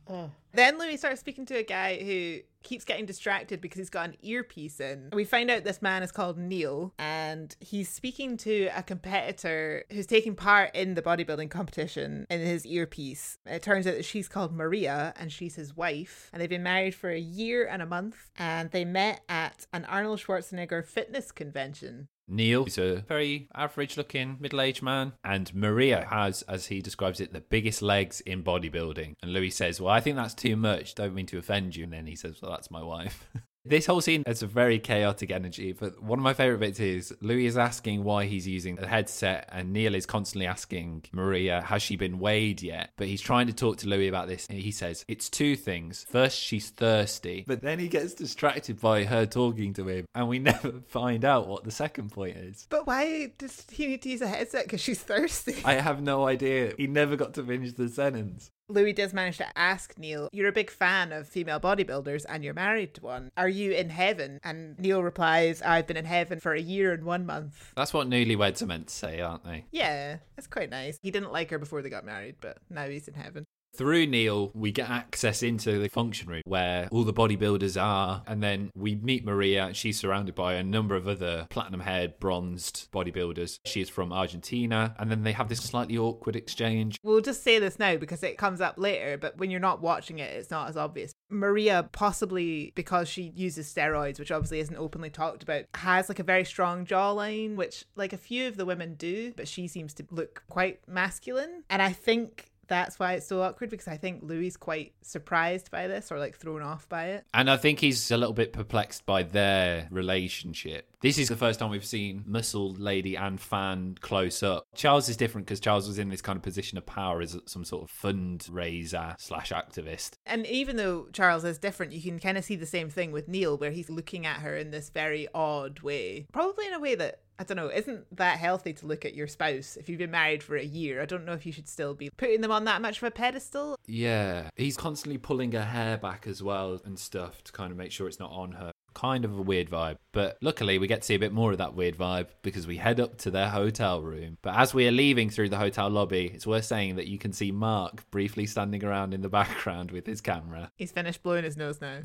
Then 0.52 0.80
Louis 0.80 0.98
starts 0.98 1.20
speaking 1.20 1.46
to 1.48 1.58
a 1.58 1.64
guy 1.64 2.02
who 2.04 2.40
keeps 2.64 2.84
getting 2.84 3.06
distracted 3.06 3.62
because 3.62 3.78
he's 3.78 3.90
got 3.90 4.10
an 4.10 4.16
earpiece 4.22 4.80
in. 4.80 5.10
We 5.14 5.24
find 5.24 5.50
out 5.50 5.64
this 5.64 5.82
man 5.82 6.04
is 6.04 6.12
called 6.12 6.38
Neil 6.38 6.94
and 6.98 7.56
he's 7.60 7.90
speaking 7.90 8.36
to 8.38 8.70
a 8.76 8.82
competitor 8.82 9.86
who's 9.92 10.08
taking 10.08 10.36
part 10.36 10.76
in 10.76 10.96
the 10.96 11.02
bodybuilding 11.02 11.52
competition 11.52 12.26
in 12.30 12.42
his 12.42 12.66
earpiece. 12.66 13.38
It 13.46 13.62
turns 13.62 13.86
out 13.86 13.94
that 13.94 14.06
she's 14.06 14.28
called 14.28 14.52
Maria 14.52 15.14
and 15.18 15.32
she's 15.32 15.56
his 15.56 15.78
wife. 15.78 16.30
And 16.34 16.42
they've 16.42 16.50
been 16.50 16.64
married 16.64 16.96
for 16.96 17.12
a 17.12 17.20
year 17.20 17.68
and 17.68 17.82
a 17.82 17.86
month 17.86 18.32
and 18.36 18.72
they 18.72 18.86
met 18.86 19.22
at 19.30 19.68
an 19.72 19.86
Arnold 19.86 20.20
Schwarzenegger 20.20 20.84
fitness 20.84 21.32
convention. 21.32 22.08
Neil 22.30 22.66
is 22.66 22.78
a 22.78 23.04
very 23.08 23.50
average 23.56 23.98
looking 23.98 24.38
middle 24.40 24.62
aged 24.62 24.82
man, 24.82 25.14
and 25.24 25.54
Maria 25.54 26.06
has, 26.10 26.44
as 26.44 26.68
he 26.68 26.82
describes 26.82 27.20
it, 27.20 27.34
the 27.34 27.42
biggest 27.42 27.82
legs 27.82 28.22
in 28.22 28.44
bodybuilding. 28.44 29.16
And 29.22 29.34
Louis 29.34 29.50
says, 29.50 29.82
Well, 29.82 29.94
I 29.94 30.00
think 30.00 30.16
that's 30.16 30.34
too 30.34 30.56
much. 30.56 30.96
Don't 30.96 31.16
mean 31.16 31.26
to 31.28 31.38
offend 31.38 31.76
you. 31.76 31.84
And 31.86 31.94
then 31.94 32.06
he 32.06 32.16
says, 32.16 32.42
Well, 32.42 32.52
that's 32.52 32.72
my 32.72 32.84
wife. 32.84 33.28
This 33.66 33.86
whole 33.86 34.00
scene 34.00 34.24
has 34.26 34.42
a 34.42 34.48
very 34.48 34.80
chaotic 34.80 35.32
energy, 35.32 35.74
but 35.74 36.02
one 36.02 36.18
of 36.18 36.24
my 36.24 36.34
favorite 36.34 36.60
bits 36.60 36.80
is 36.80 37.14
Louis 37.20 37.46
is 37.46 37.58
asking 37.58 38.06
why 38.06 38.26
he's 38.26 38.48
using 38.48 38.80
a 38.80 38.88
headset, 38.88 39.50
and 39.52 39.74
Neil 39.74 39.96
is 39.96 40.06
constantly 40.06 40.48
asking 40.48 41.04
Maria, 41.12 41.62
Has 41.62 41.82
she 41.82 41.98
been 41.98 42.20
weighed 42.20 42.62
yet? 42.62 42.92
But 42.96 43.08
he's 43.08 43.20
trying 43.22 43.48
to 43.48 43.54
talk 43.54 43.78
to 43.78 43.88
Louis 43.90 44.08
about 44.08 44.30
this. 44.30 44.48
And 44.50 44.58
he 44.58 44.72
says, 44.72 45.04
It's 45.10 45.30
two 45.30 45.58
things. 45.58 46.06
First, 46.10 46.40
she's 46.40 46.70
thirsty, 46.70 47.44
but 47.46 47.62
then 47.62 47.80
he 47.80 47.90
gets 47.90 48.14
distracted 48.14 48.80
by 48.80 49.04
her 49.04 49.26
talking 49.26 49.74
to 49.74 49.88
him, 49.90 50.06
and 50.16 50.30
we 50.30 50.40
never 50.50 50.82
find 50.88 51.26
out 51.26 51.48
what 51.50 51.66
the 51.66 51.72
second 51.72 52.12
point 52.14 52.38
is. 52.38 52.66
But 52.70 52.88
why 52.88 53.34
does 53.38 53.66
he 53.70 53.88
need 53.88 54.02
to 54.04 54.10
use 54.10 54.22
a 54.22 54.28
headset? 54.28 54.64
Because 54.64 54.82
she's 54.82 55.02
thirsty. 55.02 55.58
I 55.66 55.74
have 55.74 56.02
no 56.02 56.26
idea. 56.26 56.74
He 56.78 56.88
never 56.88 57.18
got 57.18 57.34
to 57.34 57.44
finish 57.44 57.74
the 57.74 57.90
sentence. 57.90 58.52
Louis 58.70 58.94
does 58.94 59.14
manage 59.14 59.38
to 59.38 59.58
ask 59.58 59.98
Neil, 59.98 60.30
You're 60.32 60.48
a 60.48 60.54
big 60.54 60.70
fan 60.70 61.12
of 61.12 61.28
female 61.28 61.60
bodybuilders 61.60 62.24
and 62.30 62.44
you're 62.44 62.54
married 62.54 62.94
to 62.96 63.02
one. 63.02 63.32
Are 63.36 63.50
you 63.50 63.72
in 63.72 63.90
heaven? 63.90 64.40
And 64.44 64.78
Neil 64.80 65.02
replies, 65.02 65.62
I've 65.64 65.88
been 65.88 65.98
in 65.98 66.06
heaven 66.06 66.40
for 66.40 66.54
a 66.54 66.62
year 66.62 66.94
and 66.94 67.04
one 67.04 67.26
month. 67.26 67.74
That's 67.76 67.94
what 67.94 68.08
newlyweds 68.08 68.62
are 68.62 68.68
meant 68.68 68.88
to 68.88 68.94
say, 68.94 69.22
aren't 69.22 69.44
they? 69.44 69.66
Yeah, 69.72 70.18
that's 70.36 70.48
quite 70.48 70.70
nice. 70.70 71.00
He 71.02 71.10
didn't 71.10 71.32
like 71.32 71.50
her 71.50 71.58
before 71.58 71.82
they 71.82 71.90
got 71.90 72.06
married, 72.06 72.36
but 72.42 72.60
now 72.70 72.88
he's 72.88 73.08
in 73.08 73.16
heaven. 73.16 73.46
Through 73.76 74.08
Neil, 74.08 74.52
we 74.54 74.72
get 74.72 74.90
access 74.90 75.42
into 75.42 75.80
the 75.80 75.90
function 75.90 76.28
room 76.28 76.42
where 76.46 76.90
all 76.92 77.04
the 77.04 77.14
bodybuilders 77.14 77.82
are, 77.82 78.24
and 78.28 78.44
then 78.44 78.72
we 78.76 78.96
meet 78.96 79.24
Maria. 79.24 79.74
She's 79.74 80.00
surrounded 80.00 80.36
by 80.36 80.56
a 80.56 80.64
number 80.64 80.96
of 80.96 81.08
other 81.08 81.48
platinum 81.50 81.80
haired, 81.82 82.20
bronzed 82.20 82.92
bodybuilders. 82.92 83.60
She 83.66 83.82
is 83.82 83.90
from 83.90 84.12
Argentina, 84.12 84.96
and 85.00 85.10
then 85.10 85.24
they 85.24 85.32
have 85.32 85.50
this 85.50 85.62
slightly 85.62 85.98
awkward 85.98 86.36
exchange. 86.36 86.98
We'll 87.04 87.22
just 87.22 87.44
say 87.44 87.60
this 87.60 87.80
now 87.80 87.96
because 87.96 88.24
it 88.24 88.38
comes 88.38 88.60
up 88.60 88.76
later, 88.78 89.18
but 89.18 89.38
when 89.38 89.50
you're 89.50 89.60
not 89.60 89.82
watching 89.82 90.20
it, 90.20 90.36
it's 90.36 90.52
not 90.52 90.70
as 90.70 90.76
obvious. 90.76 91.14
Maria, 91.30 91.88
possibly 91.92 92.74
because 92.76 93.08
she 93.08 93.32
uses 93.36 93.72
steroids, 93.72 94.20
which 94.20 94.32
obviously 94.32 94.60
isn't 94.60 94.76
openly 94.76 95.10
talked 95.10 95.44
about, 95.44 95.66
has 95.76 96.10
like 96.10 96.20
a 96.20 96.24
very 96.24 96.44
strong 96.44 96.86
jawline, 96.86 97.56
which 97.56 97.86
like 97.96 98.14
a 98.14 98.18
few 98.18 98.48
of 98.48 98.58
the 98.58 98.66
women 98.66 98.96
do, 98.96 99.32
but 99.38 99.48
she 99.48 99.68
seems 99.68 99.94
to 99.94 100.06
look 100.12 100.44
quite 100.50 100.80
masculine. 100.88 101.64
And 101.70 101.82
I 101.82 101.94
think 101.94 102.49
that's 102.70 103.00
why 103.00 103.14
it's 103.14 103.28
so 103.28 103.42
awkward 103.42 103.70
because 103.70 103.88
I 103.88 103.98
think 103.98 104.22
Louis 104.24 104.56
quite 104.56 104.94
surprised 105.02 105.72
by 105.72 105.88
this 105.88 106.12
or 106.12 106.20
like 106.20 106.38
thrown 106.38 106.62
off 106.62 106.88
by 106.88 107.08
it. 107.08 107.26
And 107.34 107.50
I 107.50 107.58
think 107.58 107.80
he's 107.80 108.12
a 108.12 108.18
little 108.18 108.34
bit 108.34 108.54
perplexed 108.54 109.06
by 109.06 109.24
their 109.24 109.88
relationship. 109.92 110.88
This 111.02 111.18
is 111.18 111.30
the 111.30 111.38
first 111.38 111.60
time 111.60 111.70
we've 111.70 111.86
seen 111.86 112.24
Muscle 112.26 112.74
Lady 112.74 113.16
and 113.16 113.40
Fan 113.40 113.98
close 114.02 114.44
up. 114.44 114.68
Charles 114.76 115.08
is 115.10 115.18
different 115.18 115.48
because 115.48 115.60
Charles 115.60 115.88
was 115.88 115.98
in 115.98 116.10
this 116.10 116.22
kind 116.22 116.36
of 116.36 116.44
position 116.44 116.78
of 116.78 116.86
power 116.86 117.22
as 117.22 117.38
some 117.46 117.64
sort 117.64 117.84
of 117.84 117.92
fundraiser 117.92 119.20
slash 119.20 119.52
activist. 119.52 120.12
And 120.26 120.46
even 120.46 120.76
though 120.76 121.08
Charles 121.14 121.46
is 121.46 121.58
different, 121.58 121.94
you 121.94 122.02
can 122.02 122.20
kind 122.20 122.38
of 122.38 122.44
see 122.44 122.56
the 122.56 122.66
same 122.66 122.90
thing 122.90 123.12
with 123.12 123.28
Neil, 123.28 123.58
where 123.58 123.72
he's 123.72 123.90
looking 123.90 124.26
at 124.26 124.42
her 124.42 124.56
in 124.56 124.72
this 124.72 124.90
very 124.90 125.28
odd 125.34 125.80
way, 125.80 126.28
probably 126.34 126.68
in 126.68 126.74
a 126.74 126.80
way 126.80 126.96
that 126.96 127.22
I 127.40 127.44
don't 127.44 127.56
know, 127.56 127.70
isn't 127.70 128.18
that 128.18 128.38
healthy 128.38 128.74
to 128.74 128.86
look 128.86 129.06
at 129.06 129.16
your 129.16 129.28
spouse 129.28 129.78
if 129.78 129.88
you've 129.88 129.98
been 129.98 130.12
married 130.12 130.44
for 130.44 130.58
a 130.58 130.64
year? 130.64 131.02
I 131.02 131.06
don't 131.06 131.24
know 131.26 131.32
if 131.32 131.46
you 131.46 131.54
should 131.54 131.70
still 131.70 131.94
be 131.94 132.10
putting 132.18 132.42
them 132.42 132.52
on 132.52 132.66
that 132.66 132.82
much 132.82 132.98
of 132.98 133.04
a 133.04 133.12
pedestal. 133.12 133.78
Yeah, 133.88 134.50
he's 134.58 134.76
constantly 134.76 135.18
pulling 135.18 135.54
her 135.54 135.64
hair 135.64 135.98
back 135.98 136.28
as 136.28 136.44
well 136.44 136.82
and 136.84 137.00
stuff 137.00 137.42
to 137.46 137.54
kind 137.54 137.72
of 137.72 137.78
make 137.78 137.94
sure 137.94 138.10
it's 138.10 138.20
not 138.20 138.32
on 138.32 138.52
her. 138.52 138.74
Kind 138.94 139.24
of 139.24 139.40
a 139.40 139.42
weird 139.42 139.70
vibe, 139.70 139.96
but 140.12 140.38
luckily 140.42 140.80
we 140.80 140.88
get 140.88 141.02
to 141.02 141.06
see 141.06 141.16
a 141.16 141.20
bit 141.20 141.32
more 141.32 141.54
of 141.54 141.60
that 141.60 141.76
weird 141.76 141.98
vibe 141.98 142.28
because 142.42 142.68
we 142.68 142.76
head 142.76 143.00
up 143.00 143.18
to 143.20 143.32
their 143.32 143.48
hotel 143.48 144.02
room. 144.02 144.38
But 144.42 144.58
as 144.58 144.74
we 144.74 144.86
are 144.90 144.92
leaving 144.92 145.30
through 145.30 145.48
the 145.48 145.58
hotel 145.58 145.90
lobby, 145.90 146.30
it's 146.34 146.46
worth 146.46 146.66
saying 146.66 146.98
that 146.98 147.08
you 147.08 147.18
can 147.18 147.32
see 147.32 147.54
Mark 147.54 148.10
briefly 148.12 148.48
standing 148.48 148.84
around 148.84 149.14
in 149.14 149.22
the 149.22 149.30
background 149.40 149.92
with 149.92 150.06
his 150.06 150.20
camera. 150.20 150.72
He's 150.76 150.92
finished 150.92 151.24
blowing 151.24 151.46
his 151.46 151.56
nose 151.56 151.80
now. 151.80 152.00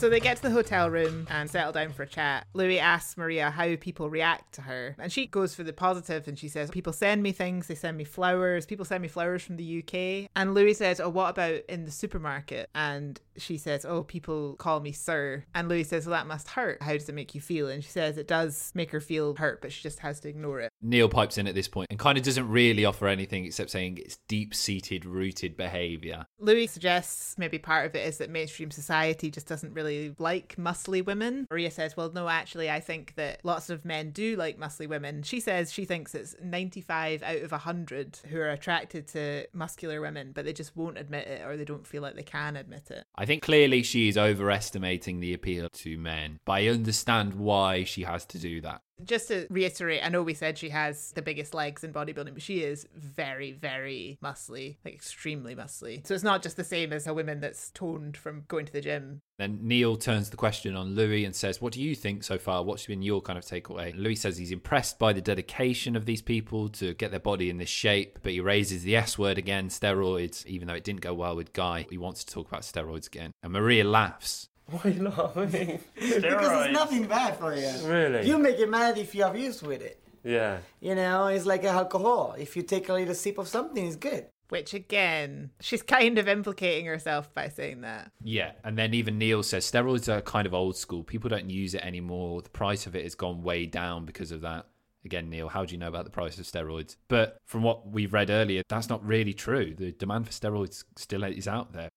So 0.00 0.08
they 0.08 0.18
get 0.18 0.38
to 0.38 0.42
the 0.44 0.50
hotel 0.50 0.88
room 0.88 1.26
and 1.28 1.50
settle 1.50 1.72
down 1.72 1.92
for 1.92 2.04
a 2.04 2.06
chat. 2.06 2.46
Louis 2.54 2.78
asks 2.78 3.18
Maria 3.18 3.50
how 3.50 3.76
people 3.76 4.08
react 4.08 4.54
to 4.54 4.62
her, 4.62 4.96
and 4.98 5.12
she 5.12 5.26
goes 5.26 5.54
for 5.54 5.62
the 5.62 5.74
positive 5.74 6.26
and 6.26 6.38
she 6.38 6.48
says, 6.48 6.70
People 6.70 6.94
send 6.94 7.22
me 7.22 7.32
things, 7.32 7.66
they 7.66 7.74
send 7.74 7.98
me 7.98 8.04
flowers, 8.04 8.64
people 8.64 8.86
send 8.86 9.02
me 9.02 9.08
flowers 9.08 9.42
from 9.42 9.58
the 9.58 9.84
UK. 9.84 10.30
And 10.34 10.54
Louis 10.54 10.72
says, 10.72 11.00
Oh, 11.00 11.10
what 11.10 11.28
about 11.28 11.60
in 11.68 11.84
the 11.84 11.90
supermarket? 11.90 12.70
And 12.74 13.20
she 13.36 13.58
says, 13.58 13.84
Oh, 13.84 14.02
people 14.02 14.54
call 14.54 14.80
me 14.80 14.92
sir. 14.92 15.44
And 15.54 15.68
Louis 15.68 15.84
says, 15.84 16.06
Well, 16.06 16.18
that 16.18 16.26
must 16.26 16.48
hurt. 16.48 16.82
How 16.82 16.94
does 16.94 17.10
it 17.10 17.14
make 17.14 17.34
you 17.34 17.42
feel? 17.42 17.68
And 17.68 17.84
she 17.84 17.90
says, 17.90 18.16
It 18.16 18.26
does 18.26 18.72
make 18.74 18.92
her 18.92 19.00
feel 19.00 19.34
hurt, 19.34 19.60
but 19.60 19.70
she 19.70 19.82
just 19.82 19.98
has 19.98 20.18
to 20.20 20.30
ignore 20.30 20.60
it. 20.60 20.72
Neil 20.80 21.10
pipes 21.10 21.36
in 21.36 21.46
at 21.46 21.54
this 21.54 21.68
point 21.68 21.88
and 21.90 21.98
kind 21.98 22.16
of 22.16 22.24
doesn't 22.24 22.48
really 22.48 22.86
offer 22.86 23.06
anything 23.06 23.44
except 23.44 23.68
saying 23.68 23.98
it's 23.98 24.16
deep 24.28 24.54
seated, 24.54 25.04
rooted 25.04 25.58
behaviour. 25.58 26.24
Louis 26.38 26.68
suggests 26.68 27.36
maybe 27.36 27.58
part 27.58 27.84
of 27.84 27.94
it 27.94 28.08
is 28.08 28.16
that 28.16 28.30
mainstream 28.30 28.70
society 28.70 29.30
just 29.30 29.46
doesn't 29.46 29.74
really 29.74 29.89
like 30.18 30.56
muscly 30.56 31.04
women. 31.04 31.46
Maria 31.50 31.70
says, 31.70 31.96
Well, 31.96 32.10
no, 32.12 32.28
actually, 32.28 32.70
I 32.70 32.80
think 32.80 33.14
that 33.16 33.40
lots 33.44 33.70
of 33.70 33.84
men 33.84 34.10
do 34.10 34.36
like 34.36 34.58
muscly 34.58 34.88
women. 34.88 35.22
She 35.22 35.40
says 35.40 35.72
she 35.72 35.84
thinks 35.84 36.14
it's 36.14 36.34
95 36.42 37.22
out 37.22 37.36
of 37.36 37.52
100 37.52 38.18
who 38.28 38.38
are 38.38 38.50
attracted 38.50 39.06
to 39.08 39.46
muscular 39.52 40.00
women, 40.00 40.32
but 40.34 40.44
they 40.44 40.52
just 40.52 40.76
won't 40.76 40.98
admit 40.98 41.26
it 41.26 41.44
or 41.46 41.56
they 41.56 41.64
don't 41.64 41.86
feel 41.86 42.02
like 42.02 42.14
they 42.14 42.22
can 42.22 42.56
admit 42.56 42.90
it. 42.90 43.04
I 43.16 43.26
think 43.26 43.42
clearly 43.42 43.82
she 43.82 44.08
is 44.08 44.16
overestimating 44.16 45.20
the 45.20 45.34
appeal 45.34 45.68
to 45.68 45.98
men, 45.98 46.40
but 46.44 46.52
I 46.52 46.68
understand 46.68 47.34
why 47.34 47.84
she 47.84 48.02
has 48.02 48.24
to 48.26 48.38
do 48.38 48.60
that. 48.62 48.82
Just 49.04 49.28
to 49.28 49.46
reiterate, 49.50 50.04
I 50.04 50.08
know 50.08 50.22
we 50.22 50.34
said 50.34 50.58
she 50.58 50.70
has 50.70 51.12
the 51.12 51.22
biggest 51.22 51.54
legs 51.54 51.84
in 51.84 51.92
bodybuilding, 51.92 52.34
but 52.34 52.42
she 52.42 52.62
is 52.62 52.86
very, 52.94 53.52
very 53.52 54.18
muscly, 54.22 54.76
like 54.84 54.94
extremely 54.94 55.54
muscly. 55.54 56.06
So 56.06 56.14
it's 56.14 56.24
not 56.24 56.42
just 56.42 56.56
the 56.56 56.64
same 56.64 56.92
as 56.92 57.06
a 57.06 57.14
woman 57.14 57.40
that's 57.40 57.70
toned 57.70 58.16
from 58.16 58.44
going 58.48 58.66
to 58.66 58.72
the 58.72 58.80
gym. 58.80 59.22
Then 59.38 59.60
Neil 59.62 59.96
turns 59.96 60.28
the 60.28 60.36
question 60.36 60.76
on 60.76 60.94
Louis 60.94 61.24
and 61.24 61.34
says, 61.34 61.62
What 61.62 61.72
do 61.72 61.80
you 61.80 61.94
think 61.94 62.24
so 62.24 62.36
far? 62.36 62.62
What's 62.62 62.86
been 62.86 63.00
your 63.00 63.22
kind 63.22 63.38
of 63.38 63.44
takeaway? 63.44 63.94
Louis 63.96 64.16
says 64.16 64.36
he's 64.36 64.52
impressed 64.52 64.98
by 64.98 65.14
the 65.14 65.22
dedication 65.22 65.96
of 65.96 66.04
these 66.04 66.20
people 66.20 66.68
to 66.68 66.92
get 66.92 67.10
their 67.10 67.20
body 67.20 67.48
in 67.48 67.56
this 67.56 67.70
shape, 67.70 68.18
but 68.22 68.32
he 68.32 68.40
raises 68.40 68.82
the 68.82 68.96
S 68.96 69.18
word 69.18 69.38
again, 69.38 69.68
steroids, 69.68 70.44
even 70.44 70.68
though 70.68 70.74
it 70.74 70.84
didn't 70.84 71.00
go 71.00 71.14
well 71.14 71.36
with 71.36 71.54
Guy. 71.54 71.86
He 71.88 71.96
wants 71.96 72.22
to 72.24 72.34
talk 72.34 72.48
about 72.48 72.62
steroids 72.62 73.06
again. 73.06 73.32
And 73.42 73.52
Maria 73.54 73.84
laughs. 73.84 74.49
Why 74.70 74.92
not? 74.92 75.36
I 75.36 75.46
mean, 75.46 75.80
Because 75.94 76.66
it's 76.66 76.72
nothing 76.72 77.06
bad 77.06 77.36
for 77.36 77.54
you. 77.54 77.70
Really? 77.84 78.26
You 78.26 78.38
make 78.38 78.58
it 78.58 78.68
mad 78.68 78.98
if 78.98 79.14
you 79.14 79.22
have 79.24 79.38
used 79.38 79.66
with 79.66 79.82
it. 79.82 80.00
Yeah. 80.22 80.58
You 80.80 80.94
know, 80.94 81.26
it's 81.26 81.46
like 81.46 81.64
alcohol. 81.64 82.34
If 82.38 82.56
you 82.56 82.62
take 82.62 82.88
a 82.88 82.92
little 82.92 83.14
sip 83.14 83.38
of 83.38 83.48
something, 83.48 83.86
it's 83.86 83.96
good. 83.96 84.26
Which 84.50 84.74
again, 84.74 85.50
she's 85.60 85.82
kind 85.82 86.18
of 86.18 86.26
implicating 86.26 86.86
herself 86.86 87.32
by 87.32 87.48
saying 87.48 87.82
that. 87.82 88.10
Yeah, 88.22 88.52
and 88.64 88.76
then 88.76 88.94
even 88.94 89.16
Neil 89.16 89.44
says 89.44 89.70
steroids 89.70 90.12
are 90.12 90.20
kind 90.20 90.44
of 90.46 90.52
old 90.54 90.76
school. 90.76 91.04
People 91.04 91.30
don't 91.30 91.48
use 91.48 91.74
it 91.74 91.84
anymore. 91.84 92.42
The 92.42 92.50
price 92.50 92.86
of 92.86 92.96
it 92.96 93.04
has 93.04 93.14
gone 93.14 93.42
way 93.42 93.66
down 93.66 94.06
because 94.06 94.32
of 94.32 94.40
that. 94.40 94.66
Again, 95.04 95.30
Neil, 95.30 95.48
how 95.48 95.64
do 95.64 95.72
you 95.72 95.78
know 95.78 95.88
about 95.88 96.04
the 96.04 96.10
price 96.10 96.36
of 96.38 96.44
steroids? 96.44 96.96
But 97.08 97.38
from 97.46 97.62
what 97.62 97.88
we've 97.88 98.12
read 98.12 98.28
earlier, 98.28 98.62
that's 98.68 98.88
not 98.88 99.06
really 99.06 99.32
true. 99.32 99.74
The 99.74 99.92
demand 99.92 100.26
for 100.26 100.32
steroids 100.32 100.84
still 100.96 101.22
is 101.24 101.48
out 101.48 101.72
there. 101.72 101.88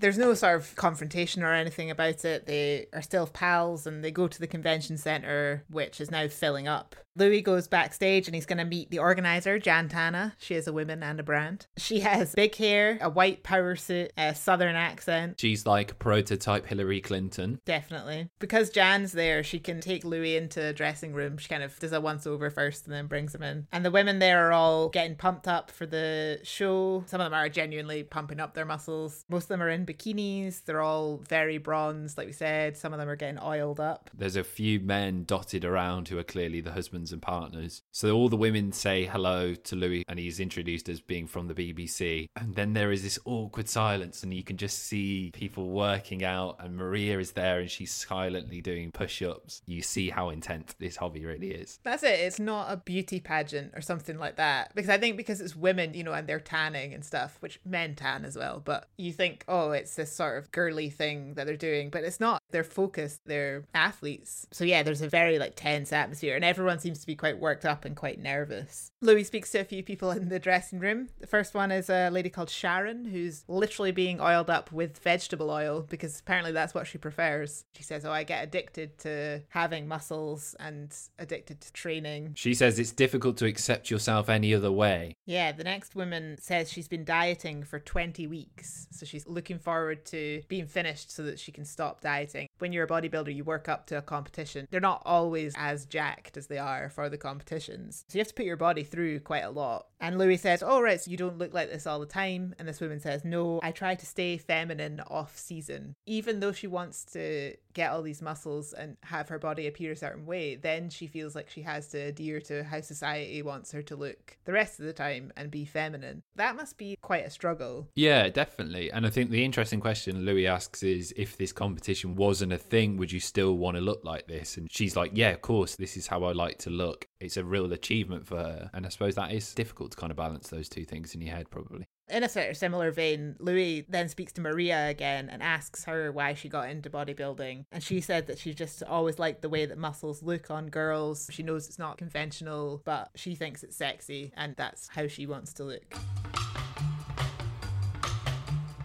There's 0.00 0.18
no 0.18 0.34
sort 0.34 0.56
of 0.56 0.74
confrontation 0.76 1.42
or 1.42 1.52
anything 1.52 1.90
about 1.90 2.24
it. 2.24 2.46
They 2.46 2.86
are 2.92 3.02
still 3.02 3.26
pals 3.26 3.86
and 3.86 4.02
they 4.02 4.10
go 4.10 4.28
to 4.28 4.40
the 4.40 4.46
convention 4.46 4.96
center, 4.96 5.64
which 5.68 6.00
is 6.00 6.10
now 6.10 6.26
filling 6.28 6.66
up. 6.66 6.96
Louis 7.16 7.42
goes 7.42 7.66
backstage 7.68 8.28
and 8.28 8.34
he's 8.34 8.46
going 8.46 8.58
to 8.58 8.64
meet 8.64 8.90
the 8.90 9.00
organizer, 9.00 9.58
Jan 9.58 9.88
Tana. 9.88 10.34
She 10.38 10.54
is 10.54 10.66
a 10.66 10.72
woman 10.72 11.02
and 11.02 11.18
a 11.18 11.22
brand. 11.22 11.66
She 11.76 12.00
has 12.00 12.34
big 12.34 12.54
hair, 12.54 12.98
a 13.00 13.10
white 13.10 13.42
power 13.42 13.76
suit, 13.76 14.12
a 14.16 14.34
southern 14.34 14.76
accent. 14.76 15.40
She's 15.40 15.66
like 15.66 15.98
prototype 15.98 16.66
Hillary 16.66 17.00
Clinton. 17.00 17.60
Definitely. 17.66 18.30
Because 18.38 18.70
Jan's 18.70 19.12
there, 19.12 19.42
she 19.42 19.58
can 19.58 19.80
take 19.80 20.04
Louis 20.04 20.36
into 20.36 20.64
a 20.64 20.72
dressing 20.72 21.12
room. 21.12 21.36
She 21.36 21.48
kind 21.48 21.62
of 21.64 21.78
does 21.78 21.92
a 21.92 22.00
once 22.00 22.26
over 22.26 22.48
first 22.48 22.86
and 22.86 22.94
then 22.94 23.06
brings 23.06 23.34
him 23.34 23.42
in. 23.42 23.66
And 23.72 23.84
the 23.84 23.90
women 23.90 24.20
there 24.20 24.46
are 24.48 24.52
all 24.52 24.88
getting 24.88 25.16
pumped 25.16 25.48
up 25.48 25.70
for 25.70 25.86
the 25.86 26.38
show. 26.44 27.04
Some 27.06 27.20
of 27.20 27.26
them 27.26 27.38
are 27.38 27.48
genuinely 27.48 28.04
pumping 28.04 28.40
up 28.40 28.54
their 28.54 28.64
muscles. 28.64 29.24
Most 29.28 29.44
of 29.44 29.48
them 29.48 29.62
are 29.62 29.68
in 29.68 29.84
bikinis. 29.92 30.64
They're 30.64 30.80
all 30.80 31.18
very 31.28 31.58
bronzed, 31.58 32.18
like 32.18 32.26
we 32.26 32.32
said. 32.32 32.76
Some 32.76 32.92
of 32.92 32.98
them 32.98 33.08
are 33.08 33.16
getting 33.16 33.40
oiled 33.42 33.80
up. 33.80 34.10
There's 34.16 34.36
a 34.36 34.44
few 34.44 34.80
men 34.80 35.24
dotted 35.24 35.64
around 35.64 36.08
who 36.08 36.18
are 36.18 36.24
clearly 36.24 36.60
the 36.60 36.72
husbands 36.72 37.12
and 37.12 37.22
partners. 37.22 37.82
So 37.92 38.14
all 38.14 38.28
the 38.28 38.36
women 38.36 38.72
say 38.72 39.06
hello 39.06 39.54
to 39.54 39.76
Louis 39.76 40.04
and 40.08 40.18
he's 40.18 40.40
introduced 40.40 40.88
as 40.88 41.00
being 41.00 41.26
from 41.26 41.48
the 41.48 41.54
BBC. 41.54 42.26
And 42.36 42.54
then 42.54 42.72
there 42.72 42.92
is 42.92 43.02
this 43.02 43.18
awkward 43.24 43.68
silence 43.68 44.22
and 44.22 44.32
you 44.32 44.42
can 44.42 44.56
just 44.56 44.78
see 44.78 45.30
people 45.32 45.68
working 45.68 46.24
out 46.24 46.56
and 46.60 46.76
Maria 46.76 47.18
is 47.18 47.32
there 47.32 47.60
and 47.60 47.70
she's 47.70 47.92
silently 47.92 48.60
doing 48.60 48.90
push-ups. 48.92 49.62
You 49.66 49.82
see 49.82 50.10
how 50.10 50.30
intense 50.30 50.74
this 50.78 50.96
hobby 50.96 51.24
really 51.24 51.50
is. 51.50 51.78
That's 51.82 52.02
it. 52.02 52.20
It's 52.20 52.38
not 52.38 52.70
a 52.70 52.76
beauty 52.76 53.20
pageant 53.20 53.72
or 53.74 53.80
something 53.80 54.18
like 54.18 54.36
that. 54.36 54.74
Because 54.74 54.90
I 54.90 54.98
think 54.98 55.16
because 55.16 55.40
it's 55.40 55.56
women, 55.56 55.94
you 55.94 56.04
know, 56.04 56.12
and 56.12 56.26
they're 56.26 56.40
tanning 56.40 56.94
and 56.94 57.04
stuff, 57.04 57.36
which 57.40 57.60
men 57.64 57.94
tan 57.94 58.24
as 58.24 58.36
well, 58.36 58.60
but 58.64 58.88
you 58.96 59.12
think, 59.12 59.44
oh, 59.48 59.72
it's 59.80 59.94
this 59.94 60.12
sort 60.12 60.38
of 60.38 60.50
girly 60.52 60.90
thing 60.90 61.34
that 61.34 61.46
they're 61.46 61.56
doing, 61.56 61.90
but 61.90 62.04
it's 62.04 62.20
not. 62.20 62.42
They're 62.50 62.64
focused, 62.64 63.20
they're 63.26 63.64
athletes. 63.74 64.46
So 64.52 64.64
yeah, 64.64 64.82
there's 64.82 65.02
a 65.02 65.08
very 65.08 65.38
like 65.38 65.54
tense 65.56 65.92
atmosphere 65.92 66.36
and 66.36 66.44
everyone 66.44 66.78
seems 66.78 67.00
to 67.00 67.06
be 67.06 67.16
quite 67.16 67.38
worked 67.38 67.64
up 67.64 67.84
and 67.84 67.96
quite 67.96 68.20
nervous. 68.20 68.92
Louis 69.00 69.24
speaks 69.24 69.50
to 69.52 69.60
a 69.60 69.64
few 69.64 69.82
people 69.82 70.10
in 70.10 70.28
the 70.28 70.38
dressing 70.38 70.78
room. 70.78 71.08
The 71.20 71.26
first 71.26 71.54
one 71.54 71.70
is 71.70 71.88
a 71.88 72.10
lady 72.10 72.30
called 72.30 72.50
Sharon 72.50 73.04
who's 73.04 73.44
literally 73.48 73.92
being 73.92 74.20
oiled 74.20 74.50
up 74.50 74.70
with 74.72 74.98
vegetable 74.98 75.50
oil 75.50 75.86
because 75.88 76.20
apparently 76.20 76.52
that's 76.52 76.74
what 76.74 76.86
she 76.86 76.98
prefers. 76.98 77.64
She 77.74 77.82
says, 77.82 78.04
"Oh, 78.04 78.12
I 78.12 78.24
get 78.24 78.44
addicted 78.44 78.98
to 79.00 79.42
having 79.48 79.88
muscles 79.88 80.54
and 80.60 80.94
addicted 81.18 81.60
to 81.62 81.72
training." 81.72 82.34
She 82.36 82.54
says 82.54 82.78
it's 82.78 82.92
difficult 82.92 83.36
to 83.38 83.46
accept 83.46 83.90
yourself 83.90 84.28
any 84.28 84.54
other 84.54 84.72
way. 84.72 85.14
Yeah, 85.24 85.52
the 85.52 85.64
next 85.64 85.94
woman 85.94 86.36
says 86.40 86.70
she's 86.70 86.88
been 86.88 87.04
dieting 87.04 87.62
for 87.62 87.78
20 87.78 88.26
weeks. 88.26 88.86
So 88.90 89.06
she's 89.06 89.26
looking 89.26 89.58
forward 89.60 90.04
to 90.06 90.42
being 90.48 90.66
finished 90.66 91.12
so 91.12 91.22
that 91.22 91.38
she 91.38 91.52
can 91.52 91.64
stop 91.64 92.00
dieting. 92.00 92.49
When 92.60 92.72
you're 92.72 92.84
a 92.84 92.88
bodybuilder, 92.88 93.34
you 93.34 93.44
work 93.44 93.68
up 93.68 93.86
to 93.86 93.98
a 93.98 94.02
competition. 94.02 94.68
They're 94.70 94.80
not 94.80 95.02
always 95.04 95.54
as 95.56 95.86
jacked 95.86 96.36
as 96.36 96.46
they 96.46 96.58
are 96.58 96.90
for 96.90 97.08
the 97.08 97.18
competitions. 97.18 98.04
So 98.08 98.18
you 98.18 98.20
have 98.20 98.28
to 98.28 98.34
put 98.34 98.46
your 98.46 98.56
body 98.56 98.84
through 98.84 99.20
quite 99.20 99.44
a 99.44 99.50
lot. 99.50 99.86
And 100.00 100.18
Louis 100.18 100.38
says, 100.38 100.62
Oh, 100.62 100.80
right, 100.80 101.00
so 101.00 101.10
you 101.10 101.16
don't 101.16 101.38
look 101.38 101.52
like 101.52 101.70
this 101.70 101.86
all 101.86 102.00
the 102.00 102.06
time. 102.06 102.54
And 102.58 102.66
this 102.66 102.80
woman 102.80 103.00
says, 103.00 103.24
No, 103.24 103.60
I 103.62 103.70
try 103.70 103.94
to 103.94 104.06
stay 104.06 104.38
feminine 104.38 105.00
off 105.08 105.38
season. 105.38 105.94
Even 106.06 106.40
though 106.40 106.52
she 106.52 106.66
wants 106.66 107.04
to 107.12 107.54
get 107.72 107.90
all 107.90 108.02
these 108.02 108.22
muscles 108.22 108.72
and 108.72 108.96
have 109.04 109.28
her 109.28 109.38
body 109.38 109.66
appear 109.66 109.92
a 109.92 109.96
certain 109.96 110.26
way, 110.26 110.56
then 110.56 110.90
she 110.90 111.06
feels 111.06 111.34
like 111.34 111.48
she 111.48 111.62
has 111.62 111.88
to 111.88 111.98
adhere 111.98 112.40
to 112.40 112.64
how 112.64 112.80
society 112.80 113.42
wants 113.42 113.72
her 113.72 113.82
to 113.82 113.96
look 113.96 114.36
the 114.44 114.52
rest 114.52 114.80
of 114.80 114.86
the 114.86 114.92
time 114.92 115.32
and 115.36 115.50
be 115.50 115.64
feminine. 115.64 116.22
That 116.36 116.56
must 116.56 116.78
be 116.78 116.96
quite 117.00 117.26
a 117.26 117.30
struggle. 117.30 117.88
Yeah, 117.94 118.28
definitely. 118.28 118.90
And 118.90 119.06
I 119.06 119.10
think 119.10 119.30
the 119.30 119.44
interesting 119.44 119.80
question 119.80 120.24
Louis 120.24 120.46
asks 120.46 120.82
is 120.82 121.12
if 121.16 121.36
this 121.36 121.52
competition 121.52 122.16
wasn't 122.50 122.66
a 122.66 122.70
thing, 122.70 122.96
would 122.96 123.12
you 123.12 123.20
still 123.20 123.56
want 123.56 123.76
to 123.76 123.80
look 123.80 124.04
like 124.04 124.26
this? 124.26 124.56
And 124.56 124.70
she's 124.70 124.96
like, 124.96 125.12
Yeah, 125.14 125.30
of 125.30 125.40
course, 125.40 125.76
this 125.76 125.96
is 125.96 126.06
how 126.06 126.24
I 126.24 126.32
like 126.32 126.58
to 126.58 126.70
look. 126.70 127.06
It's 127.20 127.36
a 127.36 127.44
real 127.44 127.72
achievement 127.72 128.26
for 128.26 128.36
her. 128.36 128.70
And 128.72 128.86
I 128.86 128.88
suppose 128.88 129.14
that 129.14 129.32
is 129.32 129.54
difficult 129.54 129.92
to 129.92 129.96
kind 129.96 130.10
of 130.10 130.16
balance 130.16 130.48
those 130.48 130.68
two 130.68 130.84
things 130.84 131.14
in 131.14 131.20
your 131.20 131.34
head, 131.34 131.50
probably. 131.50 131.86
In 132.08 132.24
a 132.24 132.28
sort 132.28 132.50
of 132.50 132.56
similar 132.56 132.90
vein, 132.90 133.36
Louis 133.38 133.86
then 133.88 134.08
speaks 134.08 134.32
to 134.32 134.40
Maria 134.40 134.88
again 134.88 135.28
and 135.30 135.42
asks 135.42 135.84
her 135.84 136.10
why 136.10 136.34
she 136.34 136.48
got 136.48 136.68
into 136.68 136.90
bodybuilding. 136.90 137.64
And 137.70 137.82
she 137.82 138.00
said 138.00 138.26
that 138.26 138.38
she 138.38 138.52
just 138.52 138.82
always 138.82 139.20
liked 139.20 139.42
the 139.42 139.48
way 139.48 139.64
that 139.66 139.78
muscles 139.78 140.22
look 140.22 140.50
on 140.50 140.66
girls. 140.70 141.28
She 141.30 141.44
knows 141.44 141.68
it's 141.68 141.78
not 141.78 141.98
conventional, 141.98 142.82
but 142.84 143.10
she 143.14 143.36
thinks 143.36 143.62
it's 143.62 143.76
sexy 143.76 144.32
and 144.36 144.56
that's 144.56 144.88
how 144.88 145.06
she 145.06 145.26
wants 145.26 145.52
to 145.54 145.64
look. 145.64 145.94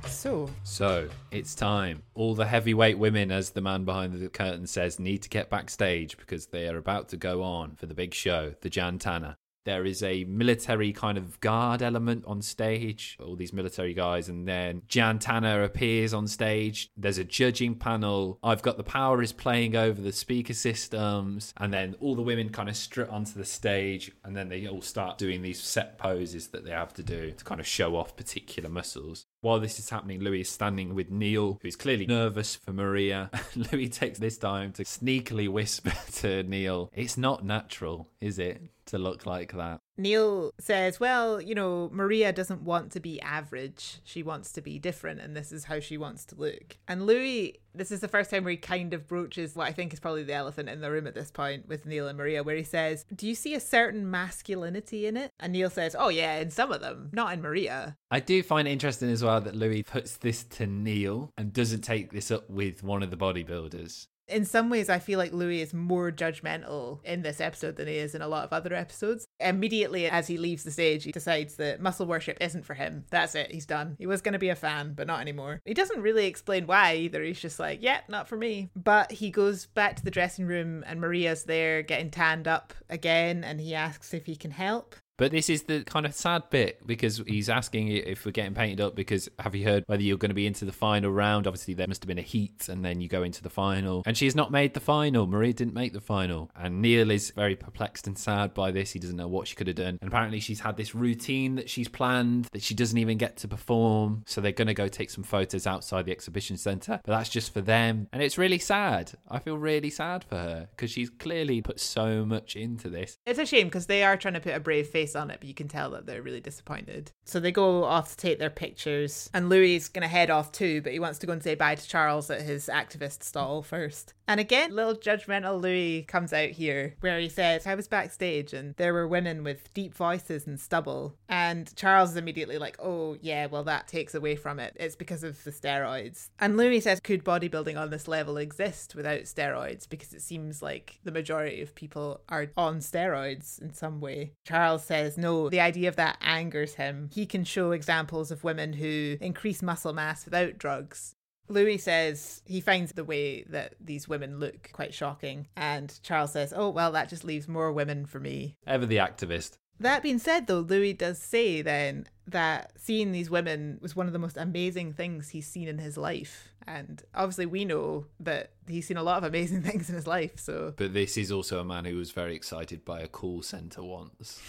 So, 0.07 0.49
So 0.63 1.09
it's 1.31 1.55
time. 1.55 2.03
All 2.13 2.35
the 2.35 2.45
heavyweight 2.45 2.97
women, 2.97 3.31
as 3.31 3.51
the 3.51 3.61
man 3.61 3.85
behind 3.85 4.13
the 4.13 4.29
curtain 4.29 4.67
says, 4.67 4.99
need 4.99 5.19
to 5.23 5.29
get 5.29 5.49
backstage 5.49 6.17
because 6.17 6.47
they 6.47 6.67
are 6.67 6.77
about 6.77 7.09
to 7.09 7.17
go 7.17 7.43
on 7.43 7.75
for 7.75 7.85
the 7.85 7.93
big 7.93 8.13
show, 8.13 8.53
the 8.61 8.69
Jan 8.69 8.99
Tana. 8.99 9.37
There 9.65 9.85
is 9.85 10.03
a 10.03 10.23
military 10.25 10.93
kind 10.93 11.17
of 11.17 11.39
guard 11.39 11.81
element 11.81 12.23
on 12.25 12.41
stage, 12.41 13.17
all 13.19 13.35
these 13.35 13.51
military 13.51 13.93
guys, 13.93 14.29
and 14.29 14.47
then 14.47 14.83
Jan 14.87 15.19
Tana 15.19 15.63
appears 15.63 16.13
on 16.13 16.27
stage. 16.27 16.89
There's 16.95 17.17
a 17.17 17.23
judging 17.23 17.75
panel. 17.75 18.39
I've 18.43 18.61
Got 18.61 18.77
the 18.77 18.83
Power 18.83 19.21
is 19.21 19.33
playing 19.33 19.75
over 19.75 19.99
the 19.99 20.11
speaker 20.11 20.53
systems, 20.53 21.53
and 21.57 21.73
then 21.73 21.95
all 21.99 22.15
the 22.15 22.21
women 22.21 22.49
kind 22.49 22.69
of 22.69 22.75
strut 22.77 23.09
onto 23.09 23.33
the 23.33 23.45
stage, 23.45 24.11
and 24.23 24.35
then 24.35 24.49
they 24.49 24.67
all 24.67 24.81
start 24.81 25.17
doing 25.17 25.41
these 25.41 25.59
set 25.59 25.97
poses 25.97 26.47
that 26.49 26.63
they 26.63 26.71
have 26.71 26.93
to 26.93 27.03
do 27.03 27.31
to 27.31 27.43
kind 27.43 27.59
of 27.59 27.67
show 27.67 27.95
off 27.95 28.15
particular 28.15 28.69
muscles. 28.69 29.25
While 29.41 29.59
this 29.59 29.79
is 29.79 29.89
happening, 29.89 30.21
Louis 30.21 30.41
is 30.41 30.49
standing 30.49 30.95
with 30.95 31.09
Neil, 31.11 31.59
who's 31.61 31.75
clearly 31.75 32.05
nervous 32.05 32.55
for 32.55 32.73
Maria. 32.73 33.29
Louis 33.55 33.89
takes 33.89 34.19
this 34.19 34.37
time 34.37 34.73
to 34.73 34.83
sneakily 34.83 35.49
whisper 35.49 35.93
to 36.13 36.43
Neil, 36.43 36.91
It's 36.93 37.17
not 37.17 37.45
natural, 37.45 38.09
is 38.21 38.39
it, 38.39 38.61
to 38.87 38.97
look 38.97 39.25
like 39.25 39.53
that? 39.53 39.81
Neil 39.97 40.51
says, 40.59 40.99
Well, 40.99 41.41
you 41.41 41.55
know, 41.55 41.89
Maria 41.91 42.33
doesn't 42.33 42.61
want 42.61 42.91
to 42.93 42.99
be 42.99 43.21
average. 43.21 43.99
She 44.03 44.23
wants 44.23 44.51
to 44.53 44.61
be 44.61 44.79
different, 44.79 45.21
and 45.21 45.35
this 45.35 45.51
is 45.51 45.65
how 45.65 45.79
she 45.79 45.97
wants 45.97 46.25
to 46.25 46.35
look. 46.35 46.77
And 46.87 47.05
Louis, 47.05 47.59
this 47.73 47.91
is 47.91 47.99
the 47.99 48.07
first 48.07 48.29
time 48.29 48.43
where 48.43 48.51
he 48.51 48.57
kind 48.57 48.93
of 48.93 49.07
broaches 49.07 49.55
what 49.55 49.67
I 49.67 49.71
think 49.71 49.93
is 49.93 49.99
probably 49.99 50.23
the 50.23 50.33
elephant 50.33 50.69
in 50.69 50.81
the 50.81 50.91
room 50.91 51.07
at 51.07 51.15
this 51.15 51.31
point 51.31 51.67
with 51.67 51.85
Neil 51.85 52.07
and 52.07 52.17
Maria, 52.17 52.43
where 52.43 52.55
he 52.55 52.63
says, 52.63 53.05
Do 53.13 53.27
you 53.27 53.35
see 53.35 53.53
a 53.53 53.59
certain 53.59 54.09
masculinity 54.09 55.07
in 55.07 55.17
it? 55.17 55.31
And 55.39 55.53
Neil 55.53 55.69
says, 55.69 55.95
Oh, 55.97 56.09
yeah, 56.09 56.37
in 56.37 56.51
some 56.51 56.71
of 56.71 56.81
them, 56.81 57.09
not 57.13 57.33
in 57.33 57.41
Maria. 57.41 57.97
I 58.11 58.19
do 58.19 58.43
find 58.43 58.67
it 58.67 58.71
interesting 58.71 59.09
as 59.09 59.23
well 59.23 59.41
that 59.41 59.55
Louis 59.55 59.83
puts 59.83 60.17
this 60.17 60.43
to 60.43 60.67
Neil 60.67 61.31
and 61.37 61.53
doesn't 61.53 61.81
take 61.81 62.11
this 62.11 62.31
up 62.31 62.49
with 62.49 62.83
one 62.83 63.03
of 63.03 63.11
the 63.11 63.17
bodybuilders. 63.17 64.07
In 64.27 64.43
some 64.43 64.69
ways, 64.71 64.89
I 64.89 64.97
feel 64.97 65.19
like 65.19 65.33
Louis 65.33 65.61
is 65.61 65.73
more 65.73 66.11
judgmental 66.11 67.03
in 67.03 67.21
this 67.21 67.39
episode 67.39 67.75
than 67.75 67.87
he 67.87 67.95
is 67.95 68.15
in 68.15 68.23
a 68.23 68.27
lot 68.27 68.43
of 68.43 68.53
other 68.53 68.73
episodes. 68.73 69.25
Immediately 69.39 70.07
as 70.07 70.27
he 70.27 70.37
leaves 70.37 70.63
the 70.63 70.71
stage, 70.71 71.03
he 71.03 71.11
decides 71.11 71.55
that 71.57 71.79
muscle 71.79 72.07
worship 72.07 72.37
isn't 72.41 72.65
for 72.65 72.73
him. 72.73 73.05
That's 73.11 73.35
it, 73.35 73.51
he's 73.51 73.67
done. 73.67 73.95
He 73.99 74.07
was 74.07 74.21
going 74.21 74.33
to 74.33 74.39
be 74.39 74.49
a 74.49 74.55
fan, 74.55 74.93
but 74.95 75.05
not 75.05 75.21
anymore. 75.21 75.61
He 75.63 75.75
doesn't 75.75 76.01
really 76.01 76.25
explain 76.25 76.65
why 76.65 76.95
either. 76.95 77.21
He's 77.21 77.39
just 77.39 77.59
like, 77.59 77.83
yeah, 77.83 77.99
not 78.09 78.27
for 78.27 78.37
me. 78.37 78.69
But 78.75 79.11
he 79.11 79.29
goes 79.29 79.67
back 79.67 79.95
to 79.97 80.03
the 80.03 80.11
dressing 80.11 80.47
room, 80.47 80.83
and 80.87 80.99
Maria's 80.99 81.43
there 81.43 81.83
getting 81.83 82.09
tanned 82.09 82.47
up 82.47 82.73
again, 82.89 83.43
and 83.43 83.61
he 83.61 83.75
asks 83.75 84.13
if 84.13 84.25
he 84.25 84.35
can 84.35 84.51
help. 84.51 84.95
But 85.17 85.31
this 85.31 85.49
is 85.49 85.63
the 85.63 85.83
kind 85.83 86.05
of 86.05 86.13
sad 86.13 86.49
bit 86.49 86.85
because 86.85 87.23
he's 87.25 87.49
asking 87.49 87.87
if 87.87 88.25
we're 88.25 88.31
getting 88.31 88.53
painted 88.53 88.81
up 88.81 88.95
because 88.95 89.29
have 89.39 89.55
you 89.55 89.63
heard 89.63 89.83
whether 89.87 90.03
you're 90.03 90.17
going 90.17 90.29
to 90.29 90.35
be 90.35 90.45
into 90.45 90.65
the 90.65 90.73
final 90.73 91.11
round? 91.11 91.47
Obviously, 91.47 91.73
there 91.73 91.87
must 91.87 92.03
have 92.03 92.07
been 92.07 92.17
a 92.17 92.23
heat 92.23 92.67
and 92.67 92.83
then 92.83 92.99
you 92.99 93.07
go 93.07 93.23
into 93.23 93.41
the 93.41 93.49
final. 93.49 94.03
And 94.05 94.17
she 94.17 94.25
has 94.25 94.35
not 94.35 94.51
made 94.51 94.73
the 94.73 94.79
final. 94.79 95.25
Maria 95.25 95.53
didn't 95.53 95.73
make 95.73 95.93
the 95.93 96.01
final. 96.01 96.51
And 96.55 96.81
Neil 96.81 97.11
is 97.11 97.31
very 97.31 97.55
perplexed 97.55 98.07
and 98.07 98.17
sad 98.17 98.53
by 98.53 98.71
this. 98.71 98.91
He 98.91 98.99
doesn't 98.99 99.15
know 99.15 99.27
what 99.27 99.47
she 99.47 99.55
could 99.55 99.67
have 99.67 99.77
done. 99.77 99.97
And 100.01 100.07
apparently, 100.07 100.39
she's 100.39 100.59
had 100.59 100.75
this 100.75 100.93
routine 100.93 101.55
that 101.55 101.69
she's 101.69 101.87
planned 101.87 102.45
that 102.51 102.61
she 102.61 102.73
doesn't 102.73 102.97
even 102.97 103.17
get 103.17 103.37
to 103.37 103.47
perform. 103.47 104.23
So 104.25 104.41
they're 104.41 104.51
going 104.51 104.67
to 104.67 104.73
go 104.73 104.87
take 104.89 105.09
some 105.09 105.23
photos 105.23 105.65
outside 105.65 106.05
the 106.05 106.11
exhibition 106.11 106.57
centre. 106.57 106.99
But 107.05 107.17
that's 107.17 107.29
just 107.29 107.53
for 107.53 107.61
them. 107.61 108.07
And 108.11 108.21
it's 108.21 108.37
really 108.37 108.59
sad. 108.59 109.13
I 109.29 109.39
feel 109.39 109.57
really 109.57 109.89
sad 109.89 110.25
for 110.25 110.35
her 110.35 110.67
because 110.71 110.91
she's 110.91 111.09
clearly 111.09 111.61
put 111.61 111.79
so 111.79 112.25
much 112.25 112.55
into 112.55 112.89
this. 112.89 113.17
It's 113.25 113.39
a 113.39 113.45
shame 113.45 113.67
because 113.67 113.85
they 113.85 114.03
are 114.03 114.17
trying 114.17 114.33
to 114.33 114.41
put 114.41 114.53
a 114.53 114.59
brave 114.59 114.87
face 114.87 115.04
on 115.13 115.29
it, 115.29 115.41
but 115.41 115.49
you 115.49 115.53
can 115.53 115.67
tell 115.67 115.89
that 115.89 116.05
they're 116.05 116.21
really 116.21 116.39
disappointed. 116.39 117.11
So 117.25 117.41
they 117.41 117.51
go 117.51 117.83
off 117.83 118.11
to 118.11 118.17
take 118.17 118.39
their 118.39 118.49
pictures, 118.49 119.29
and 119.33 119.49
Louis 119.49 119.75
is 119.75 119.89
going 119.89 120.03
to 120.03 120.07
head 120.07 120.29
off 120.29 120.53
too, 120.53 120.81
but 120.81 120.93
he 120.93 120.99
wants 120.99 121.19
to 121.19 121.27
go 121.27 121.33
and 121.33 121.43
say 121.43 121.55
bye 121.55 121.75
to 121.75 121.85
Charles 121.87 122.29
at 122.31 122.43
his 122.43 122.67
activist 122.67 123.23
stall 123.23 123.61
first. 123.61 124.13
And 124.27 124.39
again, 124.39 124.75
little 124.75 124.95
judgmental 124.95 125.61
Louis 125.61 126.03
comes 126.03 126.33
out 126.33 126.49
here 126.49 126.95
where 127.01 127.19
he 127.19 127.29
says, 127.29 127.67
I 127.67 127.75
was 127.75 127.87
backstage 127.87 128.53
and 128.53 128.75
there 128.75 128.93
were 128.93 129.07
women 129.07 129.43
with 129.43 129.73
deep 129.73 129.93
voices 129.93 130.47
and 130.47 130.59
stubble. 130.59 131.15
And 131.29 131.73
Charles 131.75 132.11
is 132.11 132.17
immediately 132.17 132.57
like, 132.57 132.77
oh, 132.79 133.17
yeah, 133.21 133.45
well, 133.45 133.63
that 133.65 133.87
takes 133.87 134.15
away 134.15 134.35
from 134.35 134.59
it. 134.59 134.75
It's 134.79 134.95
because 134.95 135.23
of 135.23 135.43
the 135.43 135.51
steroids. 135.51 136.29
And 136.39 136.57
Louis 136.57 136.81
says, 136.81 136.99
could 136.99 137.23
bodybuilding 137.23 137.79
on 137.79 137.91
this 137.91 138.07
level 138.07 138.37
exist 138.37 138.95
without 138.95 139.21
steroids? 139.21 139.87
Because 139.87 140.13
it 140.13 140.21
seems 140.21 140.61
like 140.61 140.99
the 141.03 141.11
majority 141.11 141.61
of 141.61 141.75
people 141.75 142.21
are 142.29 142.47
on 142.57 142.79
steroids 142.79 143.61
in 143.61 143.73
some 143.73 144.01
way. 144.01 144.33
Charles 144.45 144.83
says, 144.83 145.17
no, 145.17 145.49
the 145.49 145.59
idea 145.59 145.89
of 145.89 145.97
that 145.97 146.17
angers 146.21 146.75
him. 146.75 147.09
He 147.13 147.25
can 147.25 147.43
show 147.43 147.71
examples 147.71 148.31
of 148.31 148.43
women 148.43 148.73
who 148.73 149.17
increase 149.21 149.61
muscle 149.61 149.93
mass 149.93 150.25
without 150.25 150.57
drugs. 150.57 151.15
Louis 151.47 151.77
says 151.77 152.41
he 152.45 152.61
finds 152.61 152.93
the 152.93 153.03
way 153.03 153.43
that 153.43 153.75
these 153.79 154.07
women 154.07 154.39
look 154.39 154.71
quite 154.73 154.93
shocking. 154.93 155.47
And 155.55 155.97
Charles 156.03 156.33
says, 156.33 156.53
oh, 156.55 156.69
well, 156.69 156.91
that 156.93 157.09
just 157.09 157.23
leaves 157.23 157.47
more 157.47 157.71
women 157.71 158.05
for 158.05 158.19
me. 158.19 158.57
Ever 158.65 158.85
the 158.85 158.97
activist. 158.97 159.57
That 159.79 160.03
being 160.03 160.19
said, 160.19 160.47
though, 160.47 160.59
Louis 160.59 160.93
does 160.93 161.19
say 161.19 161.61
then 161.61 162.07
that 162.27 162.71
seeing 162.77 163.11
these 163.11 163.29
women 163.29 163.77
was 163.81 163.95
one 163.95 164.07
of 164.07 164.13
the 164.13 164.19
most 164.19 164.37
amazing 164.37 164.93
things 164.93 165.29
he's 165.29 165.47
seen 165.47 165.67
in 165.67 165.79
his 165.79 165.97
life. 165.97 166.54
And 166.67 167.03
obviously, 167.13 167.45
we 167.45 167.65
know 167.65 168.05
that 168.19 168.51
he's 168.67 168.87
seen 168.87 168.97
a 168.97 169.03
lot 169.03 169.17
of 169.17 169.23
amazing 169.23 169.61
things 169.63 169.89
in 169.89 169.95
his 169.95 170.07
life. 170.07 170.39
So, 170.39 170.73
But 170.75 170.93
this 170.93 171.17
is 171.17 171.31
also 171.31 171.59
a 171.59 171.63
man 171.63 171.85
who 171.85 171.97
was 171.97 172.11
very 172.11 172.35
excited 172.35 172.83
by 172.83 173.01
a 173.01 173.07
call 173.07 173.41
centre 173.41 173.83
once. 173.83 174.41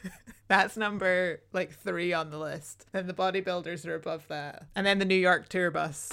That's 0.48 0.76
number 0.76 1.40
like 1.52 1.72
three 1.72 2.12
on 2.12 2.30
the 2.30 2.38
list. 2.38 2.86
Then 2.92 3.06
the 3.06 3.14
bodybuilders 3.14 3.86
are 3.86 3.94
above 3.94 4.28
that. 4.28 4.66
And 4.76 4.86
then 4.86 4.98
the 4.98 5.04
New 5.04 5.16
York 5.16 5.48
tour 5.48 5.70
bus. 5.70 6.12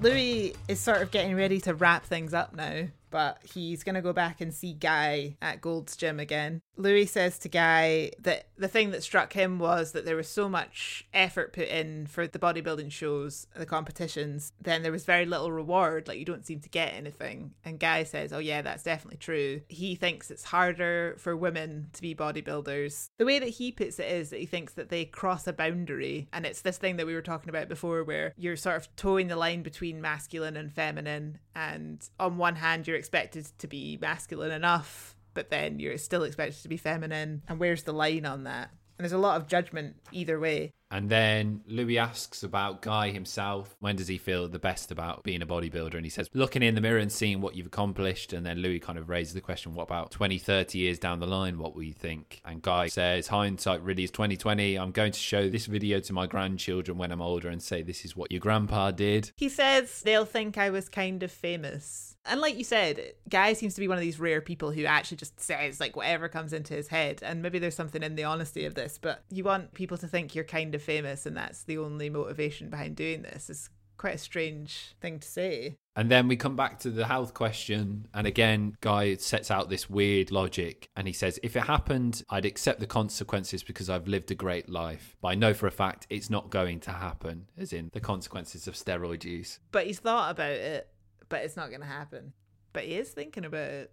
Louis 0.00 0.54
is 0.66 0.80
sort 0.80 1.02
of 1.02 1.10
getting 1.10 1.36
ready 1.36 1.60
to 1.60 1.74
wrap 1.74 2.06
things 2.06 2.32
up 2.32 2.54
now, 2.54 2.86
but 3.10 3.38
he's 3.42 3.82
going 3.84 3.96
to 3.96 4.00
go 4.00 4.14
back 4.14 4.40
and 4.40 4.54
see 4.54 4.72
Guy 4.72 5.36
at 5.42 5.60
Gold's 5.60 5.94
Gym 5.94 6.18
again. 6.18 6.62
Louis 6.80 7.06
says 7.06 7.38
to 7.40 7.48
Guy 7.48 8.12
that 8.20 8.46
the 8.56 8.68
thing 8.68 8.90
that 8.90 9.02
struck 9.02 9.32
him 9.32 9.58
was 9.58 9.92
that 9.92 10.04
there 10.04 10.16
was 10.16 10.28
so 10.28 10.48
much 10.48 11.06
effort 11.12 11.52
put 11.52 11.68
in 11.68 12.06
for 12.06 12.26
the 12.26 12.38
bodybuilding 12.38 12.90
shows, 12.90 13.46
the 13.54 13.66
competitions, 13.66 14.52
then 14.60 14.82
there 14.82 14.92
was 14.92 15.04
very 15.04 15.26
little 15.26 15.52
reward. 15.52 16.08
Like 16.08 16.18
you 16.18 16.24
don't 16.24 16.46
seem 16.46 16.60
to 16.60 16.68
get 16.68 16.94
anything. 16.94 17.52
And 17.64 17.78
Guy 17.78 18.04
says, 18.04 18.32
Oh, 18.32 18.38
yeah, 18.38 18.62
that's 18.62 18.82
definitely 18.82 19.18
true. 19.18 19.60
He 19.68 19.94
thinks 19.94 20.30
it's 20.30 20.44
harder 20.44 21.16
for 21.18 21.36
women 21.36 21.88
to 21.92 22.02
be 22.02 22.14
bodybuilders. 22.14 23.10
The 23.18 23.26
way 23.26 23.38
that 23.38 23.48
he 23.48 23.72
puts 23.72 23.98
it 23.98 24.10
is 24.10 24.30
that 24.30 24.40
he 24.40 24.46
thinks 24.46 24.74
that 24.74 24.88
they 24.88 25.04
cross 25.04 25.46
a 25.46 25.52
boundary. 25.52 26.28
And 26.32 26.46
it's 26.46 26.62
this 26.62 26.78
thing 26.78 26.96
that 26.96 27.06
we 27.06 27.14
were 27.14 27.22
talking 27.22 27.48
about 27.50 27.68
before 27.68 28.04
where 28.04 28.32
you're 28.36 28.56
sort 28.56 28.76
of 28.76 28.94
toeing 28.96 29.28
the 29.28 29.36
line 29.36 29.62
between 29.62 30.00
masculine 30.00 30.56
and 30.56 30.72
feminine. 30.72 31.38
And 31.54 32.06
on 32.18 32.38
one 32.38 32.56
hand, 32.56 32.86
you're 32.86 32.96
expected 32.96 33.46
to 33.58 33.66
be 33.66 33.98
masculine 34.00 34.52
enough 34.52 35.16
but 35.34 35.50
then 35.50 35.78
you're 35.78 35.98
still 35.98 36.24
expected 36.24 36.62
to 36.62 36.68
be 36.68 36.76
feminine. 36.76 37.42
And 37.48 37.58
where's 37.58 37.82
the 37.82 37.92
line 37.92 38.26
on 38.26 38.44
that? 38.44 38.70
And 38.98 39.04
there's 39.04 39.12
a 39.12 39.18
lot 39.18 39.40
of 39.40 39.46
judgment 39.48 39.96
either 40.12 40.38
way. 40.38 40.72
And 40.90 41.08
then 41.08 41.62
Louis 41.66 41.96
asks 41.96 42.42
about 42.42 42.82
Guy 42.82 43.10
himself. 43.10 43.74
When 43.78 43.96
does 43.96 44.08
he 44.08 44.18
feel 44.18 44.46
the 44.46 44.58
best 44.58 44.90
about 44.90 45.22
being 45.22 45.40
a 45.40 45.46
bodybuilder? 45.46 45.94
And 45.94 46.04
he 46.04 46.10
says, 46.10 46.28
looking 46.34 46.62
in 46.62 46.74
the 46.74 46.82
mirror 46.82 46.98
and 46.98 47.10
seeing 47.10 47.40
what 47.40 47.54
you've 47.54 47.68
accomplished. 47.68 48.34
And 48.34 48.44
then 48.44 48.58
Louis 48.58 48.78
kind 48.78 48.98
of 48.98 49.08
raises 49.08 49.32
the 49.32 49.40
question, 49.40 49.72
what 49.72 49.84
about 49.84 50.10
20, 50.10 50.36
30 50.36 50.78
years 50.78 50.98
down 50.98 51.20
the 51.20 51.26
line? 51.26 51.58
What 51.58 51.74
will 51.74 51.84
you 51.84 51.94
think? 51.94 52.42
And 52.44 52.60
Guy 52.60 52.88
says, 52.88 53.28
hindsight 53.28 53.82
really 53.82 54.04
is 54.04 54.10
2020. 54.10 54.76
I'm 54.76 54.90
going 54.90 55.12
to 55.12 55.18
show 55.18 55.48
this 55.48 55.64
video 55.64 56.00
to 56.00 56.12
my 56.12 56.26
grandchildren 56.26 56.98
when 56.98 57.10
I'm 57.10 57.22
older 57.22 57.48
and 57.48 57.62
say, 57.62 57.80
this 57.80 58.04
is 58.04 58.14
what 58.14 58.30
your 58.30 58.40
grandpa 58.40 58.90
did. 58.90 59.30
He 59.36 59.48
says 59.48 60.02
they'll 60.02 60.26
think 60.26 60.58
I 60.58 60.68
was 60.68 60.90
kind 60.90 61.22
of 61.22 61.32
famous. 61.32 62.09
And 62.26 62.40
like 62.40 62.56
you 62.56 62.64
said, 62.64 63.14
Guy 63.28 63.54
seems 63.54 63.74
to 63.74 63.80
be 63.80 63.88
one 63.88 63.96
of 63.96 64.02
these 64.02 64.20
rare 64.20 64.40
people 64.40 64.70
who 64.72 64.84
actually 64.84 65.16
just 65.16 65.40
says 65.40 65.80
like 65.80 65.96
whatever 65.96 66.28
comes 66.28 66.52
into 66.52 66.74
his 66.74 66.88
head. 66.88 67.20
And 67.22 67.42
maybe 67.42 67.58
there's 67.58 67.74
something 67.74 68.02
in 68.02 68.14
the 68.14 68.24
honesty 68.24 68.64
of 68.64 68.74
this, 68.74 68.98
but 69.00 69.24
you 69.30 69.44
want 69.44 69.74
people 69.74 69.96
to 69.98 70.06
think 70.06 70.34
you're 70.34 70.44
kind 70.44 70.74
of 70.74 70.82
famous 70.82 71.26
and 71.26 71.36
that's 71.36 71.64
the 71.64 71.78
only 71.78 72.10
motivation 72.10 72.68
behind 72.68 72.96
doing 72.96 73.22
this. 73.22 73.48
It's 73.48 73.70
quite 73.96 74.14
a 74.14 74.18
strange 74.18 74.94
thing 75.00 75.18
to 75.18 75.28
say. 75.28 75.76
And 75.94 76.10
then 76.10 76.28
we 76.28 76.36
come 76.36 76.56
back 76.56 76.78
to 76.80 76.90
the 76.90 77.06
health 77.06 77.34
question. 77.34 78.06
And 78.14 78.26
again, 78.26 78.76
Guy 78.80 79.16
sets 79.16 79.50
out 79.50 79.68
this 79.68 79.90
weird 79.90 80.30
logic. 80.30 80.88
And 80.96 81.06
he 81.06 81.12
says, 81.12 81.38
if 81.42 81.56
it 81.56 81.64
happened, 81.64 82.22
I'd 82.30 82.46
accept 82.46 82.80
the 82.80 82.86
consequences 82.86 83.62
because 83.62 83.90
I've 83.90 84.08
lived 84.08 84.30
a 84.30 84.34
great 84.34 84.70
life. 84.70 85.16
But 85.20 85.28
I 85.28 85.34
know 85.34 85.52
for 85.52 85.66
a 85.66 85.72
fact 85.72 86.06
it's 86.08 86.30
not 86.30 86.48
going 86.48 86.80
to 86.80 86.92
happen, 86.92 87.48
as 87.58 87.72
in 87.72 87.90
the 87.92 88.00
consequences 88.00 88.66
of 88.66 88.74
steroid 88.74 89.24
use. 89.24 89.58
But 89.70 89.86
he's 89.86 89.98
thought 89.98 90.30
about 90.30 90.52
it 90.52 90.88
but 91.30 91.42
it's 91.42 91.56
not 91.56 91.70
going 91.70 91.80
to 91.80 91.86
happen. 91.86 92.34
But 92.74 92.84
he 92.84 92.96
is 92.96 93.08
thinking 93.08 93.46
about 93.46 93.70
it. 93.70 93.92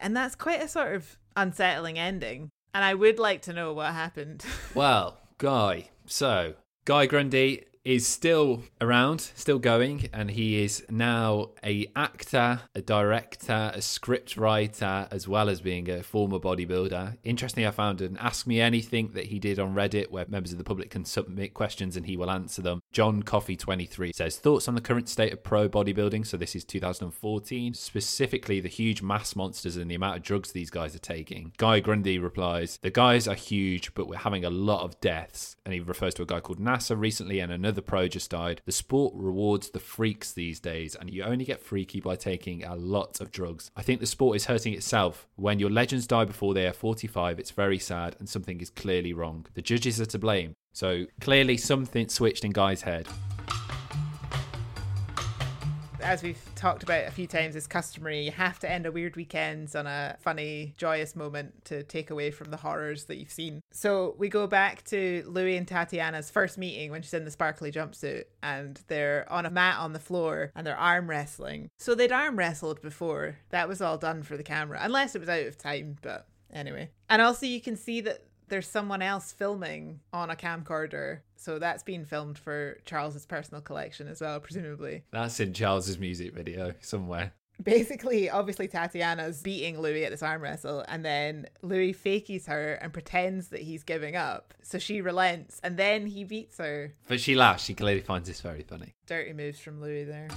And 0.00 0.16
that's 0.16 0.34
quite 0.34 0.60
a 0.60 0.68
sort 0.68 0.96
of 0.96 1.16
unsettling 1.36 1.98
ending. 1.98 2.50
And 2.74 2.84
I 2.84 2.94
would 2.94 3.20
like 3.20 3.42
to 3.42 3.52
know 3.52 3.72
what 3.72 3.92
happened. 3.92 4.44
well, 4.74 5.18
Guy. 5.38 5.90
So, 6.06 6.54
Guy 6.84 7.06
Grundy 7.06 7.64
is 7.88 8.06
still 8.06 8.62
around, 8.82 9.18
still 9.18 9.58
going, 9.58 10.10
and 10.12 10.30
he 10.32 10.62
is 10.62 10.84
now 10.90 11.48
a 11.64 11.90
actor, 11.96 12.60
a 12.74 12.82
director, 12.82 13.72
a 13.74 13.80
script 13.80 14.36
writer, 14.36 15.08
as 15.10 15.26
well 15.26 15.48
as 15.48 15.62
being 15.62 15.88
a 15.88 16.02
former 16.02 16.38
bodybuilder. 16.38 17.16
Interestingly, 17.24 17.66
I 17.66 17.70
found 17.70 18.02
an 18.02 18.18
Ask 18.18 18.46
Me 18.46 18.60
Anything 18.60 19.12
that 19.14 19.24
he 19.24 19.38
did 19.38 19.58
on 19.58 19.74
Reddit, 19.74 20.10
where 20.10 20.26
members 20.28 20.52
of 20.52 20.58
the 20.58 20.64
public 20.64 20.90
can 20.90 21.06
submit 21.06 21.54
questions 21.54 21.96
and 21.96 22.04
he 22.04 22.14
will 22.14 22.30
answer 22.30 22.60
them. 22.60 22.82
John 22.92 23.22
Coffee 23.22 23.56
23 23.56 24.12
says 24.12 24.36
thoughts 24.36 24.68
on 24.68 24.74
the 24.74 24.82
current 24.82 25.08
state 25.08 25.32
of 25.32 25.42
pro 25.42 25.66
bodybuilding. 25.66 26.26
So 26.26 26.36
this 26.36 26.54
is 26.54 26.66
2014, 26.66 27.72
specifically 27.72 28.60
the 28.60 28.68
huge 28.68 29.00
mass 29.00 29.34
monsters 29.34 29.78
and 29.78 29.90
the 29.90 29.94
amount 29.94 30.18
of 30.18 30.22
drugs 30.22 30.52
these 30.52 30.68
guys 30.68 30.94
are 30.94 30.98
taking. 30.98 31.54
Guy 31.56 31.80
Grundy 31.80 32.18
replies, 32.18 32.78
"The 32.82 32.90
guys 32.90 33.26
are 33.26 33.34
huge, 33.34 33.94
but 33.94 34.08
we're 34.08 34.16
having 34.16 34.44
a 34.44 34.50
lot 34.50 34.82
of 34.82 35.00
deaths." 35.00 35.56
And 35.68 35.74
he 35.74 35.80
refers 35.80 36.14
to 36.14 36.22
a 36.22 36.24
guy 36.24 36.40
called 36.40 36.58
Nasser 36.58 36.96
recently 36.96 37.40
and 37.40 37.52
another 37.52 37.82
pro 37.82 38.08
just 38.08 38.30
died. 38.30 38.62
The 38.64 38.72
sport 38.72 39.12
rewards 39.14 39.68
the 39.68 39.78
freaks 39.78 40.32
these 40.32 40.60
days, 40.60 40.94
and 40.94 41.10
you 41.10 41.22
only 41.22 41.44
get 41.44 41.60
freaky 41.60 42.00
by 42.00 42.16
taking 42.16 42.64
a 42.64 42.74
lot 42.74 43.20
of 43.20 43.30
drugs. 43.30 43.70
I 43.76 43.82
think 43.82 44.00
the 44.00 44.06
sport 44.06 44.36
is 44.36 44.46
hurting 44.46 44.72
itself. 44.72 45.28
When 45.36 45.58
your 45.58 45.68
legends 45.68 46.06
die 46.06 46.24
before 46.24 46.54
they 46.54 46.66
are 46.66 46.72
45, 46.72 47.38
it's 47.38 47.50
very 47.50 47.78
sad, 47.78 48.16
and 48.18 48.26
something 48.26 48.62
is 48.62 48.70
clearly 48.70 49.12
wrong. 49.12 49.44
The 49.52 49.60
judges 49.60 50.00
are 50.00 50.06
to 50.06 50.18
blame. 50.18 50.54
So 50.72 51.04
clearly, 51.20 51.58
something 51.58 52.08
switched 52.08 52.46
in 52.46 52.52
Guy's 52.52 52.80
head 52.80 53.06
as 56.00 56.22
we've 56.22 56.40
talked 56.54 56.82
about 56.82 57.06
a 57.06 57.10
few 57.10 57.26
times, 57.26 57.56
is 57.56 57.66
customary. 57.66 58.24
You 58.24 58.30
have 58.32 58.58
to 58.60 58.70
end 58.70 58.86
a 58.86 58.92
weird 58.92 59.16
weekends 59.16 59.74
on 59.74 59.86
a 59.86 60.16
funny, 60.20 60.74
joyous 60.76 61.16
moment 61.16 61.64
to 61.66 61.82
take 61.82 62.10
away 62.10 62.30
from 62.30 62.50
the 62.50 62.56
horrors 62.56 63.04
that 63.04 63.16
you've 63.16 63.32
seen. 63.32 63.60
So 63.72 64.14
we 64.18 64.28
go 64.28 64.46
back 64.46 64.84
to 64.84 65.24
Louis 65.26 65.56
and 65.56 65.66
Tatiana's 65.66 66.30
first 66.30 66.58
meeting 66.58 66.90
when 66.90 67.02
she's 67.02 67.14
in 67.14 67.24
the 67.24 67.30
sparkly 67.30 67.72
jumpsuit 67.72 68.24
and 68.42 68.80
they're 68.88 69.26
on 69.30 69.46
a 69.46 69.50
mat 69.50 69.78
on 69.78 69.92
the 69.92 69.98
floor 69.98 70.52
and 70.54 70.66
they're 70.66 70.76
arm 70.76 71.08
wrestling. 71.08 71.70
So 71.78 71.94
they'd 71.94 72.12
arm 72.12 72.36
wrestled 72.36 72.80
before. 72.80 73.36
That 73.50 73.68
was 73.68 73.80
all 73.80 73.98
done 73.98 74.22
for 74.22 74.36
the 74.36 74.42
camera, 74.42 74.78
unless 74.82 75.14
it 75.14 75.20
was 75.20 75.28
out 75.28 75.46
of 75.46 75.58
time, 75.58 75.96
but 76.02 76.26
anyway. 76.52 76.90
And 77.08 77.22
also 77.22 77.46
you 77.46 77.60
can 77.60 77.76
see 77.76 78.00
that 78.02 78.24
there's 78.48 78.68
someone 78.68 79.02
else 79.02 79.32
filming 79.32 80.00
on 80.12 80.30
a 80.30 80.36
camcorder. 80.36 81.20
So 81.36 81.58
that's 81.58 81.82
being 81.82 82.04
filmed 82.04 82.38
for 82.38 82.78
Charles's 82.84 83.26
personal 83.26 83.60
collection 83.60 84.08
as 84.08 84.20
well, 84.20 84.40
presumably. 84.40 85.04
That's 85.12 85.40
in 85.40 85.52
Charles's 85.52 85.98
music 85.98 86.34
video 86.34 86.74
somewhere. 86.80 87.32
Basically, 87.62 88.30
obviously, 88.30 88.68
Tatiana's 88.68 89.42
beating 89.42 89.80
Louis 89.80 90.04
at 90.04 90.12
this 90.12 90.22
arm 90.22 90.42
wrestle, 90.42 90.84
and 90.86 91.04
then 91.04 91.46
Louis 91.62 91.92
fakies 91.92 92.46
her 92.46 92.74
and 92.74 92.92
pretends 92.92 93.48
that 93.48 93.60
he's 93.60 93.82
giving 93.82 94.14
up. 94.14 94.54
So 94.62 94.78
she 94.78 95.00
relents, 95.00 95.60
and 95.64 95.76
then 95.76 96.06
he 96.06 96.22
beats 96.22 96.58
her. 96.58 96.94
But 97.08 97.20
she 97.20 97.34
laughs. 97.34 97.64
She 97.64 97.74
clearly 97.74 98.00
finds 98.00 98.28
this 98.28 98.40
very 98.40 98.62
funny. 98.62 98.94
Dirty 99.06 99.32
moves 99.32 99.58
from 99.58 99.80
Louis 99.80 100.04
there. 100.04 100.28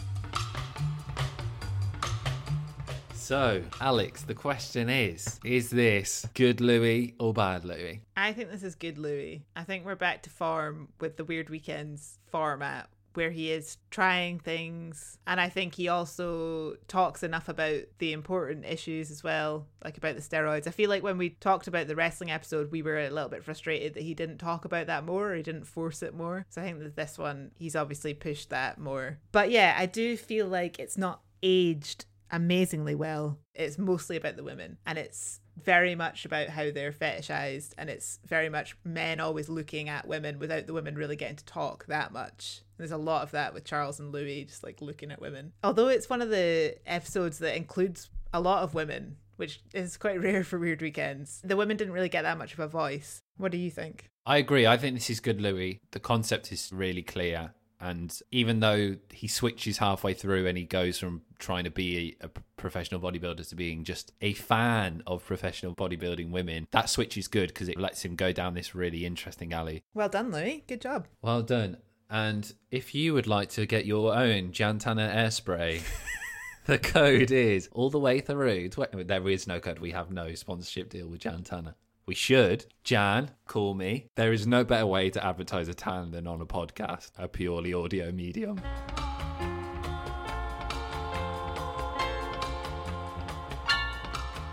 So, 3.22 3.62
Alex, 3.80 4.24
the 4.24 4.34
question 4.34 4.90
is 4.90 5.40
Is 5.46 5.70
this 5.70 6.28
good 6.34 6.60
Louis 6.60 7.14
or 7.20 7.34
bad 7.34 7.64
Louis? 7.64 8.02
I 8.18 8.34
think 8.34 8.50
this 8.50 8.64
is 8.64 8.74
good 8.74 8.98
Louis. 8.98 9.46
I 9.56 9.64
think 9.64 9.86
we're 9.86 9.96
back 9.96 10.24
to 10.24 10.32
form 10.32 10.90
with 11.00 11.18
the 11.18 11.24
Weird 11.24 11.52
Weekends 11.52 12.18
format 12.32 12.90
where 13.14 13.30
he 13.30 13.52
is 13.52 13.78
trying 13.92 14.40
things. 14.40 15.20
And 15.28 15.40
I 15.40 15.50
think 15.50 15.76
he 15.76 15.88
also 15.88 16.78
talks 16.88 17.22
enough 17.22 17.48
about 17.48 17.82
the 18.00 18.12
important 18.12 18.66
issues 18.66 19.12
as 19.12 19.24
well, 19.24 19.68
like 19.84 19.98
about 19.98 20.16
the 20.16 20.22
steroids. 20.22 20.66
I 20.66 20.72
feel 20.72 20.90
like 20.90 21.04
when 21.04 21.20
we 21.20 21.30
talked 21.30 21.68
about 21.68 21.88
the 21.88 21.96
wrestling 21.96 22.32
episode, 22.32 22.72
we 22.72 22.82
were 22.82 23.00
a 23.00 23.10
little 23.10 23.30
bit 23.30 23.44
frustrated 23.44 23.94
that 23.94 24.04
he 24.04 24.16
didn't 24.16 24.40
talk 24.40 24.66
about 24.66 24.88
that 24.88 25.06
more 25.06 25.32
or 25.32 25.36
he 25.36 25.44
didn't 25.44 25.66
force 25.66 26.02
it 26.02 26.16
more. 26.16 26.46
So 26.50 26.62
I 26.62 26.66
think 26.66 26.80
that 26.80 26.96
this 26.96 27.20
one, 27.20 27.52
he's 27.60 27.76
obviously 27.76 28.16
pushed 28.16 28.50
that 28.50 28.80
more. 28.80 29.20
But 29.32 29.52
yeah, 29.52 29.76
I 29.78 29.86
do 29.86 30.18
feel 30.18 30.48
like 30.48 30.80
it's 30.80 30.98
not 30.98 31.22
aged 31.44 32.06
amazingly 32.32 32.96
well. 32.96 33.38
It's 33.54 33.78
mostly 33.78 34.16
about 34.18 34.38
the 34.38 34.44
women 34.44 34.78
and 34.86 34.98
it's 34.98 35.40
very 35.62 35.96
much 35.96 36.26
about 36.26 36.50
how 36.50 36.72
they're 36.72 36.92
fetishized 36.92 37.74
and 37.78 37.90
it's 37.90 38.20
very 38.26 38.50
much 38.50 38.76
men 38.84 39.20
always 39.20 39.50
looking 39.50 39.90
at 39.90 40.08
women 40.08 40.40
without 40.40 40.66
the 40.66 40.74
women 40.74 40.96
really 40.96 41.16
getting 41.16 41.36
to 41.36 41.46
talk 41.46 41.86
that 41.88 42.12
much. 42.12 42.62
There's 42.78 42.92
a 42.92 42.98
lot 42.98 43.24
of 43.24 43.32
that 43.32 43.54
with 43.54 43.66
Charles 43.66 44.00
and 44.00 44.12
Louis 44.12 44.46
just 44.46 44.64
like 44.64 44.82
looking 44.82 45.12
at 45.12 45.22
women. 45.22 45.54
Although 45.64 45.90
it's 45.90 46.10
one 46.10 46.22
of 46.22 46.30
the 46.30 46.76
episodes 46.86 47.40
that 47.40 47.56
includes 47.56 48.10
a 48.34 48.40
lot 48.40 48.64
of 48.64 48.74
women, 48.74 49.18
which 49.36 49.62
is 49.74 49.98
quite 49.98 50.22
rare 50.24 50.44
for 50.44 50.58
Weird 50.58 50.82
Weekends. 50.82 51.42
The 51.44 51.58
women 51.58 51.78
didn't 51.78 51.94
really 51.94 52.10
get 52.10 52.24
that 52.24 52.38
much 52.38 52.54
of 52.54 52.60
a 52.60 52.68
voice. 52.68 53.22
What 53.38 53.52
do 53.52 53.58
you 53.58 53.70
think? 53.70 54.06
I 54.26 54.38
agree. 54.38 54.68
I 54.68 54.78
think 54.78 54.96
this 54.96 55.10
is 55.10 55.20
good, 55.20 55.42
Louis. 55.42 55.80
The 55.92 56.00
concept 56.00 56.52
is 56.52 56.70
really 56.72 57.02
clear 57.02 57.54
and 57.82 58.18
even 58.32 58.60
though 58.60 58.96
he 59.10 59.28
switches 59.28 59.80
halfway 59.80 60.14
through 60.14 60.46
and 60.46 60.58
he 60.58 60.66
goes 60.66 61.00
from 61.00 61.24
trying 61.40 61.64
to 61.64 61.72
be 61.72 62.16
a, 62.22 62.28
a, 62.28 62.30
professional 62.56 63.02
bodybuilder 63.02 63.50
to 63.50 63.56
being 63.56 63.84
just 63.84 64.12
a 64.22 64.34
fan 64.34 65.02
of 65.08 65.26
professional 65.26 65.74
bodybuilding 65.74 66.30
women, 66.30 66.68
that 66.70 66.92
switch 66.92 67.18
is 67.18 67.28
good 67.28 67.48
because 67.50 67.68
it 67.68 67.80
lets 67.80 68.06
him 68.06 68.16
go 68.16 68.32
down 68.32 68.54
this 68.54 68.76
really 68.76 69.04
interesting 69.04 69.52
alley. 69.52 69.84
Well 69.96 70.10
done, 70.10 70.32
Louis. 70.32 70.64
Good 70.68 70.82
job. 70.82 71.08
Well 71.24 71.42
done. 71.42 71.78
And 72.08 72.54
if 72.70 72.94
you 72.94 73.16
would 73.16 73.26
like 73.26 73.50
to 73.52 73.66
get 73.66 73.88
your 73.88 74.14
own 74.16 74.52
Jan 74.52 74.78
Tana 74.78 75.10
air 75.12 75.32
spray, 75.32 75.82
the 76.68 76.78
code 76.78 77.32
is 77.32 77.68
all 77.72 77.90
the 77.90 77.98
way 77.98 78.20
through. 78.20 78.70
There 78.70 79.30
is 79.30 79.48
no 79.48 79.60
code. 79.60 79.80
We 79.80 79.92
have 79.92 80.12
no 80.12 80.36
sponsorship 80.36 80.92
deal 80.92 81.08
with 81.08 81.22
Jan 81.22 81.42
Tana. 81.42 81.76
We 82.12 82.16
should. 82.16 82.66
Jan, 82.84 83.32
call 83.48 83.74
me. 83.74 84.08
There 84.18 84.34
is 84.34 84.46
no 84.46 84.66
better 84.66 84.86
way 84.86 85.10
to 85.12 85.26
advertise 85.26 85.70
a 85.70 85.74
tan 85.74 86.12
than 86.12 86.28
on 86.28 86.42
a 86.42 86.46
podcast, 86.46 87.12
a 87.18 87.30
purely 87.30 87.74
audio 87.74 88.12
medium. 88.12 88.60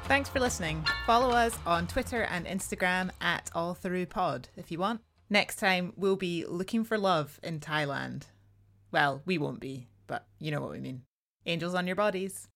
Thanks 0.04 0.28
for 0.28 0.38
listening. 0.38 0.86
Follow 1.04 1.30
us 1.30 1.58
on 1.66 1.88
Twitter 1.88 2.22
and 2.22 2.46
Instagram 2.46 3.10
at 3.20 3.50
All 3.56 3.74
Through 3.74 4.06
Pod 4.06 4.50
if 4.56 4.70
you 4.70 4.78
want. 4.78 5.00
Next 5.28 5.56
time, 5.56 5.92
we'll 5.96 6.14
be 6.14 6.44
looking 6.46 6.84
for 6.84 6.96
love 6.96 7.40
in 7.42 7.58
Thailand. 7.58 8.26
Well, 8.92 9.20
we 9.26 9.36
won't 9.36 9.58
be, 9.58 9.88
but 10.06 10.28
you 10.38 10.52
know 10.52 10.60
what 10.60 10.70
we 10.70 10.78
mean. 10.78 11.02
Angels 11.44 11.74
on 11.74 11.88
your 11.88 11.96
bodies. 11.96 12.48